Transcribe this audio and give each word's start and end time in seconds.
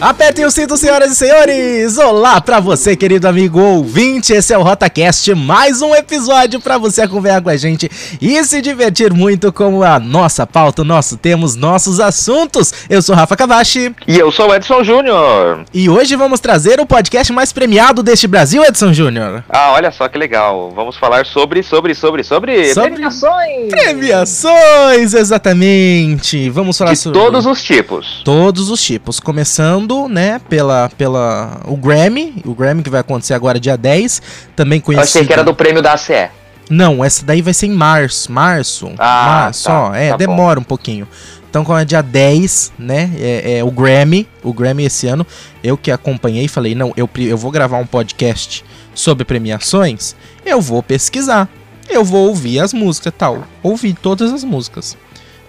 Apertem 0.00 0.44
o 0.44 0.50
cinto, 0.50 0.76
senhoras 0.76 1.10
e 1.10 1.16
senhores! 1.16 1.98
Olá 1.98 2.40
pra 2.40 2.60
você, 2.60 2.94
querido 2.94 3.26
amigo 3.26 3.58
ouvinte! 3.60 4.32
Esse 4.32 4.54
é 4.54 4.58
o 4.58 4.62
RotaCast, 4.62 5.34
mais 5.34 5.82
um 5.82 5.92
episódio 5.92 6.60
pra 6.60 6.78
você 6.78 7.02
acompanhar 7.02 7.42
com 7.42 7.50
a 7.50 7.56
gente 7.56 7.90
e 8.22 8.44
se 8.44 8.62
divertir 8.62 9.12
muito 9.12 9.52
com 9.52 9.82
a 9.82 9.98
nossa 9.98 10.46
pauta, 10.46 10.84
nosso 10.84 11.16
temos, 11.16 11.56
nossos 11.56 11.98
assuntos. 11.98 12.72
Eu 12.88 13.02
sou 13.02 13.16
Rafa 13.16 13.36
Cavachi. 13.36 13.92
E 14.06 14.16
eu 14.16 14.30
sou 14.30 14.50
o 14.50 14.54
Edson 14.54 14.84
Júnior. 14.84 15.64
E 15.74 15.90
hoje 15.90 16.14
vamos 16.14 16.38
trazer 16.38 16.78
o 16.78 16.86
podcast 16.86 17.32
mais 17.32 17.52
premiado 17.52 18.00
deste 18.00 18.28
Brasil, 18.28 18.62
Edson 18.62 18.92
Júnior. 18.92 19.42
Ah, 19.48 19.72
olha 19.72 19.90
só 19.90 20.08
que 20.08 20.16
legal. 20.16 20.72
Vamos 20.76 20.96
falar 20.96 21.26
sobre, 21.26 21.64
sobre, 21.64 21.92
sobre, 21.92 22.22
sobre, 22.22 22.72
sobre 22.72 22.90
premiações. 22.90 23.68
Premiações, 23.68 25.12
exatamente. 25.12 26.48
Vamos 26.50 26.78
falar 26.78 26.92
De 26.92 26.98
sobre... 26.98 27.18
todos 27.18 27.46
os 27.46 27.60
tipos. 27.60 28.22
Todos 28.24 28.70
os 28.70 28.80
tipos, 28.80 29.18
começando 29.18 29.87
né, 30.08 30.40
pela, 30.48 30.90
pela 30.96 31.60
o 31.64 31.76
Grammy, 31.76 32.42
o 32.44 32.54
Grammy 32.54 32.82
que 32.82 32.90
vai 32.90 33.00
acontecer 33.00 33.34
agora 33.34 33.58
dia 33.58 33.76
10, 33.76 34.20
também 34.54 34.80
conhecido... 34.80 35.04
Eu 35.04 35.20
achei 35.20 35.26
que 35.26 35.32
era 35.32 35.44
do 35.44 35.54
prêmio 35.54 35.80
da 35.82 35.94
ACE. 35.94 36.30
Não, 36.70 37.02
essa 37.02 37.24
daí 37.24 37.40
vai 37.40 37.54
ser 37.54 37.66
em 37.66 37.72
março, 37.72 38.30
março, 38.30 38.92
ah, 38.98 39.26
março, 39.26 39.64
tá, 39.64 39.80
ó, 39.80 39.94
é, 39.94 40.10
tá 40.10 40.16
demora 40.18 40.60
bom. 40.60 40.60
um 40.60 40.64
pouquinho. 40.64 41.08
Então, 41.48 41.64
como 41.64 41.78
é 41.78 41.84
dia 41.84 42.02
10, 42.02 42.72
né, 42.78 43.10
é, 43.18 43.58
é, 43.58 43.64
o 43.64 43.70
Grammy, 43.70 44.28
o 44.42 44.52
Grammy 44.52 44.84
esse 44.84 45.06
ano, 45.06 45.26
eu 45.64 45.78
que 45.78 45.90
acompanhei, 45.90 46.46
falei, 46.46 46.74
não, 46.74 46.92
eu, 46.94 47.08
eu 47.16 47.38
vou 47.38 47.50
gravar 47.50 47.78
um 47.78 47.86
podcast 47.86 48.62
sobre 48.94 49.24
premiações, 49.24 50.14
eu 50.44 50.60
vou 50.60 50.82
pesquisar, 50.82 51.48
eu 51.88 52.04
vou 52.04 52.28
ouvir 52.28 52.60
as 52.60 52.74
músicas 52.74 53.14
tal, 53.16 53.44
ouvir 53.62 53.94
todas 53.94 54.30
as 54.30 54.44
músicas 54.44 54.94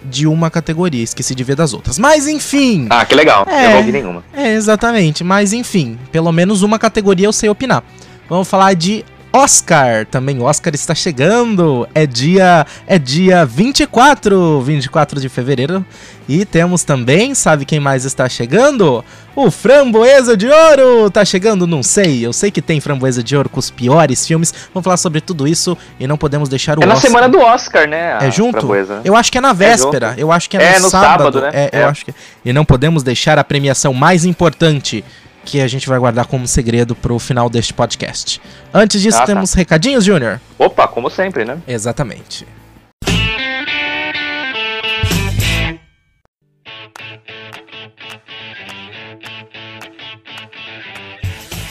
de 0.02 0.26
uma 0.26 0.50
categoria, 0.50 1.02
esqueci 1.02 1.34
de 1.34 1.44
ver 1.44 1.56
das 1.56 1.72
outras. 1.72 1.98
Mas 1.98 2.26
enfim. 2.26 2.86
Ah, 2.90 3.04
que 3.04 3.14
legal. 3.14 3.46
É, 3.48 3.66
eu 3.66 3.70
não 3.70 3.76
ouvi 3.78 3.92
nenhuma. 3.92 4.24
É, 4.32 4.54
exatamente. 4.54 5.22
Mas 5.22 5.52
enfim, 5.52 5.98
pelo 6.10 6.32
menos 6.32 6.62
uma 6.62 6.78
categoria 6.78 7.26
eu 7.26 7.32
sei 7.32 7.48
opinar. 7.48 7.82
Vamos 8.28 8.48
falar 8.48 8.74
de 8.74 9.04
Oscar, 9.32 10.06
também 10.06 10.42
Oscar 10.42 10.74
está 10.74 10.94
chegando. 10.94 11.88
É 11.94 12.04
dia 12.06 12.66
é 12.86 12.98
dia 12.98 13.44
24, 13.44 14.60
24 14.60 15.20
de 15.20 15.28
fevereiro. 15.28 15.84
E 16.28 16.44
temos 16.44 16.84
também, 16.84 17.34
sabe 17.34 17.64
quem 17.64 17.80
mais 17.80 18.04
está 18.04 18.28
chegando? 18.28 19.04
O 19.34 19.50
Framboesa 19.50 20.36
de 20.36 20.48
Ouro 20.48 21.10
tá 21.10 21.24
chegando, 21.24 21.66
não 21.66 21.82
sei. 21.82 22.24
Eu 22.24 22.32
sei 22.32 22.50
que 22.50 22.60
tem 22.62 22.80
Framboesa 22.80 23.22
de 23.22 23.36
Ouro 23.36 23.48
com 23.48 23.58
os 23.58 23.70
piores 23.70 24.26
filmes. 24.26 24.52
Vamos 24.74 24.84
falar 24.84 24.96
sobre 24.96 25.20
tudo 25.20 25.46
isso 25.46 25.76
e 25.98 26.06
não 26.06 26.16
podemos 26.16 26.48
deixar 26.48 26.78
o 26.78 26.82
É 26.82 26.86
na 26.86 26.94
Oscar. 26.94 27.10
semana 27.10 27.28
do 27.28 27.40
Oscar, 27.40 27.88
né? 27.88 28.18
É 28.20 28.30
junto? 28.30 28.58
Framboesa. 28.58 29.00
Eu 29.04 29.16
acho 29.16 29.30
que 29.32 29.38
é 29.38 29.40
na 29.40 29.52
véspera. 29.52 30.14
eu 30.16 30.30
acho 30.30 30.48
que 30.50 30.56
é, 30.56 30.62
É, 30.62 30.76
no, 30.78 30.84
no 30.84 30.90
sábado. 30.90 31.08
sábado, 31.24 31.40
né? 31.40 31.50
É, 31.52 31.70
É. 31.78 31.82
Eu 31.84 31.88
acho 31.88 32.04
que. 32.04 32.14
E 32.44 32.52
não 32.52 32.64
podemos 32.64 33.02
deixar 33.02 33.38
a 33.38 33.44
premiação 33.44 33.92
mais 33.94 34.24
importante 34.24 35.04
que 35.44 35.60
a 35.60 35.66
gente 35.68 35.88
vai 35.88 35.98
guardar 35.98 36.26
como 36.26 36.46
segredo 36.46 36.94
pro 36.94 37.18
final 37.18 37.48
deste 37.48 37.72
podcast. 37.74 38.40
Antes 38.72 39.00
disso, 39.00 39.16
Ah, 39.18 39.20
tá. 39.20 39.26
temos 39.26 39.52
recadinhos, 39.54 40.04
Júnior? 40.04 40.40
Opa, 40.58 40.86
como 40.86 41.10
sempre, 41.10 41.44
né? 41.44 41.58
Exatamente. 41.66 42.46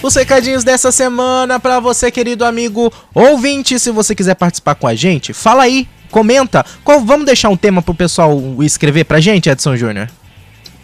Os 0.01 0.15
recadinhos 0.15 0.63
dessa 0.63 0.91
semana 0.91 1.59
para 1.59 1.79
você, 1.79 2.09
querido 2.09 2.45
amigo 2.45 2.91
ouvinte. 3.13 3.77
Se 3.77 3.91
você 3.91 4.15
quiser 4.15 4.35
participar 4.35 4.75
com 4.75 4.87
a 4.87 4.95
gente, 4.95 5.33
fala 5.33 5.63
aí, 5.63 5.87
comenta. 6.09 6.65
Qual, 6.83 7.01
vamos 7.01 7.25
deixar 7.25 7.49
um 7.49 7.57
tema 7.57 7.81
pro 7.81 7.93
pessoal 7.93 8.39
escrever 8.63 9.03
pra 9.03 9.19
gente, 9.19 9.49
Edson 9.49 9.75
Júnior? 9.75 10.09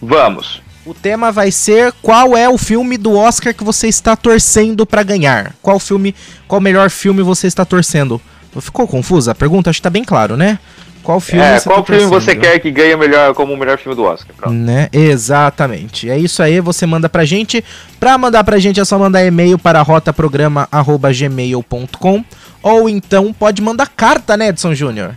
Vamos. 0.02 0.62
O 0.86 0.94
tema 0.94 1.32
vai 1.32 1.50
ser 1.52 1.92
qual 2.02 2.38
é 2.38 2.48
o 2.48 2.60
filme 2.60 2.96
do 2.96 3.18
Oscar 3.18 3.56
que 3.56 3.64
você 3.64 3.88
está 3.88 4.16
torcendo 4.16 4.86
pra 4.86 5.02
ganhar? 5.02 5.56
Qual 5.62 5.80
filme, 5.80 6.14
qual 6.48 6.62
melhor 6.62 6.92
filme 6.92 7.24
você 7.24 7.48
está 7.48 7.66
torcendo? 7.66 8.22
Ficou 8.62 8.88
confusa 8.88 9.32
a 9.32 9.36
pergunta? 9.36 9.72
Acho 9.72 9.80
que 9.80 9.84
tá 9.84 9.90
bem 9.90 10.04
claro, 10.04 10.38
né? 10.38 10.60
Qual 11.02 11.20
filme 11.20 11.44
é, 11.44 11.58
você 11.60 11.68
qual 11.70 11.84
tá 11.84 11.94
filme 11.94 12.06
você 12.08 12.36
quer 12.36 12.60
que 12.60 12.70
ganhe 12.72 12.96
melhor, 12.96 13.34
como 13.34 13.54
o 13.54 13.58
melhor 13.58 13.78
filme 13.78 13.96
do 13.96 14.04
Oscar? 14.04 14.36
Pronto. 14.36 14.54
Né? 14.54 14.90
Exatamente. 14.92 16.10
É 16.10 16.18
isso 16.18 16.44
aí, 16.44 16.60
você 16.60 16.86
manda 16.86 17.10
pra 17.10 17.24
gente. 17.26 17.64
Pra 18.00 18.18
mandar 18.18 18.44
pra 18.44 18.60
gente 18.60 18.80
é 18.80 18.86
só 18.86 19.00
mandar 19.00 19.24
e-mail 19.24 19.58
para 19.58 19.82
rotaprograma@gmail.com 19.82 22.26
ou 22.62 22.90
então 22.90 23.32
pode 23.32 23.62
mandar 23.62 23.88
carta, 23.88 24.36
né, 24.36 24.50
Edson 24.50 24.74
Júnior? 24.74 25.16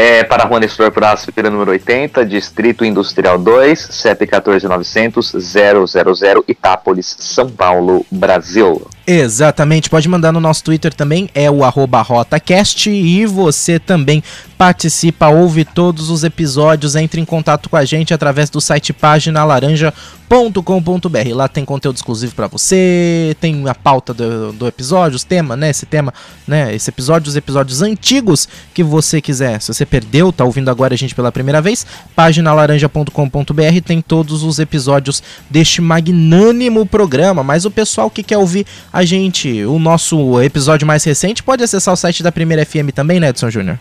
É 0.00 0.22
para 0.22 0.44
Rua 0.44 0.60
Nestor 0.60 0.92
Praça, 0.92 1.32
Pira 1.32 1.50
número 1.50 1.72
80, 1.72 2.24
Distrito 2.24 2.84
Industrial 2.84 3.36
2, 3.36 3.80
CEP 3.90 4.28
14900 4.28 5.32
000, 5.32 6.44
Itápolis, 6.46 7.16
São 7.18 7.50
Paulo, 7.50 8.06
Brasil. 8.08 8.86
Exatamente, 9.10 9.88
pode 9.88 10.06
mandar 10.06 10.32
no 10.32 10.38
nosso 10.38 10.62
Twitter 10.62 10.92
também, 10.92 11.30
é 11.34 11.50
o 11.50 11.60
rotacast 11.66 12.90
e 12.90 13.24
você 13.24 13.78
também 13.78 14.22
participa, 14.58 15.28
ouve 15.28 15.64
todos 15.64 16.10
os 16.10 16.24
episódios, 16.24 16.96
entre 16.96 17.20
em 17.20 17.24
contato 17.24 17.70
com 17.70 17.76
a 17.76 17.84
gente 17.84 18.12
através 18.12 18.50
do 18.50 18.60
site 18.60 18.92
página 18.92 19.44
laranja.com.br. 19.44 21.32
Lá 21.32 21.46
tem 21.46 21.64
conteúdo 21.64 21.94
exclusivo 21.94 22.34
para 22.34 22.48
você, 22.48 23.36
tem 23.40 23.68
a 23.68 23.74
pauta 23.74 24.12
do, 24.12 24.52
do 24.52 24.66
episódio, 24.66 25.14
os 25.14 25.22
temas, 25.22 25.56
né? 25.56 25.70
Esse 25.70 25.86
tema, 25.86 26.12
né? 26.46 26.74
Esse 26.74 26.90
episódio, 26.90 27.28
os 27.28 27.36
episódios 27.36 27.82
antigos 27.82 28.48
que 28.74 28.82
você 28.82 29.20
quiser. 29.22 29.62
Se 29.62 29.72
você 29.72 29.86
perdeu, 29.86 30.32
tá 30.32 30.44
ouvindo 30.44 30.70
agora 30.70 30.92
a 30.92 30.98
gente 30.98 31.14
pela 31.14 31.30
primeira 31.30 31.62
vez, 31.62 31.86
página 32.16 32.52
laranja.com.br 32.52 33.80
tem 33.86 34.02
todos 34.02 34.42
os 34.42 34.58
episódios 34.58 35.22
deste 35.48 35.80
magnânimo 35.80 36.84
programa. 36.84 37.44
Mas 37.44 37.64
o 37.64 37.70
pessoal 37.70 38.10
que 38.10 38.24
quer 38.24 38.38
ouvir 38.38 38.66
a 38.92 38.97
gente, 39.04 39.64
o 39.64 39.78
nosso 39.78 40.40
episódio 40.42 40.86
mais 40.86 41.04
recente, 41.04 41.42
pode 41.42 41.62
acessar 41.62 41.94
o 41.94 41.96
site 41.96 42.22
da 42.22 42.32
Primeira 42.32 42.64
FM 42.64 42.90
também, 42.94 43.20
né, 43.20 43.28
Edson 43.28 43.50
Júnior? 43.50 43.78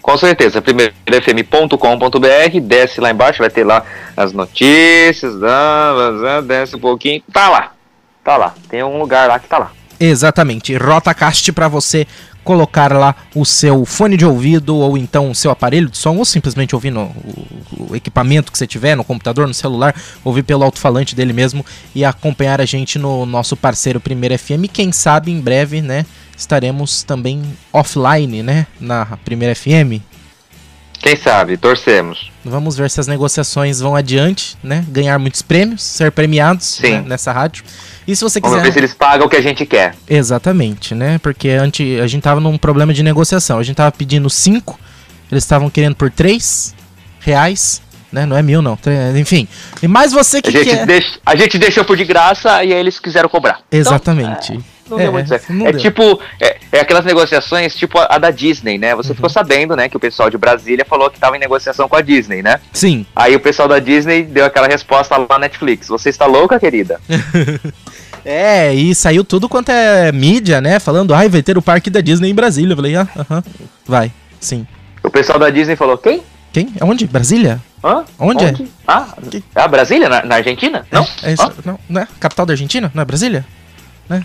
Com 0.00 0.16
certeza, 0.16 0.62
primeirofm.com.br, 0.62 2.60
desce 2.62 3.00
lá 3.00 3.10
embaixo, 3.10 3.40
vai 3.40 3.50
ter 3.50 3.64
lá 3.64 3.84
as 4.16 4.32
notícias, 4.32 5.34
desce 6.46 6.76
um 6.76 6.80
pouquinho, 6.80 7.22
tá 7.32 7.48
lá, 7.50 7.72
tá 8.24 8.36
lá, 8.36 8.54
tem 8.70 8.82
um 8.82 8.98
lugar 8.98 9.28
lá 9.28 9.38
que 9.38 9.48
tá 9.48 9.58
lá. 9.58 9.72
Exatamente, 10.00 10.76
Rotacast 10.76 11.52
para 11.52 11.68
você 11.68 12.06
colocar 12.48 12.90
lá 12.94 13.14
o 13.34 13.44
seu 13.44 13.84
fone 13.84 14.16
de 14.16 14.24
ouvido 14.24 14.74
ou 14.74 14.96
então 14.96 15.30
o 15.30 15.34
seu 15.34 15.50
aparelho 15.50 15.90
de 15.90 15.98
som 15.98 16.16
ou 16.16 16.24
simplesmente 16.24 16.74
ouvir 16.74 16.90
no 16.90 17.02
o, 17.02 17.88
o 17.90 17.94
equipamento 17.94 18.50
que 18.50 18.56
você 18.56 18.66
tiver, 18.66 18.96
no 18.96 19.04
computador, 19.04 19.46
no 19.46 19.52
celular, 19.52 19.94
ouvir 20.24 20.42
pelo 20.44 20.64
alto-falante 20.64 21.14
dele 21.14 21.34
mesmo 21.34 21.62
e 21.94 22.06
acompanhar 22.06 22.58
a 22.58 22.64
gente 22.64 22.98
no 22.98 23.26
nosso 23.26 23.54
parceiro 23.54 24.00
Primeira 24.00 24.38
FM. 24.38 24.64
Quem 24.72 24.90
sabe 24.92 25.30
em 25.30 25.38
breve, 25.38 25.82
né, 25.82 26.06
estaremos 26.38 27.02
também 27.02 27.42
offline, 27.70 28.42
né, 28.42 28.66
na 28.80 29.04
Primeira 29.26 29.54
FM. 29.54 30.00
Quem 30.94 31.16
sabe, 31.16 31.58
torcemos. 31.58 32.32
Vamos 32.48 32.76
ver 32.76 32.90
se 32.90 32.98
as 33.00 33.06
negociações 33.06 33.80
vão 33.80 33.94
adiante, 33.94 34.56
né? 34.62 34.84
Ganhar 34.88 35.18
muitos 35.18 35.42
prêmios, 35.42 35.82
ser 35.82 36.10
premiados 36.12 36.66
Sim. 36.66 36.90
né, 36.92 37.04
nessa 37.06 37.32
rádio. 37.32 37.64
E 38.06 38.16
se 38.16 38.22
você 38.24 38.40
Vamos 38.40 38.56
quiser. 38.56 38.66
ver 38.66 38.72
se 38.72 38.78
eles 38.78 38.94
pagam 38.94 39.26
o 39.26 39.30
que 39.30 39.36
a 39.36 39.40
gente 39.42 39.66
quer. 39.66 39.94
Exatamente, 40.08 40.94
né? 40.94 41.18
Porque 41.18 41.50
antes 41.50 42.00
a 42.00 42.06
gente 42.06 42.22
tava 42.22 42.40
num 42.40 42.56
problema 42.56 42.92
de 42.94 43.02
negociação. 43.02 43.58
A 43.58 43.62
gente 43.62 43.76
tava 43.76 43.92
pedindo 43.92 44.28
5, 44.30 44.78
eles 45.30 45.44
estavam 45.44 45.68
querendo 45.68 45.94
por 45.94 46.10
3 46.10 46.74
reais, 47.20 47.82
né? 48.10 48.24
Não 48.24 48.36
é 48.36 48.42
mil, 48.42 48.62
não. 48.62 48.78
Enfim. 49.18 49.46
E 49.82 49.88
mais 49.88 50.12
você 50.12 50.40
que 50.40 50.48
A 50.48 50.52
gente, 50.52 50.70
quer. 50.70 50.86
deix- 50.86 51.18
a 51.26 51.36
gente 51.36 51.58
deixou 51.58 51.84
por 51.84 51.96
de 51.96 52.04
graça 52.04 52.64
e 52.64 52.72
aí 52.72 52.78
eles 52.80 52.98
quiseram 52.98 53.28
cobrar. 53.28 53.60
Exatamente. 53.70 54.52
Então, 54.52 54.64
é, 54.64 54.77
não 54.88 54.98
É, 54.98 55.02
deu 55.04 55.12
muito 55.12 55.28
certo. 55.28 55.52
É 55.52 55.72
deu. 55.72 55.80
tipo, 55.80 56.20
é, 56.40 56.56
é 56.72 56.80
aquelas 56.80 57.04
negociações 57.04 57.74
tipo 57.74 57.98
a, 57.98 58.06
a 58.10 58.18
da 58.18 58.30
Disney, 58.30 58.78
né? 58.78 58.94
Uhum. 58.94 59.02
Você 59.02 59.14
ficou 59.14 59.28
sabendo, 59.30 59.74
né, 59.76 59.88
que 59.88 59.96
o 59.96 60.00
pessoal 60.00 60.30
de 60.30 60.38
Brasília 60.38 60.84
falou 60.84 61.10
que 61.10 61.18
tava 61.18 61.36
em 61.36 61.40
negociação 61.40 61.88
com 61.88 61.96
a 61.96 62.00
Disney, 62.02 62.42
né? 62.42 62.60
Sim. 62.72 63.04
Aí 63.14 63.34
o 63.36 63.40
pessoal 63.40 63.68
da 63.68 63.78
Disney 63.78 64.22
deu 64.24 64.44
aquela 64.44 64.66
resposta 64.68 65.16
lá 65.16 65.26
na 65.30 65.38
Netflix. 65.40 65.88
Você 65.88 66.08
está 66.08 66.26
louca, 66.26 66.58
querida? 66.58 67.00
É, 68.24 68.74
e 68.74 68.94
saiu 68.94 69.24
tudo 69.24 69.48
quanto 69.48 69.70
é 69.70 70.12
mídia, 70.12 70.60
né? 70.60 70.78
Falando, 70.78 71.14
ai, 71.14 71.28
vai 71.28 71.42
ter 71.42 71.56
o 71.56 71.62
parque 71.62 71.88
da 71.88 72.00
Disney 72.00 72.28
em 72.30 72.34
Brasília. 72.34 72.72
Eu 72.72 72.76
falei, 72.76 72.94
ah, 72.96 73.08
aham. 73.16 73.42
Vai, 73.86 74.12
sim. 74.40 74.66
O 75.02 75.08
pessoal 75.08 75.38
da 75.38 75.48
Disney 75.48 75.76
falou, 75.76 75.96
quem? 75.96 76.22
Quem? 76.52 76.68
Aonde? 76.80 77.06
Brasília? 77.06 77.60
Hã? 77.82 78.04
Onde 78.18 78.44
é? 78.44 78.54
Ah, 78.86 79.06
Que- 79.30 79.42
ah, 79.54 79.68
Brasília? 79.68 80.08
Na, 80.08 80.24
na 80.24 80.34
Argentina? 80.36 80.84
Não? 80.90 81.06
É, 81.22 81.30
é 81.30 81.32
isso, 81.34 81.52
não, 81.64 81.78
não 81.88 82.00
é? 82.02 82.08
Capital 82.18 82.44
da 82.44 82.52
Argentina? 82.52 82.90
Não 82.92 83.00
é 83.02 83.04
Brasília? 83.04 83.46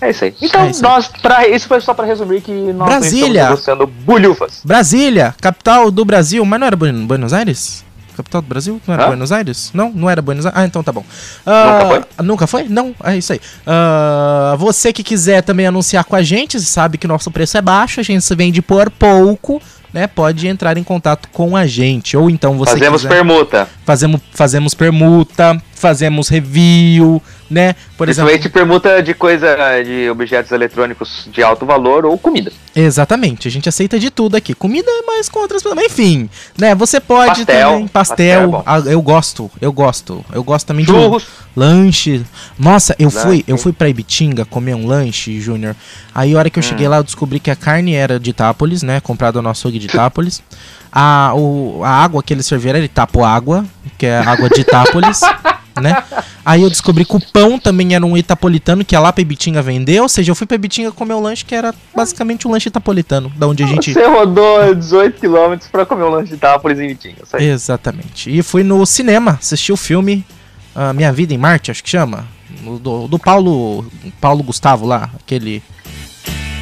É 0.01 0.09
isso 0.09 0.24
aí. 0.25 0.33
Então, 0.41 0.62
É 0.62 0.69
isso 0.69 0.85
aí. 0.85 0.91
nós, 0.91 1.07
pra, 1.21 1.47
isso 1.47 1.68
foi 1.68 1.81
só 1.81 1.94
pra 1.94 2.06
resumir 2.06 2.41
que 2.41 2.51
nós 2.51 2.88
Brasília. 2.88 3.27
estamos 3.27 3.50
negociando 3.50 3.88
bulhufas. 3.88 4.62
Brasília, 4.63 5.35
capital 5.41 5.91
do 5.91 6.06
Brasil, 6.06 6.44
mas 6.45 6.59
não 6.59 6.68
era 6.68 6.75
Buen- 6.75 7.06
Buenos 7.06 7.33
Aires? 7.33 7.83
Capital 8.15 8.41
do 8.44 8.47
Brasil? 8.47 8.80
Não 8.88 8.94
era 8.94 9.06
Hã? 9.06 9.07
Buenos 9.07 9.31
Aires? 9.31 9.71
Não, 9.74 9.91
não 9.91 10.07
era 10.09 10.21
Buenos 10.21 10.45
Aires. 10.45 10.59
Ah, 10.59 10.65
então 10.65 10.83
tá 10.83 10.91
bom. 10.91 11.03
Ah, 11.45 11.74
Nunca 11.74 11.88
foi? 11.88 12.25
Nunca 12.25 12.47
foi? 12.47 12.63
Não, 12.69 12.95
é 13.03 13.18
isso 13.18 13.33
aí. 13.33 13.41
Ah, 13.65 14.56
você 14.57 14.94
que 14.94 15.01
quiser 15.03 15.41
também 15.41 15.65
anunciar 15.65 16.03
com 16.06 16.15
a 16.15 16.21
gente, 16.21 16.59
sabe 16.62 16.97
que 17.00 17.07
nosso 17.07 17.31
preço 17.31 17.57
é 17.57 17.62
baixo, 17.62 18.00
a 18.00 18.03
gente 18.03 18.24
se 18.24 18.36
vende 18.36 18.62
por 18.62 18.89
pouco, 18.91 19.59
né? 19.91 20.06
Pode 20.06 20.47
entrar 20.47 20.77
em 20.77 20.83
contato 20.83 21.27
com 21.33 21.57
a 21.57 21.65
gente. 21.65 22.15
Ou 22.15 22.29
então 22.29 22.56
você 22.56 22.74
Fazemos 22.74 23.01
quiser... 23.01 23.15
permuta. 23.15 23.68
fazemos, 23.83 24.21
fazemos 24.31 24.74
permuta, 24.75 25.59
fazemos 25.74 26.29
review, 26.29 27.19
né? 27.53 27.75
Por 27.97 28.09
exemplo, 28.09 28.29
Principalmente 28.31 28.50
permuta 28.50 29.03
de 29.03 29.13
coisa 29.13 29.55
de 29.85 30.09
objetos 30.09 30.51
eletrônicos 30.51 31.27
de 31.31 31.44
alto 31.44 31.65
valor 31.65 32.05
ou 32.05 32.17
comida. 32.17 32.51
Exatamente, 32.75 33.47
a 33.47 33.51
gente 33.51 33.69
aceita 33.69 34.00
de 34.00 34.09
tudo 34.09 34.35
aqui. 34.35 34.53
Comida 34.55 34.89
é 34.89 35.05
mais 35.05 35.29
com 35.29 35.39
outras 35.39 35.61
pessoas. 35.61 35.75
Mas 35.75 35.85
enfim, 35.91 36.27
né? 36.57 36.73
Você 36.75 37.00
pode 37.00 37.45
Pastel, 37.45 37.69
também. 37.71 37.88
Pastel. 37.88 38.15
pastel 38.17 38.41
é 38.44 38.47
bom. 38.47 38.63
ah, 38.65 38.79
eu 38.79 39.01
gosto, 39.01 39.51
eu 39.61 39.71
gosto. 39.71 40.25
Eu 40.33 40.44
gosto 40.44 40.65
também 40.67 40.83
de 40.83 40.91
Churros. 40.91 41.25
lanche. 41.55 42.25
Nossa, 42.57 42.95
eu 42.97 43.11
fui, 43.11 43.44
eu 43.47 43.57
fui 43.57 43.71
pra 43.71 43.88
Ibitinga 43.88 44.44
comer 44.45 44.73
um 44.73 44.88
lanche, 44.88 45.39
Júnior. 45.39 45.75
Aí 46.15 46.33
a 46.33 46.38
hora 46.39 46.50
que 46.50 46.57
eu 46.57 46.63
Hum. 46.63 46.67
cheguei 46.67 46.88
lá, 46.88 46.97
eu 46.97 47.03
descobri 47.03 47.39
que 47.39 47.51
a 47.51 47.55
carne 47.55 47.94
era 47.94 48.19
de 48.19 48.31
Itápolis, 48.31 48.81
né? 48.81 49.00
Comprado 49.00 49.41
no 49.41 49.50
açougue 49.50 49.77
de 49.77 49.85
Itápolis. 49.88 50.41
A, 50.91 51.33
o, 51.35 51.81
a 51.83 51.89
água 51.89 52.21
que 52.23 52.33
eles 52.33 52.45
serviram 52.45 52.77
era 52.77 52.85
Itapoágua, 52.85 53.65
que 53.97 54.05
é 54.05 54.17
água 54.19 54.50
de 54.50 54.61
Itápolis. 54.61 55.21
Né? 55.81 56.04
Aí 56.46 56.62
eu 56.62 56.70
descobri 56.70 57.06
que 57.06 57.16
o 57.16 57.20
pão 57.20 57.58
também 57.58 57.96
era 57.96 58.06
um 58.06 58.16
itapolitano 58.16 58.86
que 58.86 58.96
a 58.96 59.00
lá 59.00 59.12
pra 59.12 59.22
Ibitinga 59.22 59.62
vendeu. 59.62 60.04
Ou 60.04 60.10
seja, 60.10 60.31
eu 60.31 60.36
fui 60.36 60.46
pra 60.46 60.56
Ibitinga 60.56 60.92
comer 60.92 61.14
um 61.14 61.20
lanche 61.20 61.44
que 61.44 61.56
era 61.56 61.74
basicamente 61.96 62.48
um 62.48 62.52
lanche 62.52 62.70
itapolitano. 62.70 63.31
Da 63.36 63.48
onde 63.48 63.64
a 63.64 63.68
gente. 63.68 63.94
Você 63.94 64.06
rodou 64.06 64.74
18 64.75 65.20
km 65.20 65.58
pra 65.72 65.86
comer 65.86 66.04
um 66.04 66.10
lanche 66.10 66.30
de 66.30 66.36
Itápolis 66.36 66.80
em. 66.80 66.92
Isso 66.94 67.36
aí. 67.36 67.46
Exatamente. 67.48 68.30
E 68.30 68.42
fui 68.44 68.64
no 68.64 68.86
cinema 68.86 69.40
assistir 69.42 69.72
o 69.72 69.78
filme 69.78 70.25
ah, 70.75 70.94
Minha 70.94 71.12
Vida 71.12 71.34
em 71.34 71.38
Marte, 71.38 71.72
acho 71.72 71.84
que 71.84 71.90
chama. 71.90 72.28
Do, 72.80 73.08
do 73.08 73.20
Paulo. 73.20 73.86
Paulo 74.22 74.44
Gustavo 74.44 74.86
lá, 74.86 75.10
aquele. 75.20 75.62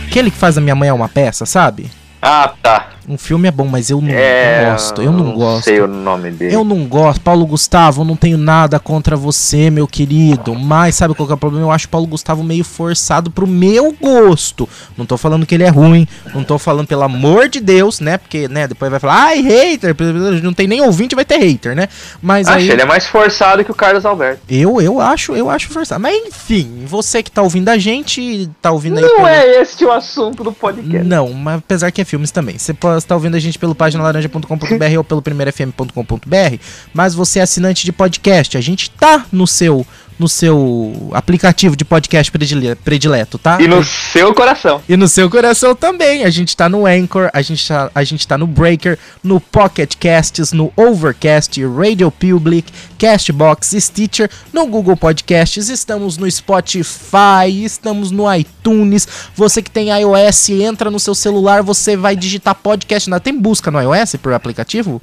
Aquele 0.08 0.30
que 0.30 0.38
faz 0.38 0.58
a 0.58 0.62
minha 0.62 0.76
mãe 0.76 0.90
é 0.90 0.94
uma 0.94 1.08
peça, 1.08 1.46
sabe? 1.46 1.90
Ah, 2.22 2.54
tá. 2.62 2.90
Um 3.12 3.18
filme 3.18 3.46
é 3.48 3.52
bom, 3.52 3.66
mas 3.68 3.90
eu 3.90 4.00
não, 4.00 4.10
É, 4.10 4.64
não 4.64 4.72
gosto. 4.72 5.02
Eu 5.02 5.12
não, 5.12 5.34
gosto. 5.34 5.64
sei 5.66 5.82
o 5.82 5.88
nome 5.88 6.32
dele. 6.32 6.56
Eu 6.56 6.64
não 6.64 6.86
gosto. 6.86 7.20
Paulo 7.20 7.46
Gustavo, 7.46 8.06
não 8.06 8.16
tenho 8.16 8.38
nada 8.38 8.80
contra 8.80 9.18
você, 9.18 9.70
meu 9.70 9.86
querido. 9.86 10.56
Mas 10.56 10.96
sabe 10.96 11.14
qual 11.14 11.28
que 11.28 11.34
é 11.34 11.36
o 11.36 11.38
problema? 11.38 11.66
Eu 11.66 11.72
acho 11.72 11.90
Paulo 11.90 12.08
Gustavo 12.08 12.42
meio 12.42 12.64
forçado 12.64 13.30
pro 13.30 13.46
meu 13.46 13.94
gosto. 14.00 14.68
Não 14.98 15.06
tô 15.06 15.18
falando 15.18 15.46
que 15.46 15.54
ele 15.56 15.64
é 15.64 15.70
ruim. 15.70 16.08
Não 16.34 16.44
tô 16.44 16.58
falando, 16.58 16.88
pelo 16.88 17.04
amor 17.04 17.50
de 17.50 17.60
Deus, 17.60 18.00
né? 18.00 18.18
Porque, 18.18 18.48
né, 18.48 18.66
depois 18.68 18.90
vai 18.90 19.00
falar, 19.00 19.24
ai, 19.26 19.42
hater. 19.42 19.94
Não 20.42 20.54
tem 20.54 20.68
nem 20.68 20.80
ouvinte, 20.82 21.14
vai 21.14 21.26
ter 21.26 21.38
hater, 21.38 21.76
né? 21.76 21.90
Mas 22.22 22.48
Acho 22.48 22.58
aí. 22.60 22.70
ele 22.72 22.82
é 22.82 22.86
mais 22.86 23.06
forçado 23.08 23.66
que 23.66 23.72
o 23.72 23.76
Carlos 23.76 24.06
Alberto. 24.06 24.42
Eu, 24.50 24.82
eu 24.82 25.02
acho, 25.02 25.36
eu 25.36 25.50
acho 25.50 25.68
forçado. 25.70 26.00
Mas 26.02 26.16
enfim, 26.28 26.84
você 26.86 27.22
que 27.22 27.30
tá 27.30 27.42
ouvindo 27.42 27.68
a 27.68 27.78
gente, 27.78 28.50
tá 28.62 28.72
ouvindo 28.72 28.98
aí 29.00 29.04
Não 29.04 29.16
pelo- 29.18 29.28
é 29.28 29.62
esse 29.62 29.84
o 29.84 29.92
assunto 29.92 30.44
do 30.46 30.54
podcast. 30.54 31.06
não, 31.06 31.34
mas 31.34 31.58
apesar 31.58 31.92
que 31.92 32.00
é 32.02 32.06
filmes 32.06 32.32
também. 32.32 32.58
Você 32.58 32.74
pode 32.74 33.01
estar 33.06 33.16
ouvindo 33.16 33.36
a 33.36 33.40
gente 33.40 33.58
pelo 33.58 33.76
paginalaranja.com.br 33.76 34.98
ou 34.98 35.04
pelo 35.04 35.22
primeirofm.com.br, 35.22 36.58
mas 36.94 37.14
você 37.14 37.40
é 37.40 37.42
assinante 37.42 37.86
de 37.86 37.92
podcast. 37.92 38.58
A 38.58 38.62
gente 38.62 38.90
tá 38.90 39.26
no 39.32 39.46
seu 39.48 39.86
no 40.22 40.30
seu 40.30 41.10
aplicativo 41.14 41.76
de 41.76 41.84
podcast 41.84 42.32
predile- 42.32 42.76
predileto, 42.76 43.40
tá? 43.40 43.60
E 43.60 43.68
no 43.68 43.84
seu 43.84 44.32
coração. 44.36 44.80
E 44.88 44.96
no 44.96 45.08
seu 45.08 45.28
coração 45.32 45.74
também. 45.76 46.24
A 46.24 46.30
gente 46.30 46.56
tá 46.56 46.70
no 46.70 46.86
Anchor, 46.86 47.32
a 47.34 47.42
gente 47.42 47.68
tá, 47.68 47.90
a 47.96 48.04
gente 48.04 48.28
tá 48.28 48.38
no 48.38 48.46
Breaker, 48.46 49.00
no 49.24 49.40
Pocket 49.40 49.96
Casts, 50.00 50.54
no 50.54 50.72
Overcast, 50.78 51.60
Radio 51.66 52.12
Public, 52.12 52.72
Castbox, 53.00 53.76
Stitcher, 53.80 54.30
no 54.54 54.68
Google 54.68 54.96
Podcasts, 54.96 55.68
estamos 55.70 56.18
no 56.18 56.30
Spotify, 56.30 57.64
estamos 57.66 58.12
no 58.12 58.32
iTunes. 58.34 59.08
Você 59.36 59.62
que 59.62 59.72
tem 59.72 59.90
iOS, 59.90 60.50
entra 60.52 60.92
no 60.92 61.00
seu 61.00 61.16
celular, 61.16 61.64
você 61.64 61.98
vai 61.98 62.16
digitar 62.16 62.54
podcast. 62.54 63.10
na- 63.10 63.20
Tem 63.20 63.36
busca 63.38 63.72
no 63.72 63.82
iOS 63.82 64.18
por 64.22 64.34
aplicativo? 64.34 65.02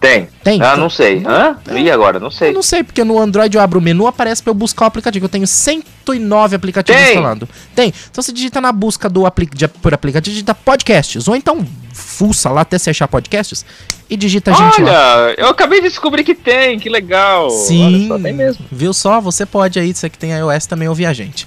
Tem. 0.00 0.28
Tem? 0.44 0.62
Ah, 0.62 0.76
não 0.76 0.88
sei. 0.88 1.24
Hã? 1.26 1.56
E 1.76 1.90
agora? 1.90 2.20
Não 2.20 2.30
sei. 2.30 2.50
Eu 2.50 2.54
não 2.54 2.62
sei, 2.62 2.84
porque 2.84 3.02
no 3.02 3.18
Android 3.18 3.56
eu 3.56 3.60
abro 3.60 3.80
o 3.80 3.82
menu, 3.82 4.06
aparece 4.06 4.40
pra 4.42 4.50
eu 4.50 4.54
buscar 4.54 4.84
o 4.84 4.88
aplicativo. 4.88 5.24
Eu 5.24 5.28
tenho 5.28 5.46
109 5.46 6.54
aplicativos 6.54 7.00
Tem. 7.00 7.10
instalando. 7.16 7.48
Tem. 7.74 7.92
Então 8.10 8.22
você 8.22 8.32
digita 8.32 8.60
na 8.60 8.70
busca 8.70 9.08
do 9.08 9.26
apli 9.26 9.46
de- 9.46 9.66
por 9.66 9.92
aplicativo, 9.92 10.30
digita 10.32 10.54
podcasts. 10.54 11.26
Ou 11.26 11.34
então 11.34 11.66
fuça 11.92 12.48
lá 12.50 12.60
até 12.60 12.78
você 12.78 12.90
achar 12.90 13.08
podcasts 13.08 13.66
e 14.08 14.16
digita 14.16 14.52
a 14.52 14.54
gente 14.54 14.80
lá. 14.82 15.16
Olha, 15.24 15.34
eu 15.36 15.48
acabei 15.48 15.80
de 15.80 15.88
descobrir 15.88 16.22
que 16.22 16.34
tem, 16.34 16.78
que 16.78 16.88
legal. 16.88 17.50
Sim, 17.50 18.06
só, 18.08 18.18
tem 18.20 18.32
mesmo. 18.32 18.64
viu 18.70 18.92
só? 18.94 19.20
Você 19.20 19.44
pode 19.44 19.80
aí, 19.80 19.92
você 19.92 20.08
que 20.08 20.16
tem 20.16 20.30
iOS 20.32 20.66
também 20.66 20.88
ouvir 20.88 21.06
a 21.06 21.12
gente. 21.12 21.46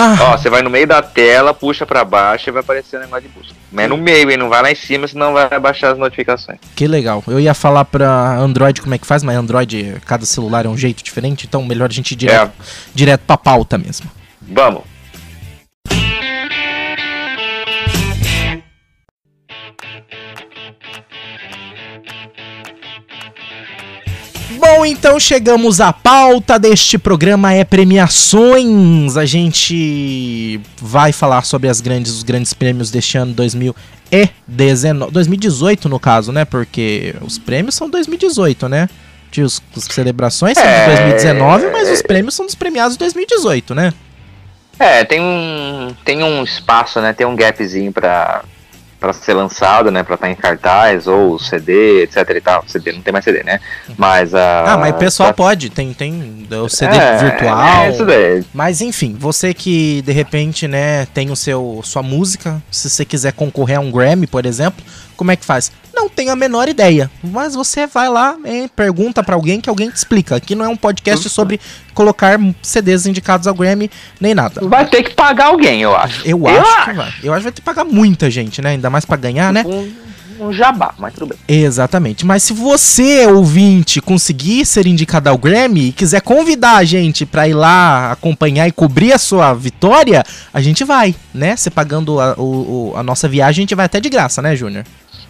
Ah, 0.00 0.16
Ó, 0.32 0.36
você 0.36 0.48
vai 0.48 0.62
no 0.62 0.70
meio 0.70 0.86
da 0.86 1.02
tela, 1.02 1.52
puxa 1.52 1.84
pra 1.84 2.04
baixo 2.04 2.48
e 2.48 2.52
vai 2.52 2.60
aparecer 2.60 2.96
o 2.96 3.00
negócio 3.00 3.22
de 3.22 3.28
busca. 3.28 3.54
Mas 3.72 3.84
é 3.86 3.88
no 3.88 3.96
meio, 3.96 4.30
hein? 4.30 4.36
Não 4.36 4.48
vai 4.48 4.62
lá 4.62 4.70
em 4.70 4.74
cima, 4.74 5.08
senão 5.08 5.32
vai 5.32 5.58
baixar 5.58 5.92
as 5.92 5.98
notificações. 5.98 6.58
que 6.76 6.86
legal. 6.86 7.22
Eu 7.26 7.40
ia 7.40 7.52
falar 7.54 7.84
pra 7.84 8.36
Android 8.36 8.80
como 8.80 8.94
é 8.94 8.98
que 8.98 9.06
faz, 9.06 9.22
mas 9.22 9.36
Android, 9.36 9.96
cada 10.06 10.24
celular 10.24 10.66
é 10.66 10.68
um 10.68 10.76
jeito 10.76 11.02
diferente, 11.02 11.46
então 11.46 11.64
melhor 11.64 11.90
a 11.90 11.92
gente 11.92 12.12
ir 12.12 12.16
direto, 12.16 12.52
É. 12.60 12.64
direto 12.94 13.22
pra 13.26 13.36
pauta 13.36 13.76
mesmo. 13.76 14.08
Vamos. 14.40 14.82
Bom, 24.58 24.84
então 24.84 25.20
chegamos 25.20 25.80
à 25.80 25.92
pauta 25.92 26.58
deste 26.58 26.98
programa 26.98 27.54
é 27.54 27.62
premiações. 27.64 29.16
A 29.16 29.24
gente 29.24 30.60
vai 30.80 31.12
falar 31.12 31.44
sobre 31.44 31.68
as 31.68 31.80
grandes, 31.80 32.12
os 32.12 32.22
grandes 32.24 32.52
prêmios 32.52 32.90
deste 32.90 33.16
ano 33.16 33.32
2019, 33.32 35.12
2018 35.12 35.88
no 35.88 36.00
caso, 36.00 36.32
né? 36.32 36.44
Porque 36.44 37.14
os 37.20 37.38
prêmios 37.38 37.76
são 37.76 37.88
2018, 37.88 38.68
né? 38.68 38.88
Os, 39.38 39.62
as 39.76 39.84
celebrações 39.84 40.58
são 40.58 40.66
de 40.66 40.70
É. 40.70 40.86
2019, 40.86 41.70
mas 41.70 41.88
os 41.90 42.02
prêmios 42.02 42.34
são 42.34 42.44
dos 42.44 42.56
premiados 42.56 42.94
de 42.94 42.98
2018, 42.98 43.74
né? 43.74 43.92
É, 44.78 45.04
tem 45.04 45.20
um, 45.20 45.94
tem 46.04 46.22
um 46.24 46.42
espaço, 46.42 47.00
né? 47.00 47.12
Tem 47.12 47.26
um 47.26 47.36
gapzinho 47.36 47.92
pra, 47.92 48.42
pra 48.98 49.12
ser 49.12 49.34
lançado, 49.34 49.90
né? 49.90 50.02
Pra 50.02 50.14
estar 50.14 50.30
em 50.30 50.34
cartaz, 50.34 51.06
ou 51.06 51.38
CD, 51.38 52.02
etc 52.02 52.16
e 52.36 52.40
tal. 52.40 52.64
CD, 52.66 52.92
não 52.92 53.00
tem 53.02 53.12
mais 53.12 53.24
CD, 53.24 53.42
né? 53.42 53.60
Mas 53.96 54.34
a. 54.34 54.72
Ah, 54.72 54.76
mas 54.76 54.94
o 54.94 54.98
pessoal 54.98 55.32
pode, 55.32 55.70
tem, 55.70 55.92
tem 55.92 56.46
o 56.50 56.68
CD 56.68 56.96
É, 56.96 57.16
virtual. 57.18 57.60
É, 57.60 57.90
isso 57.90 58.04
daí. 58.04 58.44
Mas 58.52 58.80
enfim, 58.80 59.16
você 59.18 59.54
que 59.54 60.02
de 60.02 60.12
repente, 60.12 60.66
né, 60.66 61.06
tem 61.06 61.30
o 61.30 61.36
seu 61.36 61.80
sua 61.84 62.02
música, 62.02 62.62
se 62.70 62.90
você 62.90 63.04
quiser 63.04 63.32
concorrer 63.32 63.78
a 63.78 63.80
um 63.80 63.90
Grammy, 63.90 64.26
por 64.26 64.44
exemplo, 64.44 64.84
como 65.18 65.30
é 65.32 65.36
que 65.36 65.44
faz? 65.44 65.70
Não 65.94 66.08
tenho 66.08 66.30
a 66.30 66.36
menor 66.36 66.68
ideia, 66.68 67.10
mas 67.22 67.54
você 67.54 67.86
vai 67.86 68.08
lá 68.08 68.36
e 68.44 68.68
pergunta 68.68 69.22
pra 69.22 69.34
alguém 69.34 69.60
que 69.60 69.68
alguém 69.68 69.90
te 69.90 69.96
explica. 69.96 70.36
Aqui 70.36 70.54
não 70.54 70.64
é 70.64 70.68
um 70.68 70.76
podcast 70.76 71.28
sobre 71.28 71.60
colocar 71.92 72.38
CDs 72.62 73.04
indicados 73.04 73.46
ao 73.48 73.54
Grammy 73.54 73.90
nem 74.20 74.32
nada. 74.32 74.60
Vai 74.66 74.86
ter 74.88 75.02
que 75.02 75.10
pagar 75.14 75.46
alguém, 75.46 75.82
eu 75.82 75.94
acho. 75.96 76.22
Eu, 76.26 76.46
acho 76.46 76.84
que 76.84 76.92
vai. 76.92 77.12
Eu 77.22 77.32
acho 77.32 77.40
que 77.40 77.44
vai 77.44 77.52
ter 77.52 77.60
que 77.60 77.62
pagar 77.62 77.84
muita 77.84 78.30
gente, 78.30 78.62
né? 78.62 78.70
Ainda 78.70 78.88
mais 78.88 79.04
pra 79.04 79.16
ganhar, 79.16 79.52
né? 79.52 79.64
Um, 80.40 80.52
jabá, 80.52 80.94
mas 80.96 81.12
tudo 81.14 81.26
bem. 81.30 81.38
Exatamente. 81.48 82.24
Mas 82.24 82.44
se 82.44 82.52
você, 82.52 83.26
ouvinte, 83.26 84.00
conseguir 84.00 84.64
ser 84.66 84.86
indicado 84.86 85.28
ao 85.28 85.36
Grammy 85.36 85.88
e 85.88 85.92
quiser 85.92 86.20
convidar 86.20 86.76
a 86.76 86.84
gente 86.84 87.26
pra 87.26 87.48
ir 87.48 87.54
lá 87.54 88.12
acompanhar 88.12 88.68
e 88.68 88.70
cobrir 88.72 89.12
a 89.12 89.18
sua 89.18 89.52
vitória, 89.52 90.22
a 90.54 90.60
gente 90.60 90.84
vai, 90.84 91.12
né? 91.34 91.56
Você 91.56 91.70
pagando 91.70 92.20
a, 92.20 92.34
o- 92.38 92.92
a 92.96 93.02
nossa 93.02 93.26
viagem, 93.28 93.62
a 93.62 93.64
gente 93.64 93.74
vai 93.74 93.86
até 93.86 93.98
de 93.98 94.08
graça, 94.08 94.40
né, 94.40 94.54
Júnior? 94.54 94.84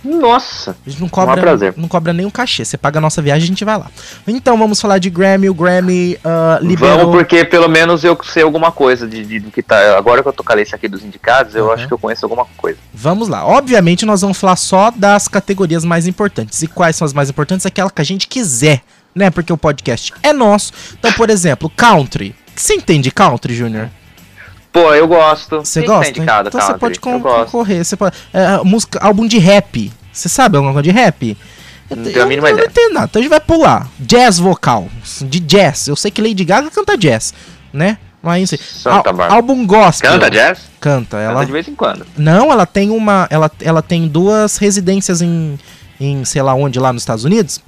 Nossa. 0.04 0.76
A 0.86 0.90
gente 0.90 1.00
não 1.00 1.08
cobra, 1.08 1.56
não 1.76 1.88
cobra 1.88 2.12
nenhum 2.12 2.30
cachê. 2.30 2.64
Você 2.64 2.76
paga 2.78 2.98
a 2.98 3.00
nossa 3.00 3.20
viagem, 3.20 3.44
a 3.44 3.46
gente 3.46 3.64
vai 3.64 3.76
lá. 3.78 3.86
Então 4.26 4.56
vamos 4.56 4.80
falar 4.80 4.98
de 4.98 5.10
Grammy. 5.10 5.48
O 5.50 5.54
Grammy 5.54 6.18
ah, 6.24 6.58
liberou. 6.62 6.98
Vamos, 6.98 7.16
porque 7.16 7.44
pelo 7.44 7.68
menos 7.68 8.04
eu 8.04 8.16
sei 8.24 8.42
alguma 8.42 8.70
coisa 8.70 9.06
de, 9.06 9.24
de- 9.24 9.40
do 9.40 9.50
que 9.50 9.62
tá. 9.62 9.96
Agora 9.96 10.22
que 10.22 10.28
eu 10.28 10.32
tô 10.32 10.44
com 10.44 10.52
a 10.52 10.56
lista 10.56 10.76
aqui 10.76 10.88
dos 10.88 11.02
indicados, 11.04 11.54
eu 11.54 11.66
Uhum. 11.66 11.72
acho 11.72 11.86
que 11.88 11.92
eu 11.92 11.98
conheço 11.98 12.24
alguma 12.24 12.46
coisa. 12.56 12.78
Vamos 12.94 13.28
lá. 13.28 13.44
Obviamente, 13.46 14.06
nós 14.06 14.20
vamos 14.20 14.38
falar 14.38 14.56
só 14.56 14.90
das 14.90 15.28
categorias 15.28 15.84
mais 15.84 16.06
importantes. 16.06 16.62
E 16.62 16.66
quais 16.68 16.96
são 16.96 17.04
as 17.04 17.12
mais 17.12 17.28
importantes? 17.30 17.66
Aquela 17.66 17.90
que 17.90 18.00
a 18.00 18.04
gente 18.04 18.26
quiser, 18.28 18.82
né? 19.14 19.30
Porque 19.30 19.52
o 19.52 19.56
podcast 19.56 20.12
é 20.22 20.32
nosso. 20.32 20.72
Então, 20.98 21.12
por 21.12 21.28
exemplo, 21.30 21.70
country. 21.76 22.34
Você 22.54 22.74
entende 22.74 23.10
country, 23.10 23.54
Júnior? 23.54 23.88
Pô, 24.82 24.94
eu 24.94 25.08
gosto. 25.08 25.58
Você 25.58 25.82
tá 25.82 25.86
gosta? 25.86 26.10
indicado, 26.10 26.48
então 26.48 26.60
você 26.60 26.74
pode 26.78 27.00
con- 27.00 27.20
concorrer. 27.20 27.84
Você 27.84 27.96
pode, 27.96 28.16
é, 28.32 28.58
música, 28.64 28.98
álbum 29.02 29.26
de 29.26 29.38
rap. 29.38 29.92
Você 30.12 30.28
sabe 30.28 30.56
alguma 30.56 30.72
coisa 30.72 30.84
de 30.84 30.90
rap? 30.90 31.36
Eu, 31.90 31.96
Não 31.96 32.04
te- 32.04 32.10
tenho 32.10 32.22
a 32.22 32.24
eu- 32.24 32.28
mínima 32.28 32.48
eu 32.50 32.56
não 32.58 32.64
entendo 32.64 32.92
nada. 32.94 33.06
Então 33.06 33.20
a 33.20 33.22
gente 33.22 33.30
vai 33.30 33.40
pular. 33.40 33.88
Jazz 33.98 34.38
vocal. 34.38 34.88
De 35.22 35.40
jazz. 35.40 35.88
Eu 35.88 35.96
sei 35.96 36.10
que 36.10 36.20
Lady 36.20 36.44
Gaga 36.44 36.70
canta 36.70 36.96
jazz, 36.98 37.32
né? 37.72 37.98
Mas 38.22 38.52
assim, 38.52 38.62
Santa 38.62 39.10
álbum 39.28 39.64
gospel. 39.66 40.10
Canta 40.12 40.30
jazz? 40.30 40.58
Canta. 40.80 41.16
Ela, 41.18 41.34
Canta 41.34 41.46
de 41.46 41.52
vez 41.52 41.68
em 41.68 41.74
quando. 41.74 42.04
não, 42.16 42.50
ela 42.52 42.66
tem 42.66 42.90
uma. 42.90 43.26
Ela, 43.30 43.50
ela 43.60 43.80
tem 43.80 44.06
duas 44.08 44.56
residências 44.58 45.22
em, 45.22 45.58
em 46.00 46.24
sei 46.24 46.42
lá 46.42 46.52
onde, 46.54 46.78
lá 46.80 46.92
nos 46.92 47.02
Estados 47.02 47.24
Unidos. 47.24 47.60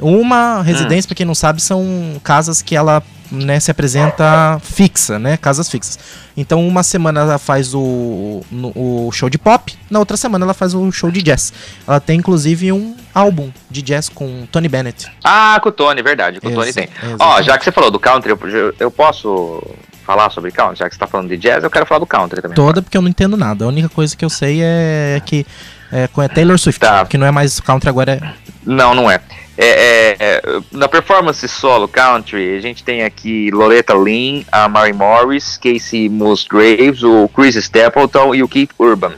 Uma 0.00 0.62
residência, 0.62 1.08
pra 1.08 1.14
quem 1.16 1.26
não 1.26 1.34
sabe, 1.34 1.60
são 1.60 1.84
casas 2.24 2.62
que 2.62 2.74
ela 2.76 3.02
né, 3.30 3.58
se 3.60 3.70
apresenta 3.70 4.58
fixa, 4.62 5.18
né? 5.18 5.36
Casas 5.36 5.68
fixas. 5.70 5.98
Então, 6.36 6.66
uma 6.66 6.82
semana 6.82 7.20
ela 7.20 7.38
faz 7.38 7.74
o, 7.74 8.42
no- 8.50 8.72
o 8.74 9.10
show 9.12 9.28
de 9.28 9.38
pop, 9.38 9.76
na 9.90 9.98
outra 9.98 10.16
semana 10.16 10.44
ela 10.44 10.54
faz 10.54 10.74
o 10.74 10.90
show 10.92 11.10
de 11.10 11.20
jazz. 11.22 11.52
Ela 11.86 12.00
tem, 12.00 12.18
inclusive, 12.18 12.70
um 12.72 12.96
álbum 13.14 13.50
de 13.70 13.82
jazz 13.82 14.08
com 14.08 14.46
Tony 14.52 14.68
Bennett. 14.68 15.06
Ah, 15.24 15.58
com 15.62 15.68
o 15.68 15.72
Tony, 15.72 16.02
verdade, 16.02 16.40
com 16.40 16.48
o 16.48 16.54
Tony 16.54 16.72
tem. 16.72 16.88
Ó, 17.18 17.42
já 17.42 17.58
que 17.58 17.64
você 17.64 17.72
falou 17.72 17.90
do 17.90 17.98
country, 17.98 18.30
eu, 18.30 18.74
eu 18.78 18.90
posso 18.90 19.62
falar 20.06 20.30
sobre 20.30 20.50
country? 20.52 20.78
Já 20.78 20.88
que 20.88 20.94
você 20.94 21.00
tá 21.00 21.06
falando 21.06 21.28
de 21.28 21.36
jazz, 21.36 21.62
eu 21.64 21.70
quero 21.70 21.84
falar 21.86 21.98
do 21.98 22.06
country 22.06 22.40
também. 22.40 22.54
Toda, 22.54 22.80
porque 22.80 22.96
eu 22.96 23.02
não 23.02 23.08
entendo 23.08 23.36
nada. 23.36 23.64
A 23.64 23.68
única 23.68 23.88
coisa 23.88 24.16
que 24.16 24.24
eu 24.24 24.30
sei 24.30 24.60
é 24.62 25.20
que 25.24 25.44
é, 25.92 26.06
com 26.06 26.20
a 26.20 26.28
Taylor 26.28 26.58
Swift, 26.58 26.80
Tá. 26.80 27.04
que 27.06 27.18
não 27.18 27.26
é 27.26 27.30
mais 27.30 27.60
country 27.60 27.88
agora, 27.88 28.12
é 28.12 28.32
Não, 28.64 28.94
não 28.94 29.10
é. 29.10 29.20
É, 29.60 29.66
é, 29.66 30.16
é, 30.20 30.42
Na 30.70 30.86
performance 30.86 31.46
solo 31.48 31.88
country, 31.88 32.56
a 32.56 32.60
gente 32.60 32.84
tem 32.84 33.02
aqui 33.02 33.50
Loretta 33.50 33.92
Lynn, 33.92 34.44
a 34.52 34.68
Mary 34.68 34.92
Morris, 34.92 35.58
Casey 35.58 36.08
Musgraves, 36.08 37.02
o 37.02 37.28
Chris 37.28 37.56
Stapleton 37.56 38.36
e 38.36 38.42
o 38.44 38.48
Keith 38.48 38.70
Urban. 38.78 39.14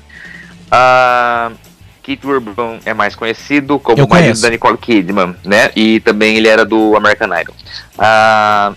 Ah, 0.70 1.52
Keith 2.02 2.24
Urban 2.24 2.78
é 2.86 2.94
mais 2.94 3.14
conhecido 3.14 3.78
como 3.78 4.02
o 4.02 4.08
marido 4.08 4.40
da 4.40 4.48
Nicole 4.48 4.78
Kidman, 4.78 5.36
né? 5.44 5.70
E 5.76 6.00
também 6.00 6.38
ele 6.38 6.48
era 6.48 6.64
do 6.64 6.96
American 6.96 7.28
Idol. 7.38 7.54
Ah, 7.98 8.72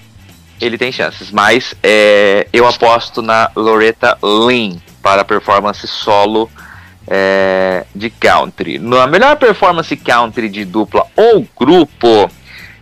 ele 0.60 0.78
tem 0.78 0.92
chances, 0.92 1.32
mas 1.32 1.74
é, 1.82 2.46
eu 2.52 2.68
aposto 2.68 3.22
na 3.22 3.50
Loretta 3.56 4.18
Lynn 4.22 4.80
para 5.02 5.22
a 5.22 5.26
performance 5.26 5.88
solo 5.88 6.50
é, 7.08 7.86
de 7.94 8.10
country. 8.10 8.80
Na 8.80 9.08
melhor 9.08 9.36
performance 9.38 9.96
country 9.98 10.50
de 10.50 10.66
dupla 10.66 11.06
ou 11.16 11.46
grupo, 11.58 12.30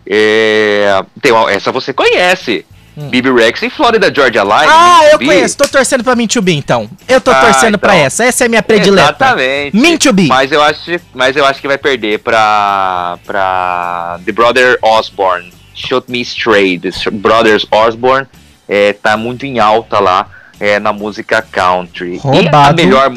é, 0.08 1.04
tem 1.22 1.32
uma- 1.32 1.52
essa 1.52 1.72
você 1.72 1.94
conhece. 1.94 2.66
Hum. 2.98 3.08
Bibi 3.08 3.32
Rex 3.32 3.62
e 3.62 3.70
Florida 3.70 4.14
Georgia 4.14 4.44
Line. 4.44 4.68
Ah, 4.68 5.00
eu 5.14 5.18
conheço. 5.18 5.56
Tô 5.58 5.66
torcendo 5.66 6.04
pra 6.04 6.14
Min 6.14 6.28
to 6.28 6.42
Be, 6.42 6.54
então. 6.56 6.90
Eu 7.08 7.22
tô 7.22 7.32
Ah, 7.32 7.36
torcendo 7.40 7.78
pra 7.80 7.94
então. 7.96 8.06
essa. 8.06 8.26
Essa 8.26 8.44
é 8.44 8.48
a 8.48 8.50
minha 8.50 8.62
predileta. 8.62 9.08
Exatamente. 9.12 9.78
Min 9.78 9.98
to 9.98 10.12
Be. 10.12 10.28
Mas 10.28 10.52
eu 10.52 10.62
acho, 10.62 10.82
mas 11.14 11.38
eu 11.38 11.46
acho 11.46 11.62
que 11.62 11.68
vai 11.70 11.78
perder 11.78 12.20
pra, 12.20 13.18
pra 13.26 14.20
The 14.26 14.32
Brother 14.34 14.78
Osborne. 14.82 15.54
Shoot 15.74 16.12
Me 16.12 16.20
Straight. 16.22 16.92
The 16.92 17.10
Brothers 17.12 17.66
Osborne 17.72 18.28
é, 18.68 18.92
tá 18.92 19.16
muito 19.16 19.46
em 19.46 19.58
alta 19.58 19.98
lá 20.02 20.28
é, 20.60 20.78
na 20.78 20.92
música 20.92 21.42
country. 21.42 22.16
E 22.16 22.18
a 22.18 22.22
Roubado. 22.22 22.76
melhor. 22.84 23.10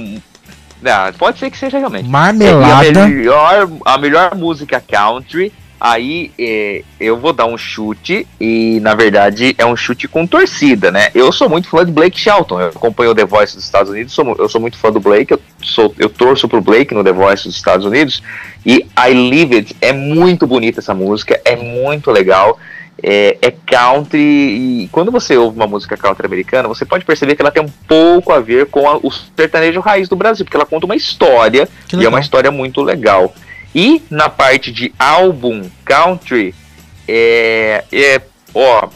Ah, 0.85 1.13
pode 1.17 1.39
ser 1.39 1.51
que 1.51 1.57
seja 1.57 1.79
realmente. 1.79 2.05
E 2.05 2.09
a 2.09 2.11
Marmelada. 2.11 3.07
melhor, 3.09 3.71
a 3.85 3.99
melhor 3.99 4.35
música 4.35 4.81
country, 4.81 5.53
aí 5.81 6.31
é, 6.39 6.83
eu 7.01 7.19
vou 7.19 7.33
dar 7.33 7.47
um 7.47 7.59
chute, 7.59 8.27
e 8.41 8.81
na 8.81 8.95
verdade 8.95 9.55
é 9.59 9.65
um 9.67 9.77
chute 9.77 10.07
com 10.09 10.27
torcida, 10.27 10.91
né? 10.91 11.09
Eu 11.15 11.31
sou 11.33 11.49
muito 11.49 11.69
fã 11.69 11.85
de 11.85 11.93
Blake 11.93 12.19
Shelton, 12.19 12.61
eu 12.61 12.69
acompanho 12.69 13.11
o 13.11 13.15
The 13.15 13.25
Voice 13.25 13.55
dos 13.55 13.65
Estados 13.65 13.91
Unidos, 13.91 14.13
sou 14.13 14.37
eu 14.39 14.49
sou 14.49 14.61
muito 14.61 14.79
fã 14.79 14.91
do 14.91 15.01
Blake, 15.01 15.33
eu, 15.33 15.41
sou, 15.63 15.95
eu 15.99 16.09
torço 16.09 16.49
pro 16.49 16.61
Blake 16.61 16.95
no 16.95 17.05
The 17.05 17.13
Voice 17.13 17.45
dos 17.45 17.57
Estados 17.57 17.85
Unidos, 17.87 18.23
e 18.65 18.87
I 18.97 19.13
Live 19.13 19.57
It, 19.57 19.77
é 19.81 19.93
muito 19.93 20.47
bonita 20.47 20.81
essa 20.81 20.95
música, 20.95 21.41
é 21.45 21.57
muito 21.57 22.11
legal. 22.11 22.59
É, 23.07 23.37
é 23.43 23.51
country 23.51 24.19
e 24.19 24.89
quando 24.91 25.11
você 25.13 25.37
ouve 25.37 25.57
uma 25.57 25.67
música 25.67 25.95
country 25.95 26.25
americana, 26.25 26.67
você 26.67 26.87
pode 26.87 27.05
perceber 27.05 27.37
que 27.37 27.43
ela 27.43 27.51
tem 27.51 27.63
um 27.63 27.69
pouco 27.87 28.33
a 28.33 28.41
ver 28.41 28.65
com 28.67 28.89
a- 28.89 28.97
o 28.97 29.11
sertanejo 29.37 29.79
raiz 29.81 30.09
do 30.09 30.17
Brasil, 30.17 30.43
porque 30.43 30.57
ela 30.57 30.65
conta 30.65 30.87
uma 30.87 30.97
história 30.97 31.69
e 32.01 32.07
é 32.07 32.09
uma 32.09 32.19
história 32.21 32.51
muito 32.51 32.81
legal. 32.81 33.35
E 33.75 34.01
na 34.09 34.31
parte 34.31 34.73
de 34.73 34.91
álbum 34.99 35.65
country, 35.85 36.55
é, 37.07 37.85
é 37.93 38.21
ó, 38.55 38.89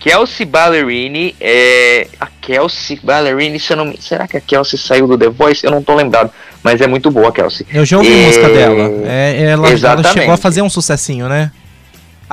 Kelsey 0.00 0.44
Ballerini, 0.44 1.34
é, 1.40 2.08
a 2.20 2.26
Kelsey 2.40 2.98
Ballerini, 3.02 3.60
se 3.60 3.74
não, 3.76 3.84
me- 3.84 3.98
será 4.00 4.26
que 4.26 4.36
a 4.36 4.40
Kelsey 4.40 4.78
saiu 4.78 5.06
do 5.06 5.16
The 5.16 5.28
Voice? 5.28 5.64
Eu 5.64 5.70
não 5.70 5.82
tô 5.82 5.94
lembrado, 5.94 6.30
mas 6.62 6.80
é 6.80 6.86
muito 6.86 7.10
boa 7.10 7.28
a 7.28 7.32
Kelsey. 7.32 7.66
Eu 7.72 7.84
já 7.84 7.98
ouvi 7.98 8.12
É, 8.12 8.26
música 8.26 8.48
dela. 8.48 8.90
É, 9.06 9.42
ela, 9.44 9.68
ela 9.92 10.02
chegou 10.12 10.34
a 10.34 10.36
fazer 10.36 10.60
um 10.62 10.68
sucessinho, 10.68 11.28
né? 11.28 11.52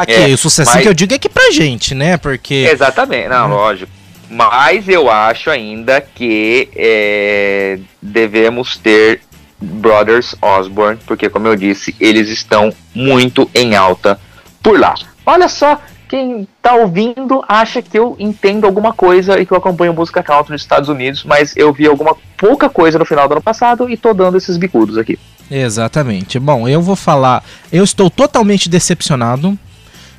Aqui, 0.02 0.14
É, 0.14 0.28
o 0.34 0.38
sucessinho 0.38 0.76
mas- 0.76 0.84
que 0.84 0.90
eu 0.90 0.94
digo 0.94 1.14
é 1.14 1.16
aqui 1.16 1.30
pra 1.30 1.52
gente, 1.52 1.94
né? 1.94 2.18
Porque. 2.18 2.68
Exatamente, 2.72 3.28
não, 3.30 3.50
Uhum. 3.50 3.56
lógico. 3.56 3.92
Mas 4.30 4.88
eu 4.88 5.10
acho 5.12 5.50
ainda 5.50 6.00
que 6.02 6.70
é, 6.76 7.78
devemos 8.02 8.78
ter 8.78 9.22
Brothers 9.62 10.36
Osborne, 10.42 10.98
porque 11.06 11.30
como 11.30 11.48
eu 11.48 11.56
disse, 11.56 11.94
eles 12.00 12.30
estão 12.30 12.74
muito 12.96 13.50
em 13.54 13.76
alta 13.76 14.20
por 14.64 14.80
lá. 14.80 14.96
Olha 15.26 15.48
só, 15.50 15.80
quem 16.10 16.48
tá 16.62 16.74
ouvindo 16.76 17.44
acha 17.48 17.82
que 17.82 17.98
eu 18.00 18.16
entendo 18.20 18.66
alguma 18.66 18.92
coisa 18.94 19.40
e 19.40 19.46
que 19.46 19.52
eu 19.52 19.58
acompanho 19.58 19.94
música 19.94 20.24
country 20.24 20.54
nos 20.54 20.62
Estados 20.62 20.90
Unidos, 20.90 21.24
mas 21.24 21.56
eu 21.56 21.72
vi 21.72 21.86
alguma 21.86 22.16
pouca 22.38 22.70
coisa 22.70 22.98
no 22.98 23.06
final 23.06 23.28
do 23.28 23.34
ano 23.34 23.42
passado 23.42 23.90
e 23.90 23.96
tô 23.98 24.14
dando 24.14 24.38
esses 24.38 24.58
bicudos 24.58 24.98
aqui. 24.98 25.20
Exatamente. 25.50 26.40
Bom, 26.40 26.68
eu 26.68 26.82
vou 26.82 26.96
falar. 26.96 27.44
Eu 27.72 27.84
estou 27.84 28.10
totalmente 28.10 28.70
decepcionado. 28.70 29.58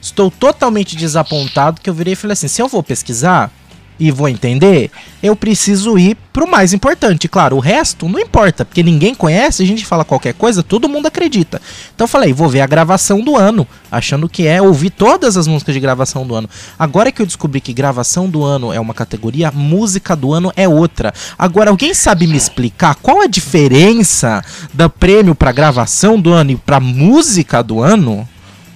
Estou 0.02 0.32
totalmente 0.32 0.96
desapontado 0.96 1.80
que 1.80 1.88
eu 1.88 1.94
virei 1.94 2.14
e 2.14 2.16
falei 2.16 2.32
assim: 2.32 2.48
se 2.48 2.60
eu 2.60 2.66
vou 2.66 2.82
pesquisar 2.82 3.52
e 4.00 4.10
vou 4.10 4.28
entender, 4.28 4.90
eu 5.22 5.36
preciso 5.36 5.96
ir 5.96 6.16
pro 6.32 6.48
mais 6.48 6.72
importante. 6.72 7.28
Claro, 7.28 7.56
o 7.56 7.60
resto 7.60 8.08
não 8.08 8.18
importa, 8.18 8.64
porque 8.64 8.82
ninguém 8.82 9.14
conhece, 9.14 9.62
a 9.62 9.66
gente 9.66 9.86
fala 9.86 10.04
qualquer 10.04 10.34
coisa, 10.34 10.60
todo 10.60 10.88
mundo 10.88 11.06
acredita. 11.06 11.62
Então 11.94 12.06
eu 12.06 12.08
falei, 12.08 12.32
vou 12.32 12.48
ver 12.48 12.62
a 12.62 12.66
gravação 12.66 13.20
do 13.20 13.36
ano, 13.36 13.64
achando 13.92 14.28
que 14.28 14.44
é 14.44 14.60
ouvir 14.60 14.90
todas 14.90 15.36
as 15.36 15.46
músicas 15.46 15.72
de 15.72 15.80
gravação 15.80 16.26
do 16.26 16.34
ano. 16.34 16.50
Agora 16.76 17.12
que 17.12 17.22
eu 17.22 17.26
descobri 17.26 17.60
que 17.60 17.72
gravação 17.72 18.28
do 18.28 18.42
ano 18.42 18.72
é 18.72 18.80
uma 18.80 18.94
categoria, 18.94 19.52
música 19.52 20.16
do 20.16 20.32
ano 20.32 20.52
é 20.56 20.66
outra. 20.66 21.14
Agora, 21.38 21.70
alguém 21.70 21.94
sabe 21.94 22.26
me 22.26 22.36
explicar 22.36 22.96
qual 22.96 23.20
a 23.20 23.28
diferença 23.28 24.44
do 24.74 24.90
prêmio 24.90 25.34
pra 25.34 25.52
gravação 25.52 26.20
do 26.20 26.32
ano 26.32 26.50
e 26.50 26.56
pra 26.56 26.80
música 26.80 27.62
do 27.62 27.80
ano? 27.80 28.28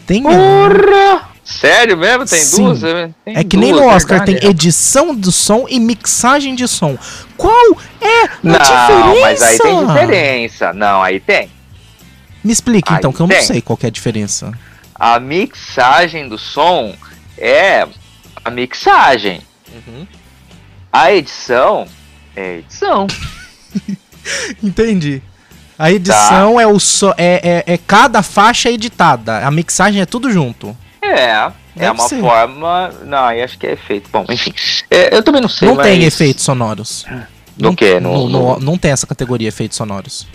Tem 0.06 0.22
Porra! 0.22 1.28
Sério 1.44 1.96
mesmo? 1.96 2.26
Tem 2.26 2.40
Sim. 2.40 2.64
duas? 2.64 2.80
Tem 3.24 3.36
é 3.36 3.44
que 3.44 3.56
nem 3.56 3.72
duas, 3.72 3.84
no 3.84 3.88
Oscar 3.92 4.18
verdade, 4.18 4.40
tem 4.40 4.50
edição 4.50 5.14
do 5.14 5.30
som 5.30 5.66
e 5.68 5.78
mixagem 5.78 6.54
de 6.54 6.66
som. 6.66 6.98
Qual 7.36 7.78
é 8.00 8.24
a 8.24 8.30
Não, 8.42 8.58
diferença? 8.58 9.20
mas 9.20 9.42
aí 9.42 9.58
tem 9.58 9.86
diferença. 9.86 10.72
Não, 10.72 11.02
aí 11.02 11.20
tem. 11.20 11.48
Me 12.42 12.52
explique 12.52 12.92
Aí 12.92 12.98
então, 12.98 13.12
que 13.12 13.20
eu 13.20 13.26
não 13.26 13.34
tem. 13.34 13.44
sei 13.44 13.60
qual 13.60 13.76
que 13.76 13.86
é 13.86 13.88
a 13.88 13.92
diferença. 13.92 14.52
A 14.94 15.18
mixagem 15.20 16.28
do 16.28 16.38
som 16.38 16.94
é 17.38 17.86
a 18.44 18.50
mixagem. 18.50 19.40
A 20.92 21.12
edição 21.12 21.86
é 22.34 22.58
edição. 22.58 23.06
Entendi. 24.62 25.22
A 25.78 25.84
Tá. 25.84 25.90
edição 25.90 26.60
é 26.60 26.66
o 26.66 26.78
so, 26.78 27.12
é, 27.18 27.62
é, 27.66 27.74
é 27.74 27.78
cada 27.78 28.22
faixa 28.22 28.70
editada. 28.70 29.46
A 29.46 29.50
mixagem 29.50 30.00
é 30.00 30.06
tudo 30.06 30.30
junto. 30.32 30.76
É, 31.02 31.30
é 31.30 31.52
Deve 31.74 31.90
uma 31.90 32.08
ser. 32.08 32.20
forma. 32.20 32.90
Não, 33.04 33.24
aí 33.24 33.42
acho 33.42 33.58
que 33.58 33.66
é 33.66 33.72
efeito. 33.72 34.08
Bom, 34.12 34.24
enfim. 34.30 34.52
É, 34.90 35.14
eu 35.14 35.22
também 35.22 35.40
não 35.42 35.48
sei. 35.48 35.68
não 35.68 35.76
tem 35.76 35.98
mas- 35.98 36.06
efeitos 36.14 36.44
sonoros. 36.44 37.04
No 37.58 37.74
não? 37.74 38.00
No, 38.00 38.00
No- 38.00 38.28
no- 38.28 38.28
no- 38.54 38.60
não 38.60 38.78
tem 38.78 38.90
essa 38.90 39.06
categoria 39.06 39.48
efeitos 39.48 39.76
sonoros. 39.76 40.26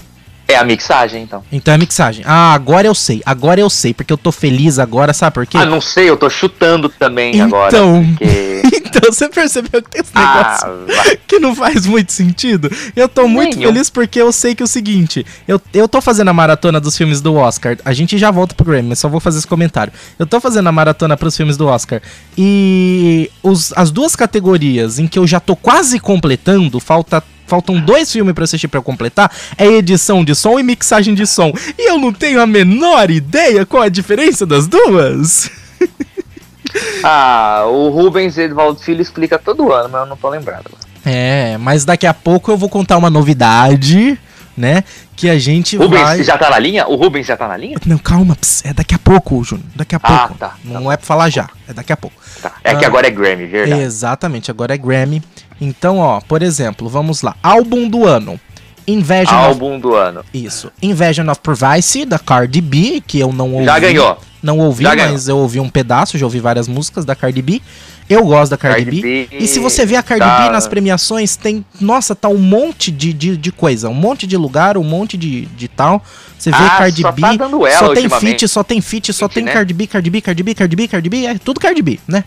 É 0.51 0.57
a 0.57 0.63
mixagem, 0.65 1.23
então. 1.23 1.43
Então 1.51 1.73
é 1.73 1.77
mixagem. 1.77 2.23
Ah, 2.27 2.53
agora 2.53 2.85
eu 2.85 2.93
sei. 2.93 3.21
Agora 3.25 3.59
eu 3.59 3.69
sei, 3.69 3.93
porque 3.93 4.11
eu 4.11 4.17
tô 4.17 4.31
feliz 4.31 4.79
agora, 4.79 5.13
sabe 5.13 5.33
por 5.33 5.45
quê? 5.45 5.57
Ah, 5.57 5.65
não 5.65 5.79
sei, 5.79 6.09
eu 6.09 6.17
tô 6.17 6.29
chutando 6.29 6.89
também 6.89 7.39
agora. 7.39 7.69
Então. 7.69 8.05
Porque... 8.05 8.61
então 8.85 9.11
você 9.11 9.29
percebeu 9.29 9.81
que 9.81 9.89
tem 9.89 10.01
esse 10.01 10.13
negócio 10.13 10.67
ah, 10.67 11.17
que 11.25 11.39
não 11.39 11.55
faz 11.55 11.85
muito 11.85 12.11
sentido. 12.11 12.69
Eu 12.95 13.07
tô 13.07 13.27
muito 13.27 13.57
Nenhum. 13.57 13.71
feliz 13.71 13.89
porque 13.89 14.21
eu 14.21 14.31
sei 14.31 14.53
que 14.53 14.61
é 14.61 14.65
o 14.65 14.67
seguinte, 14.67 15.25
eu, 15.47 15.61
eu 15.73 15.87
tô 15.87 16.01
fazendo 16.01 16.27
a 16.27 16.33
maratona 16.33 16.79
dos 16.79 16.97
filmes 16.97 17.21
do 17.21 17.35
Oscar. 17.35 17.77
A 17.85 17.93
gente 17.93 18.17
já 18.17 18.29
volta 18.29 18.53
pro 18.53 18.65
Grammy, 18.65 18.89
mas 18.89 18.99
só 18.99 19.07
vou 19.07 19.19
fazer 19.19 19.37
esse 19.37 19.47
comentário. 19.47 19.93
Eu 20.19 20.25
tô 20.25 20.41
fazendo 20.41 20.67
a 20.67 20.71
maratona 20.71 21.15
pros 21.15 21.35
filmes 21.37 21.55
do 21.55 21.67
Oscar. 21.67 22.01
E 22.37 23.31
os, 23.41 23.71
as 23.77 23.89
duas 23.89 24.15
categorias 24.15 24.99
em 24.99 25.07
que 25.07 25.17
eu 25.17 25.25
já 25.25 25.39
tô 25.39 25.55
quase 25.55 25.99
completando, 25.99 26.79
falta 26.79 27.23
Faltam 27.51 27.77
dois 27.81 28.09
filmes 28.09 28.33
pra 28.33 28.45
assistir 28.45 28.69
pra 28.69 28.77
eu 28.77 28.81
completar. 28.81 29.29
É 29.57 29.67
edição 29.67 30.23
de 30.23 30.33
som 30.33 30.57
e 30.57 30.63
mixagem 30.63 31.13
de 31.13 31.27
som. 31.27 31.51
E 31.77 31.89
eu 31.89 31.97
não 31.99 32.13
tenho 32.13 32.39
a 32.41 32.47
menor 32.47 33.11
ideia 33.11 33.65
qual 33.65 33.83
é 33.83 33.87
a 33.87 33.89
diferença 33.89 34.45
das 34.45 34.67
duas. 34.67 35.51
ah, 37.03 37.65
o 37.67 37.89
Rubens 37.89 38.37
Edvaldo 38.37 38.79
Filho 38.79 39.01
explica 39.01 39.37
todo 39.37 39.73
ano, 39.73 39.89
mas 39.91 39.99
eu 40.03 40.07
não 40.07 40.15
tô 40.15 40.29
lembrado. 40.29 40.71
É, 41.05 41.57
mas 41.57 41.83
daqui 41.83 42.07
a 42.07 42.13
pouco 42.13 42.49
eu 42.51 42.55
vou 42.55 42.69
contar 42.69 42.95
uma 42.97 43.09
novidade, 43.09 44.17
né? 44.55 44.85
Que 45.13 45.29
a 45.29 45.37
gente 45.37 45.75
Rubens 45.75 46.01
vai. 46.01 46.23
já 46.23 46.37
tá 46.37 46.49
na 46.49 46.57
linha? 46.57 46.87
O 46.87 46.95
Rubens 46.95 47.27
já 47.27 47.35
tá 47.35 47.49
na 47.49 47.57
linha? 47.57 47.77
Não, 47.85 47.97
calma, 47.97 48.33
ps, 48.33 48.63
é 48.65 48.71
daqui 48.73 48.95
a 48.95 48.99
pouco, 48.99 49.43
Júnior. 49.43 49.67
Daqui 49.75 49.93
a 49.93 49.99
Ah, 50.01 50.19
pouco. 50.19 50.35
tá, 50.39 50.47
tá 50.47 50.55
Não 50.63 50.89
é 50.89 50.95
pra 50.95 51.05
falar 51.05 51.29
já, 51.29 51.49
é 51.67 51.73
daqui 51.73 51.91
a 51.91 51.97
pouco. 51.97 52.15
Tá. 52.41 52.53
É 52.63 52.73
que 52.75 52.85
Ah. 52.85 52.87
agora 52.87 53.07
é 53.07 53.11
Grammy, 53.11 53.45
verdade. 53.45 53.81
Exatamente, 53.81 54.49
agora 54.49 54.73
é 54.73 54.77
Grammy. 54.77 55.21
Então, 55.61 55.99
ó, 55.99 56.19
por 56.19 56.41
exemplo, 56.41 56.89
vamos 56.89 57.21
lá. 57.21 57.35
Álbum 57.43 57.87
do 57.87 58.05
ano. 58.07 58.39
Invasion 58.87 59.35
Álbum 59.37 59.79
do 59.79 59.93
ano. 59.93 60.21
of, 60.21 60.29
isso. 60.33 60.71
Invasion 60.81 61.29
of 61.29 61.39
Privacy 61.39 62.03
da 62.03 62.17
Cardi 62.17 62.59
B, 62.59 63.01
que 63.05 63.19
eu 63.19 63.31
não 63.31 63.53
ouvi. 63.53 63.65
Já 63.65 63.79
ganhou. 63.79 64.17
Não 64.41 64.57
ouvi, 64.57 64.83
Já 64.83 64.95
ganhou. 64.95 65.11
mas 65.11 65.27
eu 65.27 65.37
ouvi 65.37 65.59
um 65.59 65.69
pedaço, 65.69 66.17
já 66.17 66.25
ouvi 66.25 66.39
várias 66.39 66.67
músicas 66.67 67.05
da 67.05 67.15
Cardi 67.15 67.43
B. 67.43 67.61
Eu 68.09 68.25
gosto 68.25 68.49
da 68.49 68.57
Cardi, 68.57 68.83
Cardi 68.85 69.01
B. 69.01 69.27
B 69.29 69.37
E 69.37 69.47
se 69.47 69.59
você 69.59 69.85
vê 69.85 69.95
a 69.95 70.01
Cardi 70.03 70.25
tá- 70.25 70.45
B 70.47 70.49
nas 70.49 70.67
premiações, 70.67 71.35
tem. 71.35 71.63
Nossa, 71.79 72.15
tá 72.15 72.27
um 72.27 72.39
monte 72.39 72.91
de, 72.91 73.13
de, 73.13 73.37
de 73.37 73.51
coisa. 73.51 73.87
Um 73.87 73.93
monte 73.93 74.25
de 74.25 74.35
lugar, 74.35 74.77
um 74.79 74.83
monte 74.83 75.15
de, 75.15 75.45
de 75.45 75.67
tal. 75.67 76.03
Você 76.37 76.49
vê 76.49 76.57
Ah, 76.57 76.77
Cardi 76.79 77.03
só 77.03 77.11
B. 77.11 77.21
tá 77.21 77.35
dando 77.35 77.67
ela 77.67 77.77
só 77.77 77.93
tem 77.93 78.09
feat, 78.09 78.47
só 78.47 78.63
tem 78.63 78.81
feat, 78.81 79.13
só 79.13 79.27
tem 79.29 79.43
né? 79.43 79.53
Cardi 79.53 79.73
B, 79.75 79.85
Cardi 79.85 80.09
B, 80.09 80.21
Cardi 80.21 80.43
B, 80.43 80.55
Cardi 80.55 80.75
B, 80.75 80.87
Cardi 80.87 81.09
B. 81.09 81.25
É 81.27 81.35
tudo 81.37 81.59
Cardi 81.59 81.81
B, 81.83 81.99
né? 82.07 82.23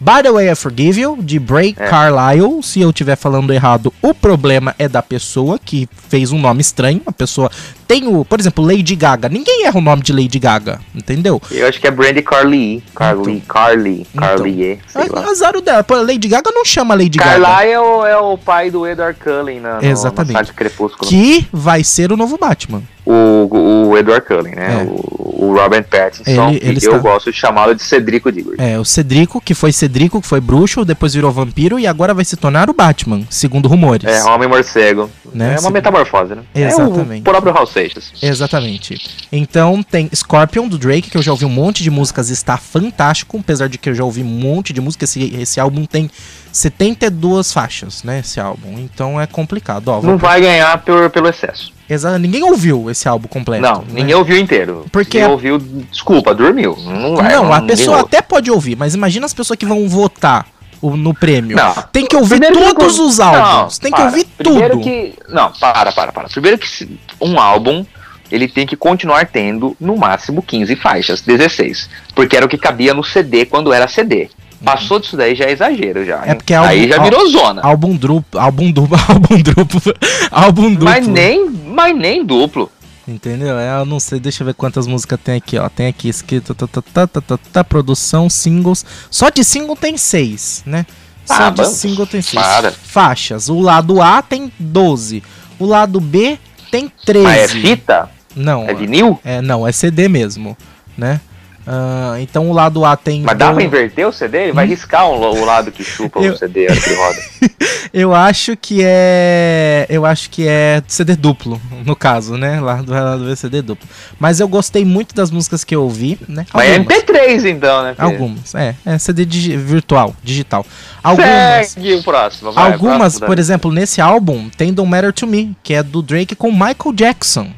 By 0.00 0.22
the 0.22 0.30
way, 0.30 0.50
I 0.50 0.54
forgive 0.54 1.00
you, 1.00 1.16
de 1.20 1.38
Bray 1.38 1.74
É. 1.78 1.88
Carlisle. 1.88 2.62
Se 2.62 2.80
eu 2.80 2.90
estiver 2.90 3.16
falando 3.16 3.52
errado, 3.52 3.92
o 4.02 4.12
problema 4.12 4.74
é 4.78 4.88
da 4.88 5.02
pessoa 5.02 5.58
que 5.58 5.88
fez 6.08 6.32
um 6.32 6.38
nome 6.38 6.60
estranho. 6.60 7.00
A 7.06 7.12
pessoa 7.12 7.50
tem 7.86 8.06
o, 8.06 8.24
por 8.24 8.40
exemplo, 8.40 8.64
Lady 8.66 8.94
Gaga. 8.96 9.28
Ninguém 9.28 9.64
erra 9.66 9.78
o 9.78 9.80
nome 9.82 10.02
de 10.02 10.12
Lady 10.12 10.38
Gaga, 10.38 10.80
entendeu? 10.94 11.40
Eu 11.50 11.66
acho 11.68 11.80
que 11.80 11.86
é 11.86 11.90
Brandy 11.90 12.22
Carly. 12.22 12.82
Carly, 12.94 13.40
Carly, 13.46 14.06
Carly, 14.16 14.80
sei 14.88 15.08
lá. 15.08 15.20
A- 15.22 15.30
Azar 15.30 15.56
o 15.56 15.60
dela. 15.60 15.82
Pô, 15.84 15.94
Lady 15.96 16.28
Gaga 16.28 16.50
não 16.52 16.64
chama 16.64 16.94
Lady 16.94 17.18
Gaga. 17.18 17.40
Carly 17.40 17.70
é 17.70 17.80
o, 17.80 18.06
é 18.06 18.16
o 18.16 18.36
pai 18.38 18.70
do 18.70 18.86
Edward 18.86 19.18
Cullen 19.22 19.60
na, 19.60 19.76
no- 19.80 19.84
Exatamente. 19.84 20.34
na 20.34 20.44
Crepúsculo. 20.44 21.08
Que 21.08 21.46
vai 21.52 21.82
ser 21.84 22.12
o 22.12 22.16
novo 22.16 22.38
Batman. 22.38 22.82
O, 23.06 23.90
o 23.90 23.98
Edward 23.98 24.26
Cullen, 24.26 24.54
né? 24.54 24.80
É. 24.80 24.84
O, 24.84 25.44
o 25.50 25.54
Robert 25.54 25.84
Pattinson. 25.84 26.48
Ele- 26.50 26.56
ele 26.62 26.70
eu 26.82 26.92
está- 26.92 26.98
gosto 26.98 27.30
de 27.30 27.36
chamá-lo 27.36 27.74
de 27.74 27.82
Cedrico 27.82 28.32
Diggory. 28.32 28.56
É, 28.58 28.78
o 28.78 28.84
Cedrico, 28.84 29.40
que 29.40 29.52
foi 29.54 29.72
Cedrico, 29.72 30.20
que 30.22 30.26
foi 30.26 30.40
bruxo, 30.40 30.84
depois 30.86 31.12
virou 31.14 31.30
vampiro 31.30 31.78
e 31.78 31.86
agora 31.86 32.14
vai 32.14 32.24
se 32.24 32.36
tornar 32.36 32.70
o 32.70 32.72
Batman, 32.72 33.22
segundo 33.28 33.68
rumores. 33.68 34.06
É, 34.08 34.24
Homem 34.24 34.48
Morcego. 34.48 35.10
Né? 35.34 35.48
É 35.48 35.50
uma 35.54 35.58
Se- 35.62 35.70
metamorfose, 35.72 36.34
né? 36.34 36.42
Exatamente. 36.54 37.18
É 37.18 37.20
o 37.20 37.22
próprio 37.22 37.52
Hal 37.56 37.66
Seixas. 37.74 38.12
Exatamente. 38.22 38.98
Então 39.30 39.82
tem 39.82 40.08
Scorpion 40.14 40.66
do 40.68 40.78
Drake, 40.78 41.10
que 41.10 41.18
eu 41.18 41.22
já 41.22 41.32
ouvi 41.32 41.44
um 41.44 41.50
monte 41.50 41.82
de 41.82 41.90
músicas, 41.90 42.30
está 42.30 42.56
fantástico, 42.56 43.36
apesar 43.38 43.68
de 43.68 43.76
que 43.76 43.90
eu 43.90 43.94
já 43.94 44.04
ouvi 44.04 44.22
um 44.22 44.26
monte 44.26 44.72
de 44.72 44.80
música. 44.80 45.04
Esse, 45.04 45.24
esse 45.34 45.60
álbum 45.60 45.84
tem 45.84 46.08
72 46.52 47.52
faixas, 47.52 48.02
né? 48.04 48.20
Esse 48.20 48.40
álbum. 48.40 48.78
Então 48.78 49.20
é 49.20 49.26
complicado. 49.26 49.88
Ó, 49.88 50.00
Não 50.00 50.16
vai 50.16 50.40
ganhar 50.40 50.78
por, 50.84 51.10
pelo 51.10 51.28
excesso. 51.28 51.72
Exa- 51.90 52.18
Ninguém 52.18 52.42
ouviu 52.44 52.88
esse 52.90 53.06
álbum 53.08 53.28
completo. 53.28 53.62
Não, 53.62 53.80
né? 53.80 53.86
ninguém 53.92 54.14
ouviu 54.14 54.38
inteiro. 54.38 54.86
Porque 54.90 55.18
a- 55.20 55.28
ouviu, 55.28 55.58
desculpa, 55.90 56.34
dormiu. 56.34 56.76
Não, 56.80 57.16
vai, 57.16 57.32
Não, 57.34 57.52
a 57.52 57.60
ninguém 57.60 57.76
pessoa 57.76 57.96
ouve. 57.98 58.06
até 58.08 58.22
pode 58.22 58.50
ouvir, 58.50 58.76
mas 58.76 58.94
imagina 58.94 59.26
as 59.26 59.34
pessoas 59.34 59.58
que 59.58 59.66
vão 59.66 59.86
votar 59.88 60.46
o- 60.88 60.96
no 60.96 61.14
prêmio. 61.14 61.56
Não. 61.56 61.72
Tem 61.92 62.06
que 62.06 62.16
ouvir 62.16 62.40
que 62.40 62.52
todos 62.52 62.98
não- 62.98 63.06
os 63.06 63.20
álbuns. 63.20 63.74
Não, 63.74 63.80
tem 63.80 63.90
que 63.90 63.96
para. 63.96 64.04
ouvir 64.06 64.24
Primeiro 64.36 64.74
tudo. 64.74 64.84
Que, 64.84 65.14
não, 65.28 65.50
para, 65.52 65.92
para, 65.92 66.12
para. 66.12 66.28
Primeiro 66.28 66.58
que 66.58 66.98
um 67.20 67.38
álbum, 67.38 67.84
ele 68.30 68.48
tem 68.48 68.66
que 68.66 68.76
continuar 68.76 69.26
tendo 69.26 69.76
no 69.80 69.96
máximo 69.96 70.42
15 70.42 70.74
faixas, 70.76 71.20
16. 71.20 71.88
Porque 72.14 72.36
era 72.36 72.44
o 72.46 72.48
que 72.48 72.58
cabia 72.58 72.92
no 72.94 73.02
CD 73.04 73.44
quando 73.46 73.72
era 73.72 73.86
CD. 73.88 74.28
Passou 74.64 74.98
disso 74.98 75.14
daí 75.14 75.34
já 75.34 75.44
é 75.44 75.52
exagero 75.52 76.06
já. 76.06 76.24
É 76.24 76.30
hein? 76.30 76.36
porque 76.36 76.54
Aí 76.54 76.80
álbum- 76.80 76.88
já 76.88 77.02
virou 77.02 77.28
zona. 77.30 77.60
Álbum 77.62 77.94
duplo, 77.96 78.40
álbum 78.40 78.72
duplo, 78.72 78.96
álbum 79.08 79.36
duplo, 79.42 79.94
álbum 80.30 80.70
duplo. 80.70 80.84
Mas 80.86 81.06
nem, 81.06 81.50
mas 81.50 81.94
nem 81.94 82.24
duplo. 82.24 82.70
Entendeu? 83.06 83.58
É, 83.58 83.78
eu 83.78 83.84
não 83.84 84.00
sei, 84.00 84.18
deixa 84.18 84.42
eu 84.42 84.46
ver 84.46 84.54
quantas 84.54 84.86
músicas 84.86 85.20
tem 85.22 85.36
aqui, 85.36 85.58
ó. 85.58 85.68
Tem 85.68 85.86
aqui 85.88 86.08
escrito 86.08 86.54
tá, 86.54 86.66
tá, 86.66 86.80
tá, 86.80 87.06
tá, 87.06 87.20
tá, 87.20 87.38
tá, 87.52 87.64
produção, 87.64 88.30
singles. 88.30 88.84
Só 89.10 89.28
de 89.28 89.44
single 89.44 89.76
tem 89.76 89.96
seis, 89.98 90.62
né? 90.64 90.86
Só 91.26 91.34
Ah, 91.34 91.50
de 91.50 91.66
single 91.66 92.06
tem 92.06 92.22
seis. 92.22 92.42
Para. 92.42 92.72
Faixas. 92.72 93.48
O 93.48 93.60
lado 93.60 94.00
A 94.00 94.22
tem 94.22 94.50
12. 94.58 95.22
O 95.58 95.66
lado 95.66 96.00
B 96.00 96.38
tem 96.70 96.90
13. 97.04 97.24
Mas 97.24 97.42
é 97.42 97.48
fita? 97.48 98.10
Não. 98.34 98.68
É 98.68 98.74
vinil? 98.74 99.20
É, 99.24 99.40
não, 99.40 99.66
é 99.66 99.72
CD 99.72 100.08
mesmo, 100.08 100.56
né? 100.96 101.20
Ah, 101.66 102.16
então 102.20 102.50
o 102.50 102.52
lado 102.52 102.84
A 102.84 102.96
tem. 102.96 103.22
Mas 103.22 103.38
dá 103.38 103.48
do- 103.48 103.54
pra 103.54 103.64
inverter 103.64 104.06
o 104.06 104.12
CD? 104.12 104.44
Ele 104.44 104.52
vai 104.52 104.66
riscar 104.66 105.06
o, 105.08 105.14
o 105.18 105.44
lado 105.44 105.72
que 105.72 105.82
chupa 105.82 106.20
Eu- 106.24 106.32
o 106.34 106.36
CD, 106.36 106.66
a 106.70 106.74
que 106.76 106.94
roda. 106.94 107.18
Eu 107.92 108.12
acho 108.14 108.56
que 108.56 108.80
é. 108.82 109.86
Eu 109.88 110.04
acho 110.04 110.28
que 110.28 110.46
é 110.48 110.82
CD 110.88 111.14
duplo, 111.14 111.60
no 111.84 111.94
caso, 111.94 112.36
né? 112.36 112.60
Lá 112.60 112.76
do, 112.82 112.92
lá 112.92 113.16
do 113.16 113.36
CD 113.36 113.62
duplo. 113.62 113.88
Mas 114.18 114.40
eu 114.40 114.48
gostei 114.48 114.84
muito 114.84 115.14
das 115.14 115.30
músicas 115.30 115.62
que 115.62 115.74
eu 115.74 115.82
ouvi, 115.84 116.18
né? 116.28 116.44
Mas 116.52 116.68
é 116.70 116.76
Algumas. 116.76 116.98
MP3 116.98 117.46
então, 117.50 117.82
né? 117.84 117.94
filho? 117.94 118.06
Algumas, 118.08 118.54
é, 118.54 118.74
é 118.84 118.98
CD 118.98 119.24
virtual, 119.56 120.14
digital. 120.24 120.66
Algumas. 121.02 121.68
Segue 121.68 121.94
o 121.94 122.02
próximo. 122.02 122.50
vai, 122.52 122.72
Algumas, 122.72 122.96
próximo, 122.98 123.26
por 123.26 123.38
exemplo, 123.38 123.70
nesse 123.72 124.00
álbum 124.00 124.48
tem 124.56 124.72
Don't 124.72 124.90
Matter 124.90 125.12
to 125.12 125.26
Me, 125.26 125.56
que 125.62 125.74
é 125.74 125.82
do 125.82 126.02
Drake 126.02 126.34
com 126.34 126.50
Michael 126.50 126.92
Jackson. 126.94 127.48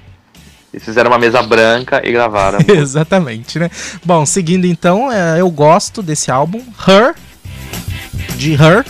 Eles 0.76 0.84
fizeram 0.84 1.10
uma 1.10 1.18
mesa 1.18 1.42
branca 1.42 2.02
e 2.04 2.12
gravaram. 2.12 2.58
Exatamente, 2.68 3.58
né? 3.58 3.70
Bom, 4.04 4.26
seguindo 4.26 4.66
então, 4.66 5.10
é, 5.10 5.40
eu 5.40 5.50
gosto 5.50 6.02
desse 6.02 6.30
álbum, 6.30 6.60
Her, 6.86 7.14
de 8.36 8.52
Her, 8.52 8.84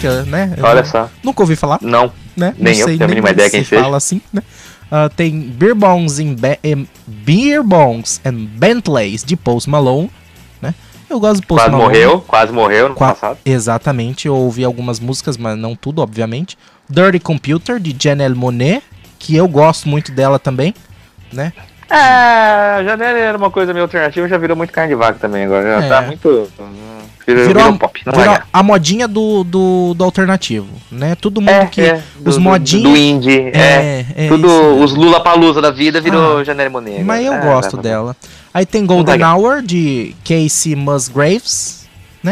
que, 0.00 0.08
né? 0.30 0.54
Olha 0.62 0.84
só. 0.84 1.10
Nunca 1.24 1.42
ouvi 1.42 1.56
falar, 1.56 1.78
Não. 1.82 2.12
né? 2.36 2.54
Nem 2.56 2.78
eu 2.78 2.86
tenho 2.86 3.02
a 3.04 3.08
mínima 3.08 3.30
ideia 3.30 3.50
quem 3.50 3.64
seja. 3.64 3.82
fala 3.82 3.96
assim, 3.96 4.20
né? 4.32 4.42
Ah, 4.88 5.08
tem 5.08 5.40
Beer 5.40 5.74
Bongs, 5.74 6.20
in 6.20 6.34
Be- 6.36 6.60
em 6.62 6.88
Beer 7.04 7.64
Bongs 7.64 8.20
and 8.24 8.34
Bentleys 8.56 9.24
de 9.24 9.34
Post 9.34 9.68
Malone, 9.68 10.08
né? 10.62 10.72
Eu 11.10 11.18
gosto 11.18 11.40
do 11.40 11.46
Post 11.48 11.64
Quase 11.64 11.72
Malone. 11.72 11.88
morreu, 11.92 12.20
quase 12.20 12.52
morreu 12.52 12.88
no 12.90 12.94
Qua- 12.94 13.08
passado. 13.08 13.38
Exatamente, 13.44 14.28
eu 14.28 14.36
ouvi 14.36 14.62
algumas 14.62 15.00
músicas, 15.00 15.36
mas 15.36 15.58
não 15.58 15.74
tudo, 15.74 16.00
obviamente. 16.00 16.56
Dirty 16.88 17.18
Computer, 17.18 17.80
de 17.80 17.96
Janelle 18.00 18.36
Monet, 18.36 18.80
que 19.18 19.34
eu 19.36 19.46
gosto 19.48 19.88
muito 19.88 20.12
dela 20.12 20.38
também, 20.38 20.74
né? 21.32 21.52
É, 21.88 22.82
já 22.84 22.96
era 23.04 23.38
uma 23.38 23.50
coisa 23.50 23.72
meio 23.72 23.84
alternativa, 23.84 24.26
já 24.28 24.36
virou 24.36 24.56
muito 24.56 24.72
carne 24.72 24.88
de 24.90 24.94
vaca 24.96 25.18
também 25.20 25.44
agora. 25.44 25.80
Já 25.80 25.84
É. 25.84 25.88
tá 25.88 26.02
muito. 26.02 26.48
Virou, 27.26 27.46
Virou, 27.46 27.62
a- 27.64 27.72
pop. 27.72 28.00
Não 28.06 28.12
virou 28.12 28.26
ganhar. 28.26 28.48
a 28.52 28.62
modinha 28.62 29.08
do, 29.08 29.42
do, 29.42 29.94
do 29.94 30.04
alternativo, 30.04 30.68
né? 30.92 31.16
Todo 31.16 31.40
mundo 31.40 31.50
É, 31.50 31.66
que... 31.66 31.80
é, 31.80 32.00
os 32.24 32.36
do- 32.36 32.40
modinhos- 32.40 32.90
Do 32.92 32.96
indie, 32.96 33.50
é. 33.52 34.04
é 34.16 34.28
Tudo, 34.28 34.46
isso 34.46 34.74
os 34.84 34.94
Lula 34.94 35.20
Palusa 35.20 35.60
da 35.60 35.70
vida 35.72 36.00
virou 36.00 36.38
Ah, 36.38 36.44
Janelle 36.44 36.70
Monáe. 36.70 37.02
Mas 37.02 37.24
eu 37.26 37.34
É, 37.34 37.40
gosto 37.40 37.76
vai, 37.76 37.82
vai, 37.82 37.92
dela. 37.92 38.16
Aí 38.54 38.64
tem 38.66 38.86
Golden. 38.86 39.22
Hour, 39.24 39.60
de 39.62 40.14
Casey 40.24 40.76
Musgraves. 40.76 41.85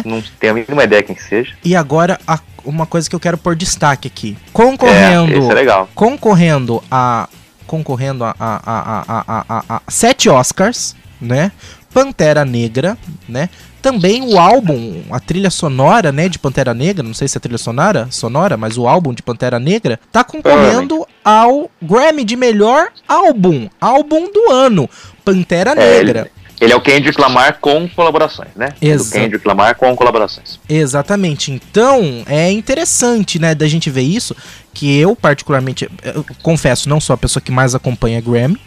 Não 0.05 0.23
tenho 0.41 0.53
a 0.53 0.57
mínima 0.57 0.85
ideia 0.85 1.03
quem 1.03 1.15
que 1.15 1.23
seja. 1.23 1.55
E 1.65 1.77
agora, 1.77 2.19
a- 2.27 2.39
uma 2.65 2.87
coisa 2.87 3.09
que 3.09 3.15
eu 3.15 3.21
quero 3.21 3.37
pôr 3.37 3.55
destaque 3.55 4.09
aqui. 4.09 4.37
É, 4.39 4.51
Concorrendo... 4.53 5.51
é 5.51 5.55
legal. 5.55 5.89
concorrendo 5.95 6.83
a 6.91 7.29
concorrendo 7.67 8.25
a, 8.25 8.35
a, 8.39 9.65
a, 9.69 9.83
sete 9.89 10.29
Oscars, 10.29 10.95
né? 11.21 11.51
Pantera 11.93 12.45
Negra, 12.45 12.97
né? 13.29 13.49
Também 13.81 14.23
o 14.33 14.39
álbum, 14.39 15.03
a 15.11 15.21
trilha 15.21 15.51
sonora, 15.51 16.11
né, 16.11 16.27
de 16.29 16.39
Pantera 16.39 16.73
Negra, 16.73 17.03
não 17.03 17.13
sei 17.13 17.29
se 17.29 17.37
é 17.37 17.41
trilha 17.41 17.59
sonora, 17.59 18.09
sonora, 18.11 18.57
mas 18.57 18.79
o 18.79 18.89
álbum 18.89 19.13
de 19.13 19.23
Pantera 19.23 19.59
Negra 19.59 20.01
tá 20.11 20.25
concorrendo 20.25 21.07
ao 21.23 21.71
Grammy 21.83 22.25
de 22.25 22.35
melhor 22.35 22.89
álbum, 23.07 23.69
álbum 23.79 24.31
do 24.33 24.51
ano, 24.51 24.89
Pantera 25.23 25.73
É, 25.73 26.03
Negra. 26.03 26.31
Ele 26.61 26.73
é 26.73 26.77
o 26.77 26.81
Kendrick 26.81 27.21
Lamar 27.21 27.59
com 27.61 27.89
colaborações, 27.89 28.51
né? 28.55 28.71
Exato. 28.81 29.11
O 29.11 29.13
Kendrick 29.13 29.47
Lamar 29.47 29.75
com 29.77 29.95
colaborações. 29.97 30.59
Exatamente. 30.69 31.53
Então, 31.53 32.23
é 32.27 32.51
interessante, 32.51 33.39
né, 33.39 33.55
da 33.55 33.67
gente 33.67 33.91
ver 33.91 34.03
isso, 34.03 34.37
que 34.73 34.99
eu 34.99 35.17
particularmente, 35.17 35.89
eu 36.03 36.25
confesso, 36.43 36.89
não 36.89 37.01
sou 37.01 37.15
a 37.15 37.17
pessoa 37.17 37.43
que 37.43 37.53
mais 37.53 37.75
acompanha 37.75 38.21
Grammy, 38.21 38.59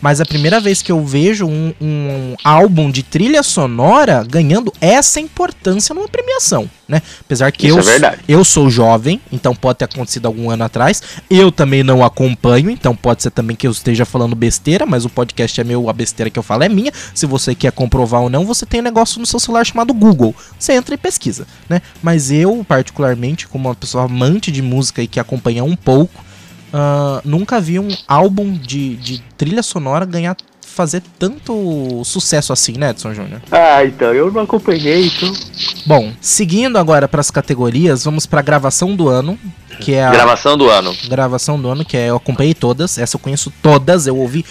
mas 0.00 0.20
a 0.20 0.24
primeira 0.24 0.60
vez 0.60 0.82
que 0.82 0.92
eu 0.92 1.04
vejo 1.04 1.46
um, 1.46 1.72
um 1.80 2.36
álbum 2.44 2.90
de 2.90 3.02
trilha 3.02 3.42
sonora 3.42 4.24
ganhando 4.28 4.72
essa 4.80 5.20
importância 5.20 5.94
numa 5.94 6.08
premiação, 6.08 6.68
né? 6.86 7.02
Apesar 7.20 7.50
que 7.52 7.66
Isso 7.66 7.78
eu, 7.78 8.06
é 8.06 8.18
eu 8.28 8.44
sou 8.44 8.70
jovem, 8.70 9.20
então 9.32 9.54
pode 9.54 9.78
ter 9.78 9.84
acontecido 9.86 10.26
algum 10.26 10.50
ano 10.50 10.64
atrás. 10.64 11.02
Eu 11.28 11.50
também 11.50 11.82
não 11.82 12.04
acompanho, 12.04 12.70
então 12.70 12.94
pode 12.94 13.22
ser 13.22 13.30
também 13.30 13.56
que 13.56 13.66
eu 13.66 13.70
esteja 13.70 14.04
falando 14.04 14.34
besteira, 14.34 14.86
mas 14.86 15.04
o 15.04 15.08
podcast 15.08 15.60
é 15.60 15.64
meu, 15.64 15.88
a 15.88 15.92
besteira 15.92 16.30
que 16.30 16.38
eu 16.38 16.42
falo 16.42 16.64
é 16.64 16.68
minha. 16.68 16.92
Se 17.14 17.26
você 17.26 17.54
quer 17.54 17.72
comprovar 17.72 18.22
ou 18.22 18.30
não, 18.30 18.44
você 18.44 18.64
tem 18.64 18.80
um 18.80 18.84
negócio 18.84 19.20
no 19.20 19.26
seu 19.26 19.40
celular 19.40 19.64
chamado 19.64 19.92
Google. 19.92 20.34
Você 20.58 20.72
entra 20.72 20.94
e 20.94 20.98
pesquisa, 20.98 21.46
né? 21.68 21.82
Mas 22.02 22.30
eu, 22.30 22.64
particularmente, 22.66 23.48
como 23.48 23.68
uma 23.68 23.74
pessoa 23.74 24.04
amante 24.04 24.50
de 24.50 24.62
música 24.62 25.02
e 25.02 25.06
que 25.06 25.20
acompanha 25.20 25.64
um 25.64 25.76
pouco, 25.76 26.27
ah, 26.72 27.20
nunca 27.24 27.60
vi 27.60 27.78
um 27.78 27.88
álbum 28.06 28.52
de, 28.52 28.96
de 28.96 29.22
trilha 29.36 29.62
sonora 29.62 30.04
ganhar 30.04 30.36
fazer 30.62 31.02
tanto 31.18 32.02
sucesso 32.04 32.52
assim, 32.52 32.72
né, 32.78 32.90
Edson 32.90 33.12
Júnior? 33.12 33.42
Ah, 33.50 33.84
então, 33.84 34.14
eu 34.14 34.30
não 34.30 34.42
acompanhei, 34.42 35.06
então. 35.08 35.32
Bom, 35.84 36.12
seguindo 36.20 36.76
agora 36.78 37.08
para 37.08 37.20
as 37.20 37.32
categorias, 37.32 38.04
vamos 38.04 38.26
para 38.26 38.42
gravação 38.42 38.94
do 38.94 39.08
ano, 39.08 39.36
que 39.80 39.94
é 39.94 40.04
a 40.04 40.10
Gravação 40.12 40.56
do 40.56 40.68
ano. 40.70 40.96
gravação 41.08 41.60
do 41.60 41.68
ano, 41.68 41.84
que 41.84 41.96
é 41.96 42.10
eu 42.10 42.16
acompanhei 42.16 42.54
todas, 42.54 42.96
essa 42.96 43.16
eu 43.16 43.20
conheço 43.20 43.52
todas, 43.60 44.06
eu 44.06 44.16
ouvi 44.16 44.44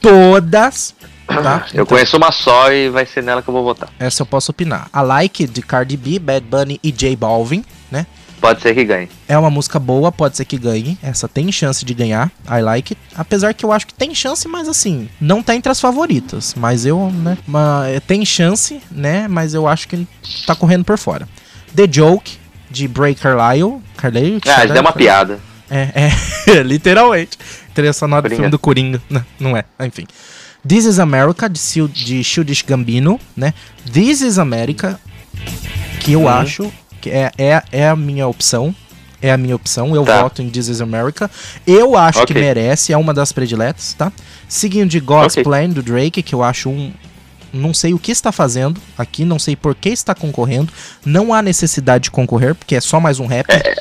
todas, 0.00 0.94
tá? 1.26 1.66
Eu 1.68 1.82
Então, 1.82 1.86
conheço 1.86 2.16
uma 2.16 2.32
só 2.32 2.72
e 2.72 2.88
vai 2.88 3.06
ser 3.06 3.22
nela 3.22 3.42
que 3.42 3.48
eu 3.48 3.54
vou 3.54 3.64
votar. 3.64 3.88
essa 3.98 4.22
eu 4.22 4.26
posso 4.26 4.50
opinar. 4.50 4.88
A 4.92 5.02
Like 5.02 5.46
de 5.46 5.62
Cardi 5.62 5.96
B, 5.96 6.18
Bad 6.18 6.46
Bunny 6.46 6.80
e 6.82 6.90
J 6.90 7.14
Balvin, 7.16 7.64
né? 7.90 8.06
Pode 8.40 8.60
ser 8.60 8.74
que 8.74 8.84
ganhe. 8.84 9.08
É 9.26 9.38
uma 9.38 9.50
música 9.50 9.78
boa, 9.78 10.12
pode 10.12 10.36
ser 10.36 10.44
que 10.44 10.58
ganhe. 10.58 10.98
Essa 11.02 11.26
tem 11.26 11.50
chance 11.50 11.84
de 11.84 11.94
ganhar. 11.94 12.30
I 12.46 12.60
like 12.60 12.94
it. 12.94 13.00
Apesar 13.16 13.54
que 13.54 13.64
eu 13.64 13.72
acho 13.72 13.86
que 13.86 13.94
tem 13.94 14.14
chance, 14.14 14.46
mas 14.46 14.68
assim, 14.68 15.08
não 15.20 15.42
tá 15.42 15.54
entre 15.54 15.70
as 15.70 15.80
favoritas. 15.80 16.54
Mas 16.54 16.84
eu, 16.84 17.10
né? 17.10 17.38
Uma, 17.46 17.84
tem 18.06 18.24
chance, 18.24 18.80
né? 18.90 19.26
Mas 19.28 19.54
eu 19.54 19.66
acho 19.66 19.88
que 19.88 20.06
tá 20.46 20.54
correndo 20.54 20.84
por 20.84 20.98
fora. 20.98 21.28
The 21.74 21.88
Joke, 21.90 22.38
de 22.70 22.88
Bray 22.88 23.14
Carlyle. 23.14 23.80
Carlyle? 23.96 24.40
Ah, 24.46 24.64
isso 24.64 24.74
é 24.74 24.80
uma 24.80 24.92
piada. 24.92 25.40
É, 25.70 26.10
é, 26.48 26.62
literalmente. 26.62 27.38
Trilha 27.74 27.92
sonora 27.92 28.28
do 28.28 28.34
filme 28.34 28.50
do 28.50 28.58
Coringa. 28.58 29.02
Não, 29.10 29.24
não 29.38 29.56
é, 29.56 29.64
enfim. 29.80 30.06
This 30.66 30.84
is 30.86 30.98
America, 30.98 31.48
de, 31.48 31.58
Sil 31.58 31.86
de 31.88 32.22
Childish 32.24 32.62
Gambino, 32.62 33.20
né? 33.36 33.52
This 33.92 34.22
is 34.22 34.38
America, 34.38 34.98
que 36.00 36.12
eu 36.12 36.22
uhum. 36.22 36.28
acho 36.28 36.72
é, 37.10 37.30
é, 37.38 37.62
é 37.72 37.88
a 37.88 37.96
minha 37.96 38.26
opção. 38.26 38.74
É 39.22 39.32
a 39.32 39.38
minha 39.38 39.56
opção. 39.56 39.96
Eu 39.96 40.04
tá. 40.04 40.22
voto 40.22 40.42
em 40.42 40.50
This 40.50 40.68
is 40.68 40.80
America. 40.82 41.30
Eu 41.66 41.96
acho 41.96 42.20
okay. 42.20 42.34
que 42.34 42.40
merece, 42.40 42.92
é 42.92 42.96
uma 42.96 43.14
das 43.14 43.32
prediletas, 43.32 43.94
tá? 43.94 44.12
Seguindo 44.46 44.90
de 44.90 45.00
God's 45.00 45.32
okay. 45.32 45.42
Plan, 45.42 45.70
do 45.70 45.82
Drake, 45.82 46.22
que 46.22 46.34
eu 46.34 46.42
acho 46.42 46.68
um, 46.68 46.92
não 47.54 47.72
sei 47.72 47.94
o 47.94 47.98
que 47.98 48.12
está 48.12 48.32
fazendo 48.32 48.80
aqui, 48.98 49.24
não 49.24 49.38
sei 49.38 49.56
por 49.56 49.74
que 49.74 49.88
está 49.88 50.14
concorrendo. 50.14 50.72
Não 51.06 51.32
há 51.32 51.40
necessidade 51.40 52.04
de 52.04 52.10
concorrer, 52.10 52.54
porque 52.54 52.74
é 52.74 52.80
só 52.80 53.00
mais 53.00 53.20
um 53.20 53.26
rap. 53.26 53.46
É, 53.48 53.74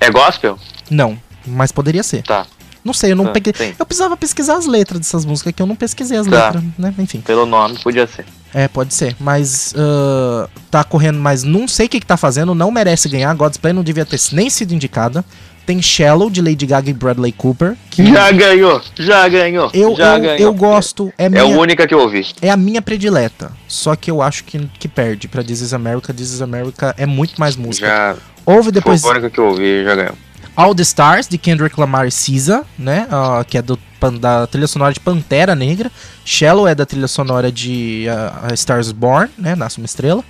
é 0.00 0.10
gospel? 0.10 0.58
Não, 0.90 1.18
mas 1.46 1.72
poderia 1.72 2.02
ser. 2.02 2.22
Tá. 2.22 2.46
Não 2.86 2.94
sei, 2.94 3.10
eu 3.10 3.16
não 3.16 3.26
ah, 3.26 3.32
peguei. 3.32 3.52
Sim. 3.52 3.74
Eu 3.76 3.84
precisava 3.84 4.16
pesquisar 4.16 4.56
as 4.56 4.64
letras 4.64 5.00
dessas 5.00 5.24
músicas 5.24 5.52
que 5.52 5.60
eu 5.60 5.66
não 5.66 5.74
pesquisei 5.74 6.16
as 6.16 6.26
tá. 6.28 6.46
letras, 6.46 6.62
né? 6.78 6.94
Enfim. 7.00 7.20
Pelo 7.20 7.44
nome, 7.44 7.76
podia 7.82 8.06
ser. 8.06 8.24
É, 8.54 8.68
pode 8.68 8.94
ser. 8.94 9.16
Mas 9.18 9.74
uh, 9.76 10.48
tá 10.70 10.84
correndo, 10.84 11.18
mas 11.18 11.42
não 11.42 11.66
sei 11.66 11.86
o 11.86 11.88
que, 11.88 11.98
que 11.98 12.06
tá 12.06 12.16
fazendo, 12.16 12.54
não 12.54 12.70
merece 12.70 13.08
ganhar. 13.08 13.34
God's 13.34 13.56
Play 13.58 13.72
não 13.72 13.82
devia 13.82 14.06
ter 14.06 14.20
nem 14.30 14.48
sido 14.48 14.72
indicada. 14.72 15.24
Tem 15.66 15.82
Shallow 15.82 16.30
de 16.30 16.40
Lady 16.40 16.64
Gaga 16.64 16.88
e 16.88 16.92
Bradley 16.92 17.32
Cooper. 17.32 17.76
Que 17.90 18.06
já 18.06 18.30
ganhou, 18.30 18.80
já 18.94 19.28
ganhou. 19.28 19.68
Eu, 19.74 19.96
já 19.96 20.14
eu, 20.14 20.22
ganhou. 20.22 20.38
eu 20.38 20.54
gosto. 20.54 21.12
É, 21.18 21.28
minha, 21.28 21.42
é 21.42 21.44
a 21.44 21.48
única 21.48 21.88
que 21.88 21.92
eu 21.92 21.98
ouvi. 21.98 22.24
É 22.40 22.50
a 22.50 22.56
minha 22.56 22.80
predileta. 22.80 23.50
Só 23.66 23.96
que 23.96 24.08
eu 24.08 24.22
acho 24.22 24.44
que, 24.44 24.60
que 24.78 24.86
perde 24.86 25.26
pra 25.26 25.42
This 25.42 25.60
is 25.60 25.74
America. 25.74 26.14
This 26.14 26.30
is 26.30 26.40
America 26.40 26.94
é 26.96 27.04
muito 27.04 27.34
mais 27.40 27.56
música. 27.56 27.88
Já. 27.88 28.16
Ouve 28.46 28.70
depois. 28.70 29.00
Foi 29.00 29.10
a 29.10 29.12
única 29.14 29.28
que 29.28 29.40
eu 29.40 29.46
ouvi 29.46 29.82
já 29.82 29.96
ganhou. 29.96 30.14
All 30.56 30.74
the 30.74 30.82
Stars, 30.82 31.28
de 31.28 31.36
Kendrick 31.36 31.78
Lamar 31.78 32.06
e 32.06 32.10
SZA, 32.10 32.64
né? 32.78 33.06
Uh, 33.10 33.44
que 33.44 33.58
é 33.58 33.62
do, 33.62 33.78
da 34.18 34.46
trilha 34.46 34.66
sonora 34.66 34.94
de 34.94 34.98
Pantera 34.98 35.54
Negra. 35.54 35.92
Shallow 36.24 36.66
é 36.66 36.74
da 36.74 36.86
trilha 36.86 37.06
sonora 37.06 37.52
de 37.52 38.06
uh, 38.08 38.54
Stars 38.54 38.90
Born, 38.90 39.30
né? 39.36 39.54
Nasce 39.54 39.76
uma 39.76 39.84
Estrela. 39.84 40.24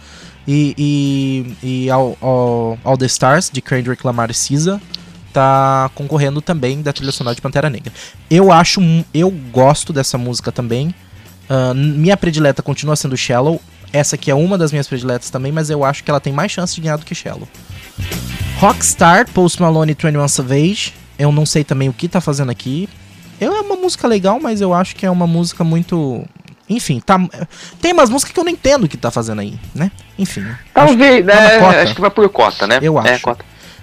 E, 0.47 0.75
e, 0.77 1.85
e 1.85 1.91
all, 1.91 2.19
all, 2.21 2.79
all, 2.83 2.99
the 2.99 3.07
Stars, 3.07 3.49
de 3.53 3.61
Kendrick 3.61 4.05
Lamar 4.05 4.31
e 4.31 4.35
SZA, 4.35 4.81
tá 5.33 5.91
concorrendo 5.95 6.41
também 6.41 6.83
da 6.83 6.93
trilha 6.93 7.13
sonora 7.13 7.37
de 7.37 7.41
Pantera 7.41 7.71
Negra. 7.71 7.93
Eu 8.29 8.51
acho, 8.51 8.81
eu 9.15 9.31
gosto 9.31 9.93
dessa 9.93 10.19
música 10.19 10.51
também. 10.51 10.93
Uh, 11.49 11.73
minha 11.73 12.17
predileta 12.17 12.63
continua 12.63 12.97
sendo 12.97 13.17
Shallow. 13.17 13.61
Essa 13.93 14.17
aqui 14.17 14.29
é 14.29 14.35
uma 14.35 14.59
das 14.59 14.73
minhas 14.73 14.89
prediletas 14.89 15.31
também, 15.31 15.53
mas 15.53 15.71
eu 15.71 15.85
acho 15.85 16.03
que 16.03 16.11
ela 16.11 16.21
tem 16.21 16.33
mais 16.33 16.51
chance 16.51 16.75
de 16.75 16.81
ganhar 16.81 16.97
do 16.97 17.05
que 17.05 17.15
Shallow. 17.15 17.49
Rockstar, 18.59 19.31
Post 19.33 19.61
Malone 19.61 19.93
e 19.93 19.95
21 19.95 20.29
Savage. 20.29 20.95
Eu 21.19 21.33
não 21.33 21.47
sei 21.47 21.65
também 21.65 21.89
o 21.89 21.93
que 21.93 22.09
tá 22.09 22.21
fazendo 22.21 22.51
aqui. 22.51 22.89
Eu, 23.41 23.55
é 23.55 23.61
uma 23.61 23.77
música 23.77 24.09
legal, 24.09 24.41
mas 24.41 24.61
eu 24.61 24.73
acho 24.73 24.97
que 24.97 25.05
é 25.05 25.11
uma 25.11 25.27
música 25.27 25.63
muito. 25.63 26.25
Enfim, 26.69 27.01
tá. 27.01 27.19
Tem 27.81 27.93
umas 27.93 28.11
músicas 28.11 28.33
que 28.33 28.41
eu 28.41 28.45
não 28.45 28.51
entendo 28.51 28.85
o 28.85 28.89
que 28.89 28.97
tá 28.97 29.11
fazendo 29.11 29.41
aí, 29.41 29.59
né? 29.75 29.91
Enfim. 30.19 30.45
Talvez, 30.73 31.29
acho, 31.29 31.41
né? 31.41 31.59
Tá 31.59 31.83
acho 31.83 31.95
que 31.95 32.01
vai 32.01 32.11
por 32.11 32.29
cota, 32.29 32.67
né? 32.67 32.79
Eu 32.83 32.99
é, 32.99 33.13
acho. 33.13 33.31
É, 33.31 33.37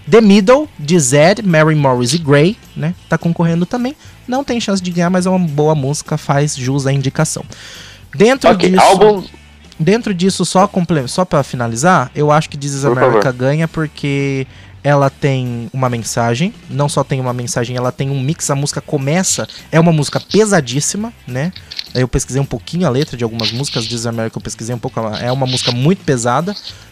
The 0.09 0.19
Middle, 0.19 0.67
de 0.77 0.99
Zed, 0.99 1.41
Mary 1.43 1.75
Morris 1.75 2.13
e 2.13 2.17
Grey, 2.17 2.57
né? 2.75 2.93
Tá 3.07 3.17
concorrendo 3.17 3.65
também. 3.65 3.95
Não 4.27 4.43
tem 4.43 4.59
chance 4.59 4.81
de 4.81 4.91
ganhar, 4.91 5.09
mas 5.09 5.25
é 5.25 5.29
uma 5.29 5.39
boa 5.39 5.75
música, 5.75 6.17
faz 6.17 6.55
jus 6.55 6.85
à 6.85 6.91
indicação. 6.91 7.45
Dentro 8.13 8.49
okay, 8.51 8.71
disso. 8.71 8.81
Álbum... 8.81 9.23
Dentro 9.79 10.13
disso, 10.13 10.45
só, 10.45 10.69
só 11.07 11.25
para 11.25 11.43
finalizar, 11.43 12.11
eu 12.13 12.31
acho 12.31 12.49
que 12.49 12.57
This 12.57 12.73
is 12.73 12.85
America 12.85 13.31
ganha 13.31 13.67
porque 13.67 14.45
ela 14.83 15.09
tem 15.09 15.69
uma 15.73 15.89
mensagem, 15.89 16.53
não 16.69 16.89
só 16.89 17.03
tem 17.03 17.21
uma 17.21 17.33
mensagem, 17.33 17.77
ela 17.77 17.91
tem 17.91 18.09
um 18.09 18.19
mix, 18.19 18.49
a 18.49 18.55
música 18.55 18.81
começa, 18.81 19.47
é 19.71 19.79
uma 19.79 19.93
música 19.93 20.19
pesadíssima, 20.19 21.13
né? 21.25 21.53
Eu 21.95 22.07
pesquisei 22.07 22.41
um 22.41 22.45
pouquinho 22.45 22.85
a 22.85 22.89
letra 22.89 23.15
de 23.15 23.23
algumas 23.23 23.51
músicas, 23.51 23.87
This 23.87 24.05
America 24.05 24.37
eu 24.37 24.41
pesquisei 24.41 24.75
um 24.75 24.79
pouco, 24.79 24.99
é 25.21 25.31
uma 25.31 25.45
música 25.45 25.71
muito 25.71 26.03
pesada 26.03 26.51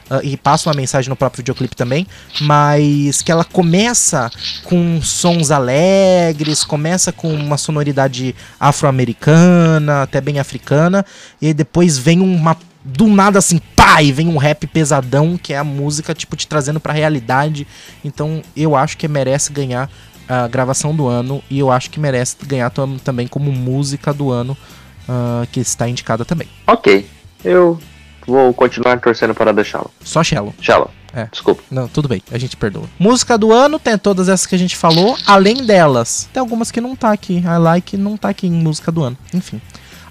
uh, 0.09 0.23
e 0.23 0.37
passa 0.37 0.69
uma 0.69 0.75
mensagem 0.75 1.09
no 1.09 1.15
próprio 1.15 1.41
videoclipe 1.41 1.75
também, 1.75 2.07
mas 2.39 3.21
que 3.21 3.31
ela 3.31 3.43
começa 3.43 4.31
com 4.63 5.01
sons 5.01 5.51
alegres, 5.51 6.63
começa 6.63 7.11
com 7.11 7.33
uma 7.33 7.57
sonoridade 7.57 8.33
afro-americana, 8.59 10.03
até 10.03 10.21
bem 10.21 10.39
africana, 10.39 11.05
e 11.41 11.53
depois 11.53 11.97
vem 11.97 12.21
uma 12.21 12.55
do 12.83 13.07
nada 13.07 13.39
assim, 13.39 13.59
pá, 13.75 14.01
e 14.01 14.11
vem 14.11 14.27
um 14.27 14.37
rap 14.37 14.65
pesadão, 14.67 15.37
que 15.37 15.53
é 15.53 15.57
a 15.57 15.63
música, 15.63 16.13
tipo, 16.13 16.35
te 16.35 16.47
trazendo 16.47 16.79
pra 16.79 16.93
realidade. 16.93 17.67
Então 18.03 18.41
eu 18.55 18.75
acho 18.75 18.97
que 18.97 19.07
merece 19.07 19.51
ganhar 19.51 19.89
a 20.27 20.47
gravação 20.47 20.95
do 20.95 21.07
ano 21.07 21.43
e 21.49 21.59
eu 21.59 21.69
acho 21.69 21.89
que 21.89 21.99
merece 21.99 22.37
ganhar 22.45 22.71
também 23.03 23.27
como 23.27 23.51
música 23.51 24.13
do 24.13 24.31
ano, 24.31 24.57
uh, 25.03 25.45
que 25.51 25.59
está 25.59 25.87
indicada 25.87 26.23
também. 26.23 26.47
Ok, 26.65 27.05
eu 27.43 27.79
vou 28.25 28.53
continuar 28.53 28.99
torcendo 28.99 29.35
para 29.35 29.53
The 29.53 29.63
Shallow. 29.63 29.91
Só 30.03 30.23
Shallow. 30.23 30.53
Shallow. 30.61 30.89
É. 31.13 31.27
Desculpa. 31.29 31.61
Não, 31.69 31.89
tudo 31.89 32.07
bem, 32.07 32.21
a 32.31 32.37
gente 32.37 32.55
perdoa. 32.55 32.85
Música 32.97 33.37
do 33.37 33.51
ano 33.51 33.77
tem 33.77 33.97
todas 33.97 34.29
essas 34.29 34.45
que 34.45 34.55
a 34.55 34.57
gente 34.57 34.77
falou, 34.77 35.17
além 35.27 35.65
delas. 35.65 36.29
Tem 36.31 36.39
algumas 36.39 36.71
que 36.71 36.79
não 36.79 36.95
tá 36.95 37.11
aqui. 37.11 37.39
I 37.39 37.57
like 37.59 37.97
não 37.97 38.15
tá 38.15 38.29
aqui 38.29 38.47
em 38.47 38.51
música 38.51 38.91
do 38.91 39.03
ano. 39.03 39.17
Enfim. 39.33 39.61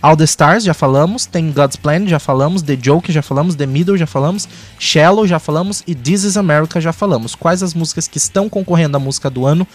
All 0.03 0.17
the 0.17 0.25
Stars, 0.25 0.65
já 0.65 0.73
falamos. 0.73 1.27
Tem 1.27 1.53
God's 1.53 1.77
Plan, 1.77 2.07
já 2.07 2.19
falamos. 2.19 2.63
The 2.63 2.79
Joke, 2.81 3.13
já 3.13 3.21
falamos. 3.21 3.55
The 3.55 3.67
Middle, 3.67 3.99
já 3.99 4.07
falamos. 4.07 4.49
Shallow, 4.79 5.27
já 5.27 5.39
falamos. 5.39 5.83
E 5.87 5.95
This 5.95 6.25
is 6.25 6.37
America, 6.37 6.81
já 6.81 6.93
falamos. 6.93 7.35
Quais 7.35 7.63
as 7.63 7.75
músicas 7.75 8.09
que 8.09 8.19
estão 8.19 8.49
concorrendo 8.49 8.97
à 8.97 9.01
música 9.01 9.29
do 9.29 9.45
ano 9.45 9.67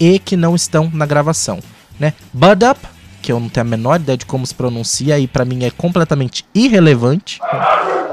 e 0.00 0.18
que 0.18 0.36
não 0.36 0.54
estão 0.54 0.90
na 0.92 1.06
gravação, 1.06 1.60
né? 2.00 2.14
Bud 2.32 2.64
Up, 2.64 2.80
que 3.20 3.30
eu 3.30 3.38
não 3.38 3.48
tenho 3.48 3.66
a 3.66 3.68
menor 3.68 4.00
ideia 4.00 4.16
de 4.16 4.26
como 4.26 4.46
se 4.46 4.54
pronuncia 4.54 5.18
e 5.18 5.26
para 5.26 5.44
mim 5.44 5.64
é 5.64 5.70
completamente 5.70 6.44
irrelevante. 6.54 7.38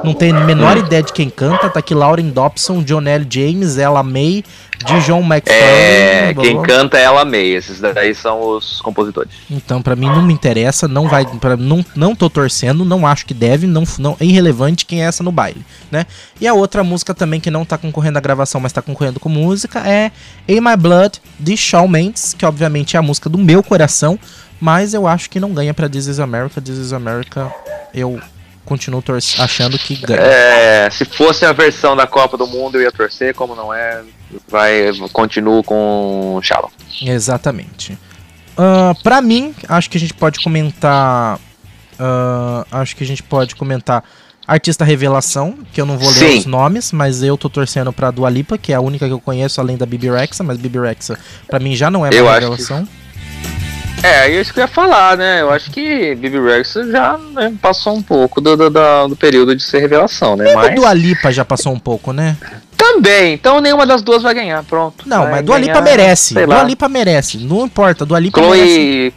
Não 0.03 0.13
tenho 0.13 0.37
a 0.37 0.41
menor 0.41 0.77
ideia 0.77 1.03
de 1.03 1.13
quem 1.13 1.29
canta. 1.29 1.69
Tá 1.69 1.79
aqui 1.79 1.93
Lauren 1.93 2.29
Dobson, 2.29 2.83
John 2.83 3.03
L. 3.03 3.25
James, 3.29 3.77
Ella 3.77 4.01
May, 4.01 4.43
Dijon 4.85 5.19
McFarlane. 5.19 5.49
É, 5.49 6.33
quem 6.33 6.61
canta 6.61 6.97
é 6.97 7.03
Ella 7.03 7.23
May. 7.23 7.55
Esses 7.55 7.79
daí 7.79 8.15
são 8.15 8.41
os 8.41 8.81
compositores. 8.81 9.31
Então, 9.49 9.81
para 9.81 9.95
mim 9.95 10.07
não 10.07 10.21
me 10.21 10.33
interessa, 10.33 10.87
não 10.87 11.07
vai, 11.07 11.25
para 11.25 11.55
não 11.55 11.85
não 11.95 12.15
tô 12.15 12.29
torcendo, 12.29 12.83
não 12.83 13.05
acho 13.05 13.25
que 13.25 13.33
deve, 13.33 13.67
não 13.67 13.83
não 13.99 14.17
é 14.19 14.25
irrelevante 14.25 14.85
quem 14.85 15.03
é 15.03 15.05
essa 15.05 15.23
no 15.23 15.31
baile, 15.31 15.63
né? 15.91 16.05
E 16.39 16.47
a 16.47 16.53
outra 16.53 16.83
música 16.83 17.13
também 17.13 17.39
que 17.39 17.51
não 17.51 17.63
tá 17.63 17.77
concorrendo 17.77 18.17
à 18.17 18.21
gravação, 18.21 18.59
mas 18.59 18.73
tá 18.73 18.81
concorrendo 18.81 19.19
com 19.19 19.29
música 19.29 19.79
é 19.87 20.11
In 20.47 20.61
My 20.61 20.75
Blood 20.77 21.21
de 21.39 21.55
Shawn 21.55 21.87
Mendes, 21.87 22.33
que 22.33 22.45
obviamente 22.45 22.95
é 22.95 22.99
a 22.99 23.03
música 23.03 23.29
do 23.29 23.37
meu 23.37 23.61
coração, 23.61 24.17
mas 24.59 24.93
eu 24.93 25.07
acho 25.07 25.29
que 25.29 25.39
não 25.39 25.53
ganha 25.53 25.73
para 25.73 25.89
This 25.89 26.07
Is 26.07 26.19
America. 26.19 26.61
This 26.61 26.77
Is 26.77 26.93
America 26.93 27.51
eu 27.93 28.19
continuo 28.71 29.03
achando 29.37 29.77
que 29.77 29.97
ganha. 29.97 30.21
É, 30.21 30.89
se 30.89 31.03
fosse 31.03 31.45
a 31.45 31.51
versão 31.51 31.93
da 31.93 32.07
Copa 32.07 32.37
do 32.37 32.47
Mundo 32.47 32.77
eu 32.77 32.83
ia 32.83 32.91
torcer, 32.91 33.35
como 33.35 33.53
não 33.53 33.73
é, 33.73 34.01
vai 34.47 34.91
continuo 35.11 35.61
com 35.61 36.39
Shallow. 36.41 36.71
Exatamente. 37.01 37.97
Uh, 38.53 38.95
pra 39.03 39.21
mim, 39.21 39.53
acho 39.67 39.89
que 39.89 39.97
a 39.97 39.99
gente 39.99 40.13
pode 40.13 40.39
comentar. 40.41 41.37
Uh, 41.99 42.65
acho 42.71 42.95
que 42.95 43.03
a 43.03 43.07
gente 43.07 43.21
pode 43.21 43.55
comentar 43.57 44.03
Artista 44.47 44.85
Revelação, 44.85 45.57
que 45.73 45.81
eu 45.81 45.85
não 45.85 45.97
vou 45.97 46.09
ler 46.09 46.31
Sim. 46.31 46.37
os 46.39 46.45
nomes, 46.45 46.93
mas 46.93 47.21
eu 47.21 47.37
tô 47.37 47.49
torcendo 47.49 47.91
pra 47.91 48.09
Dua 48.09 48.29
Lipa, 48.29 48.57
que 48.57 48.71
é 48.71 48.75
a 48.75 48.81
única 48.81 49.05
que 49.05 49.13
eu 49.13 49.19
conheço 49.19 49.59
além 49.59 49.75
da 49.75 49.85
Bibi 49.85 50.09
Rexa, 50.09 50.43
mas 50.43 50.57
Bibi 50.57 50.79
Rexa 50.79 51.19
pra 51.47 51.59
mim 51.59 51.75
já 51.75 51.91
não 51.91 52.05
é 52.05 52.09
uma 52.09 52.33
revelação. 52.33 52.85
Que... 52.85 53.00
É, 54.03 54.25
é, 54.25 54.29
isso 54.29 54.53
que 54.53 54.59
eu 54.59 54.63
ia 54.63 54.67
falar, 54.67 55.15
né? 55.15 55.41
Eu 55.41 55.51
acho 55.51 55.69
que 55.69 56.15
Bibi 56.15 56.39
Rexa 56.39 56.89
já 56.91 57.17
né, 57.17 57.53
passou 57.61 57.95
um 57.95 58.01
pouco 58.01 58.41
do, 58.41 58.57
do, 58.57 58.69
do, 58.69 59.15
período 59.15 59.55
de 59.55 59.61
ser 59.61 59.79
revelação, 59.79 60.35
né? 60.35 60.53
Mas... 60.53 60.75
Dua 60.75 60.93
Lipa 60.93 61.31
já 61.31 61.45
passou 61.45 61.71
um 61.71 61.79
pouco, 61.79 62.11
né? 62.11 62.35
Também, 62.75 63.33
então 63.33 63.61
nenhuma 63.61 63.85
das 63.85 64.01
duas 64.01 64.23
vai 64.23 64.33
ganhar, 64.33 64.63
pronto. 64.63 65.07
Não, 65.07 65.23
vai 65.23 65.31
mas 65.33 65.45
Dua 65.45 65.59
Lipa 65.59 65.81
merece. 65.81 66.33
Dua 66.33 66.45
lá. 66.45 66.63
Lipa 66.63 66.89
merece, 66.89 67.37
não 67.37 67.65
importa, 67.65 68.05
Dua 68.05 68.19
Lipa 68.19 68.41
Chloe... 68.41 68.57
merece. 68.57 69.13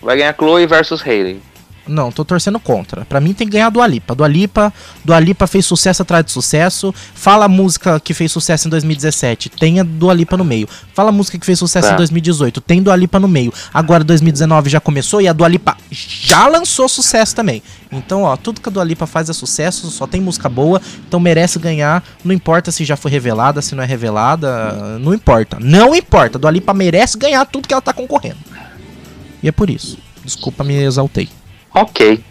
Vai 0.00 0.16
ganhar 0.16 0.34
Chloe 0.34 0.66
versus 0.66 1.02
Hailey. 1.04 1.42
Não, 1.88 2.10
tô 2.10 2.24
torcendo 2.24 2.58
contra. 2.58 3.04
Pra 3.04 3.20
mim 3.20 3.32
tem 3.32 3.46
que 3.46 3.52
ganhar 3.52 3.68
a 3.68 3.70
Dua 3.70 3.86
Lipa. 3.86 4.14
Dua 4.14 4.26
Lipa, 4.26 4.72
Dua 5.04 5.20
Lipa 5.20 5.46
fez 5.46 5.64
sucesso 5.64 6.02
atrás 6.02 6.24
de 6.24 6.32
sucesso. 6.32 6.92
Fala 7.14 7.44
a 7.44 7.48
música 7.48 8.00
que 8.00 8.12
fez 8.12 8.32
sucesso 8.32 8.66
em 8.66 8.70
2017, 8.70 9.48
tem 9.50 9.78
a 9.78 9.82
Dua 9.84 10.12
Lipa 10.12 10.36
no 10.36 10.44
meio. 10.44 10.68
Fala 10.92 11.10
a 11.10 11.12
música 11.12 11.38
que 11.38 11.46
fez 11.46 11.58
sucesso 11.58 11.88
Tá. 11.88 11.94
em 11.94 11.96
2018, 11.96 12.60
tem 12.60 12.82
Dua 12.82 12.96
Lipa 12.96 13.20
no 13.20 13.28
meio. 13.28 13.52
Agora 13.72 14.02
2019 14.02 14.68
já 14.68 14.80
começou 14.80 15.20
e 15.20 15.28
a 15.28 15.32
Dua 15.32 15.46
Lipa 15.48 15.76
já 15.90 16.46
lançou 16.48 16.88
sucesso 16.88 17.34
também. 17.36 17.62
Então, 17.92 18.22
ó, 18.22 18.36
tudo 18.36 18.60
que 18.60 18.68
a 18.68 18.72
Dua 18.72 18.82
Lipa 18.82 19.06
faz 19.06 19.30
é 19.30 19.32
sucesso, 19.32 19.88
só 19.90 20.06
tem 20.08 20.20
música 20.20 20.48
boa, 20.48 20.82
então 21.06 21.20
merece 21.20 21.58
ganhar. 21.58 22.02
Não 22.24 22.34
importa 22.34 22.72
se 22.72 22.84
já 22.84 22.96
foi 22.96 23.10
revelada, 23.12 23.62
se 23.62 23.74
não 23.76 23.82
é 23.84 23.86
revelada, 23.86 24.98
não 24.98 25.14
importa. 25.14 25.58
Não 25.60 25.94
importa, 25.94 26.36
a 26.36 26.40
Dua 26.40 26.50
Lipa 26.50 26.74
merece 26.74 27.16
ganhar 27.16 27.44
tudo 27.46 27.68
que 27.68 27.72
ela 27.72 27.80
tá 27.80 27.92
concorrendo. 27.92 28.38
E 29.42 29.48
é 29.48 29.52
por 29.52 29.70
isso. 29.70 29.98
Desculpa, 30.24 30.64
me 30.64 30.74
exaltei. 30.82 31.28
Ok. 31.76 32.24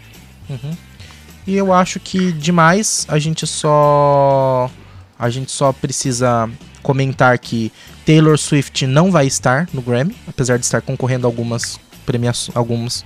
E 1.46 1.54
eu 1.54 1.72
acho 1.72 2.00
que 2.00 2.32
demais 2.32 3.06
a 3.08 3.18
gente 3.20 3.46
só 3.46 4.68
a 5.16 5.30
gente 5.30 5.52
só 5.52 5.72
precisa 5.72 6.50
comentar 6.82 7.38
que 7.38 7.72
Taylor 8.04 8.36
Swift 8.36 8.86
não 8.86 9.10
vai 9.10 9.26
estar 9.26 9.68
no 9.72 9.80
Grammy, 9.80 10.16
apesar 10.26 10.58
de 10.58 10.64
estar 10.64 10.82
concorrendo 10.82 11.26
a 11.26 11.30
algumas 11.30 11.78
premiações, 12.04 12.56
algumas, 12.56 13.04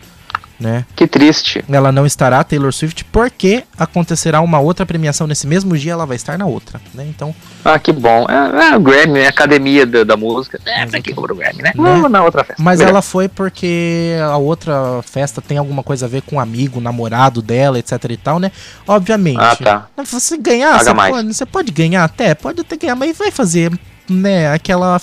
né? 0.60 0.84
Que 0.94 1.06
triste. 1.06 1.64
Ela 1.70 1.90
não 1.90 2.04
estará 2.04 2.44
Taylor 2.44 2.72
Swift 2.72 3.04
porque 3.06 3.64
acontecerá 3.78 4.40
uma 4.40 4.60
outra 4.60 4.84
premiação 4.84 5.26
nesse 5.26 5.46
mesmo 5.46 5.76
dia, 5.76 5.92
ela 5.92 6.04
vai 6.06 6.16
estar 6.16 6.36
na 6.38 6.44
outra, 6.46 6.80
né? 6.94 7.06
Então, 7.08 7.34
Ah, 7.64 7.78
que 7.78 7.92
bom. 7.92 8.26
É, 8.28 8.70
é 8.72 8.76
o 8.76 8.80
Grammy, 8.80 9.20
é 9.20 9.26
a 9.26 9.30
academia 9.30 9.86
da, 9.86 10.04
da 10.04 10.16
música. 10.16 10.60
É, 10.66 10.84
pra 10.86 11.00
que 11.00 11.14
cobra 11.14 11.32
o 11.32 11.36
Grammy, 11.36 11.62
né? 11.62 11.72
Né? 11.74 12.08
Na 12.08 12.22
outra 12.22 12.44
festa. 12.44 12.62
mas 12.62 12.78
Melhor. 12.78 12.90
ela 12.90 13.02
foi 13.02 13.28
porque 13.28 14.14
a 14.22 14.36
outra 14.36 15.00
festa 15.02 15.40
tem 15.40 15.56
alguma 15.58 15.82
coisa 15.82 16.06
a 16.06 16.08
ver 16.08 16.22
com 16.22 16.36
o 16.36 16.40
amigo, 16.40 16.80
namorado 16.80 17.40
dela, 17.40 17.78
etc 17.78 18.04
e 18.10 18.16
tal, 18.16 18.38
né? 18.38 18.52
Obviamente. 18.86 19.38
Ah, 19.40 19.56
tá. 19.56 19.86
Você 20.04 20.36
ganhar, 20.36 20.72
Paga 20.72 20.84
você 20.84 20.92
mais. 20.94 21.14
pode, 21.14 21.34
você 21.34 21.46
pode 21.46 21.72
ganhar 21.72 22.04
até, 22.04 22.34
pode 22.34 22.60
até 22.60 22.76
ganhar, 22.76 22.94
mas 22.96 23.16
vai 23.16 23.30
fazer, 23.30 23.72
né, 24.08 24.52
aquela. 24.52 25.00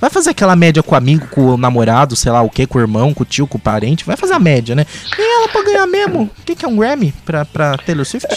Vai 0.00 0.10
fazer 0.10 0.30
aquela 0.30 0.54
média 0.54 0.82
com 0.82 0.94
o 0.94 0.98
amigo, 0.98 1.26
com 1.28 1.46
o 1.46 1.56
namorado, 1.56 2.14
sei 2.14 2.30
lá 2.30 2.42
o 2.42 2.50
que, 2.50 2.66
com 2.66 2.78
o 2.78 2.80
irmão, 2.80 3.14
com 3.14 3.22
o 3.22 3.26
tio, 3.26 3.46
com 3.46 3.56
o 3.56 3.60
parente. 3.60 4.04
Vai 4.04 4.16
fazer 4.16 4.34
a 4.34 4.38
média, 4.38 4.74
né? 4.74 4.84
E 5.18 5.22
ela 5.22 5.48
pra 5.48 5.62
ganhar 5.62 5.86
mesmo. 5.86 6.30
O 6.38 6.42
que, 6.44 6.54
que 6.54 6.64
é 6.64 6.68
um 6.68 6.76
Grammy 6.76 7.12
pra, 7.24 7.44
pra 7.44 7.76
Taylor 7.78 8.04
Swift? 8.04 8.28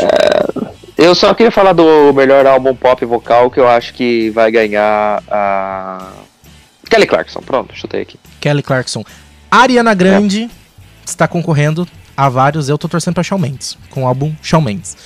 Eu 0.97 1.13
só 1.13 1.33
queria 1.33 1.51
falar 1.51 1.73
do 1.73 2.11
melhor 2.13 2.45
álbum 2.47 2.73
pop 2.75 3.05
vocal 3.05 3.51
que 3.51 3.59
eu 3.59 3.67
acho 3.67 3.93
que 3.93 4.29
vai 4.31 4.49
ganhar 4.49 5.21
a. 5.29 6.11
Kelly 6.89 7.05
Clarkson. 7.05 7.41
Pronto, 7.41 7.75
chutei 7.75 8.01
aqui. 8.01 8.19
Kelly 8.39 8.63
Clarkson. 8.63 9.03
Ariana 9.51 9.93
Grande 9.93 10.49
está 11.05 11.27
concorrendo 11.27 11.87
a 12.15 12.29
vários. 12.29 12.67
Eu 12.69 12.77
tô 12.77 12.87
torcendo 12.87 13.13
pra 13.13 13.23
Shawn 13.23 13.37
Mendes, 13.37 13.77
com 13.89 14.03
o 14.03 14.07
álbum 14.07 14.33
Shawn 14.41 14.61
Mendes. 14.61 14.97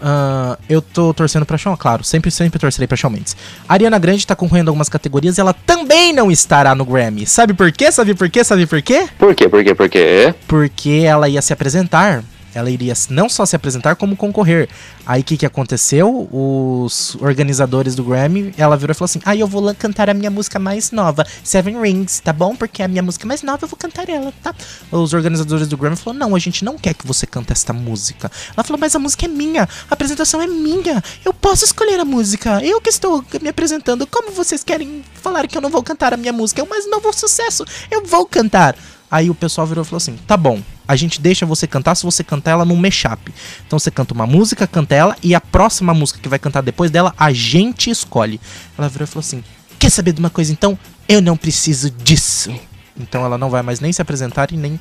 Ah, 0.00 0.58
eu 0.68 0.80
tô 0.80 1.12
torcendo 1.12 1.44
pra 1.44 1.58
Shawn, 1.58 1.76
claro, 1.76 2.04
sempre, 2.04 2.30
sempre 2.30 2.58
torcerei 2.58 2.86
pra 2.86 2.96
Shawn 2.96 3.10
Mendes. 3.10 3.36
Ariana 3.68 3.98
Grande 3.98 4.26
tá 4.26 4.34
concorrendo 4.36 4.68
a 4.68 4.72
algumas 4.72 4.88
categorias 4.88 5.38
e 5.38 5.40
ela 5.40 5.52
também 5.52 6.12
não 6.12 6.30
estará 6.30 6.74
no 6.74 6.84
Grammy. 6.84 7.26
Sabe 7.26 7.54
por 7.54 7.70
quê? 7.72 7.90
Sabe 7.90 8.14
por 8.14 8.28
quê? 8.30 8.44
Sabe 8.44 8.66
por 8.66 8.80
quê? 8.82 9.08
Por 9.18 9.34
quê? 9.34 9.48
Por 9.48 9.64
quê? 9.64 9.74
Por 9.74 9.88
quê? 9.88 10.34
Porque 10.46 11.02
ela 11.04 11.28
ia 11.28 11.42
se 11.42 11.52
apresentar. 11.52 12.22
Ela 12.58 12.70
iria 12.70 12.92
não 13.08 13.28
só 13.28 13.46
se 13.46 13.54
apresentar, 13.54 13.96
como 13.96 14.16
concorrer. 14.16 14.68
Aí 15.06 15.20
o 15.20 15.24
que, 15.24 15.36
que 15.36 15.46
aconteceu? 15.46 16.28
Os 16.32 17.16
organizadores 17.20 17.94
do 17.94 18.02
Grammy, 18.02 18.52
ela 18.56 18.76
virou 18.76 18.92
e 18.92 18.94
falou 18.94 19.06
assim: 19.06 19.20
Ah, 19.24 19.36
eu 19.36 19.46
vou 19.46 19.72
cantar 19.74 20.10
a 20.10 20.14
minha 20.14 20.30
música 20.30 20.58
mais 20.58 20.90
nova, 20.90 21.24
Seven 21.44 21.80
Rings, 21.80 22.20
tá 22.20 22.32
bom? 22.32 22.56
Porque 22.56 22.82
a 22.82 22.88
minha 22.88 23.02
música 23.02 23.26
mais 23.26 23.42
nova 23.42 23.64
eu 23.64 23.68
vou 23.68 23.78
cantar 23.78 24.08
ela, 24.08 24.32
tá? 24.42 24.54
Os 24.90 25.14
organizadores 25.14 25.68
do 25.68 25.76
Grammy 25.76 25.96
falaram: 25.96 26.28
Não, 26.28 26.34
a 26.34 26.38
gente 26.38 26.64
não 26.64 26.76
quer 26.76 26.94
que 26.94 27.06
você 27.06 27.26
cante 27.26 27.52
esta 27.52 27.72
música. 27.72 28.30
Ela 28.56 28.64
falou: 28.64 28.80
Mas 28.80 28.94
a 28.96 28.98
música 28.98 29.26
é 29.26 29.28
minha, 29.28 29.62
a 29.62 29.94
apresentação 29.94 30.42
é 30.42 30.46
minha, 30.46 31.02
eu 31.24 31.32
posso 31.32 31.64
escolher 31.64 32.00
a 32.00 32.04
música, 32.04 32.62
eu 32.64 32.80
que 32.80 32.90
estou 32.90 33.24
me 33.40 33.48
apresentando. 33.48 34.06
Como 34.06 34.32
vocês 34.32 34.64
querem 34.64 35.04
falar 35.22 35.46
que 35.46 35.56
eu 35.56 35.62
não 35.62 35.70
vou 35.70 35.82
cantar 35.82 36.12
a 36.12 36.16
minha 36.16 36.32
música? 36.32 36.60
É 36.60 36.64
o 36.64 36.68
mais 36.68 36.90
novo 36.90 37.12
sucesso, 37.12 37.64
eu 37.90 38.04
vou 38.04 38.26
cantar. 38.26 38.76
Aí 39.10 39.30
o 39.30 39.34
pessoal 39.34 39.66
virou 39.66 39.82
e 39.82 39.86
falou 39.86 39.98
assim: 39.98 40.16
tá 40.26 40.36
bom, 40.36 40.60
a 40.88 40.96
gente 40.96 41.20
deixa 41.20 41.44
você 41.44 41.66
cantar 41.66 41.94
se 41.94 42.02
você 42.02 42.24
cantar 42.24 42.52
ela 42.52 42.64
num 42.64 42.74
mashup. 42.74 43.32
Então 43.66 43.78
você 43.78 43.90
canta 43.90 44.14
uma 44.14 44.26
música, 44.26 44.66
canta 44.66 44.94
ela, 44.94 45.14
e 45.22 45.34
a 45.34 45.40
próxima 45.40 45.92
música 45.92 46.18
que 46.18 46.28
vai 46.28 46.38
cantar 46.38 46.62
depois 46.62 46.90
dela, 46.90 47.14
a 47.18 47.30
gente 47.30 47.90
escolhe. 47.90 48.40
Ela 48.76 48.88
virou 48.88 49.04
e 49.04 49.06
falou 49.06 49.20
assim: 49.20 49.44
quer 49.78 49.90
saber 49.90 50.12
de 50.12 50.20
uma 50.20 50.30
coisa 50.30 50.50
então? 50.50 50.78
Eu 51.06 51.20
não 51.20 51.36
preciso 51.36 51.90
disso. 51.90 52.52
Então 52.98 53.24
ela 53.24 53.36
não 53.36 53.50
vai 53.50 53.62
mais 53.62 53.80
nem 53.80 53.92
se 53.92 54.00
apresentar 54.00 54.50
e 54.50 54.56
nem. 54.56 54.80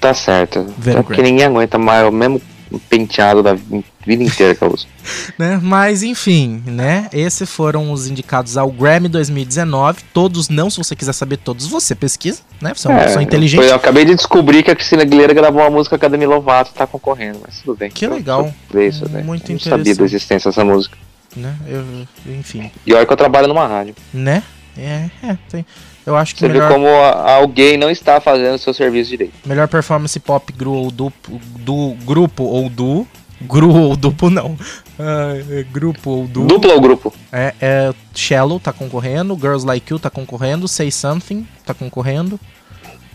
Tá 0.00 0.14
certo. 0.14 0.66
É 0.86 1.02
porque 1.02 1.22
ninguém 1.22 1.46
aguenta 1.46 1.78
mais 1.78 2.06
o 2.06 2.12
mesmo 2.12 2.40
penteado 2.78 3.42
da 3.42 3.54
vida 3.54 4.22
inteira 4.22 4.54
que 4.54 4.62
eu 4.62 4.72
uso. 4.72 4.86
Né? 5.38 5.58
Mas 5.60 6.02
enfim, 6.02 6.62
né? 6.64 7.08
Esses 7.12 7.50
foram 7.50 7.90
os 7.90 8.06
indicados 8.06 8.56
ao 8.56 8.70
Grammy 8.70 9.08
2019. 9.08 10.02
Todos 10.12 10.48
não, 10.48 10.70
se 10.70 10.78
você 10.78 10.94
quiser 10.94 11.12
saber 11.12 11.38
todos, 11.38 11.66
você 11.66 11.94
pesquisa, 11.94 12.42
né? 12.60 12.72
Você 12.74 12.86
é 12.86 12.90
uma 12.90 13.00
pessoa 13.00 13.22
inteligente. 13.22 13.64
Eu, 13.64 13.74
acabei 13.74 14.04
de 14.04 14.14
descobrir 14.14 14.62
que 14.62 14.70
a 14.70 14.76
Cristina 14.76 15.02
Aguilera 15.02 15.32
gravou 15.32 15.62
uma 15.62 15.70
música 15.70 15.98
com 15.98 16.06
a 16.06 16.08
Demi 16.08 16.26
Lovato 16.26 16.72
tá 16.72 16.86
concorrendo, 16.86 17.40
mas 17.44 17.60
tudo 17.60 17.76
bem. 17.76 17.90
Que 17.90 18.06
legal. 18.06 18.52
eu 18.72 18.82
isso, 18.88 19.08
né? 19.08 19.22
Muito 19.22 19.50
eu 19.50 19.54
não 19.54 19.60
sabia 19.60 19.94
da 19.94 20.04
existência 20.04 20.50
dessa 20.50 20.64
música. 20.64 20.96
Né? 21.34 21.56
Eu, 21.66 21.84
enfim, 22.26 22.70
E 22.86 22.92
olha 22.92 23.06
que 23.06 23.12
eu 23.12 23.16
trabalho 23.16 23.48
numa 23.48 23.66
rádio. 23.66 23.94
né? 24.12 24.42
É, 24.76 25.10
é, 25.22 25.36
tem. 25.50 25.66
Eu 26.04 26.16
acho 26.16 26.34
que 26.34 26.40
Você 26.40 26.48
melhor, 26.48 26.66
viu 26.68 26.76
como 26.76 26.88
alguém 26.88 27.76
não 27.76 27.88
está 27.90 28.20
fazendo 28.20 28.54
o 28.54 28.58
seu 28.58 28.74
serviço 28.74 29.10
direito. 29.10 29.32
melhor 29.46 29.68
performance 29.68 30.18
pop 30.18 30.52
gru 30.52 30.72
ou 30.72 30.90
du, 30.90 31.12
do 31.60 31.94
grupo 32.04 32.42
ou 32.44 32.68
do. 32.68 33.06
Gru 33.42 33.74
ou 33.74 33.96
duplo, 33.96 34.30
não. 34.30 34.56
Ah, 34.98 35.32
é 35.50 35.64
grupo 35.64 36.10
ou 36.10 36.26
du. 36.28 36.44
Duplo 36.46 36.72
ou 36.72 36.80
grupo? 36.80 37.12
É, 37.32 37.52
é 37.60 37.92
Shallow 38.14 38.60
tá 38.60 38.72
concorrendo, 38.72 39.36
Girls 39.40 39.66
Like 39.66 39.92
You 39.92 39.98
tá 39.98 40.08
concorrendo, 40.10 40.68
Say 40.68 40.92
Something 40.92 41.46
tá 41.66 41.74
concorrendo. 41.74 42.38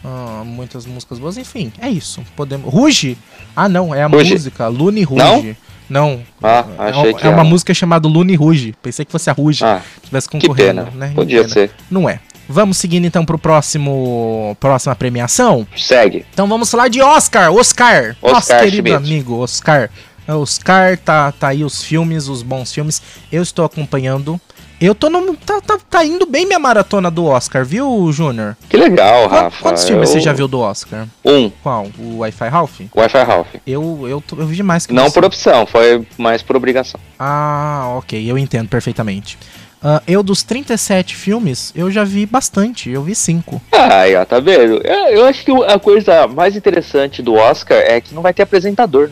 Ah, 0.04 0.44
muitas 0.46 0.86
músicas 0.86 1.18
boas, 1.20 1.38
enfim, 1.38 1.72
é 1.80 1.90
isso. 1.90 2.22
Podemos. 2.36 2.72
Ruge? 2.74 3.18
Ah, 3.56 3.68
não, 3.70 3.94
é 3.96 4.04
a 4.04 4.08
Ruge. 4.08 4.34
música 4.34 4.68
Lune 4.68 5.04
Ruge. 5.04 5.56
Não. 5.90 6.22
Ah, 6.44 6.66
é, 6.80 6.90
achei 6.90 7.12
uma- 7.12 7.20
que 7.20 7.26
é 7.26 7.30
uma 7.30 7.40
era. 7.40 7.44
música 7.46 7.74
chamada 7.74 8.08
Lune 8.10 8.36
Ruge. 8.36 8.76
Pensei 8.82 9.06
que 9.06 9.12
fosse 9.12 9.30
a 9.30 9.34
Ruge 9.34 9.64
Ah, 9.64 9.82
tivesse 10.04 10.28
que 10.30 10.38
concorrendo, 10.40 10.84
pena. 10.84 10.92
né? 11.08 11.14
Podia 11.16 11.48
ser. 11.48 11.72
Não 11.90 12.10
é. 12.10 12.20
Vamos 12.50 12.78
seguindo 12.78 13.06
então 13.06 13.26
pro 13.26 13.38
próximo 13.38 14.56
próxima 14.60 14.96
premiação. 14.96 15.68
Segue. 15.76 16.26
Então 16.34 16.48
vamos 16.48 16.70
falar 16.72 16.88
de 16.88 17.02
Oscar, 17.02 17.52
Oscar. 17.54 18.16
Nosso 18.22 18.36
Oscar 18.36 18.62
querido 18.64 18.88
Schmidt. 18.90 18.96
amigo 18.96 19.38
Oscar. 19.40 19.90
Oscar 20.28 20.98
tá 20.98 21.32
tá 21.32 21.50
aí 21.50 21.64
os 21.64 21.84
filmes, 21.84 22.28
os 22.28 22.42
bons 22.44 22.74
filmes. 22.74 23.02
Eu 23.32 23.42
estou 23.44 23.64
acompanhando. 23.66 24.40
Eu 24.80 24.94
tô 24.94 25.10
no 25.10 25.36
tá, 25.36 25.60
tá, 25.60 25.80
tá 25.90 26.06
indo 26.06 26.28
bem 26.28 26.46
minha 26.46 26.60
maratona 26.60 27.10
do 27.10 27.26
Oscar, 27.26 27.66
viu, 27.66 28.12
Júnior? 28.12 28.56
Que 28.70 28.78
legal, 28.78 29.28
Rafa. 29.28 29.64
Quantos 29.64 29.84
filmes 29.86 30.08
Eu- 30.10 30.14
você 30.14 30.20
já 30.20 30.32
viu 30.34 30.48
do 30.48 30.60
Oscar? 30.60 31.08
Um. 31.26 31.50
Qual? 31.64 31.88
O 31.98 32.18
Wi-Fi 32.20 32.48
Ralph? 32.48 32.82
Wi-Fi 32.96 33.24
Ralph. 33.24 33.48
Eu 33.66 34.08
eu, 34.08 34.24
eu 34.38 34.46
vi 34.46 34.56
demais 34.56 34.86
que 34.86 34.94
Não 34.94 35.06
você. 35.06 35.14
por 35.16 35.26
opção, 35.26 35.66
foi 35.66 36.06
mais 36.16 36.44
por 36.44 36.56
obrigação. 36.56 37.00
Ah, 37.18 37.96
ok, 37.98 38.30
eu 38.30 38.38
entendo 38.38 38.70
perfeitamente. 38.70 39.36
Ah, 39.82 40.02
eu 40.08 40.24
dos 40.24 40.42
37 40.44 41.16
filmes, 41.16 41.72
eu 41.76 41.90
já 41.92 42.04
vi 42.04 42.26
bastante, 42.26 42.90
eu 42.90 43.04
vi 43.04 43.14
5. 43.14 43.62
Ah, 43.72 44.00
aí, 44.02 44.16
ó, 44.16 44.26
tá 44.26 44.40
vendo? 44.40 44.82
Eu, 44.86 45.26
acho 45.26 45.46
que 45.46 45.52
a 45.66 45.78
coisa 45.80 46.28
mais 46.28 46.56
interessante 46.56 47.22
do 47.22 47.36
Oscar 47.36 47.78
é 47.78 48.02
que 48.02 48.14
não 48.14 48.22
vai 48.22 48.34
ter 48.34 48.42
apresentador. 48.44 49.10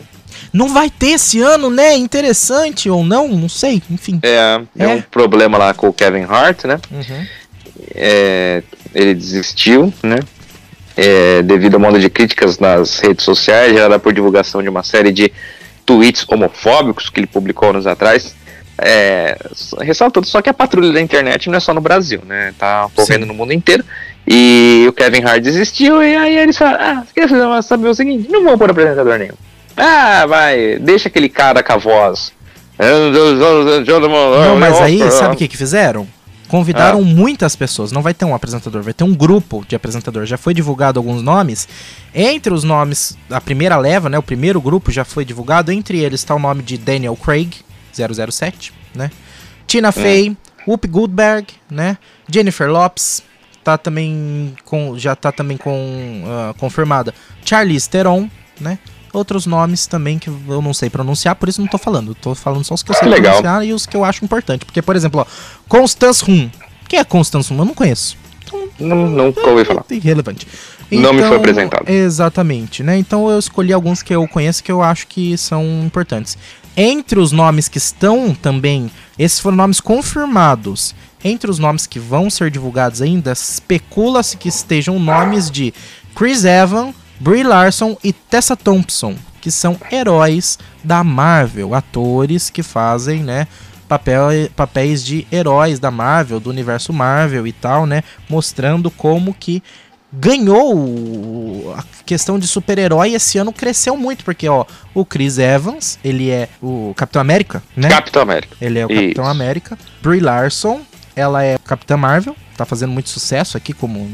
Não 0.52 0.68
vai 0.72 0.90
ter 0.90 1.12
esse 1.12 1.40
ano, 1.40 1.70
né? 1.70 1.94
Interessante 1.96 2.90
ou 2.90 3.04
não, 3.04 3.28
não 3.28 3.48
sei, 3.48 3.82
enfim. 3.90 4.18
É, 4.22 4.60
é, 4.78 4.84
É. 4.84 4.88
um 4.88 5.00
problema 5.02 5.56
lá 5.56 5.72
com 5.72 5.88
o 5.88 5.92
Kevin 5.92 6.24
Hart, 6.24 6.64
né? 6.64 6.78
Uhum. 6.90 7.26
É, 7.94 8.62
ele 8.94 9.14
desistiu, 9.14 9.92
né? 10.02 10.18
É, 10.96 11.42
devido 11.42 11.74
ao 11.74 11.80
modo 11.80 11.98
de 11.98 12.08
críticas 12.10 12.58
nas 12.58 12.98
redes 12.98 13.24
sociais, 13.24 13.72
gerada 13.72 13.98
por 13.98 14.12
divulgação 14.12 14.62
de 14.62 14.68
uma 14.68 14.82
série 14.82 15.12
de 15.12 15.30
tweets 15.84 16.24
homofóbicos 16.28 17.08
que 17.10 17.20
ele 17.20 17.26
publicou 17.26 17.70
anos 17.70 17.86
atrás. 17.86 18.34
É, 18.78 19.38
ressaltando 19.80 20.26
só 20.26 20.42
que 20.42 20.50
a 20.50 20.54
patrulha 20.54 20.92
da 20.92 21.00
internet 21.00 21.48
não 21.48 21.56
é 21.56 21.60
só 21.60 21.72
no 21.72 21.80
Brasil, 21.80 22.20
né? 22.26 22.54
Tá 22.58 22.86
ocorrendo 22.86 23.24
no 23.24 23.34
mundo 23.34 23.52
inteiro. 23.52 23.84
E 24.26 24.84
o 24.88 24.92
Kevin 24.92 25.22
Hart 25.22 25.42
desistiu, 25.42 26.02
e 26.02 26.16
aí 26.16 26.36
eles 26.36 26.58
falam: 26.58 26.78
Ah, 26.80 27.04
quer 27.14 27.28
saber 27.62 27.88
o 27.88 27.94
seguinte? 27.94 28.28
Não 28.30 28.44
vou 28.44 28.58
pôr 28.58 28.70
apresentador 28.70 29.18
nenhum. 29.18 29.34
Ah, 29.76 30.26
vai, 30.26 30.78
deixa 30.78 31.08
aquele 31.08 31.28
cara 31.28 31.62
com 31.62 31.72
a 31.72 31.76
voz. 31.76 32.32
Não, 34.48 34.56
mas 34.58 34.80
aí, 34.80 35.10
sabe 35.10 35.34
o 35.34 35.38
que 35.38 35.48
que 35.48 35.56
fizeram? 35.56 36.06
Convidaram 36.48 37.02
muitas 37.02 37.56
pessoas, 37.56 37.90
não 37.90 38.02
vai 38.02 38.14
ter 38.14 38.24
um 38.24 38.34
apresentador, 38.34 38.80
vai 38.80 38.92
ter 38.92 39.02
um 39.02 39.12
grupo 39.12 39.64
de 39.66 39.74
apresentadores. 39.74 40.28
Já 40.28 40.36
foi 40.36 40.54
divulgado 40.54 41.00
alguns 41.00 41.20
nomes. 41.20 41.66
Entre 42.14 42.54
os 42.54 42.62
nomes, 42.62 43.18
a 43.28 43.40
primeira 43.40 43.76
leva, 43.76 44.08
né, 44.08 44.16
o 44.16 44.22
primeiro 44.22 44.60
grupo 44.60 44.92
já 44.92 45.04
foi 45.04 45.24
divulgado. 45.24 45.72
Entre 45.72 45.98
eles 45.98 46.20
está 46.20 46.34
o 46.34 46.38
nome 46.38 46.62
de 46.62 46.78
Daniel 46.78 47.16
Craig, 47.16 47.56
007, 47.96 48.72
né? 48.94 49.10
Tina 49.66 49.90
Fey, 49.90 50.36
Whoopi 50.66 50.88
Goldberg, 50.88 51.46
né? 51.70 51.98
Jennifer 52.28 52.70
Lopes, 52.70 53.22
tá 53.64 53.76
também 53.76 54.54
com, 54.64 54.96
já 54.96 55.16
tá 55.16 55.32
também 55.32 55.56
com 55.56 56.22
ah, 56.26 56.54
confirmada. 56.58 57.12
Charlize 57.44 57.88
Theron, 57.88 58.28
né? 58.60 58.78
Outros 59.12 59.46
nomes 59.46 59.86
também 59.86 60.18
que 60.18 60.28
eu 60.28 60.60
não 60.62 60.74
sei 60.74 60.90
pronunciar, 60.90 61.34
por 61.36 61.48
isso 61.48 61.60
não 61.60 61.68
tô 61.68 61.78
falando. 61.78 62.14
Tô 62.14 62.34
falando 62.34 62.64
só 62.64 62.74
os 62.74 62.82
que 62.82 62.90
eu 62.90 62.94
sei 62.94 63.08
Legal. 63.08 63.34
pronunciar 63.34 63.66
e 63.66 63.72
os 63.72 63.86
que 63.86 63.96
eu 63.96 64.04
acho 64.04 64.24
importante. 64.24 64.64
Porque, 64.64 64.82
por 64.82 64.94
exemplo, 64.94 65.20
ó, 65.20 65.26
Constance 65.68 66.24
Rum. 66.24 66.50
Quem 66.88 66.98
é 66.98 67.04
Constance 67.04 67.50
Rum? 67.50 67.58
Eu 67.58 67.64
não 67.64 67.74
conheço. 67.74 68.16
Não, 68.78 69.08
nunca 69.08 69.40
ouvi 69.48 69.64
falar. 69.64 69.84
Irrelevante. 69.90 70.46
Não 70.90 71.12
me 71.12 71.22
foi 71.22 71.36
apresentado. 71.36 71.88
Exatamente, 71.88 72.82
né? 72.82 72.96
Então 72.96 73.28
eu 73.28 73.38
escolhi 73.38 73.72
alguns 73.72 74.02
que 74.02 74.14
eu 74.14 74.26
conheço 74.28 74.62
que 74.62 74.70
eu 74.70 74.82
acho 74.82 75.06
que 75.08 75.36
são 75.36 75.64
importantes. 75.84 76.38
Entre 76.76 77.18
os 77.18 77.32
nomes 77.32 77.68
que 77.68 77.78
estão 77.78 78.34
também, 78.34 78.90
esses 79.18 79.40
foram 79.40 79.56
nomes 79.56 79.80
confirmados. 79.80 80.94
Entre 81.24 81.50
os 81.50 81.58
nomes 81.58 81.86
que 81.86 81.98
vão 81.98 82.28
ser 82.28 82.50
divulgados 82.50 83.00
ainda, 83.00 83.32
especula-se 83.32 84.36
que 84.36 84.50
estejam 84.50 84.98
nomes 84.98 85.50
de 85.50 85.72
Chris 86.14 86.44
Evans, 86.44 86.94
Brie 87.18 87.42
Larson 87.42 87.96
e 88.04 88.12
Tessa 88.12 88.54
Thompson, 88.54 89.16
que 89.40 89.50
são 89.50 89.78
heróis 89.90 90.58
da 90.84 91.02
Marvel, 91.02 91.74
atores 91.74 92.50
que 92.50 92.62
fazem, 92.62 93.22
né, 93.22 93.48
papel, 93.88 94.28
papéis 94.54 95.02
de 95.02 95.26
heróis 95.32 95.78
da 95.78 95.90
Marvel, 95.90 96.38
do 96.38 96.50
universo 96.50 96.92
Marvel 96.92 97.46
e 97.46 97.52
tal, 97.52 97.86
né, 97.86 98.02
mostrando 98.28 98.90
como 98.90 99.32
que 99.32 99.62
ganhou 100.12 101.74
a 101.76 101.84
questão 102.04 102.38
de 102.38 102.46
super-herói 102.46 103.12
esse 103.14 103.38
ano 103.38 103.52
cresceu 103.52 103.96
muito, 103.96 104.24
porque 104.24 104.48
ó, 104.48 104.64
o 104.94 105.04
Chris 105.04 105.38
Evans, 105.38 105.98
ele 106.04 106.30
é 106.30 106.48
o 106.62 106.92
Capitão 106.96 107.20
América, 107.20 107.62
né? 107.76 107.88
Capitão 107.88 108.22
América. 108.22 108.56
Ele 108.60 108.78
é 108.78 108.86
o 108.86 108.90
Isso. 108.90 109.00
Capitão 109.02 109.26
América. 109.26 109.78
Brie 110.02 110.20
Larson, 110.20 110.80
ela 111.14 111.42
é 111.42 111.58
Capitã 111.58 111.96
Marvel, 111.96 112.36
tá 112.56 112.64
fazendo 112.64 112.92
muito 112.92 113.08
sucesso 113.08 113.56
aqui, 113.56 113.72
como 113.72 114.08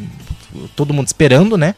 todo 0.74 0.94
mundo 0.94 1.06
esperando, 1.06 1.56
né? 1.56 1.74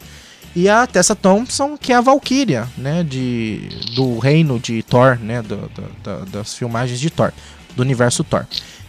E 0.56 0.68
a 0.68 0.86
Tessa 0.86 1.16
Thompson, 1.16 1.76
que 1.76 1.92
é 1.92 1.96
a 1.96 2.00
Valkyria, 2.00 2.68
né? 2.78 3.02
De, 3.02 3.68
do 3.96 4.18
reino 4.18 4.58
de 4.60 4.82
Thor, 4.84 5.18
né? 5.20 5.42
do- 5.42 5.56
do- 5.68 5.90
da- 6.02 6.24
das 6.26 6.54
filmagens 6.54 7.00
de 7.00 7.10
Thor, 7.10 7.32
do 7.74 7.82
universo 7.82 8.22
Thor. 8.22 8.46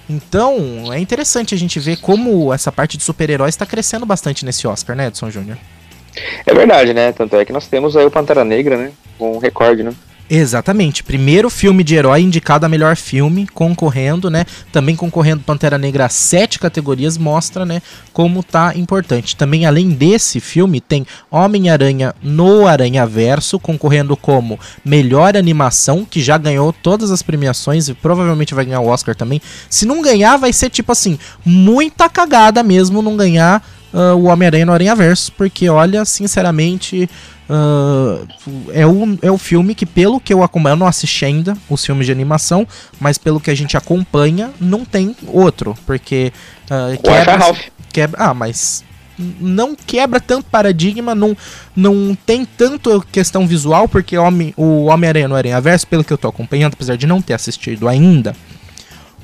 Então, 0.10 0.94
é 0.94 1.00
interessante 1.00 1.56
a 1.56 1.58
gente 1.58 1.80
ver 1.80 1.98
como 1.98 2.54
essa 2.54 2.72
parte 2.72 2.98
de 2.98 3.04
super-heróis 3.04 3.56
está 3.56 3.66
crescendo 3.66 4.06
bastante 4.06 4.46
nesse 4.46 4.68
Oscar, 4.68 4.96
né, 4.96 5.08
Edson 5.08 5.32
Júnior? 5.32 5.58
É 6.46 6.54
verdade, 6.54 6.94
né? 6.94 7.12
Tanto 7.12 7.36
é 7.36 7.44
que 7.44 7.52
nós 7.52 7.68
temos 7.68 7.98
aí 7.98 8.06
o 8.06 8.12
Pantera 8.12 8.46
Negra, 8.46 8.78
né? 8.78 8.92
Com 9.18 9.36
um 9.36 9.40
recorde, 9.40 9.84
né? 9.84 9.94
Exatamente. 10.28 11.04
Primeiro 11.04 11.52
filme 11.52 11.84
de 11.84 11.94
herói 11.94 12.22
indicado 12.22 12.66
a 12.66 12.70
melhor 12.70 12.96
filme, 12.96 13.46
concorrendo, 13.48 14.30
né? 14.30 14.44
Também 14.72 14.96
concorrendo 14.96 15.44
Pantera 15.44 15.78
Negra 15.78 16.06
a 16.06 16.10
sete 16.10 16.58
categorias, 16.58 17.16
mostra, 17.16 17.64
né, 17.64 17.82
como 18.12 18.42
tá 18.42 18.74
importante. 18.76 19.36
Também, 19.36 19.66
além 19.66 19.90
desse 19.90 20.40
filme, 20.40 20.82
tem 20.82 21.06
Homem-Aranha 21.30 22.16
no 22.24 22.68
Aranha 22.68 23.06
Verso, 23.06 23.60
concorrendo 23.60 24.18
como 24.18 24.60
melhor 24.84 25.38
animação, 25.38 26.04
que 26.04 26.22
já 26.22 26.38
ganhou 26.40 26.74
todas 26.74 27.12
as 27.12 27.22
premiações 27.22 27.88
e 27.88 27.94
provavelmente 27.94 28.56
vai 28.56 28.66
ganhar 28.66 28.80
o 28.80 28.88
Oscar 28.88 29.16
também. 29.16 29.40
Se 29.70 29.86
não 29.86 30.02
ganhar, 30.02 30.38
vai 30.38 30.52
ser 30.52 30.72
tipo 30.72 30.92
assim, 30.92 31.20
muita 31.46 32.10
cagada 32.10 32.64
mesmo 32.64 33.02
não 33.02 33.16
ganhar 33.16 33.64
ah, 33.96 34.14
o 34.14 34.26
Homem-Aranha 34.26 34.66
no 34.66 34.74
Aranha 34.74 34.94
Verso, 34.96 35.32
porque 35.32 35.70
olha, 35.70 36.04
sinceramente. 36.04 37.10
ah, 37.50 38.20
é, 38.74 38.86
o, 38.86 39.18
é 39.22 39.32
o 39.32 39.38
filme 39.38 39.74
que, 39.74 39.86
pelo 39.86 40.20
que 40.20 40.34
eu 40.34 40.44
acompanho, 40.44 40.74
eu 40.74 40.78
não 40.78 40.88
assisti 40.88 41.24
ainda 41.24 41.56
os 41.70 41.86
filmes 41.86 42.06
de 42.06 42.12
animação, 42.12 42.68
mas 43.00 43.18
pelo 43.18 43.40
que 43.40 43.50
a 43.50 43.56
gente 43.56 43.78
acompanha, 43.78 44.52
não 44.60 44.84
tem 44.84 45.16
outro, 45.28 45.76
porque 45.86 46.34
ah, 46.70 46.90
Wi-Fi 47.08 47.38
Ralph. 47.38 47.62
quebra. 47.94 48.22
Ah, 48.22 48.34
mas 48.34 48.84
não 49.18 49.76
quebra 49.76 50.20
tanto 50.20 50.48
paradigma, 50.50 51.16
não, 51.16 51.38
não 51.76 52.18
tem 52.26 52.46
tanto 52.46 53.02
questão 53.12 53.48
visual, 53.48 53.88
porque 53.88 54.18
Homem, 54.18 54.54
o 54.58 54.86
Homem-Aranha 54.86 55.28
no 55.28 55.36
Aranha 55.36 55.62
Verso, 55.62 55.88
pelo 55.88 56.04
que 56.04 56.12
eu 56.12 56.18
tô 56.18 56.28
acompanhando, 56.28 56.74
apesar 56.74 56.98
de 56.98 57.08
não 57.08 57.22
ter 57.22 57.34
assistido 57.34 57.88
ainda, 57.88 58.36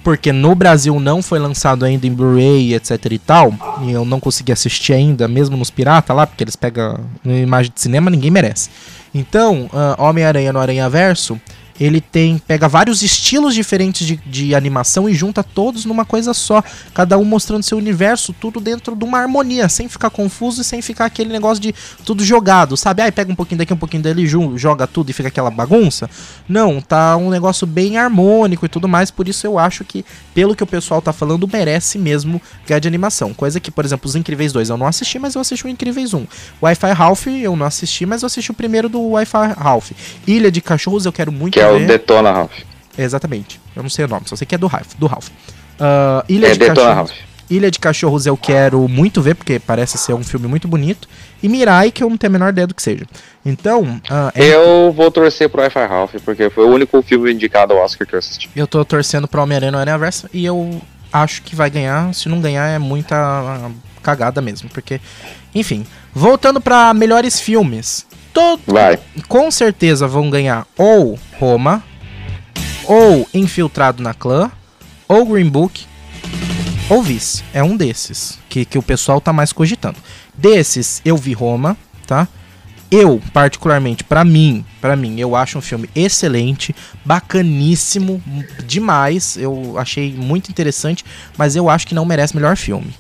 porque 0.04 0.32
no 0.32 0.56
Brasil 0.56 1.00
não 1.00 1.22
foi 1.22 1.40
lançado 1.40 1.86
ainda 1.86 2.08
em 2.08 2.14
Blu-ray, 2.14 2.74
etc 2.74 3.06
e 3.12 3.20
tal, 3.20 3.54
e 3.84 3.92
eu 3.92 4.04
não 4.04 4.20
consegui 4.20 4.52
assistir 4.52 4.94
ainda, 4.94 5.28
mesmo 5.28 5.56
nos 5.58 5.70
pirata 5.70 6.14
lá, 6.14 6.26
porque 6.26 6.44
eles 6.44 6.56
pegam 6.56 7.00
imagem 7.24 7.72
de 7.74 7.80
cinema, 7.80 8.10
ninguém 8.10 8.32
merece. 8.32 8.70
Então, 9.14 9.70
ah, 9.74 9.96
Homem-Aranha 9.98 10.54
no 10.54 10.60
Aranha 10.60 10.90
Verso, 10.90 11.40
ele 11.82 12.00
tem 12.00 12.38
pega 12.38 12.68
vários 12.68 13.02
estilos 13.02 13.56
diferentes 13.56 14.06
de, 14.06 14.18
de 14.18 14.54
animação 14.54 15.10
e 15.10 15.16
junta 15.16 15.44
todos 15.44 15.84
numa 15.84 16.06
coisa 16.06 16.32
só, 16.32 16.64
cada 16.94 17.18
um 17.18 17.26
mostrando 17.26 17.64
seu 17.64 17.78
universo, 17.78 18.34
tudo 18.34 18.60
dentro 18.60 18.96
de 18.96 19.04
uma 19.04 19.18
harmonia, 19.18 19.68
sem 19.68 19.90
ficar 19.90 20.12
confuso 20.12 20.62
e 20.62 20.64
sem 20.64 20.80
ficar 20.82 21.06
aquele 21.06 21.32
negócio 21.32 21.62
de 21.62 21.74
tudo 22.06 22.24
jogado, 22.24 22.78
sabe? 22.78 23.02
Aí 23.02 23.12
pega 23.12 23.32
um 23.32 23.36
pouquinho 23.36 23.60
daqui, 23.60 23.74
um 23.74 23.78
pouquinho 23.78 24.04
dali, 24.04 24.28
joga 24.28 24.86
tudo 24.86 25.10
e 25.10 25.14
fica 25.14 25.30
aquela 25.30 25.50
bagunça. 25.50 26.08
Não, 26.48 26.80
tá 26.80 27.18
um 27.18 27.32
negócio 27.32 27.66
bem 27.66 27.98
harmônico 27.98 28.66
e 28.66 28.70
tudo 28.70 28.88
mais, 28.88 29.10
por 29.10 29.28
isso 29.28 29.48
eu 29.48 29.58
acho 29.58 29.84
que, 29.84 30.06
pelo 30.36 30.56
que 30.56 30.64
o 30.64 30.68
pessoal 30.68 31.02
tá 31.02 31.12
falando, 31.12 31.50
merece 31.52 31.98
mesmo 31.98 32.40
ganhar 32.68 32.80
de 32.80 32.88
animação. 32.88 33.34
Coisa 33.34 33.60
que, 33.60 33.72
por 33.72 33.84
exemplo, 33.84 34.08
os 34.08 34.16
Incríveis 34.16 34.54
2 34.54 34.70
eu 34.70 34.78
não 34.78 34.86
assisti, 34.86 35.18
mas 35.18 35.34
eu 35.34 35.42
assisti 35.42 35.66
o 35.66 35.70
Incríveis 35.70 36.14
1. 36.14 36.28
Wi-Fi 36.62 36.92
Ralph 36.92 37.28
eu 37.28 37.56
não 37.56 37.66
assisti, 37.66 38.06
mas 38.06 38.22
eu 38.22 38.28
assisti 38.28 38.52
o 38.52 38.54
primeiro 38.54 38.88
do 38.88 39.02
Wi-Fi 39.02 39.54
Ralph. 39.58 39.92
Ilha 40.28 40.52
de 40.52 40.62
Cachorros 40.62 41.06
eu 41.06 41.12
quero 41.12 41.32
muito 41.32 41.54
Que 41.54 41.60
é 41.60 41.71
o 41.72 41.80
ver. 41.80 41.88
Detona 41.88 42.32
Ralph. 42.32 42.54
Exatamente. 42.98 43.60
Eu 43.76 43.84
não 43.84 43.90
sei 43.90 44.06
o 44.06 44.08
nome, 44.08 44.24
só 44.26 44.36
sei 44.36 44.46
que 44.46 44.56
é 44.56 44.58
do 44.58 44.68
Ralph. 44.68 44.94
Do 44.98 45.08
Ralph. 45.08 45.30
Ah, 45.80 46.24
Ilha 46.30 46.48
É 46.48 46.52
de 46.54 46.60
Detona 46.60 46.76
Cachorros. 46.76 46.96
Ralph. 47.12 47.32
Ilha 47.50 47.70
de 47.70 47.80
Cachorros 47.80 48.26
eu 48.26 48.38
quero 48.38 48.88
muito 48.88 49.22
ver, 49.22 49.36
porque 49.36 49.60
parece 49.60 49.98
ser 49.98 50.14
um 50.14 50.24
filme 50.24 50.48
muito 50.48 50.70
bonito. 50.70 51.08
E 51.44 51.50
Mirai, 51.50 51.92
que 51.92 52.02
eu 52.02 52.10
não 52.10 52.16
tenho 52.16 52.32
a 52.32 52.34
menor 52.34 52.50
ideia 52.50 52.66
do 52.66 52.74
que 52.74 52.82
seja. 52.82 53.06
Então, 53.46 54.00
ah, 54.10 54.32
é- 54.34 54.54
Eu 54.56 54.94
vou 54.94 55.12
torcer 55.12 55.50
pro 55.50 55.62
Wi-Fi 55.62 55.86
Ralph, 55.86 56.16
porque 56.24 56.50
foi 56.50 56.64
o 56.64 56.70
único 56.70 57.02
filme 57.02 57.34
indicado 57.34 57.74
ao 57.74 57.80
Oscar 57.84 58.08
que 58.08 58.16
eu 58.16 58.20
assisti. 58.20 58.50
eu 58.56 58.66
tô 58.66 58.86
torcendo 58.86 59.28
pro 59.28 59.42
Homem-Aranha 59.42 59.72
no 59.72 59.78
Aranha 59.80 59.98
Verso 59.98 60.30
e 60.34 60.46
eu 60.46 60.82
acho 61.12 61.42
que 61.42 61.54
vai 61.54 61.70
ganhar. 61.70 62.14
Se 62.14 62.30
não 62.30 62.40
ganhar, 62.40 62.68
é 62.70 62.80
muita 62.80 63.18
ah, 63.18 63.70
cagada 64.02 64.40
mesmo. 64.42 64.70
Porque, 64.70 65.02
enfim. 65.54 65.86
Voltando 66.14 66.62
pra 66.62 66.94
melhores 66.94 67.40
filmes. 67.40 68.06
Todo, 68.34 68.62
Vai. 68.66 68.98
com 69.28 69.52
certeza 69.52 70.08
vão 70.08 70.30
ganhar 70.30 70.66
ou 70.78 71.20
Roma, 71.38 71.84
ou 72.86 73.28
Infiltrado 73.34 74.02
na 74.02 74.14
Clã, 74.14 74.52
ou 75.08 75.26
Green 75.26 75.50
Book, 75.50 75.86
ou 76.90 77.04
Vice. 77.04 77.44
É 77.54 77.62
um 77.64 77.76
desses 77.76 78.40
que, 78.50 78.66
que 78.66 78.78
o 78.78 78.84
pessoal 78.84 79.20
tá 79.20 79.34
mais 79.34 79.52
cogitando. 79.52 79.98
Desses, 80.34 81.02
eu 81.04 81.18
vi 81.18 81.34
Roma, 81.34 81.76
tá? 82.08 82.28
Eu, 82.90 83.22
particularmente, 83.32 84.04
pra 84.04 84.26
mim, 84.26 84.66
para 84.82 84.98
mim, 84.98 85.18
eu 85.18 85.34
acho 85.34 85.58
um 85.58 85.62
filme 85.62 85.90
excelente, 85.96 86.76
bacaníssimo, 87.06 88.22
demais. 88.66 89.38
Eu 89.38 89.78
achei 89.78 90.14
muito 90.14 90.50
interessante, 90.50 91.06
mas 91.38 91.56
eu 91.56 91.70
acho 91.70 91.88
que 91.88 91.96
não 91.96 92.04
merece 92.04 92.36
melhor 92.36 92.58
filme. 92.58 92.94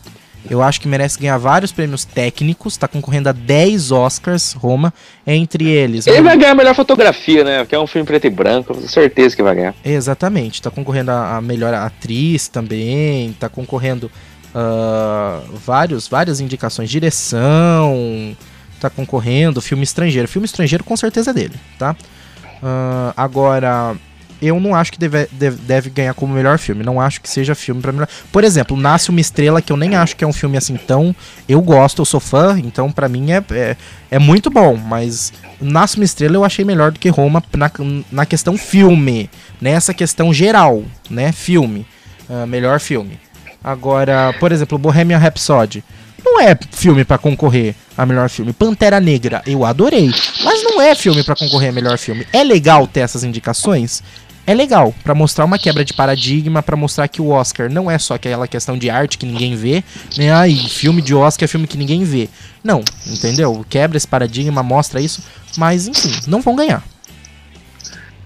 Eu 0.50 0.62
acho 0.62 0.82
que 0.82 0.88
merece 0.88 1.20
ganhar 1.20 1.38
vários 1.38 1.72
prêmios 1.72 2.04
técnicos, 2.04 2.76
tá 2.76 2.88
concorrendo 2.88 3.30
a 3.30 3.32
10 3.32 3.92
Oscars, 3.92 4.54
Roma, 4.54 4.94
entre 5.26 5.68
eles. 5.68 6.08
Ele 6.08 6.22
vai 6.22 6.38
ganhar 6.38 6.52
a 6.52 6.56
melhor 6.56 6.76
fotografia, 6.76 7.44
né? 7.44 7.66
Que 7.66 7.76
é 7.76 7.80
um 7.80 7.88
filme 7.88 8.06
preto 8.06 8.26
e 8.26 8.30
branco, 8.30 8.74
com 8.74 8.88
certeza 8.88 9.36
que 9.36 9.44
vai 9.44 9.56
ganhar. 9.56 9.76
Exatamente, 9.86 10.62
tá 10.62 10.72
concorrendo 10.72 11.12
a, 11.12 11.38
a 11.38 11.42
melhor 11.42 11.74
atriz 11.74 12.48
também, 12.48 13.34
tá 13.34 13.48
concorrendo 13.48 14.12
ah, 14.54 15.42
vários, 15.66 16.08
várias 16.08 16.40
indicações, 16.40 16.90
direção, 16.90 18.36
tá 18.80 18.90
concorrendo, 18.90 19.62
filme 19.62 19.84
estrangeiro. 19.84 20.28
Filme 20.28 20.46
estrangeiro 20.46 20.84
com 20.84 20.98
certeza 20.98 21.32
é 21.32 21.34
dele, 21.34 21.56
tá? 21.78 21.96
Ah, 22.62 23.14
agora, 23.16 23.96
eu 24.42 24.60
não 24.60 24.74
acho 24.74 24.92
que 24.92 25.00
deve, 25.00 25.28
deve, 25.32 25.58
deve 25.58 25.90
ganhar 25.90 26.14
como 26.14 26.34
melhor 26.34 26.58
filme, 26.58 26.84
não 26.84 27.00
acho 27.00 27.22
que 27.22 27.30
seja 27.30 27.54
filme 27.54 27.82
pra 27.82 27.92
melhor. 27.92 28.08
Por 28.32 28.44
exemplo, 28.44 28.76
Nasce 28.76 29.10
uma 29.10 29.20
Estrela, 29.20 29.62
que 29.62 29.72
eu 29.72 29.78
nem 29.78 29.96
acho 29.96 30.16
que 30.16 30.24
é 30.24 30.28
um 30.28 30.34
filme 30.34 30.58
assim 30.58 30.76
tão. 30.76 31.16
Eu 31.48 31.62
gosto, 31.62 32.02
eu 32.02 32.06
sou 32.06 32.20
fã, 32.20 32.60
então 32.60 32.92
pra 32.92 33.08
mim 33.08 33.32
é, 33.32 33.44
é, 33.52 33.78
é 34.10 34.20
muito 34.20 34.50
bom, 34.50 34.76
mas 34.76 35.32
Nasce 35.60 35.98
uma 35.98 36.06
Estrela 36.06 36.36
eu 36.36 36.44
achei 36.44 36.66
melhor 36.66 36.92
do 36.92 37.00
que 37.00 37.10
Roma 37.10 37.44
na, 37.56 37.72
na 38.12 38.26
questão 38.26 38.58
filme, 38.58 39.30
nessa 39.60 39.94
questão 39.94 40.34
geral, 40.34 40.84
né? 41.10 41.32
Filme, 41.32 41.86
ah, 42.30 42.46
melhor 42.46 42.80
filme. 42.80 43.20
Agora, 43.64 44.34
por 44.40 44.52
exemplo, 44.52 44.78
Bohemian 44.78 45.18
Rhapsody. 45.18 45.84
Não 46.24 46.40
é 46.40 46.58
filme 46.72 47.04
pra 47.04 47.18
concorrer 47.18 47.76
a 47.98 48.06
melhor 48.06 48.30
filme. 48.30 48.54
Pantera 48.54 49.00
Negra, 49.00 49.42
eu 49.46 49.66
adorei. 49.66 50.12
Mas 50.44 50.64
não 50.64 50.82
é 50.82 50.96
filme 50.96 51.24
pra 51.24 51.36
concorrer 51.36 51.70
a 51.70 51.74
melhor 51.74 51.98
filme. 51.98 52.26
É 52.32 52.44
legal 52.44 52.88
ter 52.88 53.02
essas 53.02 53.24
indicações? 53.24 54.04
É 54.46 54.54
legal, 54.54 54.94
pra 55.04 55.14
mostrar 55.14 55.46
uma 55.46 55.58
quebra 55.58 55.86
de 55.86 55.94
paradigma, 55.94 56.64
pra 56.64 56.76
mostrar 56.76 57.08
que 57.08 57.22
o 57.22 57.30
Oscar 57.30 57.72
não 57.72 57.90
é 57.90 57.98
só 58.00 58.16
aquela 58.16 58.48
questão 58.48 58.78
de 58.78 58.90
arte 58.90 59.18
que 59.18 59.26
ninguém 59.26 59.56
vê, 59.56 59.84
né? 60.18 60.34
Aí, 60.34 60.56
filme 60.56 61.02
de 61.02 61.14
Oscar 61.14 61.46
é 61.46 61.48
filme 61.48 61.68
que 61.68 61.78
ninguém 61.78 62.04
vê. 62.04 62.28
Não, 62.64 62.84
entendeu? 63.06 63.64
Quebra 63.70 63.98
esse 63.98 64.08
paradigma, 64.08 64.64
mostra 64.64 65.00
isso, 65.00 65.24
mas 65.58 65.88
enfim, 65.88 66.12
não 66.28 66.42
vão 66.42 66.56
ganhar. 66.56 66.84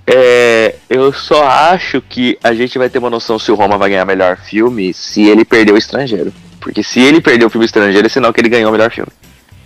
É, 0.08 0.76
eu 0.90 1.12
só 1.12 1.48
acho 1.48 2.02
que 2.02 2.38
a 2.44 2.54
gente 2.54 2.78
vai 2.78 2.90
ter 2.90 3.00
uma 3.00 3.10
noção 3.10 3.40
se 3.40 3.52
o 3.52 3.56
Roma 3.56 3.78
vai 3.78 3.90
ganhar 3.90 4.06
melhor 4.06 4.38
filme 4.38 4.94
se 4.94 5.24
ele 5.24 5.44
perder 5.44 5.74
o 5.74 5.78
estrangeiro. 5.78 6.32
Porque 6.60 6.84
se 6.84 7.00
ele 7.00 7.22
perder 7.22 7.46
o 7.46 7.50
filme 7.50 7.66
estrangeiro, 7.66 8.06
é 8.06 8.10
sinal 8.10 8.32
que 8.32 8.40
ele 8.40 8.50
ganhou 8.50 8.70
o 8.70 8.72
melhor 8.72 8.92
filme. 8.92 9.12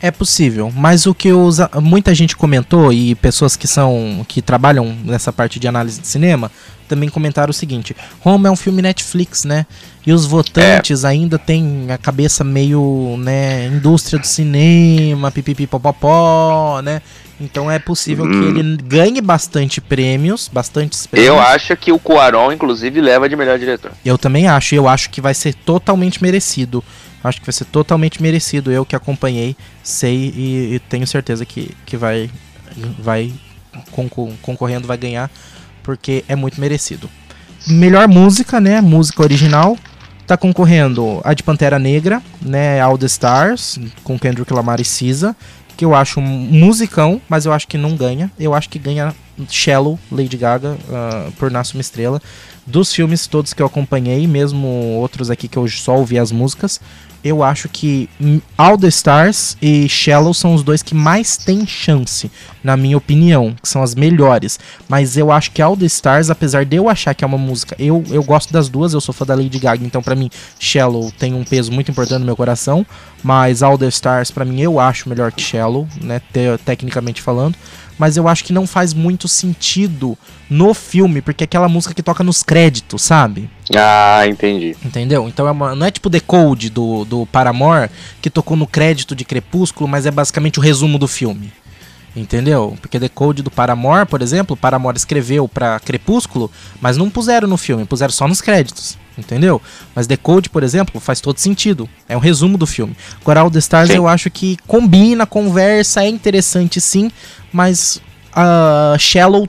É 0.01 0.11
possível, 0.11 0.71
mas 0.73 1.05
o 1.05 1.13
que 1.13 1.31
os, 1.33 1.57
muita 1.81 2.15
gente 2.15 2.35
comentou 2.35 2.93
e 2.93 3.15
pessoas 3.15 3.57
que 3.57 3.67
são 3.67 4.25
que 4.27 4.41
trabalham 4.41 4.95
nessa 5.03 5.33
parte 5.33 5.59
de 5.59 5.67
análise 5.67 5.99
de 5.99 6.07
cinema 6.07 6.49
também 6.89 7.07
comentaram 7.07 7.51
o 7.51 7.53
seguinte: 7.53 7.95
Roma 8.19 8.49
é 8.49 8.51
um 8.51 8.55
filme 8.55 8.81
Netflix, 8.81 9.45
né? 9.45 9.65
E 10.05 10.11
os 10.11 10.25
votantes 10.25 11.03
é. 11.03 11.07
ainda 11.07 11.37
têm 11.37 11.87
a 11.91 11.97
cabeça 11.97 12.43
meio, 12.43 13.15
né, 13.19 13.67
indústria 13.67 14.17
do 14.17 14.25
cinema, 14.25 15.29
pipipipopopó, 15.29 16.81
né? 16.81 17.01
Então 17.39 17.71
é 17.71 17.79
possível 17.79 18.25
hum. 18.25 18.31
que 18.31 18.59
ele 18.59 18.77
ganhe 18.77 19.21
bastante 19.21 19.79
prêmios, 19.79 20.49
bastantes 20.51 21.07
prêmios. 21.07 21.33
Eu 21.33 21.39
acho 21.39 21.75
que 21.77 21.91
o 21.91 21.99
Cuarón, 21.99 22.51
inclusive, 22.51 22.99
leva 22.99 23.29
de 23.29 23.35
melhor 23.35 23.57
diretor. 23.57 23.91
Eu 24.03 24.17
também 24.17 24.47
acho, 24.47 24.75
eu 24.75 24.87
acho 24.87 25.09
que 25.09 25.21
vai 25.21 25.33
ser 25.33 25.53
totalmente 25.53 26.21
merecido. 26.21 26.83
Acho 27.23 27.39
que 27.39 27.45
vai 27.45 27.53
ser 27.53 27.65
totalmente 27.65 28.21
merecido. 28.21 28.71
Eu 28.71 28.85
que 28.85 28.95
acompanhei, 28.95 29.55
sei 29.83 30.33
e, 30.35 30.75
e 30.75 30.79
tenho 30.79 31.05
certeza 31.05 31.45
que, 31.45 31.75
que 31.85 31.97
vai, 31.97 32.29
vai 32.97 33.33
concorrendo, 34.41 34.87
vai 34.87 34.97
ganhar, 34.97 35.29
porque 35.83 36.23
é 36.27 36.35
muito 36.35 36.59
merecido. 36.59 37.09
Melhor 37.67 38.07
música, 38.07 38.59
né? 38.59 38.81
Música 38.81 39.21
original. 39.21 39.77
Tá 40.25 40.37
concorrendo 40.37 41.19
a 41.23 41.33
de 41.33 41.41
Pantera 41.41 41.79
Negra, 41.79 42.21
né? 42.41 42.79
All 42.79 42.97
the 42.97 43.07
Stars, 43.07 43.79
com 44.03 44.17
Kendrick 44.17 44.53
Lamar 44.53 44.79
e 44.79 44.85
Cisa, 44.85 45.35
que 45.75 45.83
eu 45.83 45.95
acho 45.95 46.19
um 46.19 46.23
musicão, 46.23 47.21
mas 47.27 47.45
eu 47.45 47.53
acho 47.53 47.67
que 47.67 47.77
não 47.77 47.95
ganha. 47.95 48.31
Eu 48.39 48.53
acho 48.53 48.69
que 48.69 48.77
ganha 48.77 49.15
Shallow, 49.49 49.97
Lady 50.11 50.37
Gaga, 50.37 50.77
uh, 50.89 51.31
por 51.33 51.49
Nasce 51.49 51.73
Uma 51.73 51.81
Estrela. 51.81 52.21
Dos 52.65 52.93
filmes 52.93 53.27
todos 53.27 53.53
que 53.53 53.61
eu 53.61 53.65
acompanhei, 53.65 54.27
mesmo 54.27 54.67
outros 54.99 55.31
aqui 55.31 55.47
que 55.47 55.57
eu 55.57 55.67
só 55.67 55.95
ouvi 55.95 56.19
as 56.19 56.31
músicas, 56.31 56.79
eu 57.23 57.43
acho 57.43 57.67
que 57.69 58.09
All 58.57 58.77
the 58.77 58.87
Stars 58.87 59.57
e 59.61 59.87
Shallow 59.89 60.33
são 60.33 60.53
os 60.53 60.63
dois 60.63 60.81
que 60.81 60.95
mais 60.95 61.37
têm 61.37 61.65
chance, 61.65 62.31
na 62.63 62.77
minha 62.77 62.97
opinião, 62.97 63.55
que 63.61 63.67
são 63.67 63.83
as 63.83 63.95
melhores. 63.95 64.59
Mas 64.87 65.17
eu 65.17 65.31
acho 65.31 65.51
que 65.51 65.61
All 65.61 65.75
the 65.75 65.85
Stars, 65.85 66.29
apesar 66.29 66.65
de 66.65 66.77
eu 66.77 66.87
achar 66.89 67.13
que 67.13 67.23
é 67.23 67.27
uma 67.27 67.37
música, 67.37 67.75
eu, 67.77 68.03
eu 68.09 68.23
gosto 68.23 68.53
das 68.53 68.69
duas, 68.69 68.93
eu 68.93 69.01
sou 69.01 69.13
fã 69.13 69.25
da 69.25 69.35
Lady 69.35 69.59
Gaga, 69.59 69.85
então 69.85 70.01
para 70.01 70.15
mim 70.15 70.29
Shallow 70.59 71.11
tem 71.11 71.33
um 71.33 71.43
peso 71.43 71.71
muito 71.71 71.91
importante 71.91 72.19
no 72.19 72.25
meu 72.25 72.35
coração, 72.35 72.85
mas 73.23 73.61
All 73.61 73.77
the 73.77 73.87
Stars 73.87 74.31
para 74.31 74.45
mim 74.45 74.61
eu 74.61 74.79
acho 74.79 75.09
melhor 75.09 75.31
que 75.31 75.41
Shallow, 75.41 75.87
né, 76.01 76.21
te, 76.31 76.57
tecnicamente 76.63 77.21
falando 77.21 77.55
mas 77.99 78.15
eu 78.15 78.27
acho 78.27 78.45
que 78.45 78.53
não 78.53 78.65
faz 78.65 78.93
muito 78.93 79.27
sentido 79.27 80.17
no 80.49 80.73
filme, 80.73 81.21
porque 81.21 81.43
é 81.43 81.45
aquela 81.45 81.69
música 81.69 81.93
que 81.93 82.01
toca 82.01 82.23
nos 82.23 82.41
créditos, 82.41 83.03
sabe? 83.03 83.49
Ah, 83.75 84.25
entendi. 84.27 84.75
Entendeu? 84.83 85.27
Então 85.27 85.47
é 85.47 85.51
uma, 85.51 85.75
não 85.75 85.85
é 85.85 85.91
tipo 85.91 86.09
The 86.09 86.19
Code 86.19 86.69
do, 86.69 87.05
do 87.05 87.25
Paramore, 87.27 87.89
que 88.21 88.29
tocou 88.29 88.57
no 88.57 88.65
crédito 88.65 89.15
de 89.15 89.23
Crepúsculo, 89.23 89.87
mas 89.87 90.05
é 90.05 90.11
basicamente 90.11 90.57
o 90.57 90.61
resumo 90.61 90.97
do 90.97 91.07
filme. 91.07 91.51
Entendeu? 92.15 92.75
Porque 92.81 92.99
The 92.99 93.09
Code 93.09 93.43
do 93.43 93.51
Paramore, 93.51 94.07
por 94.07 94.21
exemplo, 94.21 94.57
Paramore 94.57 94.97
escreveu 94.97 95.47
para 95.47 95.79
Crepúsculo, 95.79 96.51
mas 96.81 96.97
não 96.97 97.09
puseram 97.09 97.47
no 97.47 97.55
filme, 97.55 97.85
puseram 97.85 98.11
só 98.11 98.27
nos 98.27 98.41
créditos. 98.41 98.97
Entendeu? 99.15 99.61
Mas 99.93 100.07
The 100.07 100.17
Code, 100.17 100.49
por 100.49 100.63
exemplo, 100.63 100.99
faz 100.99 101.21
todo 101.21 101.37
sentido. 101.37 101.87
É 102.07 102.15
um 102.15 102.19
resumo 102.19 102.57
do 102.57 102.65
filme. 102.65 102.95
Agora, 103.21 103.41
All 103.41 103.51
the 103.51 103.59
Stars 103.59 103.89
sim. 103.89 103.97
eu 103.97 104.07
acho 104.07 104.31
que 104.31 104.57
combina, 104.65 105.25
conversa, 105.25 106.03
é 106.03 106.07
interessante 106.07 106.81
sim, 106.81 107.11
mas 107.51 108.01
uh, 108.29 108.97
Shallow 108.97 109.47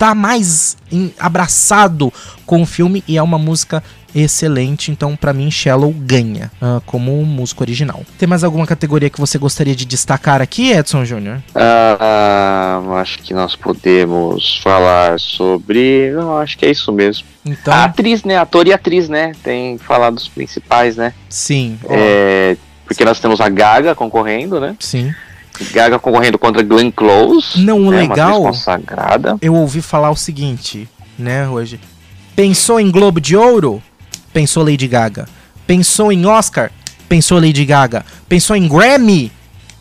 tá 0.00 0.14
mais 0.14 0.78
em, 0.90 1.12
abraçado 1.18 2.10
com 2.46 2.62
o 2.62 2.66
filme 2.66 3.04
e 3.06 3.18
é 3.18 3.22
uma 3.22 3.36
música 3.36 3.84
excelente, 4.14 4.90
então 4.90 5.14
para 5.14 5.34
mim 5.34 5.50
Shallow 5.50 5.92
ganha 5.92 6.50
uh, 6.60 6.80
como 6.86 7.22
música 7.22 7.62
original. 7.62 8.02
Tem 8.18 8.26
mais 8.26 8.42
alguma 8.42 8.66
categoria 8.66 9.10
que 9.10 9.20
você 9.20 9.36
gostaria 9.36 9.76
de 9.76 9.84
destacar 9.84 10.40
aqui, 10.40 10.72
Edson 10.72 11.04
Júnior? 11.04 11.42
Uh, 11.54 12.94
acho 12.94 13.18
que 13.18 13.34
nós 13.34 13.54
podemos 13.54 14.58
falar 14.64 15.20
sobre. 15.20 16.12
Não, 16.12 16.38
acho 16.38 16.56
que 16.56 16.64
é 16.64 16.70
isso 16.70 16.90
mesmo. 16.90 17.26
Então... 17.44 17.72
A 17.72 17.84
atriz, 17.84 18.24
né? 18.24 18.38
Ator 18.38 18.66
e 18.66 18.72
atriz, 18.72 19.06
né? 19.06 19.32
Tem 19.44 19.76
falado 19.76 20.14
dos 20.14 20.28
principais, 20.28 20.96
né? 20.96 21.12
Sim. 21.28 21.78
É, 21.90 22.56
porque 22.86 23.04
nós 23.04 23.20
temos 23.20 23.38
a 23.38 23.50
Gaga 23.50 23.94
concorrendo, 23.94 24.58
né? 24.58 24.74
Sim. 24.80 25.14
Gaga 25.64 25.98
concorrendo 25.98 26.38
contra 26.38 26.62
Glenn 26.62 26.90
Close. 26.90 27.60
Não, 27.60 27.90
né, 27.90 28.02
legal. 28.02 28.42
consagrada. 28.42 29.36
Eu 29.40 29.54
ouvi 29.54 29.80
falar 29.80 30.10
o 30.10 30.16
seguinte, 30.16 30.88
né, 31.18 31.48
hoje. 31.48 31.80
Pensou 32.34 32.80
em 32.80 32.90
Globo 32.90 33.20
de 33.20 33.36
Ouro? 33.36 33.82
Pensou 34.32 34.64
Lady 34.64 34.86
Gaga. 34.86 35.26
Pensou 35.66 36.10
em 36.10 36.24
Oscar? 36.26 36.70
Pensou 37.08 37.40
Lady 37.40 37.64
Gaga. 37.64 38.04
Pensou 38.28 38.56
em 38.56 38.68
Grammy? 38.68 39.32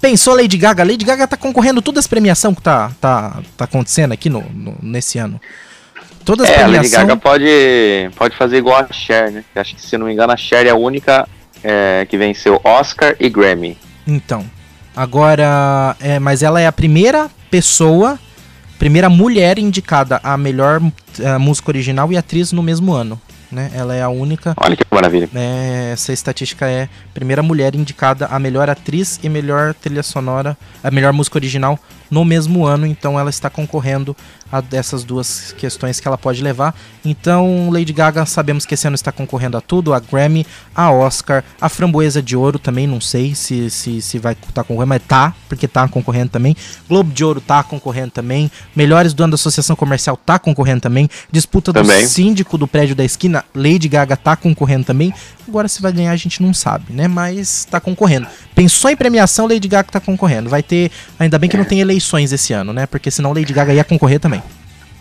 Pensou 0.01 0.35
Lady 0.35 0.57
Gaga. 0.57 0.83
Lady 0.83 1.05
Gaga 1.05 1.27
tá 1.27 1.37
concorrendo 1.37 1.81
todas 1.81 2.03
as 2.05 2.07
premiações 2.07 2.55
que 2.55 2.61
tá, 2.61 2.91
tá, 2.99 3.41
tá 3.55 3.65
acontecendo 3.65 4.11
aqui 4.11 4.29
no, 4.29 4.41
no 4.53 4.75
nesse 4.81 5.19
ano. 5.19 5.39
Todas 6.25 6.49
as 6.49 6.55
é, 6.55 6.59
premiações. 6.59 6.93
Lady 6.93 7.07
Gaga 7.07 7.17
pode, 7.17 8.11
pode 8.15 8.35
fazer 8.35 8.57
igual 8.57 8.77
a 8.77 8.93
Cher, 8.93 9.31
né? 9.31 9.43
Acho 9.55 9.75
que 9.75 9.81
se 9.81 9.97
não 9.97 10.05
me 10.05 10.13
engano 10.13 10.33
a 10.33 10.37
Cher 10.37 10.65
é 10.65 10.69
a 10.69 10.75
única 10.75 11.27
é, 11.63 12.05
que 12.09 12.17
venceu 12.17 12.59
Oscar 12.63 13.15
e 13.19 13.29
Grammy. 13.29 13.77
Então, 14.07 14.45
Agora, 14.99 15.95
é, 16.01 16.19
mas 16.19 16.43
ela 16.43 16.59
é 16.59 16.67
a 16.67 16.73
primeira 16.73 17.29
pessoa, 17.49 18.19
primeira 18.77 19.09
mulher 19.09 19.57
indicada 19.57 20.19
a 20.21 20.37
melhor 20.37 20.81
uh, 20.81 21.39
música 21.39 21.71
original 21.71 22.11
e 22.11 22.17
atriz 22.17 22.51
no 22.51 22.61
mesmo 22.61 22.91
ano 22.91 23.17
né? 23.51 23.71
Ela 23.73 23.95
é 23.95 24.01
a 24.01 24.09
única. 24.09 24.53
Olha 24.57 24.75
que 24.75 24.83
maravilha. 24.91 25.29
É, 25.33 25.91
essa 25.93 26.13
estatística 26.13 26.67
é 26.67 26.83
a 26.83 26.89
primeira 27.13 27.41
mulher 27.41 27.75
indicada 27.75 28.27
a 28.27 28.39
melhor 28.39 28.69
atriz 28.69 29.19
e 29.23 29.29
melhor 29.29 29.73
trilha 29.73 30.03
sonora, 30.03 30.57
a 30.83 30.91
melhor 30.91 31.13
música 31.13 31.37
original 31.37 31.79
no 32.09 32.25
mesmo 32.25 32.65
ano, 32.65 32.85
então 32.85 33.19
ela 33.19 33.29
está 33.29 33.49
concorrendo 33.49 34.15
a 34.51 34.61
dessas 34.61 35.03
duas 35.03 35.53
questões 35.57 35.99
que 35.99 36.07
ela 36.07 36.17
pode 36.17 36.41
levar. 36.41 36.75
Então, 37.05 37.69
Lady 37.69 37.93
Gaga, 37.93 38.25
sabemos 38.25 38.65
que 38.65 38.73
esse 38.73 38.87
ano 38.87 38.95
está 38.95 39.11
concorrendo 39.11 39.57
a 39.57 39.61
tudo, 39.61 39.93
a 39.93 39.99
Grammy, 39.99 40.45
a 40.73 40.91
Oscar, 40.91 41.43
a 41.61 41.69
Framboesa 41.69 42.21
de 42.21 42.35
Ouro 42.35 42.57
também, 42.57 42.87
não 42.87 42.99
sei 42.99 43.35
se, 43.35 43.69
se, 43.69 44.01
se 44.01 44.17
vai 44.17 44.33
estar 44.33 44.51
tá 44.51 44.63
concorrendo, 44.63 44.89
mas 44.89 45.01
tá, 45.07 45.33
porque 45.47 45.67
tá 45.67 45.87
concorrendo 45.87 46.31
também. 46.31 46.55
Globo 46.87 47.13
de 47.13 47.23
Ouro 47.23 47.39
tá 47.39 47.63
concorrendo 47.63 48.11
também. 48.11 48.51
Melhores 48.75 49.13
do 49.13 49.23
ano 49.23 49.31
da 49.31 49.35
Associação 49.35 49.75
Comercial 49.75 50.17
tá 50.17 50.39
concorrendo 50.39 50.81
também. 50.81 51.09
Disputa 51.31 51.71
também. 51.71 52.03
do 52.03 52.07
síndico 52.09 52.57
do 52.57 52.67
prédio 52.67 52.95
da 52.95 53.05
esquina 53.05 53.45
Lady 53.53 53.87
Gaga 53.87 54.17
tá 54.17 54.35
concorrendo 54.35 54.85
também. 54.85 55.13
Agora 55.47 55.67
se 55.67 55.81
vai 55.81 55.91
ganhar 55.91 56.11
a 56.11 56.15
gente 56.15 56.41
não 56.41 56.53
sabe, 56.53 56.93
né? 56.93 57.07
Mas 57.07 57.65
tá 57.65 57.79
concorrendo. 57.79 58.27
Pensou 58.53 58.89
em 58.89 58.95
premiação, 58.95 59.47
Lady 59.47 59.67
Gaga 59.67 59.91
tá 59.91 59.99
concorrendo. 59.99 60.49
Vai 60.49 60.61
ter, 60.61 60.91
ainda 61.19 61.37
bem 61.37 61.49
que 61.49 61.57
não 61.57 61.65
tem 61.65 61.79
eleições 61.99 62.31
esse 62.31 62.53
ano, 62.53 62.71
né? 62.71 62.87
Porque 62.87 63.11
senão 63.11 63.33
Lady 63.33 63.53
Gaga 63.53 63.73
ia 63.73 63.83
concorrer 63.83 64.19
também. 64.19 64.41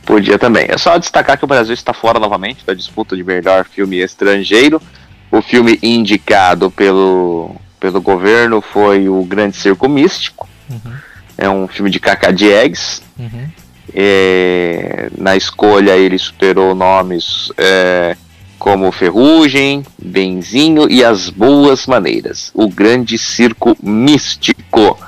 Podia 0.04 0.38
também. 0.38 0.66
É 0.68 0.76
só 0.76 0.98
destacar 0.98 1.38
que 1.38 1.44
o 1.44 1.48
Brasil 1.48 1.72
está 1.72 1.94
fora 1.94 2.18
novamente 2.18 2.64
da 2.66 2.74
disputa 2.74 3.16
de 3.16 3.22
melhor 3.22 3.64
filme 3.64 3.98
estrangeiro. 3.98 4.82
O 5.30 5.40
filme 5.40 5.78
indicado 5.82 6.70
pelo, 6.70 7.54
pelo 7.78 8.00
governo 8.00 8.60
foi 8.60 9.08
o 9.08 9.22
Grande 9.24 9.56
Circo 9.56 9.88
Místico. 9.88 10.48
Uhum. 10.68 10.92
É 11.36 11.48
um 11.48 11.68
filme 11.68 11.90
de 11.90 12.00
Cacá 12.00 12.30
Diegues. 12.30 13.02
Uhum. 13.18 13.48
É, 13.94 15.08
na 15.16 15.36
escolha 15.36 15.96
ele 15.96 16.18
superou 16.18 16.74
nomes 16.74 17.50
é, 17.56 18.16
como 18.58 18.90
Ferrugem, 18.92 19.84
Benzinho 20.02 20.90
e 20.90 21.04
As 21.04 21.30
Boas 21.30 21.86
Maneiras. 21.86 22.50
O 22.54 22.68
Grande 22.68 23.18
Circo 23.18 23.76
Místico 23.82 24.98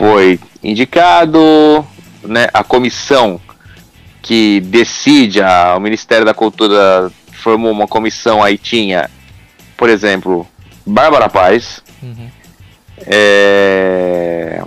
foi 0.00 0.40
indicado, 0.62 1.84
né, 2.22 2.48
a 2.54 2.64
comissão 2.64 3.38
que 4.22 4.62
decide, 4.62 5.42
a, 5.42 5.74
o 5.76 5.80
Ministério 5.80 6.24
da 6.24 6.32
Cultura 6.32 7.12
formou 7.34 7.70
uma 7.70 7.86
comissão, 7.86 8.42
aí 8.42 8.56
tinha, 8.56 9.10
por 9.76 9.90
exemplo, 9.90 10.48
Bárbara 10.86 11.28
Paz, 11.28 11.82
uhum. 12.02 12.30
é... 13.06 14.62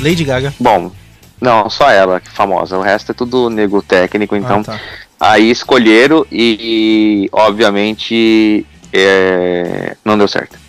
Lady 0.00 0.24
Gaga. 0.24 0.54
Bom, 0.58 0.90
não, 1.38 1.68
só 1.68 1.90
ela, 1.90 2.18
que 2.18 2.30
famosa. 2.30 2.78
O 2.78 2.82
resto 2.82 3.12
é 3.12 3.14
tudo 3.14 3.50
nego 3.50 3.82
técnico, 3.82 4.34
então 4.34 4.60
ah, 4.60 4.64
tá. 4.64 4.80
Aí 5.20 5.50
escolheram 5.50 6.26
e, 6.32 7.28
obviamente, 7.30 8.64
é, 8.90 9.98
não 10.02 10.16
deu 10.16 10.26
certo. 10.26 10.63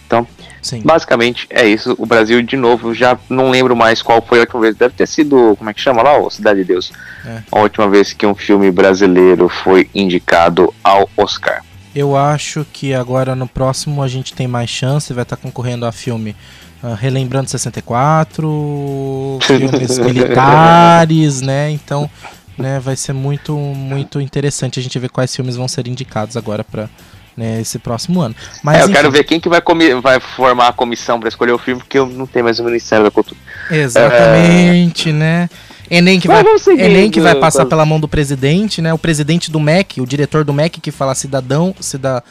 Sim. 0.66 0.82
basicamente 0.84 1.46
é 1.52 1.64
isso. 1.64 1.94
O 1.96 2.08
Brasil, 2.08 2.42
de 2.42 2.58
novo, 2.58 2.92
já 2.92 3.16
não 3.30 3.52
lembro 3.52 3.76
mais 3.76 4.02
qual 4.02 4.20
foi 4.20 4.40
a 4.40 4.42
última 4.42 4.62
vez. 4.62 4.76
Deve 4.76 4.96
ter 4.96 5.08
sido, 5.08 5.56
como 5.58 5.70
é 5.70 5.74
que 5.76 5.80
chama 5.80 6.02
lá? 6.02 6.16
Cidade 6.32 6.62
de 6.62 6.66
Deus. 6.66 6.92
É. 7.24 7.44
A 7.52 7.60
última 7.60 7.88
vez 7.88 8.14
que 8.14 8.26
um 8.26 8.34
filme 8.34 8.72
brasileiro 8.72 9.48
foi 9.48 9.88
indicado 9.94 10.74
ao 10.84 11.08
Oscar. 11.16 11.64
Eu 11.94 12.18
acho 12.18 12.66
que 12.74 12.96
agora 12.96 13.36
no 13.36 13.48
próximo 13.48 14.02
a 14.02 14.08
gente 14.08 14.34
tem 14.34 14.48
mais 14.48 14.72
chance, 14.72 15.14
vai 15.14 15.22
estar 15.22 15.38
concorrendo 15.38 15.86
a 15.86 15.92
filme 15.92 16.36
uh, 16.82 16.96
Relembrando 16.96 17.48
64, 17.48 19.38
filmes 19.46 20.00
militares, 20.00 21.42
né? 21.42 21.70
Então 21.70 22.10
né, 22.58 22.80
vai 22.80 22.96
ser 22.96 23.14
muito, 23.14 23.56
muito 23.56 24.20
interessante 24.20 24.80
a 24.80 24.84
gente 24.84 24.98
ver 24.98 25.10
quais 25.10 25.36
filmes 25.36 25.56
vão 25.56 25.68
ser 25.68 25.88
indicados 25.88 26.36
agora 26.36 26.64
para 26.64 26.90
né, 27.36 27.62
esse 27.62 27.80
próximo 27.80 28.22
ano. 28.22 28.36
Mas, 28.64 28.78
é, 28.78 28.80
eu 28.80 28.84
enfim. 28.86 28.94
quero 28.94 29.12
ver 29.12 29.24
quem 29.24 29.40
que 29.40 29.50
vai, 29.50 29.62
vai 30.02 30.20
formar 30.20 30.70
a 30.70 30.74
comissão 30.74 31.20
para 31.20 31.30
escolher 31.30 31.52
o 31.52 31.58
filme, 31.58 31.82
porque 31.82 31.98
eu 31.98 32.06
não 32.06 32.26
tenho 32.26 32.46
mais 32.46 32.60
o 32.60 32.64
Ministério 32.64 33.04
da 33.04 33.12
Cultura. 33.12 33.40
Exatamente, 33.72 35.10
é... 35.10 35.14
né? 35.14 35.50
Enem 35.90 36.20
que 36.20 36.28
vai, 36.28 36.44
Enem 36.80 37.12
que 37.12 37.22
vai 37.22 37.36
passar 37.36 37.66
pela 37.66 37.86
mão 37.86 38.00
do 38.00 38.08
presidente, 38.08 38.82
né? 38.82 38.92
O 38.94 38.98
presidente 38.98 39.52
do 39.52 39.60
MEC, 39.60 40.02
o 40.02 40.06
diretor 40.08 40.44
do 40.44 40.52
MEC 40.52 40.82
que 40.82 40.90
fala 40.90 41.14
cidadão, 41.14 41.76
cidadão 41.80 42.24